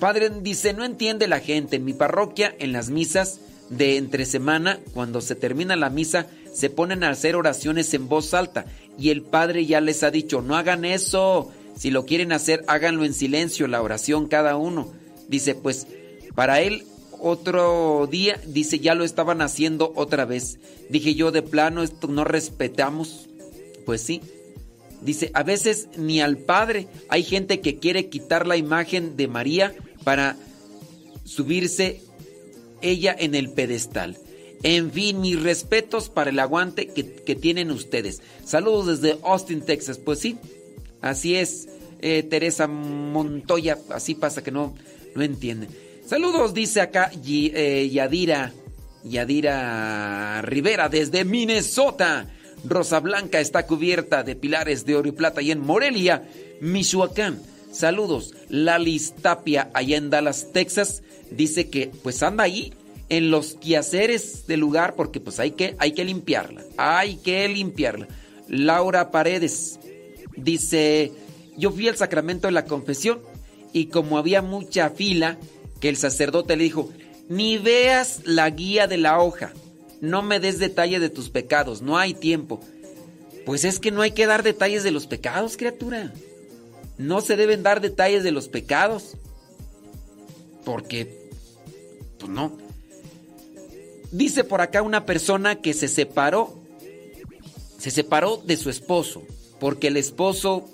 Padre, 0.00 0.30
dice, 0.40 0.72
no 0.72 0.84
entiende 0.84 1.28
la 1.28 1.40
gente, 1.40 1.76
en 1.76 1.84
mi 1.84 1.92
parroquia, 1.92 2.54
en 2.58 2.72
las 2.72 2.88
misas 2.88 3.40
de 3.68 3.98
entre 3.98 4.24
semana, 4.24 4.80
cuando 4.94 5.20
se 5.20 5.34
termina 5.34 5.76
la 5.76 5.90
misa, 5.90 6.26
se 6.52 6.70
ponen 6.70 7.04
a 7.04 7.10
hacer 7.10 7.36
oraciones 7.36 7.92
en 7.94 8.08
voz 8.08 8.34
alta 8.34 8.66
y 8.98 9.10
el 9.10 9.22
Padre 9.22 9.66
ya 9.66 9.80
les 9.80 10.02
ha 10.02 10.10
dicho, 10.10 10.42
no 10.42 10.56
hagan 10.56 10.84
eso, 10.84 11.50
si 11.76 11.90
lo 11.90 12.04
quieren 12.04 12.32
hacer, 12.32 12.62
háganlo 12.66 13.04
en 13.04 13.14
silencio, 13.14 13.66
la 13.66 13.80
oración 13.80 14.28
cada 14.28 14.56
uno. 14.56 14.92
Dice, 15.28 15.54
pues, 15.54 15.86
para 16.34 16.60
él 16.60 16.84
otro 17.20 18.06
día, 18.10 18.40
dice, 18.46 18.80
ya 18.80 18.94
lo 18.94 19.04
estaban 19.04 19.40
haciendo 19.42 19.92
otra 19.94 20.24
vez. 20.24 20.58
Dije 20.88 21.14
yo, 21.14 21.32
de 21.32 21.42
plano, 21.42 21.82
esto 21.82 22.08
no 22.08 22.24
respetamos. 22.24 23.28
Pues 23.86 24.02
sí. 24.02 24.20
Dice, 25.00 25.30
a 25.34 25.42
veces 25.42 25.88
ni 25.96 26.20
al 26.20 26.36
Padre. 26.36 26.88
Hay 27.08 27.22
gente 27.22 27.60
que 27.60 27.78
quiere 27.78 28.08
quitar 28.08 28.46
la 28.46 28.56
imagen 28.56 29.16
de 29.16 29.28
María 29.28 29.74
para 30.04 30.36
subirse 31.24 32.02
ella 32.82 33.14
en 33.18 33.34
el 33.34 33.50
pedestal. 33.50 34.18
En 34.62 34.92
fin, 34.92 35.20
mis 35.20 35.42
respetos 35.42 36.08
para 36.08 36.30
el 36.30 36.38
aguante 36.38 36.88
que, 36.88 37.34
tienen 37.34 37.70
ustedes. 37.70 38.20
Saludos 38.44 39.00
desde 39.00 39.18
Austin, 39.22 39.62
Texas. 39.62 39.98
Pues 39.98 40.18
sí, 40.18 40.36
así 41.00 41.36
es. 41.36 41.68
Eh, 42.02 42.22
Teresa 42.22 42.66
Montoya, 42.66 43.78
así 43.90 44.14
pasa 44.14 44.42
que 44.42 44.50
no, 44.50 44.74
no 45.14 45.22
entiende. 45.22 45.68
Saludos, 46.06 46.54
dice 46.54 46.80
acá 46.80 47.10
eh, 47.26 47.88
Yadira, 47.92 48.52
Yadira 49.04 50.42
Rivera 50.42 50.88
desde 50.88 51.24
Minnesota. 51.24 52.26
Rosa 52.64 53.00
Blanca 53.00 53.40
está 53.40 53.66
cubierta 53.66 54.22
de 54.22 54.36
pilares 54.36 54.84
de 54.84 54.96
oro 54.96 55.08
y 55.08 55.12
plata 55.12 55.40
y 55.40 55.50
en 55.50 55.60
Morelia, 55.60 56.28
Michoacán. 56.60 57.40
Saludos, 57.72 58.34
Lalis 58.48 59.14
Tapia 59.14 59.70
allá 59.72 59.96
en 59.96 60.10
Dallas, 60.10 60.48
Texas, 60.52 61.02
dice 61.30 61.70
que 61.70 61.90
pues 62.02 62.22
anda 62.22 62.44
ahí 62.44 62.74
en 63.10 63.30
los 63.30 63.54
quehaceres 63.54 64.46
del 64.46 64.60
lugar 64.60 64.94
porque 64.94 65.20
pues 65.20 65.38
hay 65.40 65.50
que, 65.50 65.76
hay 65.78 65.92
que 65.92 66.04
limpiarla, 66.04 66.64
hay 66.78 67.16
que 67.16 67.46
limpiarla. 67.48 68.08
Laura 68.48 69.10
Paredes 69.10 69.78
dice, 70.36 71.12
yo 71.58 71.70
fui 71.72 71.88
al 71.88 71.96
sacramento 71.96 72.46
de 72.46 72.52
la 72.52 72.64
confesión 72.64 73.20
y 73.72 73.86
como 73.86 74.16
había 74.16 74.42
mucha 74.42 74.90
fila, 74.90 75.38
que 75.80 75.88
el 75.88 75.96
sacerdote 75.96 76.56
le 76.56 76.64
dijo, 76.64 76.90
ni 77.28 77.58
veas 77.58 78.22
la 78.24 78.48
guía 78.50 78.86
de 78.86 78.96
la 78.96 79.20
hoja, 79.20 79.52
no 80.00 80.22
me 80.22 80.40
des 80.40 80.58
detalle 80.58 81.00
de 81.00 81.10
tus 81.10 81.30
pecados, 81.30 81.82
no 81.82 81.98
hay 81.98 82.14
tiempo. 82.14 82.60
Pues 83.44 83.64
es 83.64 83.80
que 83.80 83.90
no 83.90 84.02
hay 84.02 84.12
que 84.12 84.26
dar 84.26 84.42
detalles 84.42 84.82
de 84.82 84.90
los 84.90 85.06
pecados, 85.06 85.56
criatura. 85.56 86.12
No 86.98 87.20
se 87.20 87.36
deben 87.36 87.62
dar 87.62 87.80
detalles 87.80 88.22
de 88.22 88.30
los 88.30 88.48
pecados. 88.48 89.16
Porque, 90.64 91.28
pues 92.18 92.30
no. 92.30 92.69
Dice 94.12 94.44
por 94.44 94.60
acá 94.60 94.82
una 94.82 95.06
persona 95.06 95.60
que 95.60 95.72
se 95.72 95.88
separó, 95.88 96.60
se 97.78 97.90
separó 97.90 98.42
de 98.44 98.56
su 98.56 98.70
esposo, 98.70 99.22
porque 99.60 99.88
el 99.88 99.96
esposo, 99.96 100.68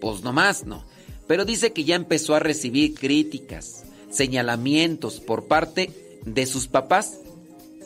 pues 0.00 0.22
nomás 0.22 0.66
no. 0.66 0.84
Pero 1.26 1.44
dice 1.44 1.72
que 1.72 1.84
ya 1.84 1.94
empezó 1.94 2.34
a 2.34 2.40
recibir 2.40 2.94
críticas, 2.94 3.84
señalamientos 4.10 5.20
por 5.20 5.46
parte 5.46 5.90
de 6.24 6.46
sus 6.46 6.66
papás, 6.66 7.18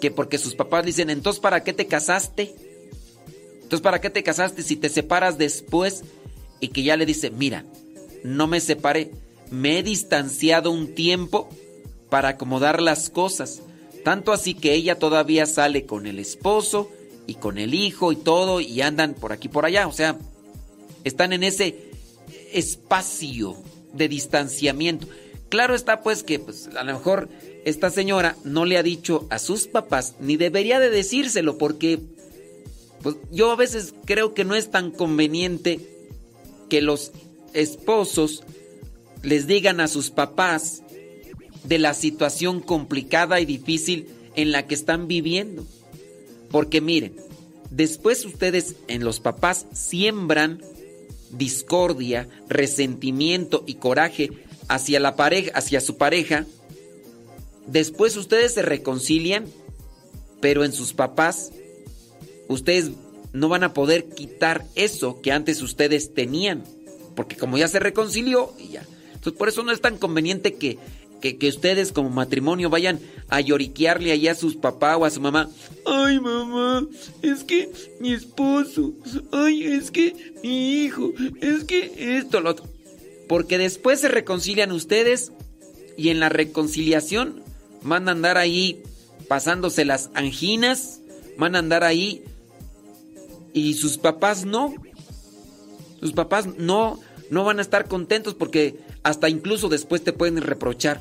que 0.00 0.10
porque 0.10 0.38
sus 0.38 0.54
papás 0.54 0.86
dicen, 0.86 1.10
entonces 1.10 1.40
¿para 1.40 1.62
qué 1.62 1.74
te 1.74 1.86
casaste? 1.86 2.54
Entonces 3.56 3.82
¿para 3.82 4.00
qué 4.00 4.08
te 4.08 4.22
casaste 4.22 4.62
si 4.62 4.76
te 4.76 4.88
separas 4.88 5.36
después? 5.36 6.02
Y 6.60 6.68
que 6.68 6.82
ya 6.82 6.96
le 6.96 7.04
dice, 7.04 7.30
mira, 7.30 7.66
no 8.22 8.46
me 8.46 8.60
separé, 8.60 9.10
me 9.50 9.78
he 9.78 9.82
distanciado 9.82 10.70
un 10.70 10.94
tiempo 10.94 11.50
para 12.08 12.30
acomodar 12.30 12.80
las 12.80 13.10
cosas. 13.10 13.60
Tanto 14.04 14.32
así 14.32 14.54
que 14.54 14.74
ella 14.74 14.98
todavía 14.98 15.46
sale 15.46 15.86
con 15.86 16.06
el 16.06 16.18
esposo 16.18 16.90
y 17.26 17.34
con 17.34 17.58
el 17.58 17.74
hijo 17.74 18.12
y 18.12 18.16
todo 18.16 18.60
y 18.60 18.82
andan 18.82 19.14
por 19.14 19.32
aquí 19.32 19.48
por 19.48 19.64
allá. 19.64 19.88
O 19.88 19.92
sea, 19.92 20.18
están 21.04 21.32
en 21.32 21.42
ese 21.42 21.90
espacio 22.52 23.56
de 23.94 24.08
distanciamiento. 24.08 25.08
Claro 25.48 25.74
está 25.74 26.02
pues 26.02 26.22
que 26.22 26.38
pues, 26.38 26.68
a 26.76 26.84
lo 26.84 26.92
mejor 26.92 27.28
esta 27.64 27.90
señora 27.90 28.36
no 28.44 28.66
le 28.66 28.76
ha 28.76 28.82
dicho 28.82 29.26
a 29.30 29.38
sus 29.38 29.66
papás 29.66 30.14
ni 30.20 30.36
debería 30.36 30.80
de 30.80 30.90
decírselo 30.90 31.56
porque 31.56 31.98
pues, 33.02 33.16
yo 33.30 33.52
a 33.52 33.56
veces 33.56 33.94
creo 34.04 34.34
que 34.34 34.44
no 34.44 34.54
es 34.54 34.70
tan 34.70 34.90
conveniente 34.90 35.80
que 36.68 36.82
los 36.82 37.12
esposos 37.54 38.42
les 39.22 39.46
digan 39.46 39.80
a 39.80 39.88
sus 39.88 40.10
papás 40.10 40.82
de 41.64 41.78
la 41.78 41.94
situación 41.94 42.60
complicada 42.60 43.40
y 43.40 43.44
difícil 43.46 44.08
en 44.36 44.52
la 44.52 44.66
que 44.66 44.74
están 44.74 45.08
viviendo. 45.08 45.64
Porque 46.50 46.80
miren, 46.80 47.16
después 47.70 48.24
ustedes 48.24 48.76
en 48.88 49.04
los 49.04 49.20
papás 49.20 49.66
siembran 49.72 50.62
discordia, 51.30 52.28
resentimiento 52.48 53.64
y 53.66 53.74
coraje 53.74 54.30
hacia 54.68 55.00
la 55.00 55.16
pareja, 55.16 55.52
hacia 55.54 55.80
su 55.80 55.96
pareja. 55.96 56.46
Después 57.66 58.16
ustedes 58.16 58.54
se 58.54 58.62
reconcilian, 58.62 59.46
pero 60.40 60.64
en 60.64 60.72
sus 60.72 60.92
papás 60.92 61.52
ustedes 62.48 62.90
no 63.32 63.48
van 63.48 63.64
a 63.64 63.74
poder 63.74 64.08
quitar 64.10 64.64
eso 64.74 65.20
que 65.20 65.32
antes 65.32 65.60
ustedes 65.62 66.14
tenían, 66.14 66.62
porque 67.16 67.36
como 67.36 67.58
ya 67.58 67.68
se 67.68 67.80
reconcilió 67.80 68.52
y 68.58 68.68
ya. 68.68 68.86
Entonces 69.14 69.38
por 69.38 69.48
eso 69.48 69.62
no 69.62 69.72
es 69.72 69.80
tan 69.80 69.96
conveniente 69.98 70.54
que, 70.54 70.78
que, 71.32 71.48
ustedes 71.48 71.92
como 71.92 72.10
matrimonio 72.10 72.68
vayan 72.68 73.00
a 73.28 73.40
lloriquearle 73.40 74.12
allá 74.12 74.32
a 74.32 74.34
sus 74.34 74.56
papás 74.56 74.98
o 74.98 75.04
a 75.04 75.10
su 75.10 75.20
mamá. 75.20 75.48
Ay 75.86 76.20
mamá, 76.20 76.86
es 77.22 77.44
que 77.44 77.70
mi 78.00 78.12
esposo, 78.12 78.92
ay 79.32 79.64
es 79.64 79.90
que 79.90 80.14
mi 80.42 80.82
hijo, 80.84 81.12
es 81.40 81.64
que 81.64 82.18
esto, 82.18 82.40
lo 82.40 82.50
otro. 82.50 82.66
Porque 83.28 83.56
después 83.56 84.00
se 84.00 84.08
reconcilian 84.08 84.70
ustedes 84.70 85.32
y 85.96 86.10
en 86.10 86.20
la 86.20 86.28
reconciliación 86.28 87.42
van 87.82 88.08
a 88.08 88.12
andar 88.12 88.36
ahí 88.36 88.82
pasándose 89.28 89.86
las 89.86 90.10
anginas, 90.14 91.00
van 91.38 91.56
a 91.56 91.60
andar 91.60 91.84
ahí 91.84 92.22
y 93.54 93.74
sus 93.74 93.96
papás 93.96 94.44
no. 94.44 94.74
Sus 96.00 96.12
papás 96.12 96.46
no, 96.58 97.00
no 97.30 97.44
van 97.44 97.60
a 97.60 97.62
estar 97.62 97.88
contentos 97.88 98.34
porque 98.34 98.78
hasta 99.02 99.28
incluso 99.30 99.70
después 99.70 100.04
te 100.04 100.12
pueden 100.12 100.36
reprochar. 100.42 101.00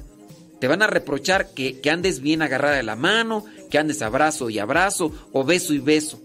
Te 0.64 0.70
van 0.70 0.82
a 0.82 0.88
reprochar 0.88 1.50
que, 1.50 1.82
que 1.82 1.90
andes 1.90 2.22
bien 2.22 2.42
agarrada 2.42 2.78
de 2.78 2.84
la 2.84 2.96
mano, 2.96 3.44
que 3.70 3.78
andes 3.78 4.02
abrazo 4.02 4.50
y 4.50 4.60
abrazo, 4.60 5.12
o 5.34 5.44
beso 5.44 5.74
y 5.74 5.80
beso. 5.80 6.22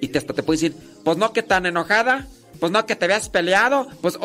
Y 0.00 0.08
te, 0.08 0.16
hasta 0.16 0.32
te 0.32 0.42
pueden 0.42 0.72
decir, 0.72 0.76
pues 1.04 1.18
no 1.18 1.34
que 1.34 1.42
tan 1.42 1.66
enojada, 1.66 2.28
pues 2.58 2.72
no 2.72 2.86
que 2.86 2.96
te 2.96 3.06
veas 3.06 3.28
peleado, 3.28 3.88
pues. 4.00 4.18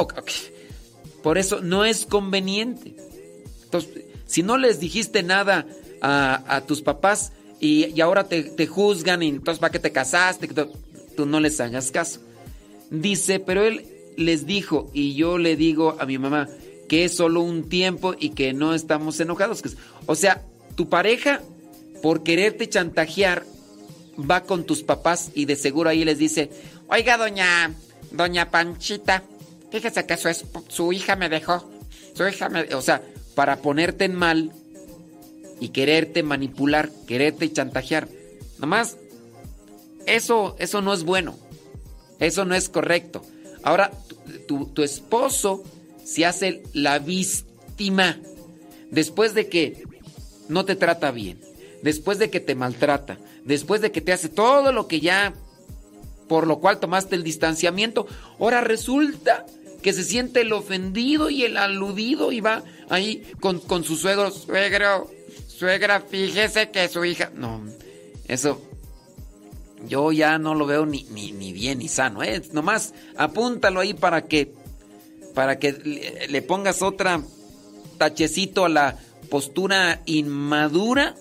Por 1.24 1.38
eso 1.38 1.60
no 1.60 1.84
es 1.84 2.06
conveniente. 2.06 2.96
Entonces, 3.66 4.06
si 4.28 4.44
no 4.44 4.58
les 4.58 4.80
dijiste 4.80 5.24
nada 5.24 5.68
a, 6.02 6.64
tus 6.66 6.82
papás 6.82 7.34
y, 7.60 7.88
y 7.88 8.00
ahora 8.00 8.30
te, 8.30 8.44
te 8.44 8.66
juzgan, 8.66 9.24
y 9.24 9.28
entonces 9.28 9.60
¿para 9.60 9.74
qué 9.74 9.80
te 9.80 9.92
casaste? 9.92 10.48
Tú 11.18 11.26
no 11.26 11.42
les 11.42 11.60
hagas 11.60 11.92
caso. 11.92 12.22
Dice, 12.92 13.42
pero 13.42 13.66
él 13.66 13.88
les 14.16 14.46
dijo, 14.46 14.90
y 14.94 15.16
yo 15.16 15.38
le 15.38 15.58
digo 15.58 15.98
a 16.00 16.06
mi 16.06 16.18
mamá, 16.18 16.48
que 16.88 17.06
es 17.06 17.16
solo 17.16 17.42
un 17.42 17.70
tiempo 17.70 18.16
y 18.18 18.30
que 18.30 18.54
no 18.54 18.74
estamos 18.74 19.20
enojados. 19.20 19.64
O 20.06 20.16
sea, 20.16 20.44
tu 20.76 20.90
pareja, 20.90 21.42
por 22.02 22.24
quererte 22.24 22.70
chantajear, 22.70 23.44
va 24.20 24.44
con 24.44 24.66
tus 24.66 24.84
papás 24.84 25.32
y 25.36 25.46
de 25.46 25.56
seguro 25.56 25.90
ahí 25.90 26.04
les 26.06 26.18
dice, 26.18 26.50
Oiga, 26.90 27.18
doña, 27.18 27.74
doña 28.12 28.50
Panchita, 28.50 29.24
fíjese 29.72 30.06
que 30.06 30.18
su, 30.18 30.30
su 30.70 30.94
hija 30.94 31.16
me 31.16 31.30
dejó. 31.30 31.70
Su 32.14 32.28
hija 32.28 32.50
me... 32.50 32.74
o 32.74 32.82
sea, 32.82 33.02
para 33.36 33.58
ponerte 33.58 34.06
en 34.06 34.16
mal 34.16 34.52
y 35.60 35.70
quererte 35.70 36.24
manipular, 36.24 36.90
quererte 37.08 37.52
chantajear. 37.52 38.08
Nomás 38.58 38.98
eso, 40.06 40.56
eso 40.60 40.82
no 40.82 40.94
es 40.94 41.04
bueno. 41.04 41.38
Eso 42.20 42.46
no 42.46 42.56
es 42.56 42.70
correcto. 42.70 43.22
Ahora, 43.62 43.92
tu, 44.48 44.68
tu 44.68 44.82
esposo 44.82 45.64
se 46.08 46.26
hace 46.26 46.64
la 46.74 47.00
víctima 47.00 48.18
después 48.92 49.34
de 49.34 49.48
que 49.50 49.84
no 50.48 50.64
te 50.64 50.76
trata 50.76 51.12
bien, 51.12 51.40
después 51.84 52.18
de 52.18 52.30
que 52.30 52.40
te 52.40 52.56
maltrata, 52.56 53.18
después 53.44 53.82
de 53.82 53.92
que 53.92 54.00
te 54.00 54.14
hace 54.14 54.30
todo 54.30 54.72
lo 54.72 54.88
que 54.88 55.02
ya, 55.02 55.34
por 56.30 56.48
lo 56.48 56.60
cual 56.60 56.80
tomaste 56.80 57.16
el 57.16 57.24
distanciamiento, 57.24 58.08
ahora 58.40 58.62
resulta 58.62 59.46
que 59.82 59.92
se 59.92 60.04
siente 60.04 60.42
el 60.42 60.54
ofendido 60.54 61.30
y 61.30 61.44
el 61.44 61.58
aludido 61.58 62.32
y 62.32 62.40
va 62.40 62.64
ahí 62.90 63.30
con, 63.42 63.60
con 63.60 63.84
su 63.84 63.98
suegro, 63.98 64.32
suegro, 64.32 65.12
suegra, 65.48 66.00
fíjese 66.00 66.72
que 66.72 66.88
su 66.88 67.04
hija, 67.04 67.32
no, 67.36 67.62
eso 68.30 68.62
yo 69.88 70.12
ya 70.12 70.38
no 70.38 70.56
lo 70.56 70.66
veo 70.66 70.86
ni, 70.86 71.04
ni, 71.04 71.54
bien 71.54 71.80
ni 71.80 71.88
sano, 71.88 72.24
¿eh? 72.24 72.42
Nomás 72.52 72.94
apúntalo 73.16 73.80
ahí 73.82 73.94
para 73.94 74.24
que, 74.24 74.54
para 75.38 75.60
que 75.60 75.72
le, 76.30 76.42
pongas 76.42 76.82
otra 76.82 77.22
tachecito 78.00 78.66
a 78.66 78.70
la 78.70 78.98
postura 79.30 80.02
inmadura 80.08 81.16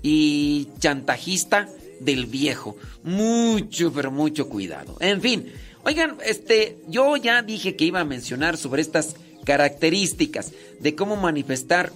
y 0.00 0.68
chantajista 0.78 1.68
del 2.00 2.24
viejo. 2.24 2.78
Mucho, 3.04 3.92
pero 3.92 4.10
mucho 4.10 4.48
cuidado. 4.48 4.96
En 5.00 5.20
fin, 5.20 5.52
oigan, 5.84 6.16
este, 6.24 6.78
yo 6.88 7.18
ya 7.18 7.42
dije 7.42 7.76
que 7.76 7.84
iba 7.84 8.00
a 8.00 8.06
mencionar 8.06 8.56
sobre 8.56 8.80
estas 8.80 9.14
características 9.44 10.52
de 10.80 10.94
cómo 10.94 11.16
manifestar 11.16 11.92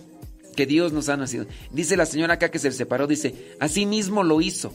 que 0.54 0.66
Dios 0.66 0.92
nos 0.92 1.08
ha 1.08 1.16
nacido. 1.16 1.46
Dice 1.70 1.96
la 1.96 2.04
señora 2.04 2.34
acá 2.34 2.50
que 2.50 2.58
se 2.58 2.70
separó, 2.72 3.06
dice, 3.06 3.54
así 3.58 3.86
mismo 3.86 4.22
lo 4.22 4.42
hizo. 4.42 4.70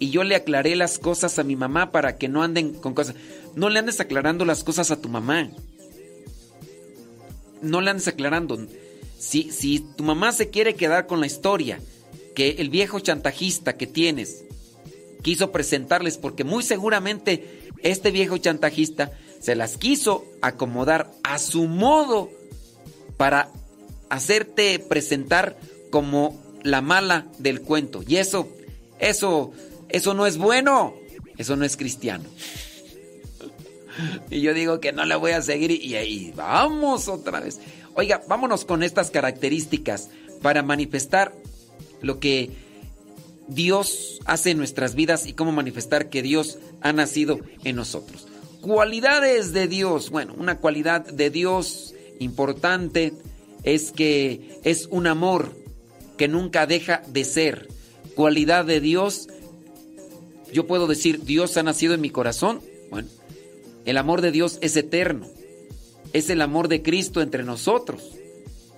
Y 0.00 0.10
yo 0.10 0.24
le 0.24 0.34
aclaré 0.34 0.74
las 0.74 0.98
cosas 0.98 1.38
a 1.38 1.44
mi 1.44 1.54
mamá 1.54 1.92
para 1.92 2.16
que 2.16 2.26
no 2.26 2.42
anden 2.42 2.72
con 2.72 2.94
cosas. 2.94 3.14
No 3.54 3.68
le 3.68 3.78
andes 3.78 4.00
aclarando 4.00 4.44
las 4.44 4.64
cosas 4.64 4.90
a 4.90 5.00
tu 5.00 5.08
mamá. 5.08 5.50
No 7.62 7.80
le 7.80 7.90
andes 7.90 8.08
aclarando. 8.08 8.58
Si, 9.18 9.50
si 9.50 9.80
tu 9.80 10.04
mamá 10.04 10.32
se 10.32 10.50
quiere 10.50 10.74
quedar 10.74 11.06
con 11.06 11.20
la 11.20 11.26
historia 11.26 11.80
que 12.34 12.56
el 12.58 12.70
viejo 12.70 13.00
chantajista 13.00 13.76
que 13.76 13.86
tienes 13.86 14.44
quiso 15.22 15.50
presentarles, 15.50 16.18
porque 16.18 16.44
muy 16.44 16.62
seguramente 16.62 17.70
este 17.82 18.10
viejo 18.10 18.38
chantajista 18.38 19.10
se 19.40 19.56
las 19.56 19.76
quiso 19.76 20.24
acomodar 20.40 21.10
a 21.22 21.38
su 21.38 21.66
modo 21.66 22.30
para 23.16 23.50
hacerte 24.08 24.78
presentar 24.78 25.58
como 25.90 26.40
la 26.62 26.80
mala 26.80 27.26
del 27.38 27.60
cuento. 27.62 28.02
Y 28.06 28.16
eso, 28.16 28.48
eso, 28.98 29.52
eso 29.88 30.14
no 30.14 30.26
es 30.26 30.38
bueno. 30.38 30.94
Eso 31.36 31.54
no 31.54 31.64
es 31.64 31.76
cristiano. 31.76 32.24
Y 34.30 34.40
yo 34.40 34.54
digo 34.54 34.80
que 34.80 34.92
no 34.92 35.04
le 35.04 35.16
voy 35.16 35.32
a 35.32 35.42
seguir 35.42 35.70
y 35.70 35.94
ahí 35.96 36.32
vamos 36.36 37.08
otra 37.08 37.40
vez. 37.40 37.60
Oiga, 37.94 38.22
vámonos 38.28 38.64
con 38.64 38.82
estas 38.82 39.10
características 39.10 40.10
para 40.42 40.62
manifestar 40.62 41.34
lo 42.00 42.20
que 42.20 42.50
Dios 43.48 44.20
hace 44.24 44.50
en 44.50 44.58
nuestras 44.58 44.94
vidas 44.94 45.26
y 45.26 45.32
cómo 45.32 45.52
manifestar 45.52 46.08
que 46.08 46.22
Dios 46.22 46.58
ha 46.80 46.92
nacido 46.92 47.40
en 47.64 47.76
nosotros. 47.76 48.28
Cualidades 48.60 49.52
de 49.52 49.68
Dios. 49.68 50.10
Bueno, 50.10 50.34
una 50.36 50.58
cualidad 50.58 51.06
de 51.06 51.30
Dios 51.30 51.94
importante 52.18 53.14
es 53.62 53.92
que 53.92 54.60
es 54.64 54.86
un 54.90 55.06
amor 55.06 55.56
que 56.16 56.28
nunca 56.28 56.66
deja 56.66 57.02
de 57.08 57.24
ser. 57.24 57.68
Cualidad 58.14 58.64
de 58.64 58.80
Dios, 58.80 59.28
yo 60.52 60.66
puedo 60.66 60.86
decir, 60.86 61.24
Dios 61.24 61.56
ha 61.56 61.62
nacido 61.62 61.94
en 61.94 62.00
mi 62.00 62.10
corazón. 62.10 62.60
Bueno, 62.90 63.08
el 63.88 63.96
amor 63.96 64.20
de 64.20 64.30
Dios 64.32 64.58
es 64.60 64.76
eterno. 64.76 65.26
Es 66.12 66.28
el 66.28 66.42
amor 66.42 66.68
de 66.68 66.82
Cristo 66.82 67.22
entre 67.22 67.42
nosotros. 67.42 68.02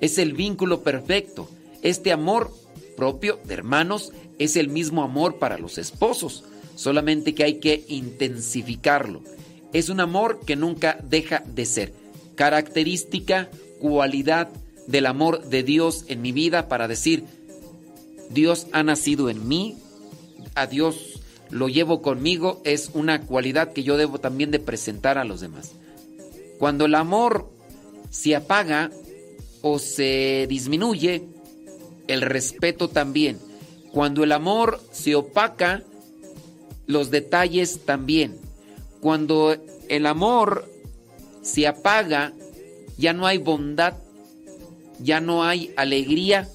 Es 0.00 0.18
el 0.18 0.34
vínculo 0.34 0.84
perfecto. 0.84 1.48
Este 1.82 2.12
amor 2.12 2.52
propio 2.96 3.40
de 3.44 3.54
hermanos 3.54 4.12
es 4.38 4.54
el 4.54 4.68
mismo 4.68 5.02
amor 5.02 5.40
para 5.40 5.58
los 5.58 5.78
esposos, 5.78 6.44
solamente 6.76 7.34
que 7.34 7.42
hay 7.42 7.54
que 7.54 7.84
intensificarlo. 7.88 9.24
Es 9.72 9.88
un 9.88 9.98
amor 9.98 10.42
que 10.46 10.54
nunca 10.54 11.00
deja 11.02 11.42
de 11.44 11.66
ser. 11.66 11.92
Característica, 12.36 13.50
cualidad 13.80 14.48
del 14.86 15.06
amor 15.06 15.44
de 15.48 15.64
Dios 15.64 16.04
en 16.06 16.22
mi 16.22 16.30
vida 16.30 16.68
para 16.68 16.86
decir, 16.86 17.24
Dios 18.28 18.68
ha 18.70 18.84
nacido 18.84 19.28
en 19.28 19.48
mí, 19.48 19.76
a 20.54 20.68
Dios 20.68 21.09
lo 21.50 21.68
llevo 21.68 22.00
conmigo, 22.02 22.60
es 22.64 22.90
una 22.94 23.22
cualidad 23.22 23.72
que 23.72 23.82
yo 23.82 23.96
debo 23.96 24.18
también 24.18 24.50
de 24.50 24.60
presentar 24.60 25.18
a 25.18 25.24
los 25.24 25.40
demás. 25.40 25.72
Cuando 26.58 26.84
el 26.84 26.94
amor 26.94 27.50
se 28.10 28.36
apaga 28.36 28.90
o 29.62 29.78
se 29.78 30.46
disminuye, 30.48 31.24
el 32.06 32.22
respeto 32.22 32.88
también. 32.88 33.38
Cuando 33.92 34.24
el 34.24 34.32
amor 34.32 34.80
se 34.92 35.14
opaca, 35.14 35.82
los 36.86 37.10
detalles 37.10 37.80
también. 37.84 38.36
Cuando 39.00 39.56
el 39.88 40.06
amor 40.06 40.68
se 41.42 41.66
apaga, 41.66 42.32
ya 42.98 43.12
no 43.12 43.26
hay 43.26 43.38
bondad, 43.38 43.94
ya 44.98 45.20
no 45.20 45.44
hay 45.44 45.72
alegría, 45.76 46.48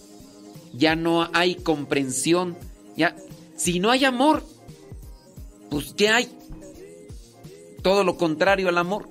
ya 0.73 0.95
no 0.95 1.29
hay 1.33 1.55
comprensión. 1.55 2.55
Ya, 2.95 3.15
si 3.55 3.79
no 3.79 3.91
hay 3.91 4.05
amor, 4.05 4.43
pues 5.69 5.93
¿qué 5.95 6.09
hay? 6.09 6.29
Todo 7.81 8.03
lo 8.03 8.17
contrario 8.17 8.69
al 8.69 8.77
amor. 8.77 9.09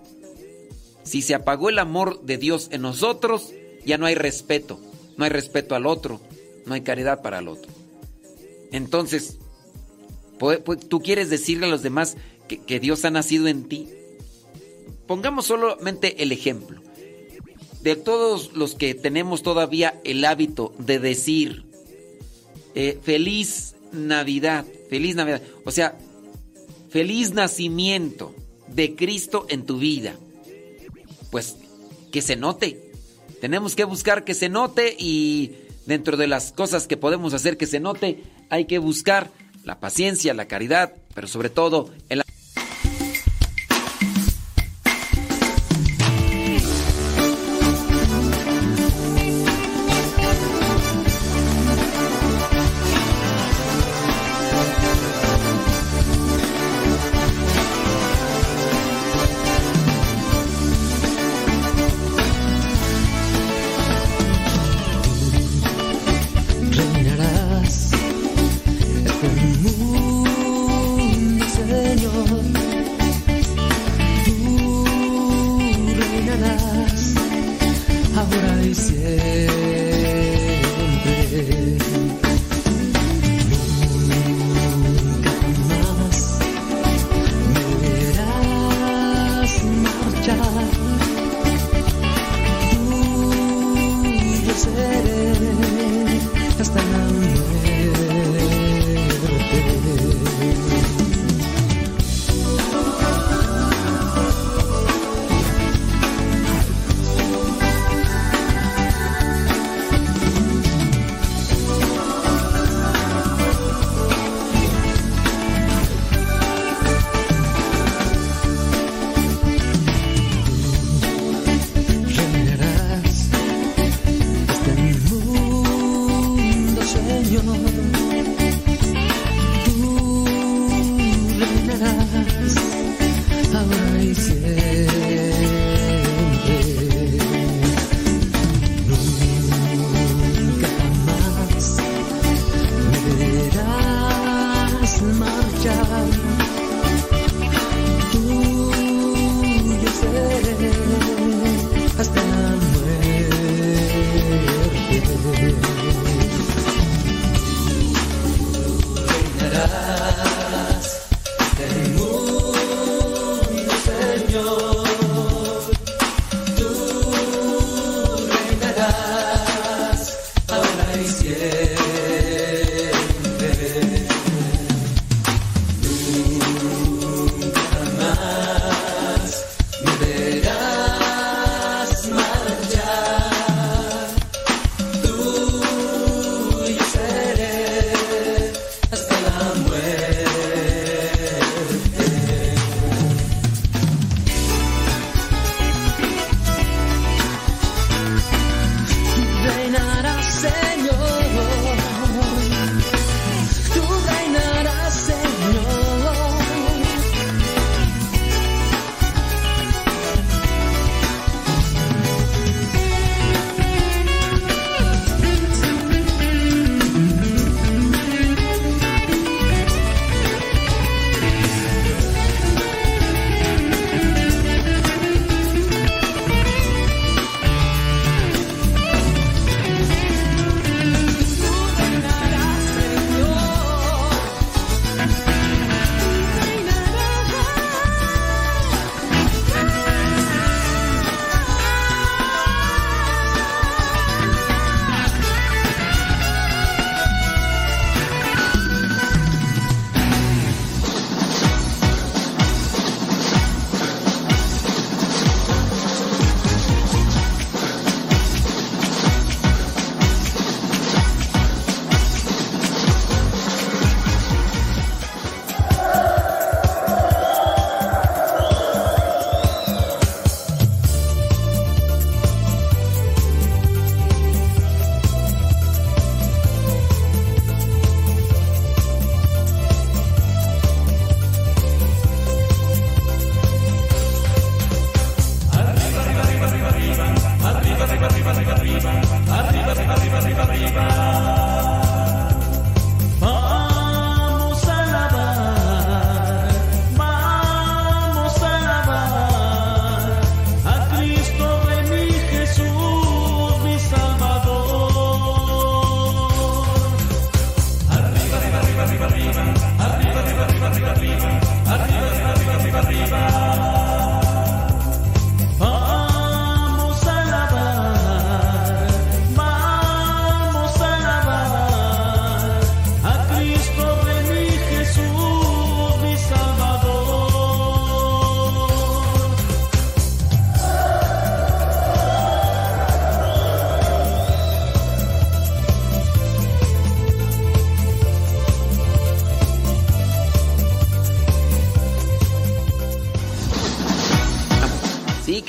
Si 1.03 1.23
se 1.23 1.35
apagó 1.35 1.69
el 1.69 1.79
amor 1.79 2.23
de 2.23 2.39
Dios 2.39 2.69
en 2.73 2.83
nosotros, 2.83 3.53
ya 3.85 3.99
no 3.99 4.07
hay 4.07 4.15
respeto. 4.15 4.81
No 5.17 5.25
hay 5.25 5.31
respeto 5.31 5.75
al 5.75 5.87
otro, 5.87 6.21
no 6.67 6.75
hay 6.75 6.81
caridad 6.81 7.23
para 7.23 7.39
el 7.39 7.49
otro. 7.49 7.71
Entonces, 8.73 9.39
¿tú 10.89 11.01
quieres 11.01 11.31
decirle 11.31 11.67
a 11.67 11.71
los 11.71 11.83
demás 11.83 12.17
que, 12.49 12.59
que 12.59 12.81
Dios 12.81 13.05
ha 13.05 13.11
nacido 13.11 13.47
en 13.47 13.69
ti? 13.69 13.89
Pongamos 15.07 15.47
solamente 15.47 16.23
el 16.23 16.33
ejemplo. 16.33 16.81
De 17.83 17.97
todos 17.97 18.55
los 18.55 18.75
que 18.75 18.95
tenemos 18.95 19.43
todavía 19.43 20.01
el 20.05 20.25
hábito 20.25 20.75
de 20.79 20.99
decir 20.99 21.65
eh, 22.75 22.99
feliz 23.03 23.77
Navidad, 23.93 24.65
feliz 24.89 25.15
Navidad, 25.15 25.43
o 25.65 25.71
sea, 25.71 25.97
feliz 26.95 27.35
nacimiento 27.35 28.33
de 28.69 28.95
Cristo 28.95 29.47
en 29.49 29.67
tu 29.67 29.79
vida 29.79 30.15
pues 31.33 31.57
que 32.13 32.23
se 32.23 32.37
note. 32.37 32.93
Tenemos 33.41 33.75
que 33.75 33.83
buscar 33.83 34.23
que 34.23 34.33
se 34.33 34.49
note 34.49 34.95
y 34.97 35.57
dentro 35.87 36.17
de 36.17 36.29
las 36.29 36.53
cosas 36.53 36.87
que 36.87 36.97
podemos 36.97 37.35
hacer 37.35 37.57
que 37.57 37.67
se 37.67 37.81
note, 37.81 38.23
hay 38.49 38.67
que 38.67 38.79
buscar 38.79 39.33
la 39.65 39.81
paciencia, 39.81 40.35
la 40.35 40.47
caridad, 40.47 40.93
pero 41.17 41.27
sobre 41.27 41.51
todo 41.51 41.91
el 42.11 42.23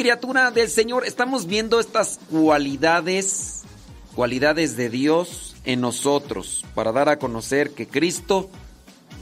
criatura 0.05 0.51
del 0.51 0.69
Señor, 0.69 1.03
estamos 1.03 1.47
viendo 1.47 1.79
estas 1.79 2.19
cualidades, 2.29 3.63
cualidades 4.13 4.77
de 4.77 4.91
Dios 4.91 5.55
en 5.63 5.81
nosotros, 5.81 6.63
para 6.75 6.91
dar 6.91 7.09
a 7.09 7.17
conocer 7.17 7.71
que 7.71 7.87
Cristo 7.87 8.51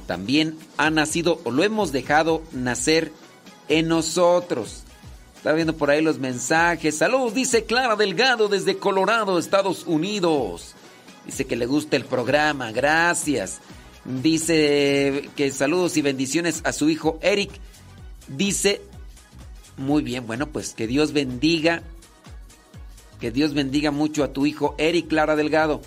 también 0.08 0.58
ha 0.76 0.90
nacido 0.90 1.40
o 1.46 1.52
lo 1.52 1.64
hemos 1.64 1.94
dejado 1.94 2.44
nacer 2.52 3.14
en 3.70 3.88
nosotros. 3.88 4.84
Está 5.38 5.54
viendo 5.54 5.78
por 5.78 5.90
ahí 5.90 6.02
los 6.02 6.20
mensajes. 6.20 6.98
Saludos, 6.98 7.34
dice 7.34 7.64
Clara 7.64 7.96
Delgado 7.96 8.50
desde 8.50 8.76
Colorado, 8.76 9.40
Estados 9.40 9.86
Unidos. 9.88 10.74
Dice 11.26 11.46
que 11.46 11.56
le 11.56 11.66
gusta 11.66 11.96
el 11.96 12.04
programa, 12.04 12.74
gracias. 12.74 13.62
Dice 14.04 15.30
que 15.38 15.50
saludos 15.52 15.96
y 15.96 16.02
bendiciones 16.02 16.60
a 16.66 16.74
su 16.74 16.90
hijo 16.90 17.20
Eric. 17.22 17.52
Dice, 18.28 18.82
muy 19.78 20.04
bien, 20.04 20.28
bueno, 20.28 20.48
pues 20.48 20.74
que 20.74 20.88
Dios 20.88 21.14
bendiga, 21.14 21.84
que 23.20 23.32
Dios 23.32 23.54
bendiga 23.54 23.92
mucho 23.92 24.24
a 24.24 24.34
tu 24.34 24.46
hijo 24.46 24.76
Eric 24.78 25.08
Clara 25.08 25.36
Delgado. 25.36 25.82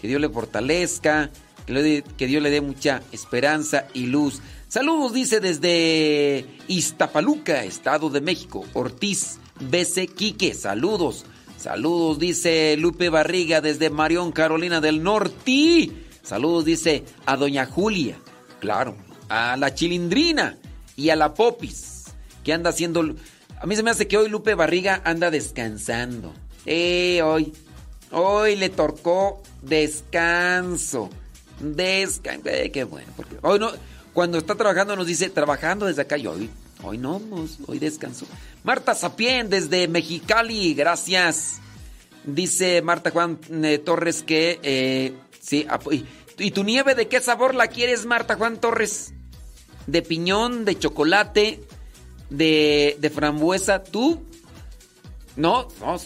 Que 0.00 0.08
Dios 0.08 0.20
le 0.20 0.28
fortalezca, 0.28 1.30
que, 1.66 2.26
Dios 2.26 2.42
le 2.42 2.50
dé 2.50 2.60
mucha 2.60 3.02
esperanza 3.10 3.86
y 3.94 4.06
luz. 4.06 4.40
Saludos, 4.68 5.14
dice 5.14 5.40
desde 5.40 6.44
Iztapaluca, 6.68 7.64
Estado 7.64 8.10
de 8.10 8.20
México. 8.20 8.66
Ortiz 8.74 9.38
BC 9.60 10.08
Quique, 10.08 10.52
saludos. 10.52 11.24
Saludos, 11.56 12.18
dice 12.18 12.76
Lupe 12.76 13.08
Barriga 13.08 13.62
desde 13.62 13.88
Marión, 13.88 14.32
Carolina 14.32 14.82
del 14.82 15.02
Norte. 15.02 15.90
Saludos, 16.22 16.66
dice 16.66 17.04
a 17.24 17.36
Doña 17.36 17.64
Julia. 17.64 18.18
Claro, 18.60 18.96
a 19.30 19.56
la 19.56 19.74
Chilindrina 19.74 20.58
y 20.96 21.08
a 21.08 21.16
la 21.16 21.32
Popis, 21.32 21.93
que 22.44 22.52
anda 22.52 22.70
haciendo... 22.70 23.14
A 23.58 23.66
mí 23.66 23.74
se 23.76 23.82
me 23.82 23.90
hace 23.90 24.06
que 24.06 24.18
hoy 24.18 24.28
Lupe 24.28 24.54
Barriga 24.54 25.00
anda 25.04 25.30
descansando. 25.30 26.34
Eh, 26.66 27.22
hoy. 27.22 27.52
Hoy 28.10 28.56
le 28.56 28.68
tocó 28.68 29.42
descanso. 29.62 31.10
Descanso. 31.60 32.48
Eh, 32.48 32.70
qué 32.70 32.84
bueno. 32.84 33.10
Porque 33.16 33.36
hoy 33.42 33.58
no, 33.58 33.70
cuando 34.12 34.38
está 34.38 34.54
trabajando 34.54 34.96
nos 34.96 35.06
dice, 35.06 35.30
trabajando 35.30 35.86
desde 35.86 36.02
acá. 36.02 36.18
Y 36.18 36.26
hoy, 36.26 36.50
hoy 36.82 36.98
no, 36.98 37.18
pues, 37.18 37.58
hoy 37.66 37.78
descanso. 37.78 38.26
Marta 38.62 38.94
Sapien 38.94 39.48
desde 39.50 39.88
Mexicali, 39.88 40.74
gracias. 40.74 41.60
Dice 42.24 42.82
Marta 42.82 43.10
Juan 43.10 43.38
eh, 43.50 43.78
Torres 43.78 44.22
que... 44.22 44.58
eh, 44.62 45.14
sí, 45.40 45.66
y, 45.90 46.04
¿y 46.38 46.50
tu 46.52 46.64
nieve 46.64 46.94
de 46.94 47.08
qué 47.08 47.20
sabor 47.20 47.54
la 47.54 47.68
quieres, 47.68 48.06
Marta 48.06 48.36
Juan 48.36 48.58
Torres? 48.58 49.12
¿De 49.86 50.00
piñón, 50.00 50.64
de 50.64 50.78
chocolate, 50.78 51.60
de, 52.30 52.96
de 53.00 53.10
frambuesa? 53.10 53.82
¿Tú? 53.82 54.22
No, 55.36 55.68
no. 55.80 55.96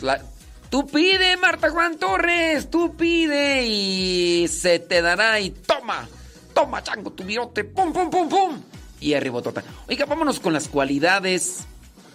la- 0.00 0.22
tú 0.70 0.86
pide, 0.86 1.36
Marta 1.36 1.70
Juan 1.70 1.98
Torres, 1.98 2.70
tú 2.70 2.94
pide 2.96 3.66
y 3.66 4.48
se 4.48 4.78
te 4.78 5.02
dará 5.02 5.40
y 5.40 5.50
toma. 5.50 6.08
toma 6.54 6.82
chango 6.82 7.12
tu 7.12 7.24
virote, 7.24 7.64
pum, 7.64 7.92
pum, 7.92 8.08
pum, 8.10 8.28
pum. 8.28 8.60
Y 9.00 9.12
arribotota. 9.14 9.62
Oiga, 9.88 10.06
vámonos 10.06 10.40
con 10.40 10.52
las 10.54 10.68
cualidades, 10.68 11.64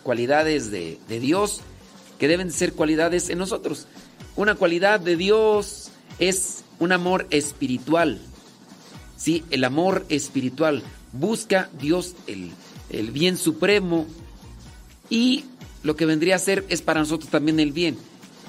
cualidades 0.04 0.72
de, 0.72 0.98
de 1.08 1.20
Dios, 1.20 1.62
que 2.18 2.28
deben 2.28 2.52
ser 2.52 2.74
cualidades 2.74 3.30
en 3.30 3.38
nosotros. 3.38 3.88
Una 4.36 4.56
cualidad 4.56 5.00
de 5.00 5.16
Dios 5.16 5.92
es 6.18 6.64
un 6.80 6.92
amor 6.92 7.28
espiritual. 7.30 8.20
Sí, 9.16 9.46
el 9.52 9.64
amor 9.64 10.06
espiritual. 10.10 10.82
Busca 11.12 11.70
Dios 11.80 12.16
el, 12.26 12.52
el 12.92 13.12
bien 13.12 13.38
supremo 13.38 14.06
y 15.10 15.46
lo 15.84 15.96
que 15.96 16.06
vendría 16.06 16.36
a 16.36 16.40
ser 16.40 16.66
es 16.70 16.82
para 16.82 17.00
nosotros 17.00 17.30
también 17.30 17.60
el 17.60 17.72
bien. 17.72 17.98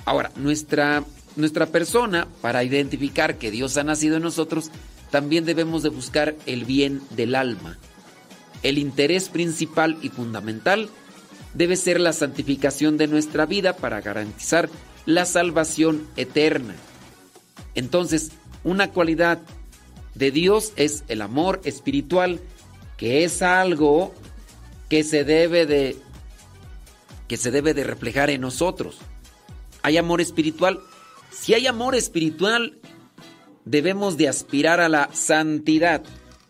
Ahora, 0.05 0.33
nuestra, 0.37 1.05
nuestra 1.37 1.67
persona, 1.67 2.27
para 2.41 2.65
identificar 2.65 3.39
que 3.39 3.51
Dios 3.51 3.77
ha 3.77 3.85
nacido 3.85 4.17
en 4.17 4.23
nosotros, 4.23 4.71
también 5.11 5.45
debemos 5.45 5.83
de 5.83 5.89
buscar 5.89 6.37
el 6.47 6.65
bien 6.65 7.03
del 7.11 7.35
alma. 7.35 7.79
El 8.62 8.79
interés 8.79 9.29
principal 9.29 9.99
y 10.03 10.09
fundamental 10.09 10.89
debe 11.55 11.77
ser 11.77 12.01
la 12.01 12.12
santificación 12.12 12.97
de 12.97 13.09
nuestra 13.09 13.47
vida 13.47 13.77
para 13.77 14.01
garantizar 14.01 14.69
la 15.05 15.25
salvación 15.25 16.07
eterna. 16.17 16.75
Entonces, 17.75 18.33
una 18.65 18.91
cualidad 18.91 19.41
de 20.15 20.31
Dios 20.31 20.73
es 20.77 21.05
el 21.09 21.23
amor 21.23 21.61
espiritual, 21.65 22.41
que 22.97 23.25
es 23.25 23.43
algo 23.43 24.15
que 24.93 25.05
se 25.05 25.25
debe 25.25 25.65
de 25.65 25.97
que 27.27 27.39
se 27.39 27.51
debe 27.51 27.73
de 27.73 27.83
reflejar 27.83 28.29
en 28.29 28.43
nosotros. 28.43 28.99
Hay 29.81 29.97
amor 29.97 30.21
espiritual. 30.21 30.81
Si 31.31 31.55
hay 31.55 31.67
amor 31.67 31.95
espiritual, 31.95 32.79
debemos 33.65 34.19
de 34.19 34.29
aspirar 34.29 34.81
a 34.81 34.91
la 34.91 35.09
santidad. 35.15 36.03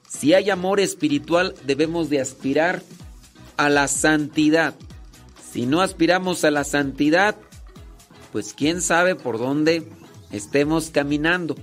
Si 0.09 0.35
hay 0.35 0.51
amor 0.51 0.81
espiritual, 0.81 1.55
debemos 1.65 2.11
de 2.11 2.21
aspirar 2.21 2.83
a 3.57 3.69
la 3.69 3.87
santidad. 3.87 4.75
Si 5.53 5.65
no 5.65 5.81
aspiramos 5.81 6.43
a 6.43 6.51
la 6.51 6.65
santidad, 6.65 7.37
pues 8.33 8.55
quién 8.55 8.83
sabe 8.83 9.15
por 9.15 9.39
dónde 9.39 9.87
estemos 10.33 10.91
caminando. 10.91 11.55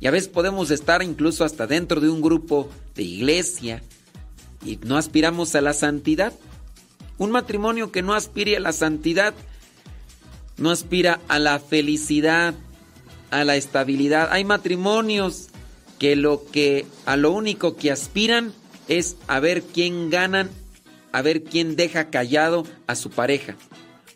Y 0.00 0.06
a 0.06 0.10
veces 0.10 0.30
podemos 0.30 0.70
estar 0.70 1.02
incluso 1.02 1.44
hasta 1.44 1.66
dentro 1.66 2.00
de 2.00 2.08
un 2.08 2.22
grupo 2.22 2.70
de 2.94 3.02
iglesia 3.02 3.82
y 4.64 4.78
no 4.84 4.96
aspiramos 4.96 5.54
a 5.54 5.60
la 5.60 5.72
santidad. 5.72 6.32
Un 7.18 7.30
matrimonio 7.30 7.92
que 7.92 8.02
no 8.02 8.14
aspire 8.14 8.56
a 8.56 8.60
la 8.60 8.72
santidad 8.72 9.34
no 10.56 10.70
aspira 10.70 11.20
a 11.28 11.38
la 11.38 11.58
felicidad, 11.58 12.54
a 13.30 13.44
la 13.44 13.56
estabilidad. 13.56 14.28
Hay 14.30 14.44
matrimonios 14.44 15.48
que 15.98 16.16
lo 16.16 16.44
que 16.50 16.86
a 17.06 17.16
lo 17.16 17.32
único 17.32 17.76
que 17.76 17.90
aspiran 17.90 18.52
es 18.88 19.16
a 19.26 19.40
ver 19.40 19.62
quién 19.62 20.10
ganan, 20.10 20.50
a 21.12 21.22
ver 21.22 21.42
quién 21.44 21.76
deja 21.76 22.10
callado 22.10 22.66
a 22.86 22.94
su 22.94 23.10
pareja, 23.10 23.56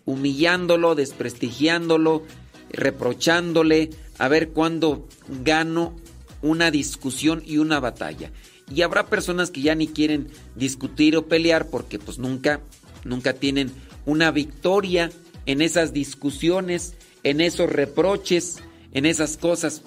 humillándolo, 0.04 0.94
desprestigiándolo, 0.94 2.22
reprochándole, 2.70 3.90
a 4.18 4.28
ver 4.28 4.50
cuándo 4.50 5.08
gano 5.44 5.94
una 6.42 6.70
discusión 6.70 7.42
y 7.44 7.58
una 7.58 7.80
batalla. 7.80 8.30
Y 8.70 8.82
habrá 8.82 9.06
personas 9.06 9.50
que 9.50 9.62
ya 9.62 9.74
ni 9.74 9.88
quieren 9.88 10.28
discutir 10.54 11.16
o 11.16 11.26
pelear 11.26 11.68
porque 11.68 11.98
pues 11.98 12.18
nunca 12.18 12.60
nunca 13.04 13.32
tienen 13.32 13.72
una 14.06 14.30
victoria 14.30 15.10
en 15.46 15.62
esas 15.62 15.92
discusiones, 15.92 16.94
en 17.22 17.40
esos 17.40 17.70
reproches, 17.70 18.58
en 18.92 19.06
esas 19.06 19.36
cosas, 19.36 19.82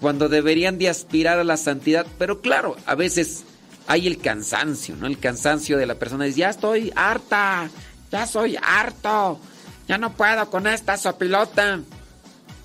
cuando 0.00 0.28
deberían 0.28 0.78
de 0.78 0.88
aspirar 0.88 1.38
a 1.38 1.44
la 1.44 1.56
santidad. 1.56 2.06
Pero 2.18 2.40
claro, 2.40 2.76
a 2.86 2.94
veces 2.94 3.44
hay 3.86 4.06
el 4.06 4.18
cansancio, 4.18 4.96
¿no? 4.96 5.06
El 5.06 5.18
cansancio 5.18 5.78
de 5.78 5.86
la 5.86 5.94
persona 5.96 6.24
dice, 6.24 6.40
ya 6.40 6.50
estoy 6.50 6.92
harta, 6.94 7.70
ya 8.10 8.26
soy 8.26 8.56
harto, 8.62 9.40
ya 9.86 9.98
no 9.98 10.14
puedo 10.14 10.50
con 10.50 10.66
esta 10.66 10.96
sopilota, 10.96 11.80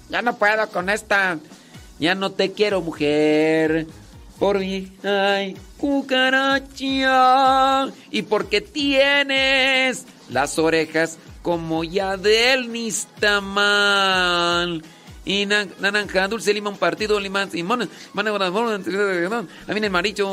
ya 0.10 0.22
no 0.22 0.38
puedo 0.38 0.68
con 0.70 0.90
esta, 0.90 1.40
ya 2.00 2.16
no 2.16 2.32
te 2.32 2.52
quiero 2.52 2.82
mujer, 2.82 3.88
por 4.44 4.60
mí, 4.60 4.92
ay, 5.06 5.56
cucaracha, 5.78 6.68
y 8.12 8.24
porque 8.24 8.60
tienes 8.60 10.06
las 10.30 10.60
orejas 10.60 11.18
como 11.42 11.86
ya 11.86 12.18
del 12.18 12.70
nistamal. 12.70 14.04
Y 15.24 15.46
na- 15.46 15.70
naranja, 15.80 16.28
dulce, 16.28 16.54
limón, 16.54 16.76
partido, 16.76 17.18
limón, 17.22 17.52
limón, 17.54 17.88
mí 19.74 19.80
el 19.80 19.90
maricho, 19.90 20.28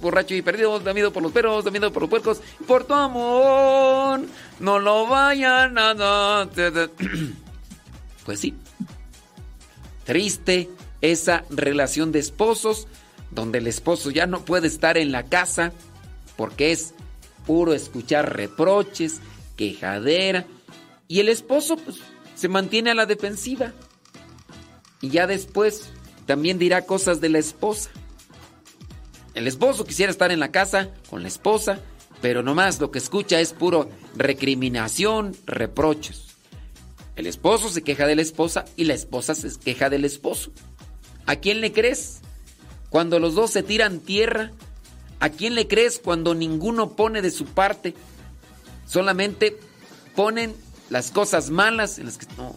borracho 0.00 0.36
y 0.36 0.42
perdido, 0.42 0.78
damido 0.78 1.12
por 1.12 1.24
los 1.24 1.32
perros, 1.32 1.64
damido 1.64 1.92
por 1.92 2.02
los 2.02 2.10
puercos, 2.10 2.40
por 2.68 2.84
tu 2.84 2.94
amor, 2.94 4.20
no 4.60 4.78
lo 4.78 5.08
vayan 5.08 5.76
a. 5.76 6.46
Pues 8.24 8.38
sí, 8.38 8.54
triste 10.04 10.68
esa 11.00 11.42
relación 11.50 12.12
de 12.12 12.20
esposos 12.20 12.86
donde 13.30 13.58
el 13.58 13.66
esposo 13.66 14.10
ya 14.10 14.26
no 14.26 14.44
puede 14.44 14.66
estar 14.66 14.98
en 14.98 15.12
la 15.12 15.24
casa 15.24 15.72
porque 16.36 16.72
es 16.72 16.94
puro 17.46 17.72
escuchar 17.74 18.36
reproches, 18.36 19.20
quejadera 19.56 20.46
y 21.08 21.20
el 21.20 21.28
esposo 21.28 21.76
pues 21.76 21.98
se 22.34 22.48
mantiene 22.48 22.90
a 22.90 22.94
la 22.94 23.06
defensiva 23.06 23.72
y 25.00 25.10
ya 25.10 25.26
después 25.26 25.90
también 26.26 26.58
dirá 26.58 26.86
cosas 26.86 27.20
de 27.20 27.28
la 27.28 27.38
esposa. 27.38 27.90
El 29.34 29.46
esposo 29.46 29.84
quisiera 29.84 30.12
estar 30.12 30.30
en 30.30 30.40
la 30.40 30.50
casa 30.50 30.90
con 31.08 31.22
la 31.22 31.28
esposa, 31.28 31.80
pero 32.20 32.42
nomás 32.42 32.80
lo 32.80 32.90
que 32.90 32.98
escucha 32.98 33.40
es 33.40 33.52
puro 33.52 33.88
recriminación, 34.16 35.36
reproches. 35.46 36.26
El 37.16 37.26
esposo 37.26 37.68
se 37.68 37.82
queja 37.82 38.06
de 38.06 38.16
la 38.16 38.22
esposa 38.22 38.64
y 38.76 38.84
la 38.84 38.94
esposa 38.94 39.34
se 39.34 39.50
queja 39.58 39.90
del 39.90 40.04
esposo. 40.04 40.52
¿A 41.26 41.36
quién 41.36 41.60
le 41.60 41.72
crees? 41.72 42.20
Cuando 42.90 43.18
los 43.20 43.34
dos 43.34 43.52
se 43.52 43.62
tiran 43.62 44.00
tierra, 44.00 44.50
¿a 45.20 45.30
quién 45.30 45.54
le 45.54 45.68
crees 45.68 45.98
cuando 45.98 46.34
ninguno 46.34 46.90
pone 46.96 47.22
de 47.22 47.30
su 47.30 47.46
parte? 47.46 47.94
Solamente 48.86 49.56
ponen 50.16 50.54
las 50.90 51.10
cosas 51.10 51.50
malas 51.50 51.98
en 51.98 52.06
las 52.06 52.18
que 52.18 52.26
no. 52.36 52.54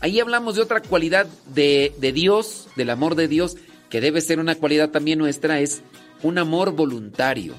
Ahí 0.00 0.20
hablamos 0.20 0.56
de 0.56 0.62
otra 0.62 0.82
cualidad 0.82 1.26
de, 1.54 1.94
de 1.98 2.12
Dios, 2.12 2.66
del 2.76 2.90
amor 2.90 3.14
de 3.14 3.28
Dios, 3.28 3.56
que 3.88 4.00
debe 4.00 4.20
ser 4.20 4.40
una 4.40 4.56
cualidad 4.56 4.90
también 4.90 5.20
nuestra, 5.20 5.60
es 5.60 5.82
un 6.22 6.36
amor 6.38 6.72
voluntario. 6.72 7.54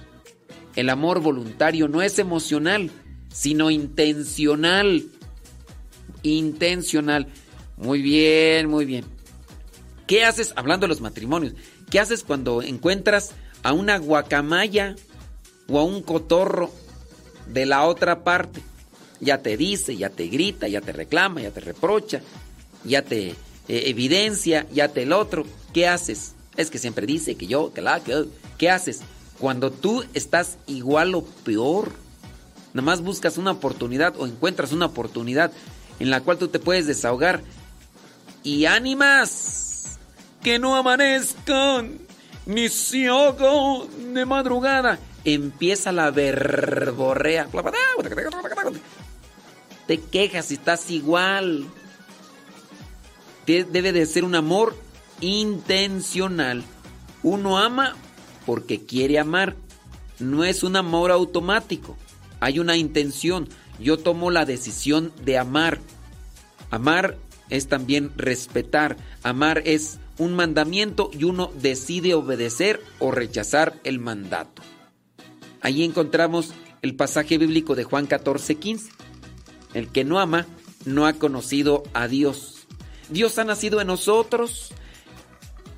El 0.76 0.90
amor 0.90 1.22
voluntario 1.22 1.88
no 1.88 2.02
es 2.02 2.20
emocional, 2.20 2.92
sino 3.30 3.72
intencional. 3.72 5.06
Intencional. 6.24 7.28
Muy 7.78 8.02
bien, 8.02 8.70
muy 8.70 8.84
bien. 8.86 9.06
¿Qué 10.08 10.24
haces, 10.24 10.54
hablando 10.56 10.86
de 10.86 10.90
los 10.90 11.02
matrimonios, 11.02 11.54
qué 11.90 12.00
haces 12.00 12.24
cuando 12.24 12.62
encuentras 12.62 13.32
a 13.64 13.74
una 13.74 13.98
guacamaya 13.98 14.96
o 15.68 15.80
a 15.80 15.84
un 15.84 16.02
cotorro 16.02 16.72
de 17.48 17.66
la 17.66 17.84
otra 17.84 18.24
parte? 18.24 18.62
Ya 19.20 19.42
te 19.42 19.58
dice, 19.58 19.96
ya 19.96 20.10
te 20.10 20.28
grita, 20.28 20.68
ya 20.68 20.82
te 20.82 20.92
reclama, 20.92 21.42
ya 21.42 21.52
te 21.52 21.62
reprocha, 21.62 22.22
ya 22.84 23.02
te 23.02 23.30
eh, 23.30 23.36
evidencia, 23.68 24.68
ya 24.72 24.90
te 24.90 25.04
el 25.04 25.14
otro. 25.14 25.46
¿Qué 25.74 25.88
haces? 25.88 26.34
Es 26.58 26.70
que 26.70 26.78
siempre 26.78 27.06
dice 27.06 27.36
que 27.36 27.48
yo, 27.48 27.74
que 27.74 27.82
la, 27.82 28.04
que... 28.04 28.26
¿Qué 28.58 28.70
haces? 28.70 29.02
Cuando 29.40 29.72
tú 29.72 30.04
estás 30.14 30.58
igual 30.66 31.14
o 31.14 31.24
peor, 31.24 31.92
nada 32.74 32.86
más 32.86 33.02
buscas 33.02 33.38
una 33.38 33.52
oportunidad 33.52 34.14
o 34.18 34.28
encuentras 34.28 34.72
una 34.72 34.86
oportunidad 34.86 35.52
en 36.00 36.10
la 36.10 36.22
cual 36.22 36.38
tú 36.38 36.48
te 36.48 36.60
puedes 36.60 36.88
desahogar 36.88 37.42
y 38.44 38.66
ánimas 38.66 39.75
que 40.46 40.60
no 40.60 40.76
amanezcan 40.76 41.98
ni 42.46 42.70
se 42.70 43.08
hago 43.08 43.88
de 44.14 44.28
madrugada. 44.28 45.00
Empieza 45.24 45.92
la 45.92 46.12
verborrea. 46.12 47.48
Te 49.88 50.00
quejas 50.00 50.52
y 50.52 50.54
estás 50.54 50.92
igual. 50.92 51.66
Debe 53.48 53.92
de 53.92 54.06
ser 54.06 54.24
un 54.24 54.36
amor 54.36 54.78
intencional. 55.20 56.64
Uno 57.24 57.58
ama 57.58 57.96
porque 58.46 58.86
quiere 58.86 59.18
amar. 59.18 59.56
No 60.20 60.44
es 60.44 60.62
un 60.62 60.76
amor 60.76 61.10
automático. 61.10 61.98
Hay 62.40 62.60
una 62.60 62.78
intención. 62.78 63.50
Yo 63.80 63.98
tomo 63.98 64.30
la 64.30 64.46
decisión 64.46 65.12
de 65.24 65.40
amar. 65.40 65.80
Amar 66.70 67.18
es 67.50 67.68
también 67.68 68.12
respetar. 68.16 68.96
Amar 69.24 69.64
es 69.66 69.98
un 70.18 70.36
mandamiento 70.36 71.10
y 71.12 71.24
uno 71.24 71.52
decide 71.56 72.14
obedecer 72.14 72.82
o 73.00 73.12
rechazar 73.12 73.80
el 73.84 74.00
mandato. 74.00 74.62
Ahí 75.62 75.84
encontramos 75.84 76.54
el 76.82 76.96
pasaje 76.96 77.38
bíblico 77.38 77.76
de 77.76 77.84
Juan 77.84 78.06
14, 78.06 78.56
15. 78.56 78.92
El 79.74 79.90
que 79.90 80.04
no 80.04 80.20
ama 80.20 80.46
no 80.86 81.06
ha 81.08 81.14
conocido 81.14 81.84
a 81.94 82.08
Dios. 82.08 82.68
Dios 83.10 83.38
ha 83.40 83.44
nacido 83.44 83.82
en 83.82 83.88
nosotros. 83.88 84.72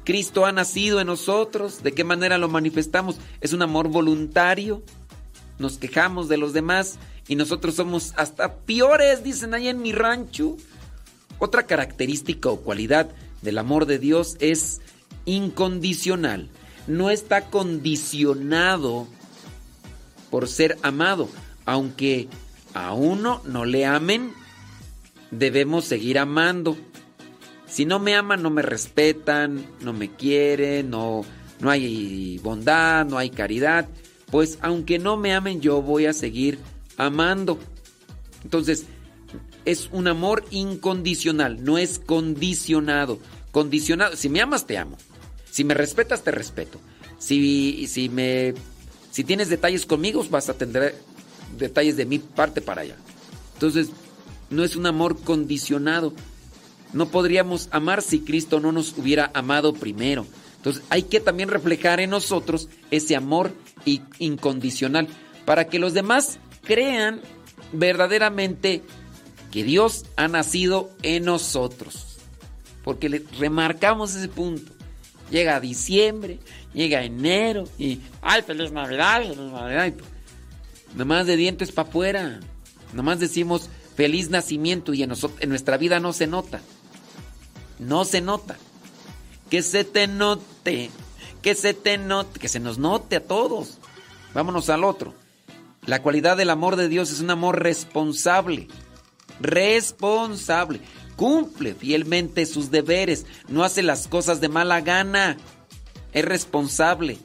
Cristo 0.03 0.45
ha 0.45 0.51
nacido 0.51 0.99
en 0.99 1.07
nosotros. 1.07 1.83
¿De 1.83 1.93
qué 1.93 2.03
manera 2.03 2.37
lo 2.37 2.49
manifestamos? 2.49 3.17
Es 3.41 3.53
un 3.53 3.61
amor 3.61 3.87
voluntario. 3.87 4.83
Nos 5.59 5.77
quejamos 5.77 6.27
de 6.27 6.37
los 6.37 6.53
demás 6.53 6.99
y 7.27 7.35
nosotros 7.35 7.75
somos 7.75 8.13
hasta 8.17 8.57
peores, 8.57 9.23
dicen 9.23 9.53
ahí 9.53 9.67
en 9.67 9.81
mi 9.81 9.91
rancho. 9.91 10.57
Otra 11.39 11.65
característica 11.65 12.49
o 12.49 12.61
cualidad 12.61 13.09
del 13.41 13.57
amor 13.57 13.85
de 13.85 13.99
Dios 13.99 14.37
es 14.39 14.81
incondicional. 15.25 16.49
No 16.87 17.09
está 17.09 17.49
condicionado 17.49 19.07
por 20.29 20.47
ser 20.47 20.77
amado. 20.81 21.29
Aunque 21.65 22.27
a 22.73 22.93
uno 22.93 23.41
no 23.45 23.65
le 23.65 23.85
amen, 23.85 24.31
debemos 25.31 25.85
seguir 25.85 26.19
amando. 26.19 26.77
Si 27.67 27.85
no 27.85 27.99
me 27.99 28.15
aman, 28.15 28.41
no 28.41 28.49
me 28.49 28.61
respetan, 28.61 29.65
no 29.81 29.91
me 29.91 30.09
quieren, 30.09 30.89
no, 30.89 31.25
no 31.59 31.69
hay 31.69 32.39
bondad, 32.41 33.05
no 33.05 33.17
hay 33.17 33.29
caridad. 33.29 33.87
Pues 34.31 34.57
aunque 34.61 34.99
no 34.99 35.17
me 35.17 35.33
amen, 35.33 35.59
yo 35.59 35.81
voy 35.81 36.05
a 36.05 36.13
seguir 36.13 36.59
amando. 36.97 37.59
Entonces, 38.43 38.85
es 39.67 39.89
un 39.91 40.07
amor 40.07 40.45
incondicional, 40.49 41.63
no 41.63 41.77
es 41.77 41.99
condicionado. 41.99 43.19
Condicionado, 43.51 44.15
si 44.15 44.29
me 44.29 44.41
amas, 44.41 44.65
te 44.65 44.77
amo. 44.77 44.97
Si 45.51 45.65
me 45.65 45.73
respetas, 45.73 46.23
te 46.23 46.31
respeto. 46.31 46.79
Si, 47.19 47.85
si 47.87 48.07
me 48.07 48.53
si 49.11 49.25
tienes 49.25 49.49
detalles 49.49 49.85
conmigo, 49.85 50.25
vas 50.29 50.47
a 50.47 50.53
tener 50.53 50.95
detalles 51.57 51.97
de 51.97 52.05
mi 52.05 52.19
parte 52.19 52.61
para 52.61 52.83
allá. 52.83 52.95
Entonces, 53.55 53.89
no 54.49 54.63
es 54.63 54.77
un 54.77 54.85
amor 54.85 55.19
condicionado. 55.19 56.13
No 56.93 57.09
podríamos 57.09 57.67
amar 57.71 58.01
si 58.01 58.19
Cristo 58.19 58.61
no 58.61 58.71
nos 58.71 58.97
hubiera 58.97 59.31
amado 59.33 59.73
primero. 59.73 60.25
Entonces, 60.57 60.83
hay 60.89 61.03
que 61.03 61.19
también 61.19 61.49
reflejar 61.49 61.99
en 61.99 62.11
nosotros 62.11 62.69
ese 62.89 63.17
amor 63.17 63.51
incondicional 64.19 65.09
para 65.45 65.67
que 65.67 65.79
los 65.79 65.93
demás 65.93 66.39
crean 66.63 67.19
verdaderamente 67.73 68.83
que 69.51 69.63
Dios 69.63 70.05
ha 70.15 70.27
nacido 70.27 70.89
en 71.03 71.25
nosotros. 71.25 72.17
Porque 72.83 73.09
le 73.09 73.23
remarcamos 73.39 74.15
ese 74.15 74.29
punto. 74.29 74.71
Llega 75.29 75.59
diciembre, 75.59 76.39
llega 76.73 77.03
enero 77.03 77.65
y 77.77 77.99
¡ay, 78.21 78.43
feliz 78.43 78.71
Navidad! 78.71 79.23
¡Feliz 79.23 79.37
Navidad! 79.37 79.93
Nomás 80.95 81.27
de 81.27 81.35
dientes 81.35 81.71
para 81.71 81.89
afuera. 81.89 82.39
Nomás 82.93 83.19
decimos 83.19 83.69
feliz 83.95 84.29
nacimiento 84.29 84.93
y 84.93 85.03
en, 85.03 85.11
en 85.39 85.49
nuestra 85.49 85.77
vida 85.77 85.99
no 85.99 86.13
se 86.13 86.27
nota. 86.27 86.61
No 87.79 88.05
se 88.05 88.21
nota. 88.21 88.57
Que 89.49 89.61
se 89.61 89.83
te 89.83 90.07
note. 90.07 90.89
Que 91.41 91.55
se 91.55 91.73
te 91.73 91.97
note. 91.97 92.39
Que 92.39 92.47
se 92.47 92.59
nos 92.59 92.77
note 92.77 93.17
a 93.17 93.23
todos. 93.23 93.79
Vámonos 94.33 94.69
al 94.69 94.83
otro. 94.83 95.13
La 95.85 96.01
cualidad 96.01 96.37
del 96.37 96.49
amor 96.49 96.75
de 96.75 96.89
Dios 96.89 97.11
es 97.11 97.21
un 97.21 97.31
amor 97.31 97.61
responsable. 97.61 98.67
Responsable. 99.39 100.81
Cumple 101.15 101.73
fielmente 101.73 102.45
sus 102.45 102.71
deberes. 102.71 103.25
No 103.47 103.63
hace 103.63 103.83
las 103.83 104.07
cosas 104.07 104.41
de 104.41 104.49
mala 104.49 104.81
gana. 104.81 105.37
Es 106.13 106.25
responsable. 106.25 107.17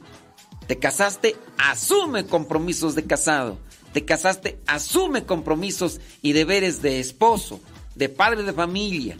Te 0.67 0.79
casaste, 0.79 1.35
asume 1.57 2.25
compromisos 2.25 2.95
de 2.95 3.03
casado. 3.03 3.57
Te 3.91 4.05
casaste, 4.05 4.59
asume 4.65 5.25
compromisos 5.25 5.99
y 6.21 6.33
deberes 6.33 6.81
de 6.81 6.99
esposo, 6.99 7.59
de 7.95 8.09
padre 8.09 8.43
de 8.43 8.53
familia. 8.53 9.17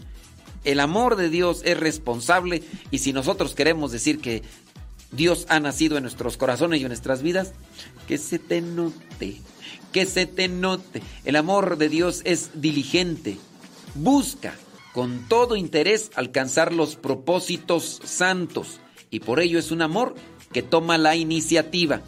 El 0.64 0.80
amor 0.80 1.16
de 1.16 1.28
Dios 1.28 1.60
es 1.64 1.78
responsable 1.78 2.62
y 2.90 2.98
si 2.98 3.12
nosotros 3.12 3.54
queremos 3.54 3.92
decir 3.92 4.20
que 4.20 4.42
Dios 5.12 5.46
ha 5.48 5.60
nacido 5.60 5.96
en 5.96 6.02
nuestros 6.02 6.36
corazones 6.36 6.80
y 6.80 6.82
en 6.82 6.88
nuestras 6.88 7.22
vidas, 7.22 7.52
que 8.08 8.18
se 8.18 8.38
te 8.38 8.60
note, 8.60 9.40
que 9.94 10.06
se 10.06 10.26
te 10.26 10.48
note. 10.48 11.02
El 11.24 11.36
amor 11.36 11.78
de 11.78 11.88
Dios 11.88 12.20
es 12.24 12.60
diligente, 12.60 13.38
busca 13.94 14.56
con 14.92 15.28
todo 15.28 15.54
interés 15.54 16.10
alcanzar 16.16 16.74
los 16.74 16.96
propósitos 16.96 18.00
santos 18.04 18.80
y 19.10 19.20
por 19.20 19.38
ello 19.38 19.56
es 19.56 19.70
un 19.70 19.82
amor 19.82 20.16
que 20.52 20.62
toma 20.62 20.98
la 20.98 21.14
iniciativa. 21.14 22.02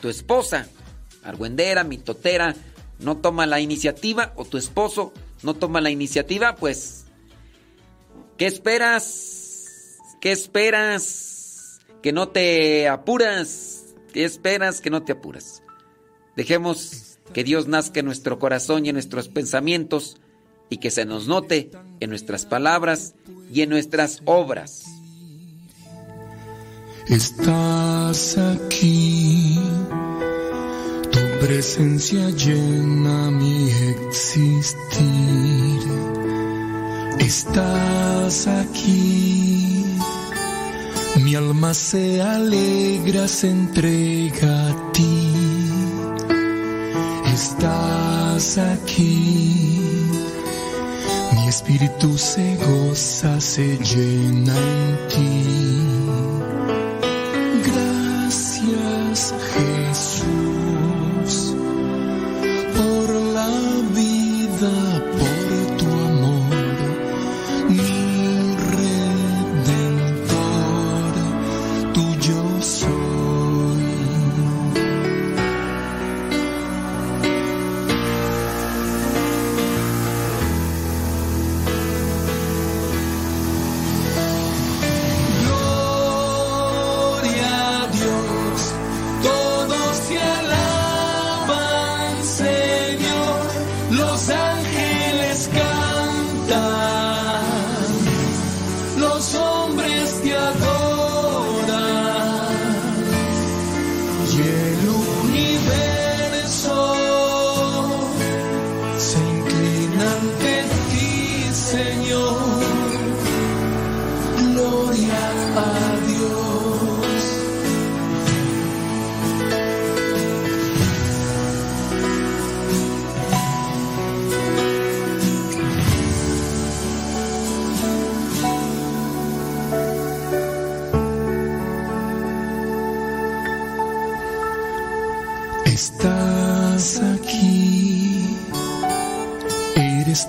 Tu 0.00 0.08
esposa, 0.08 0.66
argüendera, 1.22 1.84
mitotera, 1.84 2.56
no 3.00 3.18
toma 3.18 3.44
la 3.44 3.60
iniciativa 3.60 4.32
o 4.36 4.46
tu 4.46 4.56
esposo 4.56 5.12
no 5.42 5.52
toma 5.52 5.82
la 5.82 5.90
iniciativa, 5.90 6.56
pues 6.56 7.04
¿qué 8.38 8.46
esperas? 8.46 9.98
¿Qué 10.22 10.32
esperas? 10.32 11.80
Que 12.02 12.12
no 12.12 12.28
te 12.28 12.88
apuras. 12.88 13.94
¿Qué 14.14 14.24
esperas 14.24 14.80
que 14.80 14.88
no 14.88 15.02
te 15.02 15.12
apuras? 15.12 15.62
Dejemos 16.34 17.15
que 17.32 17.44
Dios 17.44 17.66
nazca 17.66 18.00
en 18.00 18.06
nuestro 18.06 18.38
corazón 18.38 18.86
y 18.86 18.90
en 18.90 18.94
nuestros 18.94 19.28
pensamientos 19.28 20.16
y 20.68 20.78
que 20.78 20.90
se 20.90 21.04
nos 21.04 21.28
note 21.28 21.70
en 22.00 22.10
nuestras 22.10 22.46
palabras 22.46 23.14
y 23.52 23.62
en 23.62 23.70
nuestras 23.70 24.22
obras. 24.24 24.84
Estás 27.08 28.36
aquí, 28.36 29.60
tu 31.12 31.20
presencia 31.46 32.30
llena 32.30 33.30
mi 33.30 33.70
existir. 33.70 35.06
Estás 37.20 38.48
aquí, 38.48 39.84
mi 41.22 41.36
alma 41.36 41.74
se 41.74 42.20
alegra, 42.20 43.28
se 43.28 43.50
entrega 43.50 44.70
a 44.70 44.92
ti. 44.92 45.35
Estás 47.36 48.56
aquí, 48.56 49.78
mi 51.34 51.48
espíritu 51.48 52.16
se 52.16 52.56
goza, 52.56 53.38
se 53.42 53.76
llena 53.76 54.56
en 54.56 55.08
ti. 55.10 55.44
Gracias 57.68 59.34
Jesús 59.52 59.65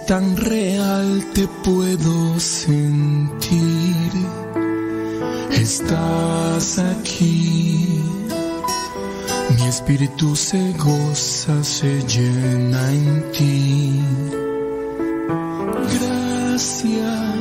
tan 0.08 0.38
real, 0.38 1.24
te 1.34 1.46
puedo 1.66 2.40
sentir. 2.40 4.12
Estás 5.52 6.80
aquí, 6.80 8.02
mi 9.58 9.68
espíritu 9.68 10.34
se 10.36 10.72
goza, 10.74 11.62
se 11.62 12.02
llena 12.04 12.92
en 12.94 13.32
ti. 13.34 14.02
Gracias 16.00 17.37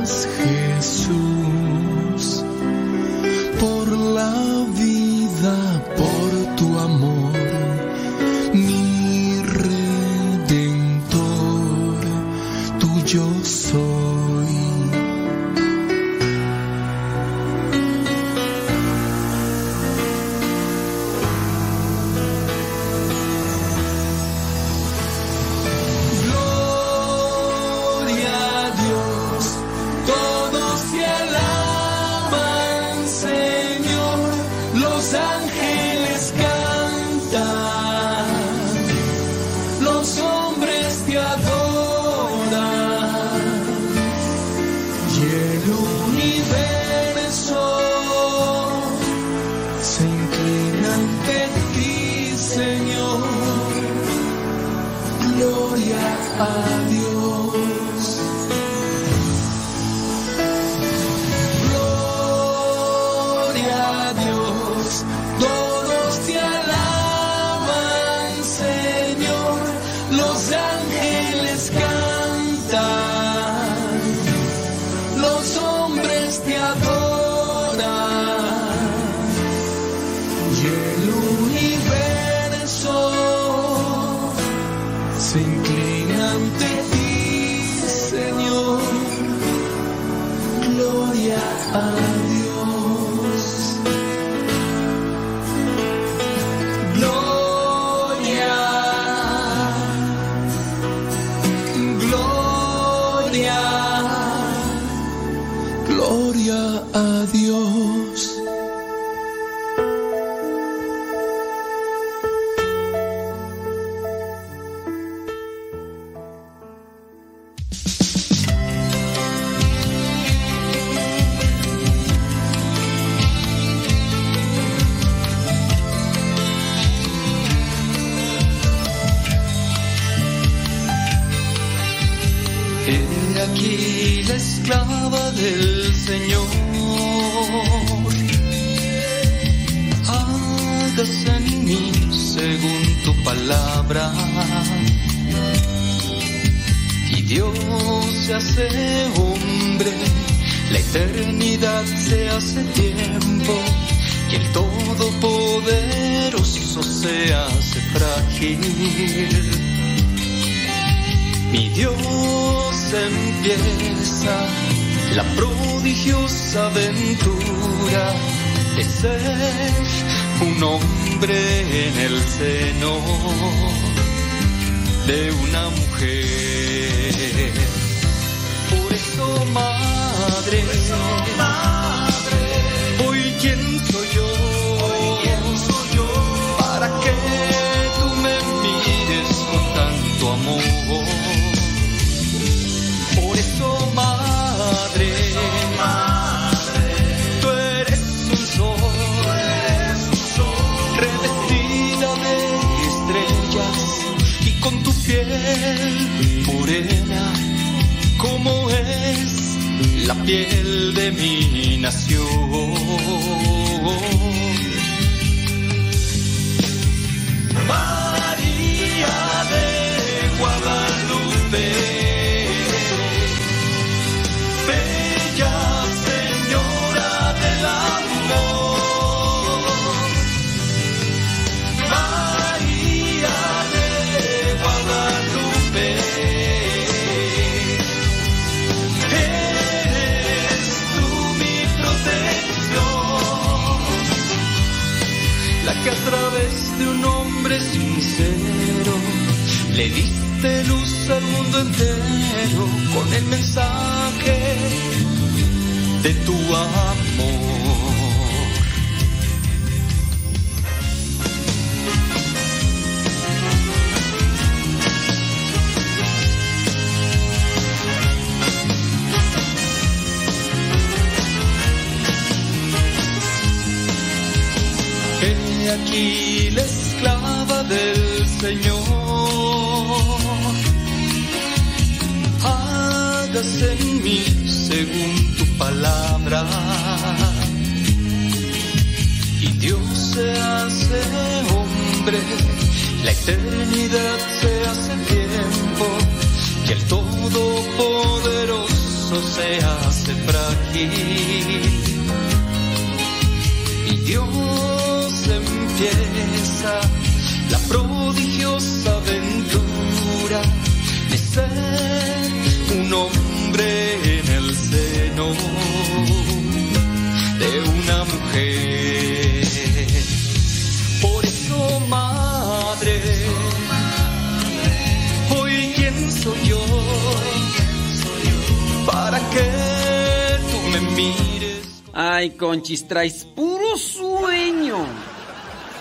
traes 332.75 333.23
puro 333.23 333.77
sueño. 333.77 334.85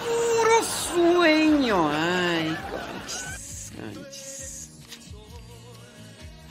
Puro 0.05 0.63
sueño. 0.95 1.91
Ay, 1.91 2.57
conchis, 2.71 3.73
conchis. 3.75 4.71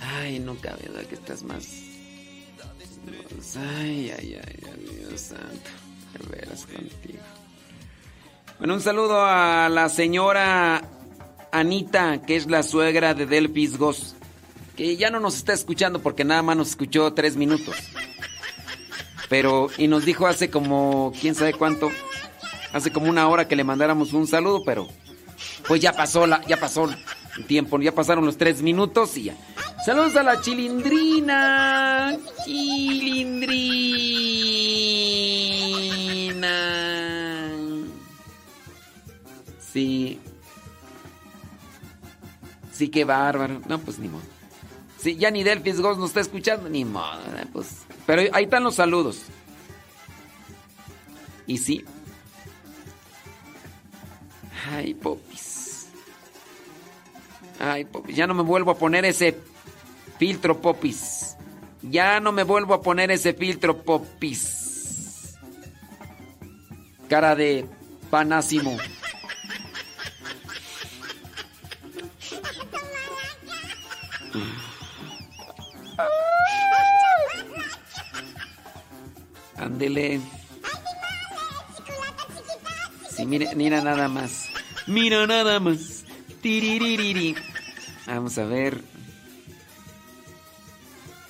Ay, 0.01 0.39
no 0.39 0.55
cabe 0.55 0.87
duda 0.87 1.03
que 1.05 1.15
estás 1.15 1.43
más. 1.43 1.65
Ay, 3.55 4.11
ay, 4.17 4.37
ay, 4.45 5.07
Dios 5.07 5.21
santo. 5.21 5.69
De 6.13 6.35
veras 6.35 6.65
contigo. 6.65 7.23
Bueno, 8.59 8.73
un 8.73 8.81
saludo 8.81 9.25
a 9.25 9.69
la 9.69 9.89
señora 9.89 10.81
Anita, 11.51 12.21
que 12.21 12.35
es 12.35 12.47
la 12.47 12.63
suegra 12.63 13.13
de 13.13 13.25
Del 13.25 13.51
Pisgos, 13.51 14.15
que 14.75 14.97
ya 14.97 15.09
no 15.09 15.19
nos 15.19 15.37
está 15.37 15.53
escuchando 15.53 16.01
porque 16.01 16.25
nada 16.25 16.41
más 16.41 16.57
nos 16.57 16.69
escuchó 16.69 17.13
tres 17.13 17.35
minutos. 17.35 17.75
Pero, 19.29 19.69
y 19.77 19.87
nos 19.87 20.05
dijo 20.05 20.27
hace 20.27 20.49
como, 20.49 21.11
quién 21.19 21.35
sabe 21.35 21.53
cuánto, 21.53 21.89
hace 22.73 22.91
como 22.91 23.09
una 23.09 23.27
hora 23.27 23.47
que 23.47 23.55
le 23.55 23.63
mandáramos 23.63 24.13
un 24.13 24.27
saludo, 24.27 24.63
pero 24.63 24.87
pues 25.67 25.81
ya 25.81 25.93
pasó 25.93 26.27
la, 26.27 26.45
ya 26.45 26.57
pasó 26.57 26.87
el 27.37 27.45
tiempo, 27.47 27.79
ya 27.81 27.93
pasaron 27.93 28.25
los 28.25 28.37
tres 28.37 28.61
minutos 28.61 29.17
y 29.17 29.23
ya. 29.23 29.35
Saludos 29.85 30.15
a 30.15 30.23
la 30.23 30.41
chilindrina. 30.41 32.17
Chilindrina. 36.25 37.51
Sí. 39.59 40.19
Sí, 42.71 42.89
qué 42.89 43.05
bárbaro. 43.05 43.61
No, 43.67 43.79
pues 43.79 43.99
ni 43.99 44.07
modo. 44.07 44.23
Sí, 44.99 45.15
ya 45.17 45.29
ni 45.31 45.43
Delphis 45.43 45.79
Goss 45.81 45.97
nos 45.97 46.09
está 46.09 46.21
escuchando, 46.21 46.67
ni 46.69 46.83
modo. 46.85 47.19
eh, 47.37 47.45
Pues. 47.53 47.84
Pero 48.05 48.21
ahí 48.33 48.43
están 48.43 48.63
los 48.63 48.75
saludos. 48.75 49.23
Y 51.47 51.57
sí. 51.57 51.85
Ay, 54.69 54.93
popis. 54.93 55.87
Ay, 57.59 57.85
popis. 57.85 58.15
Ya 58.15 58.27
no 58.27 58.33
me 58.33 58.43
vuelvo 58.43 58.71
a 58.71 58.77
poner 58.77 59.05
ese 59.05 59.37
filtro, 60.17 60.61
popis. 60.61 61.35
Ya 61.81 62.19
no 62.19 62.31
me 62.31 62.43
vuelvo 62.43 62.73
a 62.73 62.81
poner 62.81 63.11
ese 63.11 63.33
filtro, 63.33 63.83
popis. 63.83 65.35
Cara 67.07 67.35
de 67.35 67.65
panásimo. 68.09 68.77
Ándele. 79.57 80.21
Sí, 83.09 83.25
mira, 83.25 83.53
mira 83.55 83.81
nada 83.81 84.07
más. 84.07 84.49
Mira 84.87 85.25
nada 85.25 85.59
más. 85.59 86.03
Tiriririri. 86.41 87.35
Vamos 88.07 88.37
a 88.37 88.45
ver. 88.45 88.81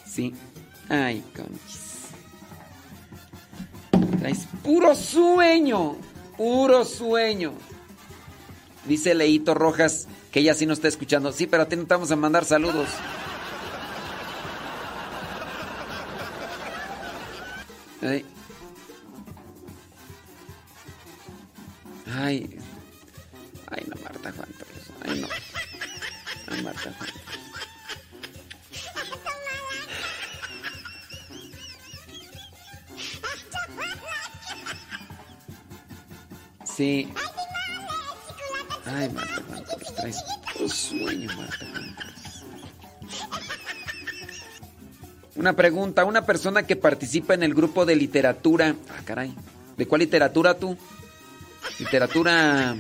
Sí. 0.05 0.33
Ay, 0.89 1.23
conchis. 1.35 1.85
Traes 4.19 4.47
puro 4.63 4.95
sueño. 4.95 5.97
Puro 6.37 6.83
sueño. 6.85 7.53
Dice 8.85 9.13
Leito 9.13 9.53
Rojas 9.53 10.07
que 10.31 10.41
ella 10.41 10.53
sí 10.53 10.65
nos 10.65 10.79
está 10.79 10.87
escuchando. 10.87 11.31
Sí, 11.31 11.47
pero 11.47 11.63
a 11.63 11.65
ti 11.67 11.75
no 11.75 11.85
te 11.85 11.93
vamos 11.93 12.11
a 12.11 12.15
mandar 12.15 12.43
saludos. 12.43 12.89
Ay. 18.01 18.25
Ay. 22.14 22.59
Ay, 23.72 23.83
no, 23.88 24.01
Marta 24.03 24.32
Juan 24.32 24.51
Torres. 24.59 24.91
Ay, 25.06 25.19
no. 25.22 25.27
Marta 26.64 26.93
Juan. 26.98 27.09
Sí. 36.65 37.14
Ay, 38.85 39.09
Marta 39.09 39.41
Juan 39.48 39.64
Torres, 39.65 39.93
Marta. 41.35 42.14
Una 45.35 45.53
pregunta, 45.53 46.05
una 46.05 46.25
persona 46.25 46.64
que 46.64 46.77
participa 46.77 47.33
en 47.33 47.43
el 47.43 47.53
grupo 47.53 47.85
de 47.85 47.95
literatura. 47.95 48.75
Ah, 48.89 49.01
caray. 49.03 49.33
¿De 49.75 49.85
cuál 49.85 49.99
literatura 49.99 50.53
tú? 50.53 50.77
Literatura 51.80 52.75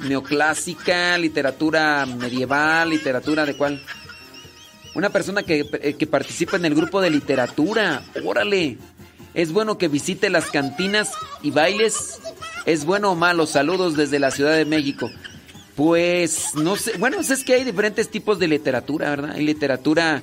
neoclásica, 0.00 1.16
literatura 1.16 2.04
medieval, 2.04 2.90
literatura 2.90 3.46
de 3.46 3.56
cuál? 3.56 3.82
Una 4.94 5.08
persona 5.08 5.42
que, 5.42 5.66
eh, 5.80 5.94
que 5.94 6.06
participa 6.06 6.56
en 6.56 6.66
el 6.66 6.74
grupo 6.74 7.00
de 7.00 7.10
literatura. 7.10 8.02
Órale. 8.22 8.76
Es 9.32 9.52
bueno 9.52 9.78
que 9.78 9.88
visite 9.88 10.28
las 10.28 10.50
cantinas 10.50 11.12
y 11.42 11.50
bailes. 11.52 12.20
¿Es 12.66 12.84
bueno 12.84 13.12
o 13.12 13.14
malo? 13.14 13.46
Saludos 13.46 13.96
desde 13.96 14.18
la 14.18 14.30
Ciudad 14.30 14.56
de 14.56 14.66
México. 14.66 15.10
Pues 15.74 16.54
no 16.54 16.76
sé. 16.76 16.98
Bueno, 16.98 17.18
es 17.20 17.44
que 17.44 17.54
hay 17.54 17.64
diferentes 17.64 18.10
tipos 18.10 18.38
de 18.38 18.46
literatura, 18.46 19.10
¿verdad? 19.10 19.32
Hay 19.32 19.44
literatura 19.44 20.22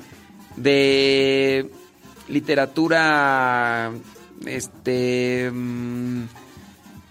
de. 0.55 1.69
Literatura. 2.29 3.91
Este. 4.45 5.49
mm, 5.51 6.23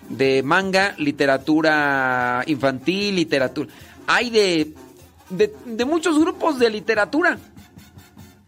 De 0.09 0.43
manga, 0.43 0.95
literatura 0.99 2.43
infantil, 2.47 3.17
literatura. 3.17 3.69
Hay 4.07 4.31
de, 4.31 4.75
de. 5.31 5.85
muchos 5.85 6.19
grupos 6.19 6.59
de 6.59 6.71
literatura. 6.71 7.39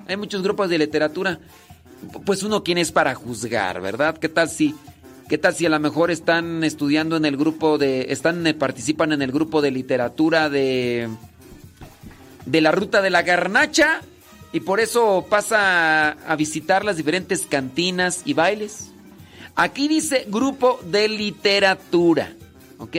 Hay 0.08 0.16
muchos 0.16 0.42
grupos 0.42 0.68
de 0.68 0.78
literatura. 0.78 1.38
Pues 2.26 2.42
uno, 2.42 2.64
¿quién 2.64 2.78
es 2.78 2.90
para 2.90 3.14
juzgar, 3.14 3.80
verdad? 3.80 4.18
¿Qué 4.18 4.28
tal 4.28 4.48
si.? 4.48 4.74
¿Qué 5.28 5.38
tal 5.38 5.54
si 5.54 5.64
a 5.64 5.70
lo 5.70 5.78
mejor 5.80 6.10
están 6.10 6.62
estudiando 6.64 7.16
en 7.16 7.24
el 7.24 7.36
grupo 7.36 7.78
de. 7.78 8.06
están 8.10 8.46
eh, 8.46 8.54
participan 8.54 9.12
en 9.12 9.22
el 9.22 9.32
grupo 9.32 9.62
de 9.62 9.70
literatura 9.70 10.50
de. 10.50 11.08
de 12.44 12.60
la 12.60 12.72
ruta 12.72 13.00
de 13.00 13.10
la 13.10 13.22
garnacha? 13.22 14.02
Y 14.52 14.60
por 14.60 14.80
eso 14.80 15.26
pasa 15.28 16.10
a 16.10 16.36
visitar 16.36 16.84
las 16.84 16.96
diferentes 16.96 17.46
cantinas 17.46 18.22
y 18.24 18.34
bailes. 18.34 18.90
Aquí 19.54 19.88
dice 19.88 20.26
grupo 20.28 20.78
de 20.84 21.08
literatura. 21.08 22.34
¿Ok? 22.78 22.96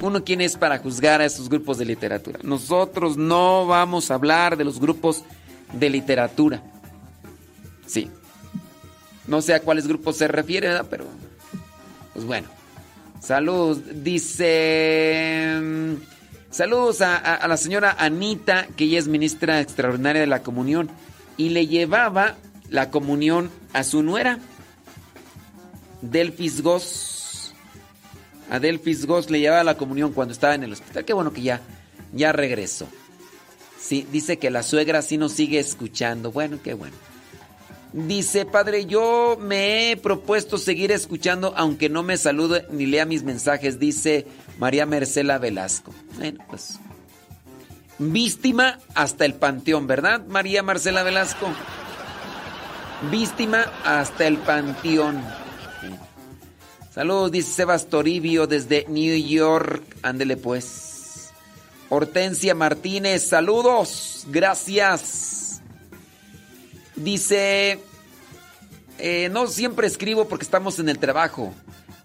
Uno 0.00 0.24
quién 0.24 0.42
es 0.42 0.56
para 0.56 0.78
juzgar 0.78 1.22
a 1.22 1.24
esos 1.24 1.48
grupos 1.48 1.78
de 1.78 1.86
literatura. 1.86 2.40
Nosotros 2.42 3.16
no 3.16 3.66
vamos 3.66 4.10
a 4.10 4.14
hablar 4.14 4.58
de 4.58 4.64
los 4.64 4.78
grupos 4.78 5.24
de 5.72 5.88
literatura. 5.88 6.62
Sí. 7.86 8.10
No 9.26 9.40
sé 9.40 9.54
a 9.54 9.60
cuáles 9.60 9.86
grupos 9.86 10.18
se 10.18 10.28
refiere, 10.28 10.68
¿verdad? 10.68 10.86
Pero, 10.90 11.06
pues 12.12 12.26
bueno. 12.26 12.48
Saludos, 13.20 13.80
dice... 14.04 15.60
Saludos 16.50 17.00
a, 17.02 17.46
la 17.46 17.56
señora 17.56 17.96
Anita, 17.98 18.66
que 18.76 18.84
ella 18.84 18.98
es 18.98 19.08
ministra 19.08 19.60
extraordinaria 19.60 20.20
de 20.20 20.26
la 20.26 20.42
comunión, 20.42 20.90
y 21.36 21.50
le 21.50 21.66
llevaba 21.66 22.36
la 22.70 22.90
comunión 22.90 23.50
a 23.72 23.84
su 23.84 24.02
nuera, 24.02 24.38
Delphis 26.02 26.62
Goss. 26.62 27.52
A 28.50 28.60
Delphis 28.60 29.06
Goss 29.06 29.30
le 29.30 29.40
llevaba 29.40 29.64
la 29.64 29.76
comunión 29.76 30.12
cuando 30.12 30.32
estaba 30.32 30.54
en 30.54 30.62
el 30.62 30.72
hospital. 30.72 31.04
Qué 31.04 31.12
bueno 31.12 31.32
que 31.32 31.42
ya, 31.42 31.60
ya 32.12 32.32
regresó. 32.32 32.86
Sí, 33.78 34.06
dice 34.10 34.38
que 34.38 34.50
la 34.50 34.62
suegra 34.62 35.02
sí 35.02 35.18
nos 35.18 35.32
sigue 35.32 35.58
escuchando. 35.58 36.32
Bueno, 36.32 36.58
qué 36.62 36.74
bueno. 36.74 36.96
Dice, 37.92 38.44
padre, 38.44 38.86
yo 38.86 39.38
me 39.40 39.90
he 39.90 39.96
propuesto 39.96 40.58
seguir 40.58 40.92
escuchando 40.92 41.54
aunque 41.56 41.88
no 41.88 42.02
me 42.02 42.16
salude 42.16 42.66
ni 42.70 42.86
lea 42.86 43.06
mis 43.06 43.22
mensajes, 43.22 43.78
dice 43.78 44.26
María 44.58 44.86
Mercela 44.86 45.38
Velasco. 45.38 45.92
Bueno, 46.16 46.44
pues. 46.48 46.78
Víctima 47.98 48.78
hasta 48.94 49.24
el 49.24 49.34
panteón, 49.34 49.86
¿verdad, 49.86 50.24
María 50.26 50.62
Marcela 50.62 51.02
Velasco? 51.02 51.48
Víctima 53.10 53.64
hasta 53.84 54.26
el 54.26 54.36
panteón. 54.38 55.22
Saludos, 56.94 57.30
dice 57.30 57.52
Sebas 57.52 57.88
Toribio 57.88 58.46
desde 58.46 58.86
New 58.88 59.16
York. 59.16 59.82
Ándele 60.02 60.36
pues. 60.36 61.30
Hortensia 61.90 62.54
Martínez, 62.54 63.28
saludos. 63.28 64.24
Gracias. 64.28 65.60
Dice, 66.96 67.80
eh, 68.98 69.28
no 69.30 69.46
siempre 69.46 69.86
escribo 69.86 70.26
porque 70.26 70.44
estamos 70.44 70.78
en 70.78 70.88
el 70.88 70.98
trabajo, 70.98 71.52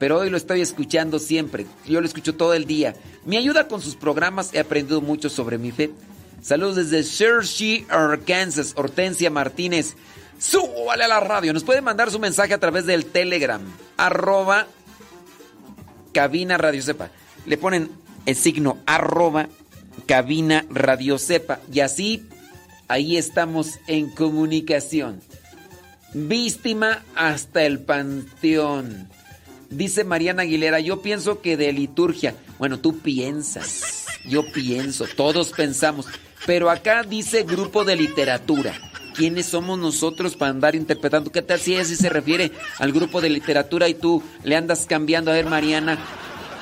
pero 0.02 0.18
hoy 0.18 0.32
lo 0.32 0.38
estoy 0.38 0.62
escuchando 0.62 1.20
siempre. 1.20 1.68
Yo 1.86 2.02
lo 2.02 2.08
escucho 2.08 2.34
todo 2.34 2.56
el 2.56 2.66
día. 2.66 2.96
Me 3.24 3.38
ayuda 3.38 3.68
con 3.68 3.84
sus 3.84 3.96
programas, 3.96 4.52
he 4.52 4.60
aprendido 4.60 5.00
mucho 5.00 5.30
sobre 5.30 5.60
mi 5.60 5.70
fe. 5.70 5.92
Saludos 6.42 6.78
desde 6.78 7.04
Searcy, 7.04 7.86
Arkansas, 7.88 8.74
Hortensia 8.76 9.30
Martínez. 9.30 9.94
Súbale 10.40 11.04
a 11.04 11.08
la 11.08 11.20
radio. 11.20 11.54
Nos 11.54 11.64
puede 11.64 11.82
mandar 11.82 12.10
su 12.10 12.18
mensaje 12.18 12.56
a 12.56 12.58
través 12.58 12.88
del 12.88 13.06
Telegram, 13.06 13.62
arroba 13.96 14.66
cabina 16.16 16.58
radio 16.58 16.82
sepa. 16.82 17.12
Le 17.46 17.60
ponen 17.60 17.92
el 18.26 18.36
signo 18.36 18.80
arroba 18.88 19.50
cabina 20.08 20.66
radio 20.72 21.20
sepa 21.20 21.60
y 21.72 21.82
así 21.82 22.28
ahí 22.88 23.18
estamos 23.18 23.78
en 23.86 24.10
comunicación. 24.10 25.22
Víctima 26.16 27.04
hasta 27.14 27.62
el 27.62 27.82
panteón. 27.82 29.12
Dice 29.72 30.04
Mariana 30.04 30.42
Aguilera, 30.42 30.82
yo 30.82 31.02
pienso 31.02 31.40
que 31.40 31.56
de 31.56 31.72
liturgia. 31.72 32.36
Bueno, 32.60 32.80
tú 32.80 33.00
piensas, 33.00 34.06
yo 34.26 34.44
pienso, 34.52 35.06
todos 35.16 35.54
pensamos. 35.54 36.08
Pero 36.46 36.70
acá 36.70 37.04
dice 37.04 37.44
grupo 37.44 37.86
de 37.86 37.96
literatura. 37.96 38.74
¿Quiénes 39.16 39.46
somos 39.46 39.80
nosotros 39.80 40.36
para 40.36 40.52
andar 40.52 40.76
interpretando? 40.76 41.32
¿Qué 41.32 41.42
tal 41.42 41.60
si 41.60 41.76
ese 41.76 41.96
se 41.96 42.10
refiere 42.10 42.52
al 42.80 42.92
grupo 42.92 43.22
de 43.22 43.30
literatura 43.30 43.88
y 43.88 43.94
tú 43.94 44.22
le 44.44 44.58
andas 44.58 44.86
cambiando? 44.86 45.32
A 45.32 45.36
ver, 45.36 45.46
Mariana. 45.46 45.98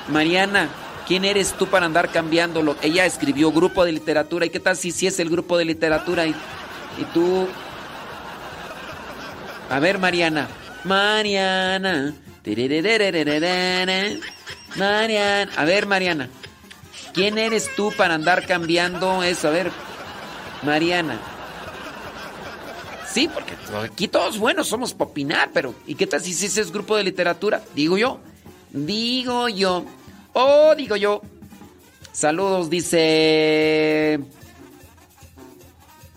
Mariana, 0.08 0.68
¿quién 1.08 1.24
eres 1.24 1.54
tú 1.54 1.66
para 1.66 1.86
andar 1.86 2.12
cambiándolo? 2.12 2.76
Ella 2.80 3.06
escribió 3.06 3.50
grupo 3.50 3.84
de 3.84 3.92
literatura. 3.92 4.46
¿Y 4.46 4.50
qué 4.50 4.60
tal 4.60 4.76
si 4.76 4.92
sí 4.92 5.08
es 5.08 5.18
el 5.18 5.30
grupo 5.30 5.58
de 5.58 5.64
literatura? 5.64 6.28
Y, 6.28 6.30
y 6.30 7.04
tú... 7.12 7.48
A 9.68 9.80
ver, 9.80 9.98
Mariana. 9.98 10.48
Mariana. 10.84 12.14
Mariana. 14.76 15.50
A 15.56 15.64
ver, 15.64 15.86
Mariana. 15.86 16.28
¿Quién 17.12 17.38
eres 17.38 17.74
tú 17.74 17.92
para 17.96 18.14
andar 18.14 18.46
cambiando 18.46 19.22
eso? 19.22 19.48
A 19.48 19.50
ver, 19.50 19.70
Mariana. 20.62 21.20
Sí, 23.12 23.28
porque 23.28 23.54
aquí 23.84 24.06
todos 24.06 24.38
buenos 24.38 24.68
somos 24.68 24.94
para 24.94 25.10
opinar, 25.10 25.50
pero 25.52 25.74
¿y 25.86 25.96
qué 25.96 26.06
tal 26.06 26.20
si 26.20 26.30
ese 26.30 26.60
es 26.60 26.70
grupo 26.70 26.96
de 26.96 27.04
literatura? 27.04 27.60
Digo 27.74 27.98
yo. 27.98 28.20
Digo 28.70 29.48
yo. 29.48 29.84
Oh, 30.32 30.74
digo 30.76 30.94
yo. 30.94 31.20
Saludos, 32.12 32.70
dice 32.70 34.20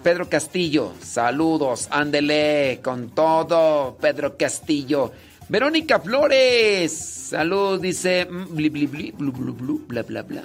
Pedro 0.04 0.30
Castillo. 0.30 0.94
Saludos, 1.02 1.88
ándele 1.90 2.80
con 2.84 3.10
todo, 3.10 3.98
Pedro 4.00 4.38
Castillo. 4.38 5.12
Verónica 5.54 6.00
Flores. 6.00 6.92
Saludos, 7.30 7.80
dice. 7.80 8.26
mm, 8.26 8.56
Bli, 8.56 8.70
bli, 8.70 8.88
bli, 8.88 9.12
blu, 9.12 9.32
blu, 9.32 9.54
blu, 9.54 9.86
bla, 9.88 10.02
bla, 10.02 10.24
bla. 10.24 10.42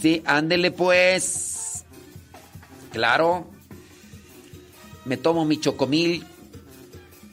Sí, 0.00 0.22
ándele 0.24 0.70
pues. 0.70 1.84
Claro. 2.90 3.48
Me 5.04 5.18
tomo 5.18 5.44
mi 5.44 5.60
chocomil. 5.60 6.24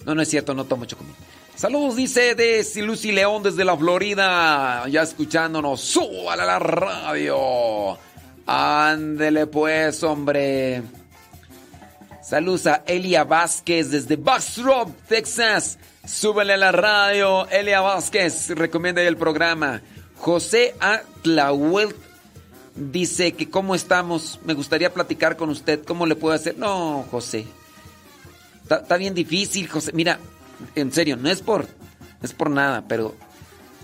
No, 0.06 0.16
no 0.16 0.22
es 0.22 0.27
cierto, 0.27 0.53
no 0.53 0.66
tomo 0.66 0.83
chocomil. 0.83 1.16
Saludos, 1.56 1.95
dice 1.95 2.35
de 2.35 2.61
Lucy 2.83 3.14
León 3.14 3.41
desde 3.41 3.64
la 3.64 3.77
Florida. 3.77 4.85
Ya 4.90 5.03
escuchándonos. 5.03 5.80
Súbale 5.80 6.41
a 6.41 6.45
la 6.45 6.59
radio. 6.59 7.98
Ándele 8.45 9.48
pues, 9.48 10.03
hombre. 10.03 10.83
Saludos 12.30 12.67
a 12.67 12.83
Elia 12.85 13.24
Vázquez 13.24 13.90
desde 13.90 14.16
Bastrop, 14.16 14.95
Texas. 15.08 15.80
Súbele 16.06 16.53
a 16.53 16.58
la 16.58 16.72
radio. 16.72 17.49
Elia 17.49 17.82
Vázquez, 17.82 18.49
recomienda 18.49 19.01
el 19.01 19.17
programa. 19.17 19.82
José 20.16 20.75
Atlahuel 20.80 21.95
dice 22.75 23.32
que 23.32 23.49
cómo 23.49 23.74
estamos. 23.74 24.40
Me 24.45 24.53
gustaría 24.53 24.93
platicar 24.93 25.38
con 25.38 25.49
usted. 25.49 25.83
¿Cómo 25.83 26.06
le 26.06 26.16
puedo 26.16 26.35
hacer? 26.35 26.56
No, 26.56 27.03
José. 27.09 27.48
Está, 28.61 28.75
está 28.75 28.98
bien 28.98 29.16
difícil, 29.16 29.67
José. 29.67 29.91
Mira, 29.95 30.19
en 30.75 30.91
serio, 30.91 31.17
no 31.17 31.32
es 31.32 31.41
por, 31.41 31.64
no 31.64 31.67
es 32.22 32.33
por 32.33 32.51
nada, 32.51 32.83
pero 32.88 33.16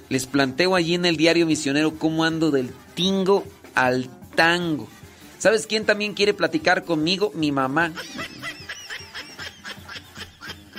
les 0.08 0.28
planteo 0.28 0.76
allí 0.76 0.94
en 0.94 1.08
el 1.08 1.18
diario 1.18 1.48
misionero 1.48 1.98
cómo 1.98 2.24
ando 2.24 2.52
del 2.52 2.72
tingo 2.94 3.44
al 3.74 4.08
tango. 4.36 4.88
¿Sabes 5.46 5.68
quién 5.68 5.86
también 5.86 6.16
quiere 6.16 6.34
platicar 6.34 6.86
conmigo? 6.86 7.32
Mi 7.36 7.52
mamá. 7.52 7.94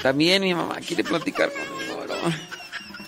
También 0.03 0.43
mi 0.43 0.55
mamá 0.57 0.81
quiere 0.85 1.05
platicar 1.05 1.53
conmigo. 1.53 2.05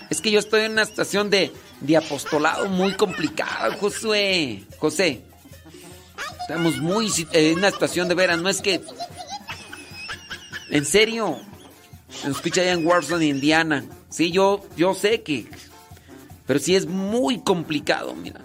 Es 0.09 0.21
que 0.21 0.31
yo 0.31 0.39
estoy 0.39 0.61
en 0.61 0.71
una 0.71 0.83
estación 0.83 1.29
de, 1.29 1.51
de 1.81 1.97
apostolado 1.97 2.69
muy 2.69 2.93
complicada, 2.93 3.75
Josué. 3.75 4.63
José. 4.77 5.21
Estamos 6.39 6.77
muy 6.77 7.11
en 7.33 7.57
una 7.57 7.71
situación 7.71 8.07
de 8.07 8.15
veras. 8.15 8.39
No 8.39 8.47
es 8.47 8.61
que... 8.61 8.79
En 10.69 10.85
serio. 10.85 11.39
Nos 12.23 12.37
escucha 12.37 12.61
allá 12.61 12.71
en 12.71 12.87
Warson, 12.87 13.21
Indiana. 13.21 13.83
Sí, 14.07 14.31
yo, 14.31 14.65
yo 14.77 14.93
sé 14.93 15.23
que... 15.23 15.45
Pero 16.47 16.57
sí 16.61 16.77
es 16.77 16.85
muy 16.85 17.41
complicado, 17.41 18.15
mira. 18.15 18.39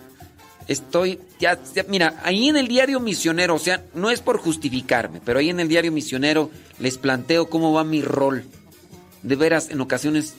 Estoy, 0.66 1.20
ya, 1.38 1.58
mira, 1.88 2.20
ahí 2.24 2.48
en 2.48 2.56
el 2.56 2.68
diario 2.68 2.98
misionero, 2.98 3.54
o 3.54 3.58
sea, 3.58 3.84
no 3.94 4.10
es 4.10 4.20
por 4.20 4.38
justificarme, 4.38 5.20
pero 5.22 5.38
ahí 5.38 5.50
en 5.50 5.60
el 5.60 5.68
diario 5.68 5.92
misionero 5.92 6.50
les 6.78 6.96
planteo 6.96 7.50
cómo 7.50 7.72
va 7.72 7.84
mi 7.84 8.00
rol. 8.00 8.44
De 9.22 9.36
veras, 9.36 9.68
en 9.70 9.80
ocasiones, 9.80 10.34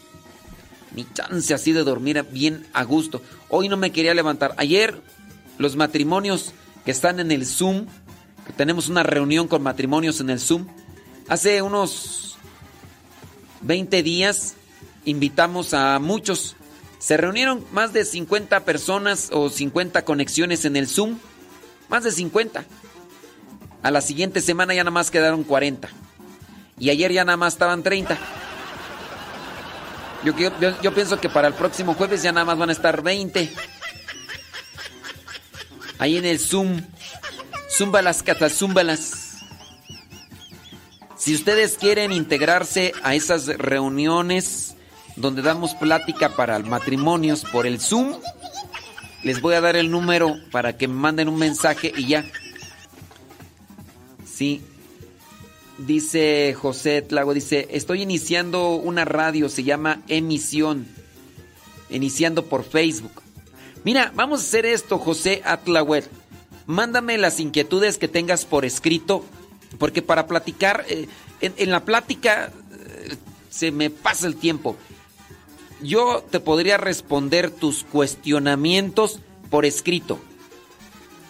mi 0.95 1.05
chance 1.13 1.53
así 1.53 1.73
de 1.73 1.83
dormir 1.83 2.25
bien 2.31 2.65
a 2.73 2.83
gusto. 2.83 3.21
Hoy 3.49 3.69
no 3.69 3.77
me 3.77 3.91
quería 3.91 4.13
levantar. 4.13 4.55
Ayer, 4.57 4.99
los 5.57 5.75
matrimonios 5.75 6.53
que 6.85 6.91
están 6.91 7.19
en 7.19 7.31
el 7.31 7.45
Zoom, 7.45 7.85
que 8.47 8.53
tenemos 8.53 8.89
una 8.89 9.03
reunión 9.03 9.47
con 9.47 9.61
matrimonios 9.61 10.19
en 10.21 10.29
el 10.29 10.39
Zoom, 10.39 10.67
hace 11.27 11.61
unos 11.61 12.37
20 13.61 14.03
días 14.03 14.55
invitamos 15.05 15.73
a 15.73 15.99
muchos. 15.99 16.55
Se 17.06 17.17
reunieron 17.17 17.64
más 17.72 17.93
de 17.93 18.03
50 18.03 18.61
personas 18.61 19.30
o 19.32 19.51
50 19.51 20.03
conexiones 20.06 20.66
en 20.66 20.75
el 20.75 20.88
Zoom. 20.88 21.19
Más 21.88 22.03
de 22.03 22.11
50. 22.11 22.66
A 23.84 23.92
la 23.92 24.01
siguiente 24.01 24.42
semana 24.42 24.74
ya 24.74 24.84
nada 24.84 24.90
más 24.90 25.11
quedaron 25.11 25.43
40. 25.43 25.88
Y 26.80 26.90
ayer 26.90 27.11
ya 27.11 27.24
nada 27.24 27.38
más 27.38 27.53
estaban 27.53 27.84
30. 27.84 28.17
Yo, 30.24 30.95
pienso 30.95 31.22
que 31.22 31.30
para 31.30 31.48
el 31.48 31.53
próximo 31.53 31.93
jueves 31.93 32.24
ya 32.24 32.32
nada 32.32 32.43
más 32.43 32.58
van 32.58 32.69
a 32.69 32.74
estar 32.74 33.03
20. 33.03 33.53
Ahí 36.00 36.17
en 36.17 36.25
el 36.25 36.40
Zoom. 36.40 36.82
Zúmbalas, 37.69 38.24
catazúmbalas. 38.24 39.43
Si 41.17 41.35
ustedes 41.35 41.77
quieren 41.77 42.11
integrarse 42.11 42.93
a 43.03 43.14
esas 43.14 43.45
reuniones 43.45 44.74
donde 45.15 45.41
damos 45.41 45.73
plática 45.75 46.29
para 46.29 46.59
matrimonios 46.59 47.43
por 47.51 47.65
el 47.65 47.79
Zoom, 47.79 48.15
les 49.23 49.41
voy 49.41 49.55
a 49.55 49.61
dar 49.61 49.75
el 49.75 49.89
número 49.89 50.35
para 50.51 50.77
que 50.77 50.87
me 50.87 50.93
manden 50.93 51.29
un 51.29 51.37
mensaje 51.37 51.91
y 51.95 52.07
ya. 52.07 52.25
Sí. 54.25 54.61
Dice 55.77 56.55
José 56.57 57.01
Tlago, 57.01 57.33
dice, 57.33 57.67
estoy 57.71 58.01
iniciando 58.01 58.75
una 58.75 59.03
radio, 59.03 59.49
se 59.49 59.63
llama 59.63 60.01
Emisión. 60.07 60.87
Iniciando 61.89 62.45
por 62.45 62.63
Facebook. 62.63 63.23
Mira, 63.83 64.11
vamos 64.15 64.41
a 64.41 64.43
hacer 64.43 64.65
esto, 64.65 64.97
José 64.97 65.41
Atlahuet. 65.45 66.09
Mándame 66.65 67.17
las 67.17 67.39
inquietudes 67.39 67.97
que 67.97 68.07
tengas 68.07 68.45
por 68.45 68.65
escrito, 68.65 69.25
porque 69.77 70.01
para 70.01 70.27
platicar, 70.27 70.85
eh, 70.87 71.07
en, 71.41 71.69
la 71.69 71.83
plática 71.83 72.51
eh, 72.71 73.15
se 73.49 73.71
me 73.71 73.89
pasa 73.89 74.27
el 74.27 74.35
tiempo. 74.35 74.77
Yo 75.85 76.23
te 76.30 76.39
podría 76.39 76.77
responder 76.77 77.51
tus 77.51 77.83
cuestionamientos 77.83 79.19
por 79.51 79.65
escrito. 79.65 80.19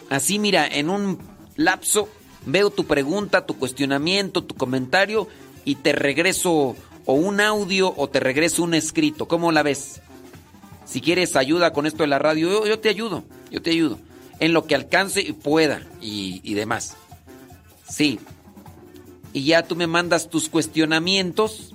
Así, 0.09 0.39
mira, 0.39 0.65
en 0.65 0.89
un 0.89 1.19
lapso 1.57 2.07
veo 2.45 2.69
tu 2.69 2.85
pregunta, 2.85 3.45
tu 3.45 3.57
cuestionamiento, 3.57 4.43
tu 4.43 4.55
comentario 4.55 5.27
y 5.65 5.75
te 5.75 5.91
regreso 5.91 6.75
o 7.05 7.13
un 7.13 7.41
audio 7.41 7.93
o 7.97 8.07
te 8.07 8.21
regreso 8.21 8.63
un 8.63 8.75
escrito. 8.75 9.27
¿Cómo 9.27 9.51
la 9.51 9.61
ves? 9.61 10.01
Si 10.85 11.01
quieres 11.01 11.35
ayuda 11.35 11.73
con 11.73 11.85
esto 11.85 12.03
de 12.03 12.07
la 12.07 12.19
radio, 12.19 12.65
yo, 12.65 12.79
te 12.79 12.87
ayudo, 12.87 13.25
yo 13.51 13.61
te 13.61 13.71
ayudo. 13.71 13.99
En 14.39 14.53
lo 14.53 14.65
que 14.65 14.75
alcance 14.75 15.21
y 15.21 15.33
pueda 15.33 15.81
y 15.99 16.53
demás. 16.53 16.95
Sí. 17.89 18.19
Y 19.33 19.43
ya 19.43 19.63
tú 19.63 19.75
me 19.75 19.87
mandas 19.87 20.29
tus 20.29 20.47
cuestionamientos 20.47 21.74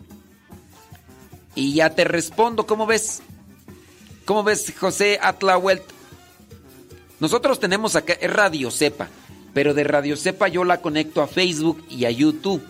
y 1.54 1.74
ya 1.74 1.90
te 1.90 2.04
respondo. 2.04 2.66
¿Cómo 2.66 2.86
ves? 2.86 3.22
¿Cómo 4.24 4.42
ves, 4.42 4.72
José 4.78 5.18
Atlahuelt? 5.20 5.82
Nosotros 7.18 7.60
tenemos 7.60 7.96
acá, 7.96 8.14
Radio 8.22 8.70
Cepa, 8.70 9.08
pero 9.52 9.74
de 9.74 9.84
Radio 9.84 10.16
Cepa 10.16 10.48
yo 10.48 10.64
la 10.64 10.80
conecto 10.80 11.22
a 11.22 11.26
Facebook 11.26 11.84
y 11.88 12.04
a 12.06 12.10
YouTube. 12.10 12.62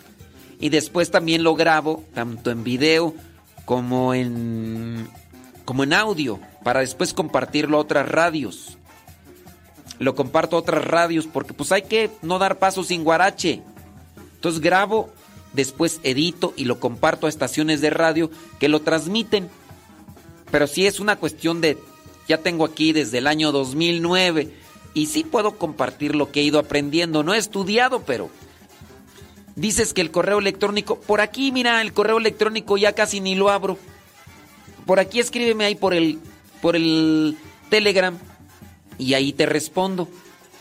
Y 0.59 0.69
después 0.69 1.11
también 1.11 1.43
lo 1.43 1.55
grabo, 1.55 2.05
tanto 2.15 2.51
en 2.51 2.65
video 2.65 3.15
como 3.65 4.13
en, 4.13 5.09
como 5.65 5.85
en 5.85 5.93
audio, 5.93 6.41
para 6.65 6.81
después 6.81 7.15
compartirlo 7.15 7.79
a 7.79 7.81
otras 7.81 8.09
radios. 8.09 8.77
Lo 9.99 10.15
comparto 10.15 10.57
a 10.57 10.61
otras 10.61 10.85
radios 10.85 11.27
porque 11.27 11.55
pues 11.55 11.73
hay 11.73 11.83
que 11.83 12.11
no 12.23 12.39
dar 12.39 12.59
paso 12.59 12.83
sin 12.83 13.05
guarache. 13.05 13.63
Entonces 14.35 14.61
grabo, 14.61 15.11
después 15.53 16.01
edito 16.03 16.53
y 16.57 16.65
lo 16.65 16.81
comparto 16.81 17.27
a 17.27 17.31
estaciones 17.31 17.81
de 17.81 17.91
radio 17.91 18.31
que 18.59 18.69
lo 18.69 18.81
transmiten. 18.81 19.49
Pero 20.51 20.67
sí 20.67 20.87
es 20.87 21.01
una 21.01 21.17
cuestión 21.17 21.61
de, 21.61 21.79
ya 22.29 22.39
tengo 22.39 22.65
aquí 22.65 22.93
desde 22.93 23.19
el 23.19 23.27
año 23.27 23.53
2009 23.53 24.53
y 24.95 25.07
sí 25.07 25.25
puedo 25.25 25.57
compartir 25.57 26.15
lo 26.15 26.31
que 26.31 26.41
he 26.41 26.45
ido 26.45 26.59
aprendiendo. 26.59 27.23
No 27.23 27.35
he 27.35 27.39
estudiado, 27.39 28.03
pero 28.05 28.31
dices 29.57 29.93
que 29.93 30.01
el 30.01 30.11
correo 30.11 30.39
electrónico, 30.39 31.01
por 31.01 31.21
aquí 31.21 31.53
mira, 31.53 31.81
el 31.83 31.93
correo 31.93 32.19
electrónico 32.19 32.77
ya 32.77 32.93
casi 32.93 33.21
ni 33.21 33.35
lo 33.35 33.51
abro. 33.51 33.79
por 34.87 34.99
aquí 34.99 35.21
escríbeme 35.21 35.65
ahí 35.65 35.75
por 35.75 35.95
el, 35.95 36.19
por 36.61 36.75
el 36.75 37.37
Telegram 37.69 38.19
y 38.99 39.15
ahí 39.15 39.33
te 39.33 39.47
respondo. 39.47 40.09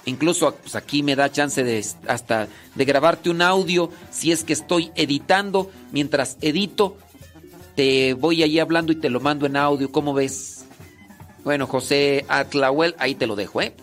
Incluso 0.10 0.56
pues, 0.56 0.76
aquí 0.76 1.04
me 1.04 1.16
da 1.16 1.32
chance 1.32 1.64
de 1.64 1.86
hasta 2.08 2.48
de 2.76 2.86
grabarte 2.86 3.30
un 3.30 3.42
audio 3.42 3.92
si 4.12 4.32
es 4.32 4.44
que 4.44 4.54
estoy 4.54 4.92
editando. 4.96 5.72
Mientras 5.92 6.38
edito, 6.42 6.98
te 7.76 8.14
voy 8.14 8.44
ahí 8.44 8.60
hablando 8.60 8.92
y 8.92 8.96
te 8.96 9.10
lo 9.10 9.20
mando 9.20 9.46
en 9.46 9.56
audio. 9.56 9.92
¿Cómo 9.92 10.14
ves? 10.14 10.66
Bueno, 11.44 11.68
José 11.68 12.26
Atlahuel, 12.28 12.96
ahí 13.00 13.16
te 13.16 13.28
lo 13.28 13.36
dejo, 13.36 13.62
¿eh? 13.62 13.74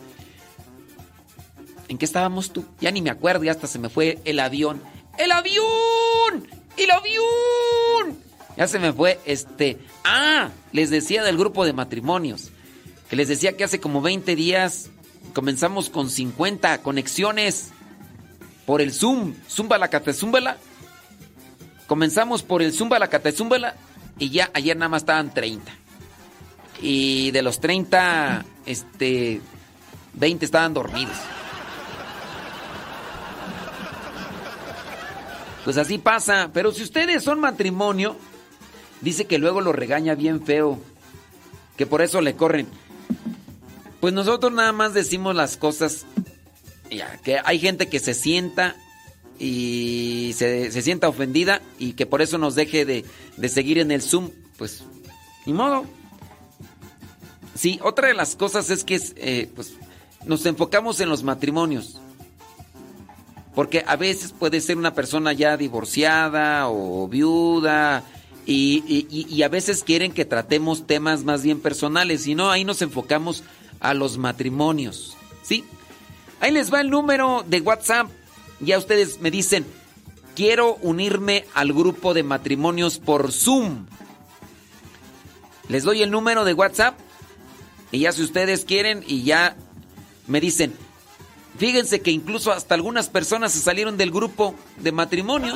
¿En 1.89 1.99
qué 1.99 2.05
estábamos 2.05 2.53
tú? 2.53 2.65
Ya 2.81 2.91
ni 2.91 3.01
me 3.01 3.11
acuerdo, 3.11 3.45
ya 3.45 3.53
hasta 3.53 3.67
se 3.67 3.79
me 3.79 3.89
fue 3.89 4.19
el 4.25 4.41
avión. 4.41 4.83
¡El 5.19 5.31
avión! 5.31 6.47
¡El 6.77 6.91
avión! 6.91 8.19
Ya 8.57 8.67
se 8.67 8.79
me 8.79 8.93
fue 8.93 9.21
este. 9.25 9.79
Ah, 10.05 10.51
les 10.73 10.91
decía 10.91 11.23
del 11.23 11.39
grupo 11.39 11.65
de 11.65 11.73
matrimonios. 11.73 12.51
Que 13.09 13.17
les 13.17 13.29
decía 13.29 13.57
que 13.57 13.65
hace 13.65 13.79
como 13.79 14.03
20 14.03 14.35
días 14.35 14.91
comenzamos 15.37 15.91
con 15.91 16.09
50 16.09 16.81
conexiones 16.81 17.69
por 18.65 18.81
el 18.81 18.91
Zoom. 18.91 19.35
Zumba 19.51 19.77
la 19.77 19.89
catezúmbala. 19.89 20.57
Comenzamos 21.87 22.43
por 22.43 22.63
el 22.63 22.73
Zumba 22.73 22.99
la 22.99 23.09
catezúmbala 23.09 23.75
y 24.19 24.31
ya 24.31 24.51
ayer 24.55 24.75
nada 24.79 24.89
más 24.89 25.03
estaban 25.03 25.35
30. 25.35 25.71
Y 26.81 27.33
de 27.33 27.43
los 27.43 27.61
30, 27.61 28.47
este, 28.65 29.43
20 30.15 30.47
estaban 30.47 30.73
dormidos. 30.73 31.19
Pues 35.65 35.77
así 35.77 35.99
pasa. 35.99 36.49
Pero 36.55 36.73
si 36.73 36.83
ustedes 36.83 37.23
son 37.23 37.41
matrimonio, 37.41 38.17
dice 39.03 39.27
que 39.27 39.37
luego 39.37 39.61
lo 39.61 39.75
regaña 39.75 40.15
bien 40.15 40.47
feo. 40.47 40.81
Que 41.77 41.85
por 41.85 42.01
eso 42.01 42.23
le 42.23 42.37
corren. 42.37 42.86
Pues 44.07 44.15
nosotros 44.15 44.53
nada 44.53 44.71
más 44.71 44.95
decimos 44.95 45.35
las 45.35 45.57
cosas. 45.57 46.07
Ya, 46.89 47.17
que 47.25 47.41
hay 47.45 47.59
gente 47.59 47.89
que 47.89 47.99
se 47.99 48.15
sienta 48.15 48.77
y 49.37 50.33
se, 50.37 50.71
se 50.71 50.81
sienta 50.81 51.09
ofendida 51.09 51.61
y 51.81 51.95
que 51.95 52.07
por 52.07 52.23
eso 52.23 52.39
nos 52.39 52.55
deje 52.55 52.85
de, 52.85 53.05
de 53.37 53.49
seguir 53.49 53.79
en 53.79 53.91
el 53.91 54.01
Zoom. 54.03 54.31
Pues, 54.59 54.85
ni 55.45 55.53
modo. 55.53 55.87
Sí, 57.57 57.81
otra 57.83 58.07
de 58.07 58.15
las 58.15 58.37
cosas 58.37 58.71
es 58.71 58.85
que 58.85 59.01
eh, 59.17 59.51
pues, 59.57 59.73
nos 60.25 60.47
enfocamos 60.47 61.01
en 61.01 61.09
los 61.09 61.25
matrimonios. 61.25 62.01
Porque 63.57 63.83
a 63.89 63.97
veces 63.97 64.31
puede 64.31 64.61
ser 64.61 64.77
una 64.77 64.95
persona 64.95 65.33
ya 65.33 65.57
divorciada 65.57 66.69
o 66.69 67.09
viuda 67.09 68.05
y, 68.47 69.43
a 69.43 69.49
veces 69.49 69.83
quieren 69.83 70.13
que 70.13 70.25
tratemos 70.25 70.87
temas 70.87 71.25
más 71.25 71.43
bien 71.43 71.61
personales 71.61 72.29
y 72.29 72.37
no, 72.37 72.51
ahí 72.51 72.65
nos 72.65 72.81
enfocamos 72.81 73.43
a 73.81 73.95
los 73.95 74.19
matrimonios. 74.19 75.17
¿Sí? 75.43 75.65
Ahí 76.41 76.53
les 76.53 76.73
va 76.73 76.81
el 76.81 76.91
número 76.91 77.45
de 77.47 77.61
WhatsApp. 77.61 78.09
Ya 78.61 78.79
ustedes 78.79 79.21
me 79.21 79.31
dicen, 79.31 79.67
quiero 80.35 80.77
unirme 80.77 81.47
al 81.55 81.73
grupo 81.73 82.15
de 82.15 82.23
matrimonios 82.23 82.99
por 82.99 83.33
Zoom. 83.33 83.87
Les 85.69 85.83
doy 85.83 86.03
el 86.03 86.11
número 86.11 86.45
de 86.45 86.55
WhatsApp 86.55 86.99
y 87.91 88.01
ya 88.01 88.13
si 88.13 88.23
ustedes 88.23 88.65
quieren 88.65 89.03
y 89.07 89.23
ya 89.23 89.57
me 90.27 90.41
dicen, 90.41 90.75
fíjense 91.59 92.01
que 92.01 92.11
incluso 92.11 92.53
hasta 92.53 92.75
algunas 92.75 93.09
personas 93.09 93.53
se 93.53 93.61
salieron 93.61 93.97
del 93.97 94.11
grupo 94.11 94.55
de 94.79 94.93
matrimonio. 94.93 95.55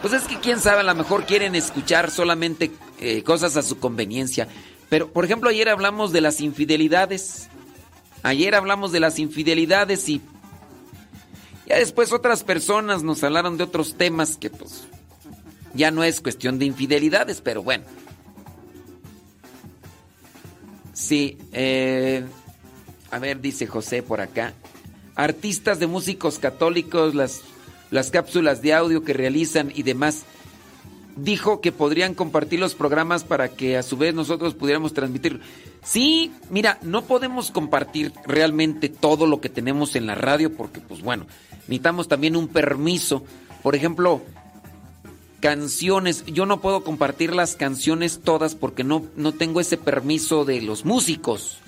Pues 0.00 0.12
es 0.12 0.22
que 0.24 0.38
quién 0.38 0.60
sabe, 0.60 0.80
a 0.80 0.84
lo 0.84 0.94
mejor 0.94 1.24
quieren 1.24 1.54
escuchar 1.54 2.10
solamente 2.10 2.70
eh, 3.00 3.22
cosas 3.22 3.56
a 3.56 3.62
su 3.62 3.78
conveniencia. 3.78 4.48
Pero, 4.88 5.12
por 5.12 5.24
ejemplo, 5.24 5.50
ayer 5.50 5.68
hablamos 5.68 6.12
de 6.12 6.20
las 6.20 6.40
infidelidades. 6.40 7.48
Ayer 8.22 8.54
hablamos 8.54 8.92
de 8.92 9.00
las 9.00 9.18
infidelidades 9.18 10.08
y 10.08 10.20
ya 11.66 11.76
después 11.76 12.12
otras 12.12 12.44
personas 12.44 13.02
nos 13.02 13.22
hablaron 13.24 13.56
de 13.56 13.64
otros 13.64 13.96
temas 13.96 14.36
que 14.36 14.50
pues 14.50 14.84
ya 15.74 15.90
no 15.90 16.04
es 16.04 16.20
cuestión 16.20 16.58
de 16.58 16.64
infidelidades, 16.64 17.40
pero 17.40 17.62
bueno. 17.62 17.84
Sí, 20.92 21.36
eh, 21.52 22.24
a 23.10 23.18
ver, 23.18 23.40
dice 23.40 23.66
José 23.66 24.02
por 24.02 24.20
acá. 24.20 24.54
Artistas 25.14 25.78
de 25.78 25.86
músicos 25.86 26.38
católicos, 26.38 27.14
las, 27.14 27.42
las 27.90 28.10
cápsulas 28.10 28.62
de 28.62 28.74
audio 28.74 29.02
que 29.04 29.12
realizan 29.12 29.72
y 29.74 29.82
demás. 29.82 30.24
Dijo 31.16 31.60
que 31.60 31.72
podrían 31.72 32.14
compartir 32.14 32.60
los 32.60 32.74
programas 32.74 33.24
para 33.24 33.48
que 33.48 33.76
a 33.76 33.82
su 33.82 33.96
vez 33.96 34.14
nosotros 34.14 34.54
pudiéramos 34.54 34.92
transmitir. 34.92 35.40
Sí, 35.82 36.32
mira, 36.50 36.78
no 36.82 37.02
podemos 37.02 37.50
compartir 37.50 38.12
realmente 38.26 38.88
todo 38.88 39.26
lo 39.26 39.40
que 39.40 39.48
tenemos 39.48 39.96
en 39.96 40.06
la 40.06 40.14
radio 40.14 40.54
porque, 40.54 40.80
pues 40.80 41.02
bueno, 41.02 41.26
necesitamos 41.60 42.08
también 42.08 42.36
un 42.36 42.48
permiso. 42.48 43.24
Por 43.62 43.74
ejemplo, 43.74 44.22
canciones. 45.40 46.24
Yo 46.26 46.46
no 46.46 46.60
puedo 46.60 46.82
compartir 46.82 47.34
las 47.34 47.56
canciones 47.56 48.20
todas 48.22 48.54
porque 48.54 48.84
no, 48.84 49.04
no 49.16 49.32
tengo 49.32 49.60
ese 49.60 49.76
permiso 49.76 50.44
de 50.44 50.60
los 50.60 50.84
músicos. 50.84 51.58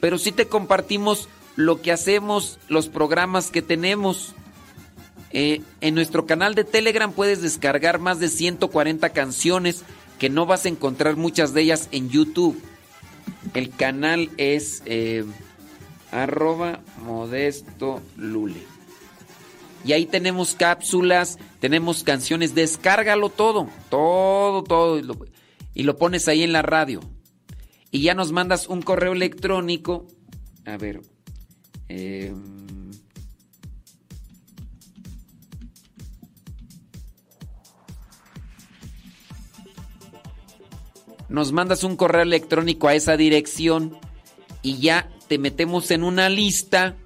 Pero 0.00 0.18
sí 0.18 0.32
te 0.32 0.46
compartimos 0.46 1.28
lo 1.56 1.80
que 1.80 1.92
hacemos, 1.92 2.58
los 2.68 2.88
programas 2.88 3.50
que 3.50 3.62
tenemos. 3.62 4.34
Eh, 5.36 5.62
en 5.80 5.96
nuestro 5.96 6.26
canal 6.26 6.54
de 6.54 6.62
Telegram 6.62 7.12
puedes 7.12 7.42
descargar 7.42 7.98
más 7.98 8.20
de 8.20 8.28
140 8.28 9.10
canciones 9.10 9.82
que 10.20 10.30
no 10.30 10.46
vas 10.46 10.64
a 10.64 10.68
encontrar 10.68 11.16
muchas 11.16 11.52
de 11.52 11.62
ellas 11.62 11.88
en 11.90 12.08
YouTube. 12.08 12.62
El 13.52 13.70
canal 13.70 14.30
es 14.36 14.84
eh, 14.86 15.24
arroba 16.12 16.78
modesto 17.04 18.00
lule. 18.16 18.62
Y 19.84 19.92
ahí 19.92 20.06
tenemos 20.06 20.54
cápsulas, 20.54 21.36
tenemos 21.58 22.04
canciones, 22.04 22.54
descárgalo 22.54 23.28
todo, 23.28 23.68
todo, 23.90 24.62
todo, 24.62 24.98
y 25.74 25.82
lo, 25.82 25.98
pones 25.98 26.28
ahí 26.28 26.44
en 26.44 26.52
la 26.52 26.62
radio. 26.62 27.00
Y 27.90 28.02
ya 28.02 28.14
nos 28.14 28.30
mandas 28.30 28.68
un 28.68 28.82
correo 28.82 29.12
electrónico. 29.12 30.06
A 30.64 30.76
ver. 30.76 31.00
eh, 31.88 32.32
nos 41.28 41.52
mandas 41.52 41.84
un 41.84 41.96
correo 41.96 42.22
electrónico 42.22 42.88
a 42.88 42.94
esa 42.94 43.16
dirección 43.16 43.96
y 44.62 44.78
ya 44.78 45.08
te 45.28 45.38
metemos 45.38 45.90
en 45.90 46.04
una 46.04 46.28
lista 46.28 46.96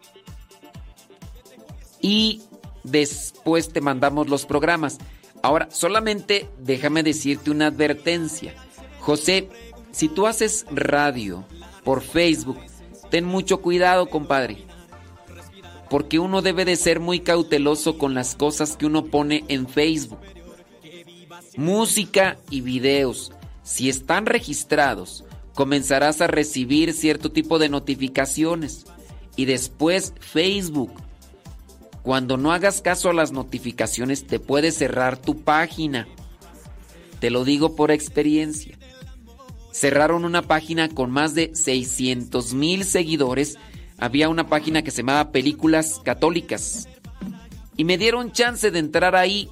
y 2.00 2.42
después 2.84 3.72
te 3.72 3.80
mandamos 3.80 4.28
los 4.28 4.46
programas. 4.46 4.98
Ahora, 5.42 5.68
solamente 5.70 6.48
déjame 6.58 7.02
decirte 7.02 7.50
una 7.50 7.66
advertencia. 7.66 8.54
José, 9.00 9.48
si 9.92 10.08
tú 10.08 10.26
haces 10.26 10.66
radio 10.70 11.44
por 11.84 12.02
Facebook, 12.02 12.58
ten 13.10 13.24
mucho 13.24 13.60
cuidado, 13.60 14.06
compadre. 14.06 14.64
Porque 15.90 16.18
uno 16.18 16.42
debe 16.42 16.64
de 16.64 16.76
ser 16.76 17.00
muy 17.00 17.20
cauteloso 17.20 17.96
con 17.96 18.14
las 18.14 18.34
cosas 18.34 18.76
que 18.76 18.86
uno 18.86 19.06
pone 19.06 19.44
en 19.48 19.68
Facebook. 19.68 20.18
Música 21.56 22.38
y 22.50 22.60
videos, 22.60 23.32
si 23.68 23.90
están 23.90 24.24
registrados, 24.24 25.24
comenzarás 25.54 26.22
a 26.22 26.26
recibir 26.26 26.94
cierto 26.94 27.30
tipo 27.30 27.58
de 27.58 27.68
notificaciones. 27.68 28.86
Y 29.36 29.44
después 29.44 30.14
Facebook 30.20 30.90
cuando 32.02 32.38
no 32.38 32.52
hagas 32.52 32.80
caso 32.80 33.10
a 33.10 33.12
las 33.12 33.32
notificaciones 33.32 34.26
te 34.26 34.40
puede 34.40 34.72
cerrar 34.72 35.18
tu 35.18 35.42
página. 35.42 36.08
Te 37.20 37.28
lo 37.28 37.44
digo 37.44 37.76
por 37.76 37.90
experiencia. 37.90 38.78
Cerraron 39.70 40.24
una 40.24 40.40
página 40.40 40.88
con 40.88 41.10
más 41.10 41.34
de 41.34 41.54
600 41.54 42.54
mil 42.54 42.86
seguidores. 42.86 43.58
Había 43.98 44.30
una 44.30 44.48
página 44.48 44.80
que 44.80 44.90
se 44.90 45.02
llamaba 45.02 45.30
Películas 45.30 46.00
Católicas. 46.02 46.88
Y 47.76 47.84
me 47.84 47.98
dieron 47.98 48.32
chance 48.32 48.70
de 48.70 48.78
entrar 48.78 49.14
ahí. 49.14 49.50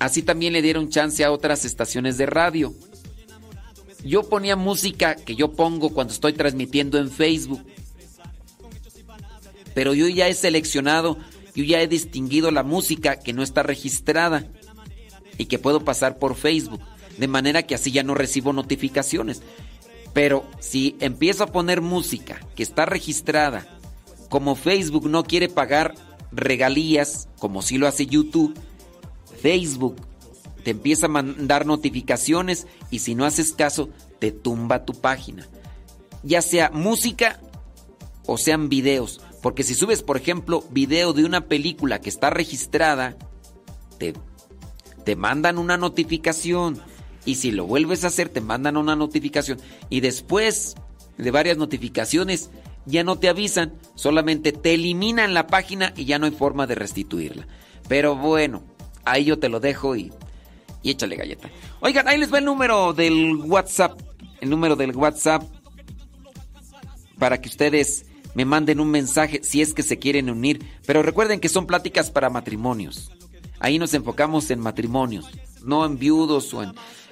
Así 0.00 0.24
también 0.24 0.54
le 0.54 0.62
dieron 0.62 0.88
chance 0.88 1.22
a 1.22 1.30
otras 1.30 1.64
estaciones 1.64 2.18
de 2.18 2.26
radio. 2.26 2.74
Yo 4.04 4.28
ponía 4.28 4.56
música 4.56 5.16
que 5.16 5.34
yo 5.34 5.52
pongo 5.52 5.90
cuando 5.90 6.12
estoy 6.12 6.32
transmitiendo 6.34 6.98
en 6.98 7.10
Facebook. 7.10 7.64
Pero 9.74 9.94
yo 9.94 10.08
ya 10.08 10.28
he 10.28 10.34
seleccionado 10.34 11.18
yo 11.54 11.62
ya 11.62 11.80
he 11.80 11.86
distinguido 11.86 12.50
la 12.50 12.64
música 12.64 13.16
que 13.16 13.32
no 13.32 13.42
está 13.42 13.62
registrada 13.62 14.44
y 15.38 15.46
que 15.46 15.58
puedo 15.58 15.84
pasar 15.84 16.18
por 16.18 16.34
Facebook, 16.34 16.80
de 17.16 17.28
manera 17.28 17.62
que 17.62 17.76
así 17.76 17.92
ya 17.92 18.02
no 18.02 18.14
recibo 18.14 18.52
notificaciones. 18.52 19.40
Pero 20.12 20.44
si 20.58 20.96
empiezo 21.00 21.44
a 21.44 21.52
poner 21.52 21.80
música 21.80 22.40
que 22.56 22.64
está 22.64 22.86
registrada, 22.86 23.66
como 24.28 24.56
Facebook 24.56 25.08
no 25.08 25.22
quiere 25.22 25.48
pagar 25.48 25.94
regalías, 26.32 27.28
como 27.38 27.62
si 27.62 27.78
lo 27.78 27.86
hace 27.86 28.06
YouTube, 28.06 28.54
Facebook 29.40 29.96
te 30.64 30.70
empieza 30.70 31.06
a 31.06 31.10
mandar 31.10 31.66
notificaciones 31.66 32.66
y 32.90 33.00
si 33.00 33.14
no 33.14 33.26
haces 33.26 33.52
caso, 33.52 33.90
te 34.18 34.32
tumba 34.32 34.84
tu 34.84 34.94
página. 34.94 35.46
Ya 36.22 36.42
sea 36.42 36.70
música 36.70 37.38
o 38.26 38.38
sean 38.38 38.68
videos. 38.68 39.20
Porque 39.42 39.62
si 39.62 39.74
subes, 39.74 40.02
por 40.02 40.16
ejemplo, 40.16 40.64
video 40.70 41.12
de 41.12 41.24
una 41.24 41.42
película 41.48 42.00
que 42.00 42.08
está 42.08 42.30
registrada, 42.30 43.16
te, 43.98 44.14
te 45.04 45.16
mandan 45.16 45.58
una 45.58 45.76
notificación. 45.76 46.80
Y 47.26 47.34
si 47.34 47.50
lo 47.50 47.66
vuelves 47.66 48.04
a 48.04 48.06
hacer, 48.06 48.30
te 48.30 48.40
mandan 48.40 48.78
una 48.78 48.96
notificación. 48.96 49.58
Y 49.90 50.00
después 50.00 50.76
de 51.18 51.30
varias 51.30 51.58
notificaciones, 51.58 52.48
ya 52.86 53.04
no 53.04 53.18
te 53.18 53.28
avisan, 53.28 53.74
solamente 53.94 54.52
te 54.52 54.74
eliminan 54.74 55.34
la 55.34 55.46
página 55.46 55.92
y 55.94 56.06
ya 56.06 56.18
no 56.18 56.24
hay 56.24 56.32
forma 56.32 56.66
de 56.66 56.74
restituirla. 56.74 57.46
Pero 57.86 58.16
bueno, 58.16 58.62
ahí 59.04 59.26
yo 59.26 59.38
te 59.38 59.50
lo 59.50 59.60
dejo 59.60 59.94
y, 59.94 60.10
y 60.84 60.90
échale 60.90 61.16
galleta. 61.16 61.50
Oigan, 61.80 62.06
ahí 62.06 62.16
les 62.18 62.32
va 62.32 62.38
el 62.38 62.44
número 62.44 62.92
del 62.92 63.34
WhatsApp. 63.36 64.00
El 64.40 64.50
número 64.50 64.76
del 64.76 64.94
WhatsApp 64.94 65.42
para 67.18 67.40
que 67.40 67.48
ustedes 67.48 68.06
me 68.34 68.44
manden 68.44 68.80
un 68.80 68.90
mensaje 68.90 69.40
si 69.42 69.62
es 69.62 69.74
que 69.74 69.82
se 69.82 69.98
quieren 69.98 70.28
unir. 70.30 70.64
Pero 70.86 71.02
recuerden 71.02 71.40
que 71.40 71.48
son 71.48 71.66
pláticas 71.66 72.10
para 72.10 72.30
matrimonios. 72.30 73.10
Ahí 73.60 73.78
nos 73.78 73.94
enfocamos 73.94 74.50
en 74.50 74.60
matrimonios, 74.60 75.30
no 75.64 75.86
en 75.86 75.98
viudos 75.98 76.52
o 76.52 76.62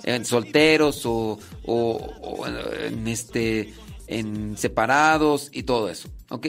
en, 0.04 0.24
solteros 0.26 1.06
o, 1.06 1.38
o- 1.64 1.96
o 2.22 2.46
en 2.46 3.08
este 3.08 3.72
en 4.08 4.58
separados 4.58 5.48
y 5.52 5.62
todo 5.62 5.88
eso, 5.88 6.10
¿ok? 6.28 6.48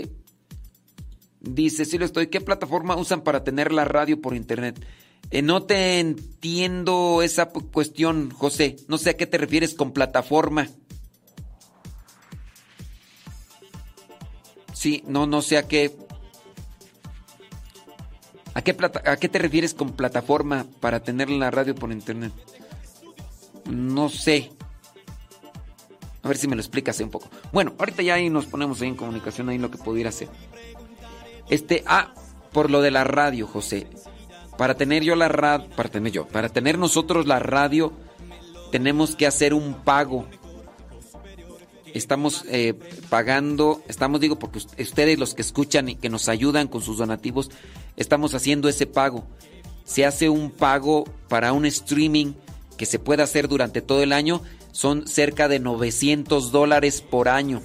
Dice, 1.40 1.86
sí 1.86 1.98
lo 1.98 2.04
estoy, 2.04 2.28
¿qué 2.28 2.42
plataforma 2.42 2.98
usan 2.98 3.22
para 3.22 3.44
tener 3.46 3.72
la 3.72 3.86
radio 3.86 4.20
por 4.20 4.36
internet? 4.36 4.86
Eh, 5.36 5.42
no 5.42 5.64
te 5.64 6.00
entiendo 6.00 7.24
esa 7.24 7.48
cuestión, 7.48 8.30
José. 8.30 8.76
No 8.88 9.00
sé 9.00 9.10
a 9.10 9.18
qué 9.18 9.26
te 9.26 9.40
refieres 9.40 9.74
con 9.74 9.92
plataforma. 9.92 10.68
Sí, 14.74 15.04
no, 15.08 15.26
no 15.26 15.42
sé 15.42 15.58
a 15.58 15.68
qué. 15.68 15.98
¿A 18.54 18.62
qué, 18.62 18.76
plata- 18.76 19.02
¿A 19.12 19.18
qué 19.18 19.28
te 19.28 19.40
refieres 19.40 19.74
con 19.74 19.94
plataforma 19.94 20.68
para 20.80 21.00
tener 21.00 21.32
la 21.32 21.50
radio 21.50 21.74
por 21.74 21.92
internet? 21.92 22.32
No 23.66 24.10
sé. 24.10 24.52
A 26.22 26.28
ver 26.28 26.38
si 26.38 26.48
me 26.48 26.56
lo 26.56 26.62
explicas 26.62 27.00
un 27.00 27.10
poco. 27.10 27.28
Bueno, 27.52 27.74
ahorita 27.80 28.04
ya 28.04 28.14
ahí 28.14 28.30
nos 28.30 28.46
ponemos 28.46 28.80
ahí 28.82 28.90
en 28.90 28.96
comunicación 28.96 29.50
ahí 29.50 29.58
lo 29.58 29.72
que 29.72 29.80
pudiera 29.80 30.10
hacer. 30.10 30.28
Este, 31.50 31.84
ah, 31.88 32.14
por 32.52 32.70
lo 32.70 32.82
de 32.84 32.92
la 32.92 33.04
radio, 33.04 33.48
José. 33.48 33.88
Para 34.58 34.76
tener 34.76 35.04
yo 35.04 35.16
la 35.16 35.28
radio, 35.30 35.68
para 35.76 35.90
tener 35.90 36.12
yo, 36.12 36.28
para 36.28 36.50
tener 36.50 36.78
nosotros 36.78 37.26
la 37.28 37.40
radio, 37.40 37.92
tenemos 38.72 39.16
que 39.16 39.26
hacer 39.28 39.54
un 39.54 39.74
pago. 39.74 40.28
Estamos 41.94 42.44
eh, 42.50 42.74
pagando, 43.10 43.82
estamos, 43.88 44.20
digo, 44.20 44.40
porque 44.40 44.58
us- 44.60 44.68
ustedes 44.80 45.20
los 45.20 45.36
que 45.36 45.44
escuchan 45.44 45.90
y 45.90 45.96
que 45.96 46.10
nos 46.10 46.28
ayudan 46.28 46.68
con 46.68 46.82
sus 46.82 46.98
donativos, 46.98 47.52
estamos 47.98 48.34
haciendo 48.34 48.68
ese 48.68 48.88
pago. 48.88 49.26
Se 49.84 50.06
hace 50.06 50.30
un 50.30 50.50
pago 50.50 51.04
para 51.30 51.54
un 51.54 51.66
streaming 51.66 52.34
que 52.78 52.88
se 52.88 52.98
puede 52.98 53.22
hacer 53.22 53.48
durante 53.48 53.82
todo 53.82 54.02
el 54.02 54.12
año, 54.14 54.42
son 54.72 55.08
cerca 55.08 55.48
de 55.48 55.60
900 55.60 56.52
dólares 56.52 57.02
por 57.02 57.30
año. 57.30 57.62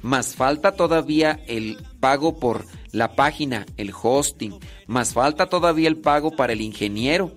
Más 0.00 0.34
falta 0.34 0.72
todavía 0.72 1.40
el 1.46 1.76
pago 2.00 2.38
por 2.38 2.64
la 2.92 3.14
página, 3.14 3.66
el 3.76 3.92
hosting. 3.92 4.58
Más 4.86 5.12
falta 5.12 5.46
todavía 5.46 5.88
el 5.88 5.96
pago 5.96 6.34
para 6.34 6.52
el 6.52 6.60
ingeniero. 6.60 7.32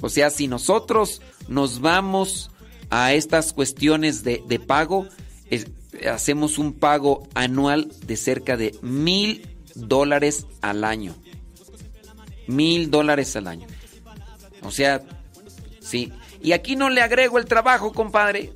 O 0.00 0.08
sea, 0.08 0.30
si 0.30 0.48
nosotros 0.48 1.22
nos 1.48 1.80
vamos 1.80 2.50
a 2.90 3.12
estas 3.12 3.52
cuestiones 3.52 4.22
de, 4.24 4.42
de 4.46 4.58
pago, 4.58 5.06
hacemos 6.10 6.58
un 6.58 6.72
pago 6.72 7.28
anual 7.34 7.90
de 8.06 8.16
cerca 8.16 8.56
de 8.56 8.76
mil 8.82 9.48
dólares 9.74 10.46
al 10.60 10.84
año. 10.84 11.14
Mil 12.46 12.90
dólares 12.90 13.34
al 13.36 13.48
año. 13.48 13.66
O 14.62 14.70
sea, 14.70 15.02
sí. 15.80 16.12
Y 16.42 16.52
aquí 16.52 16.76
no 16.76 16.90
le 16.90 17.00
agrego 17.00 17.38
el 17.38 17.46
trabajo, 17.46 17.92
compadre. 17.92 18.52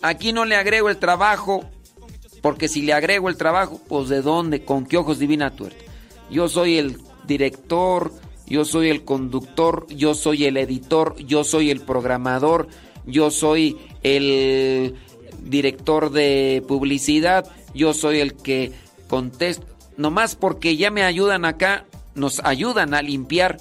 Aquí 0.00 0.32
no 0.32 0.44
le 0.44 0.56
agrego 0.56 0.88
el 0.88 0.98
trabajo. 0.98 1.68
Porque 2.42 2.68
si 2.68 2.82
le 2.82 2.92
agrego 2.92 3.28
el 3.28 3.36
trabajo, 3.36 3.80
pues 3.88 4.08
de 4.08 4.22
dónde, 4.22 4.64
con 4.64 4.86
qué 4.86 4.96
ojos 4.96 5.18
divina 5.18 5.50
tuerta. 5.50 5.84
Yo 6.30 6.48
soy 6.48 6.78
el 6.78 6.98
director, 7.26 8.12
yo 8.46 8.64
soy 8.64 8.90
el 8.90 9.04
conductor, 9.04 9.86
yo 9.88 10.14
soy 10.14 10.44
el 10.44 10.56
editor, 10.56 11.16
yo 11.16 11.44
soy 11.44 11.70
el 11.70 11.80
programador, 11.80 12.68
yo 13.06 13.30
soy 13.30 13.76
el 14.02 14.94
director 15.42 16.10
de 16.10 16.62
publicidad, 16.66 17.50
yo 17.74 17.92
soy 17.92 18.20
el 18.20 18.34
que 18.34 18.72
contesta. 19.08 19.66
Nomás 19.96 20.36
porque 20.36 20.76
ya 20.76 20.90
me 20.90 21.02
ayudan 21.02 21.44
acá, 21.44 21.86
nos 22.14 22.40
ayudan 22.44 22.94
a 22.94 23.02
limpiar 23.02 23.58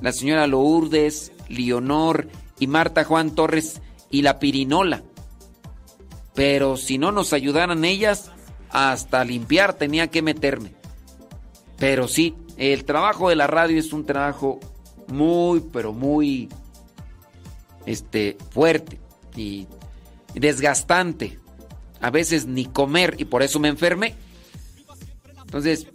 la 0.00 0.12
señora 0.12 0.46
Lourdes, 0.46 1.32
Leonor 1.48 2.28
y 2.58 2.66
Marta 2.66 3.04
Juan 3.04 3.34
Torres 3.34 3.80
y 4.10 4.22
la 4.22 4.38
Pirinola. 4.38 5.02
Pero 6.36 6.76
si 6.76 6.98
no 6.98 7.10
nos 7.10 7.32
ayudaran 7.32 7.84
ellas, 7.84 8.30
hasta 8.70 9.24
limpiar 9.24 9.72
tenía 9.72 10.08
que 10.08 10.22
meterme. 10.22 10.74
Pero 11.78 12.06
sí, 12.06 12.36
el 12.56 12.84
trabajo 12.84 13.28
de 13.28 13.36
la 13.36 13.48
radio 13.48 13.78
es 13.78 13.92
un 13.92 14.06
trabajo 14.06 14.60
muy, 15.08 15.60
pero 15.72 15.92
muy 15.92 16.48
este, 17.86 18.36
fuerte 18.50 19.00
y 19.34 19.66
desgastante. 20.34 21.38
A 22.00 22.10
veces 22.10 22.46
ni 22.46 22.66
comer 22.66 23.16
y 23.18 23.24
por 23.24 23.42
eso 23.42 23.58
me 23.58 23.68
enfermé. 23.68 24.14
Entonces, 25.42 25.86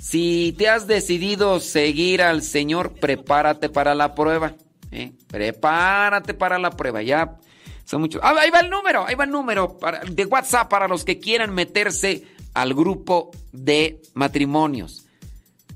si 0.00 0.54
te 0.56 0.68
has 0.68 0.86
decidido 0.86 1.58
seguir 1.58 2.22
al 2.22 2.42
Señor, 2.42 2.92
prepárate 2.92 3.68
para 3.68 3.94
la 3.94 4.14
prueba. 4.14 4.54
¿eh? 4.92 5.12
Prepárate 5.26 6.34
para 6.34 6.58
la 6.58 6.70
prueba. 6.70 7.02
Ya 7.02 7.38
son 7.84 8.00
muchos. 8.02 8.20
Ah, 8.24 8.34
ahí 8.38 8.50
va 8.50 8.60
el 8.60 8.70
número, 8.70 9.04
ahí 9.06 9.14
va 9.14 9.24
el 9.24 9.30
número 9.30 9.78
para- 9.78 10.00
de 10.00 10.24
WhatsApp 10.24 10.68
para 10.68 10.88
los 10.88 11.04
que 11.04 11.18
quieran 11.18 11.52
meterse 11.54 12.24
al 12.54 12.74
grupo 12.74 13.30
de 13.52 14.00
matrimonios. 14.14 15.04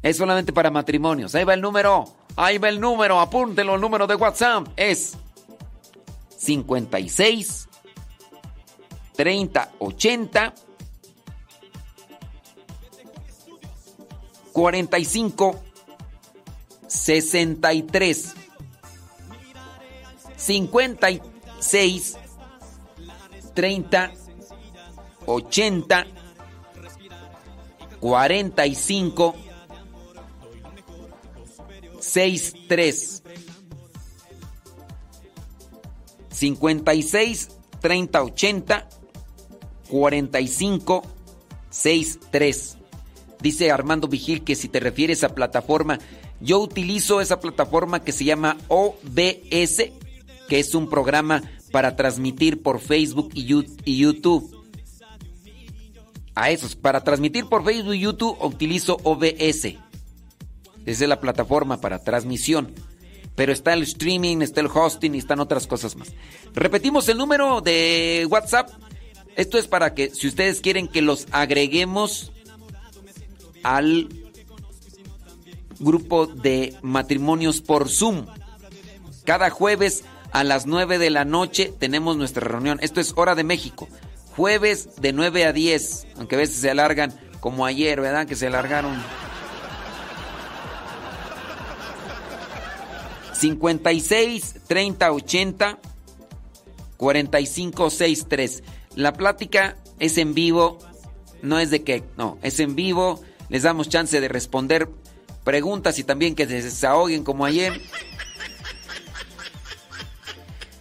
Es 0.03 0.17
solamente 0.19 0.53
para 0.53 0.71
matrimonios. 0.71 1.35
Ahí 1.35 1.45
va 1.45 1.55
el 1.55 1.61
número. 1.61 2.05
Ahí 2.37 2.59
va 2.59 2.69
el 2.69 2.81
número. 2.81 3.19
Apúntelo. 3.21 3.75
El 3.75 3.81
número 3.81 4.07
de 4.07 4.15
WhatsApp 4.15 4.69
es 4.77 5.17
56 6.37 7.69
30 9.17 9.73
80 9.79 10.55
45 14.53 15.61
63 16.87 18.35
56 21.61 22.19
30 23.55 24.13
80 25.27 26.07
45 28.01 29.35
63 32.01 33.23
56 36.31 37.49
30 37.81 38.23
80 38.23 38.89
45 39.89 41.03
63 41.71 42.77
Dice 43.41 43.71
Armando 43.71 44.09
Vigil 44.09 44.45
que 44.45 44.55
si 44.55 44.69
te 44.69 44.81
refieres 44.81 45.23
a 45.23 45.35
plataforma, 45.35 45.99
yo 46.41 46.59
utilizo 46.59 47.21
esa 47.21 47.39
plataforma 47.39 48.03
que 48.03 48.13
se 48.13 48.25
llama 48.25 48.57
OBS, 48.69 49.91
que 50.49 50.59
es 50.59 50.75
un 50.75 50.89
programa 50.89 51.43
para 51.73 51.97
transmitir 51.97 52.63
por 52.63 52.81
Facebook 52.81 53.31
y 53.35 53.97
YouTube. 53.97 54.53
A 56.35 56.51
esos, 56.51 56.77
para 56.77 57.03
transmitir 57.03 57.47
por 57.47 57.65
Facebook 57.65 57.95
y 57.95 58.01
YouTube 58.01 58.37
utilizo 58.43 58.99
OBS. 59.05 59.65
Esa 60.85 61.05
es 61.05 61.09
la 61.09 61.21
plataforma 61.21 61.81
para 61.81 62.03
transmisión. 62.03 62.73
Pero 63.35 63.53
está 63.53 63.75
el 63.75 63.83
streaming, 63.83 64.43
está 64.43 64.61
el 64.61 64.69
hosting 64.73 65.15
y 65.15 65.19
están 65.19 65.41
otras 65.41 65.67
cosas 65.67 65.97
más. 65.97 66.13
Repetimos 66.55 67.09
el 67.09 67.19
número 67.19 67.61
de 67.61 68.27
WhatsApp. 68.31 68.71
Esto 69.35 69.59
es 69.59 69.67
para 69.67 69.95
que 69.95 70.11
si 70.11 70.29
ustedes 70.29 70.61
quieren 70.61 70.89
que 70.89 71.03
los 71.03 71.27
agreguemos 71.33 72.33
al 73.63 74.09
grupo 75.79 76.27
de 76.27 76.75
matrimonios 76.83 77.61
por 77.61 77.89
Zoom. 77.89 78.27
Cada 79.25 79.51
jueves 79.51 80.05
a 80.37 80.45
las 80.45 80.67
9 80.67 80.99
de 80.99 81.09
la 81.09 81.25
noche 81.25 81.73
tenemos 81.79 82.19
nuestra 82.19 82.47
reunión. 82.47 82.79
Esto 82.83 83.01
es 83.01 83.15
hora 83.17 83.35
de 83.35 83.43
México. 83.43 83.89
Jueves 84.37 84.91
de 85.01 85.15
9 85.15 85.47
a 85.47 85.55
10, 85.55 86.09
aunque 86.19 86.35
a 86.35 86.39
veces 86.39 86.57
se 86.57 86.69
alargan 86.69 87.19
como 87.41 87.65
ayer, 87.65 88.03
¿verdad? 88.03 88.27
Que 88.27 88.37
se 88.37 88.47
alargaron. 88.47 89.03
56 93.33 94.57
30 94.67 95.13
80 95.13 95.79
45 96.99 97.89
63. 97.89 98.63
La 98.95 99.15
plática 99.15 99.79
es 99.99 100.19
en 100.19 100.35
vivo, 100.35 100.79
no 101.41 101.59
es 101.59 101.71
de 101.71 101.83
que, 101.83 102.05
no, 102.19 102.37
es 102.43 102.61
en 102.61 102.77
vivo. 102.77 103.23
Les 103.49 103.63
damos 103.63 103.89
chance 103.89 104.21
de 104.21 104.29
responder 104.29 104.91
preguntas 105.45 105.99
y 105.99 106.05
también 106.05 106.35
que 106.35 106.47
se 106.47 106.61
desahoguen 106.61 107.25
como 107.25 107.47
ayer. 107.47 107.81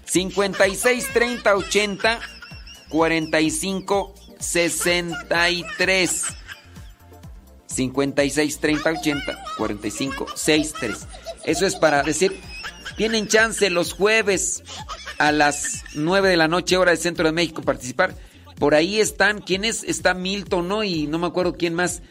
56 0.06 1.14
30 1.14 1.56
80 1.56 2.19
45 2.90 4.14
63. 4.40 6.24
56 7.67 8.59
30 8.59 8.90
80 8.90 9.43
45 9.58 10.25
63. 10.35 11.08
Eso 11.43 11.66
es 11.66 11.75
para 11.75 12.01
decir, 12.03 12.40
tienen 12.98 13.27
chance 13.27 13.69
los 13.69 13.93
jueves 13.93 14.64
a 15.17 15.32
las 15.32 15.84
9 15.95 16.30
de 16.30 16.38
la 16.38 16.48
noche, 16.48 16.77
hora 16.77 16.92
del 16.92 17.00
centro 17.00 17.25
de 17.25 17.34
México, 17.34 17.61
participar. 17.61 18.16
Por 18.58 18.74
ahí 18.74 19.00
están, 19.00 19.42
¿quién 19.42 19.66
es? 19.66 19.84
Está 19.84 20.14
Milton, 20.14 20.67
¿no? 20.67 20.84
Y 20.84 21.08
no 21.08 21.19
me 21.19 21.27
acuerdo 21.27 21.56
quién 21.56 21.74
más. 21.74 22.01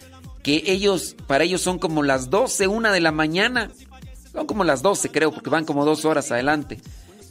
Que 0.43 0.63
ellos, 0.67 1.17
para 1.27 1.45
ellos 1.45 1.63
son 1.63 1.79
como 1.79 2.03
las 2.03 2.29
12, 2.29 2.67
una 2.67 2.93
de 2.93 3.01
la 3.01 3.13
mañana. 3.13 3.71
Son 4.31 4.47
como 4.47 4.63
las 4.65 4.83
12, 4.83 5.11
creo, 5.11 5.33
porque 5.33 5.49
van 5.49 5.65
como 5.65 5.87
dos 5.87 6.05
horas 6.05 6.31
adelante. 6.31 6.81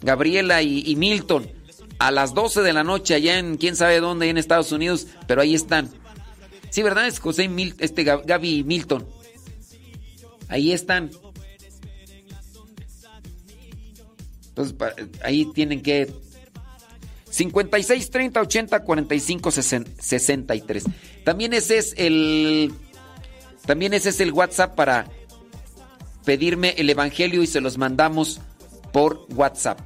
Gabriela 0.03 0.61
y, 0.61 0.95
Milton, 0.95 1.49
a 1.99 2.11
las 2.11 2.33
12 2.33 2.61
de 2.61 2.73
la 2.73 2.83
noche, 2.83 3.15
allá 3.15 3.39
en 3.39 3.57
quién 3.57 3.75
sabe 3.75 3.99
dónde, 3.99 4.29
en 4.29 4.37
Estados 4.37 4.71
Unidos, 4.71 5.07
pero 5.27 5.41
ahí 5.41 5.55
están. 5.55 5.89
Sí, 6.69 6.83
¿verdad? 6.83 7.07
Es 7.07 7.19
José 7.19 7.49
este 7.79 8.03
Gab- 8.03 8.25
Gaby 8.25 8.57
y 8.59 8.63
Milton. 8.63 9.07
Ahí 10.49 10.71
están. 10.71 11.11
Entonces, 14.49 14.75
ahí 15.23 15.45
tienen 15.53 15.81
que 15.81 16.13
56 17.29 18.09
30 18.11 18.41
80 18.41 18.79
45 18.83 19.51
60 19.51 19.91
63. 20.01 20.83
También 21.23 21.53
ese 21.53 21.77
es 21.79 21.93
el 21.97 22.71
también 23.65 23.93
ese 23.93 24.09
es 24.09 24.19
el 24.19 24.31
WhatsApp 24.33 24.75
para 24.75 25.07
pedirme 26.25 26.75
el 26.77 26.89
evangelio 26.89 27.41
y 27.41 27.47
se 27.47 27.61
los 27.61 27.77
mandamos 27.77 28.41
por 28.91 29.25
WhatsApp. 29.33 29.79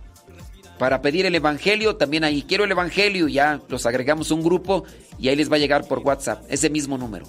Para 0.80 1.02
pedir 1.02 1.26
el 1.26 1.34
evangelio, 1.34 1.96
también 1.96 2.24
ahí 2.24 2.44
quiero 2.44 2.64
el 2.64 2.72
evangelio, 2.72 3.28
ya 3.28 3.62
los 3.68 3.86
agregamos 3.86 4.32
un 4.32 4.44
grupo 4.44 4.84
y 5.20 5.30
ahí 5.30 5.36
les 5.36 5.52
va 5.52 5.56
a 5.56 5.60
llegar 5.60 5.88
por 5.88 6.00
WhatsApp 6.00 6.46
ese 6.50 6.70
mismo 6.70 6.98
número. 6.98 7.26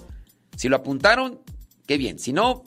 Si 0.56 0.68
lo 0.68 0.76
apuntaron, 0.76 1.40
qué 1.86 1.96
bien. 1.96 2.18
Si 2.18 2.32
no, 2.32 2.64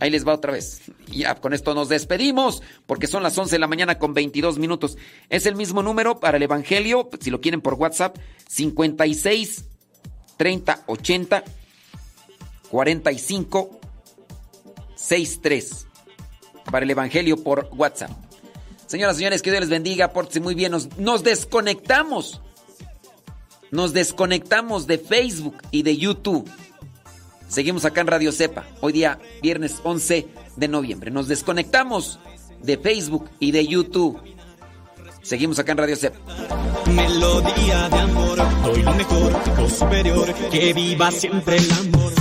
ahí 0.00 0.10
les 0.10 0.26
va 0.26 0.34
otra 0.34 0.52
vez. 0.52 0.82
Y 1.08 1.20
ya 1.20 1.34
con 1.34 1.52
esto 1.52 1.74
nos 1.74 1.88
despedimos 1.88 2.62
porque 2.86 3.06
son 3.06 3.22
las 3.22 3.36
11 3.36 3.56
de 3.56 3.58
la 3.58 3.66
mañana 3.66 3.98
con 3.98 4.14
22 4.14 4.58
minutos. 4.58 4.96
Es 5.28 5.46
el 5.46 5.56
mismo 5.56 5.82
número 5.82 6.20
para 6.20 6.38
el 6.38 6.42
evangelio, 6.42 7.10
si 7.20 7.30
lo 7.30 7.40
quieren 7.40 7.60
por 7.60 7.74
WhatsApp, 7.74 8.16
56 8.48 9.64
30 10.36 10.84
80 10.86 11.44
45 12.70 13.80
63 14.96 15.86
para 16.70 16.84
el 16.84 16.90
evangelio 16.90 17.42
por 17.42 17.68
WhatsApp. 17.76 18.23
Señoras 18.94 19.16
y 19.16 19.18
señores, 19.18 19.42
que 19.42 19.50
Dios 19.50 19.62
les 19.62 19.70
bendiga, 19.70 20.12
pórtense 20.12 20.38
muy 20.38 20.54
bien. 20.54 20.70
Nos, 20.70 21.24
desconectamos. 21.24 22.40
Nos 23.72 23.92
desconectamos 23.92 24.86
de 24.86 24.98
Facebook 24.98 25.56
y 25.72 25.82
de 25.82 25.96
YouTube. 25.96 26.48
Seguimos 27.48 27.84
acá 27.84 28.02
en 28.02 28.06
Radio 28.06 28.30
Cepa, 28.30 28.64
hoy 28.80 28.92
día 28.92 29.18
viernes 29.42 29.80
11 29.82 30.28
de 30.54 30.68
noviembre. 30.68 31.10
Nos 31.10 31.26
desconectamos 31.26 32.20
de 32.62 32.78
Facebook 32.78 33.28
y 33.40 33.50
de 33.50 33.66
YouTube. 33.66 34.16
Seguimos 35.22 35.58
acá 35.58 35.72
en 35.72 35.78
Radio 35.78 35.96
Cepa. 35.96 36.20
Melodía 36.92 37.88
de 37.88 37.98
amor, 37.98 38.38
doy 38.62 38.80
lo 38.80 38.94
mejor, 38.94 39.70
superior, 39.70 40.32
que 40.52 40.72
viva 40.72 41.10
siempre 41.10 41.56
el 41.56 41.72
amor. 41.72 42.13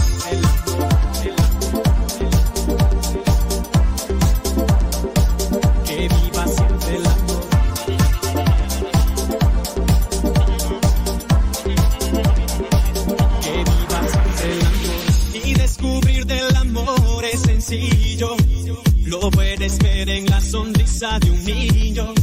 Sonrisa 20.93 21.19
de 21.19 21.31
un 21.31 21.43
niño. 21.43 22.13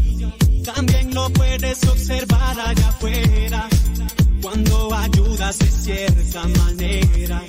También 0.65 1.15
lo 1.15 1.29
puedes 1.31 1.83
observar 1.85 2.61
allá 2.61 2.89
afuera. 2.89 3.69
Cuando 4.43 4.95
ayudas 4.95 5.59
de 5.59 5.67
cierta 5.67 6.47
manera. 6.47 7.43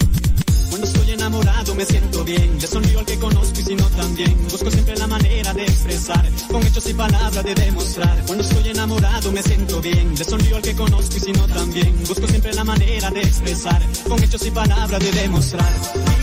Cuando 0.70 0.88
estoy 0.88 1.12
enamorado 1.12 1.76
me 1.76 1.86
siento 1.86 2.24
bien. 2.24 2.58
Le 2.60 2.68
sonrío 2.68 3.00
al 3.00 3.06
que 3.06 3.18
conozco 3.18 3.60
y 3.60 3.64
si 3.64 3.76
no 3.76 3.86
también. 3.90 4.36
Busco 4.50 4.72
siempre 4.72 4.96
la 4.98 5.08
manera 5.08 5.54
de 5.54 5.64
expresar. 5.64 6.30
Con 6.50 6.66
hechos 6.66 6.90
y 6.90 6.94
palabras 6.94 7.44
de 7.44 7.56
demostrar. 7.56 8.24
Cuando 8.26 8.44
estoy 8.44 8.70
enamorado 8.70 9.32
me 9.32 9.44
siento 9.44 9.82
bien. 9.82 10.16
Le 10.18 10.24
sonrío 10.24 10.56
al 10.56 10.62
que 10.62 10.76
conozco 10.76 11.18
y 11.18 11.20
si 11.20 11.32
no 11.34 11.46
también. 11.48 11.94
Busco 12.08 12.28
siempre 12.28 12.54
la 12.54 12.64
manera 12.64 13.10
de 13.12 13.22
expresar. 13.22 13.82
Con 14.08 14.24
hechos 14.24 14.46
y 14.46 14.52
palabras 14.52 15.00
de 15.00 15.12
demostrar. 15.12 15.74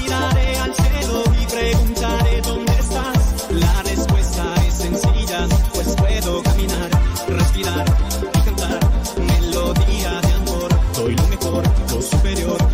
Miraré 0.00 0.56
al 0.58 0.74
cielo 0.74 1.24
y 1.42 1.46
preguntaré 1.46 2.40
dónde 2.42 2.72
estás. 2.72 3.46
La 3.50 3.87
respirar 7.58 7.84
y 8.34 8.38
cantar. 8.44 8.80
Melodía 9.18 10.20
de 10.20 10.32
amor. 10.34 10.68
Doy 10.94 11.16
lo 11.16 11.26
mejor, 11.28 11.64
lo 11.90 12.02
superior. 12.02 12.67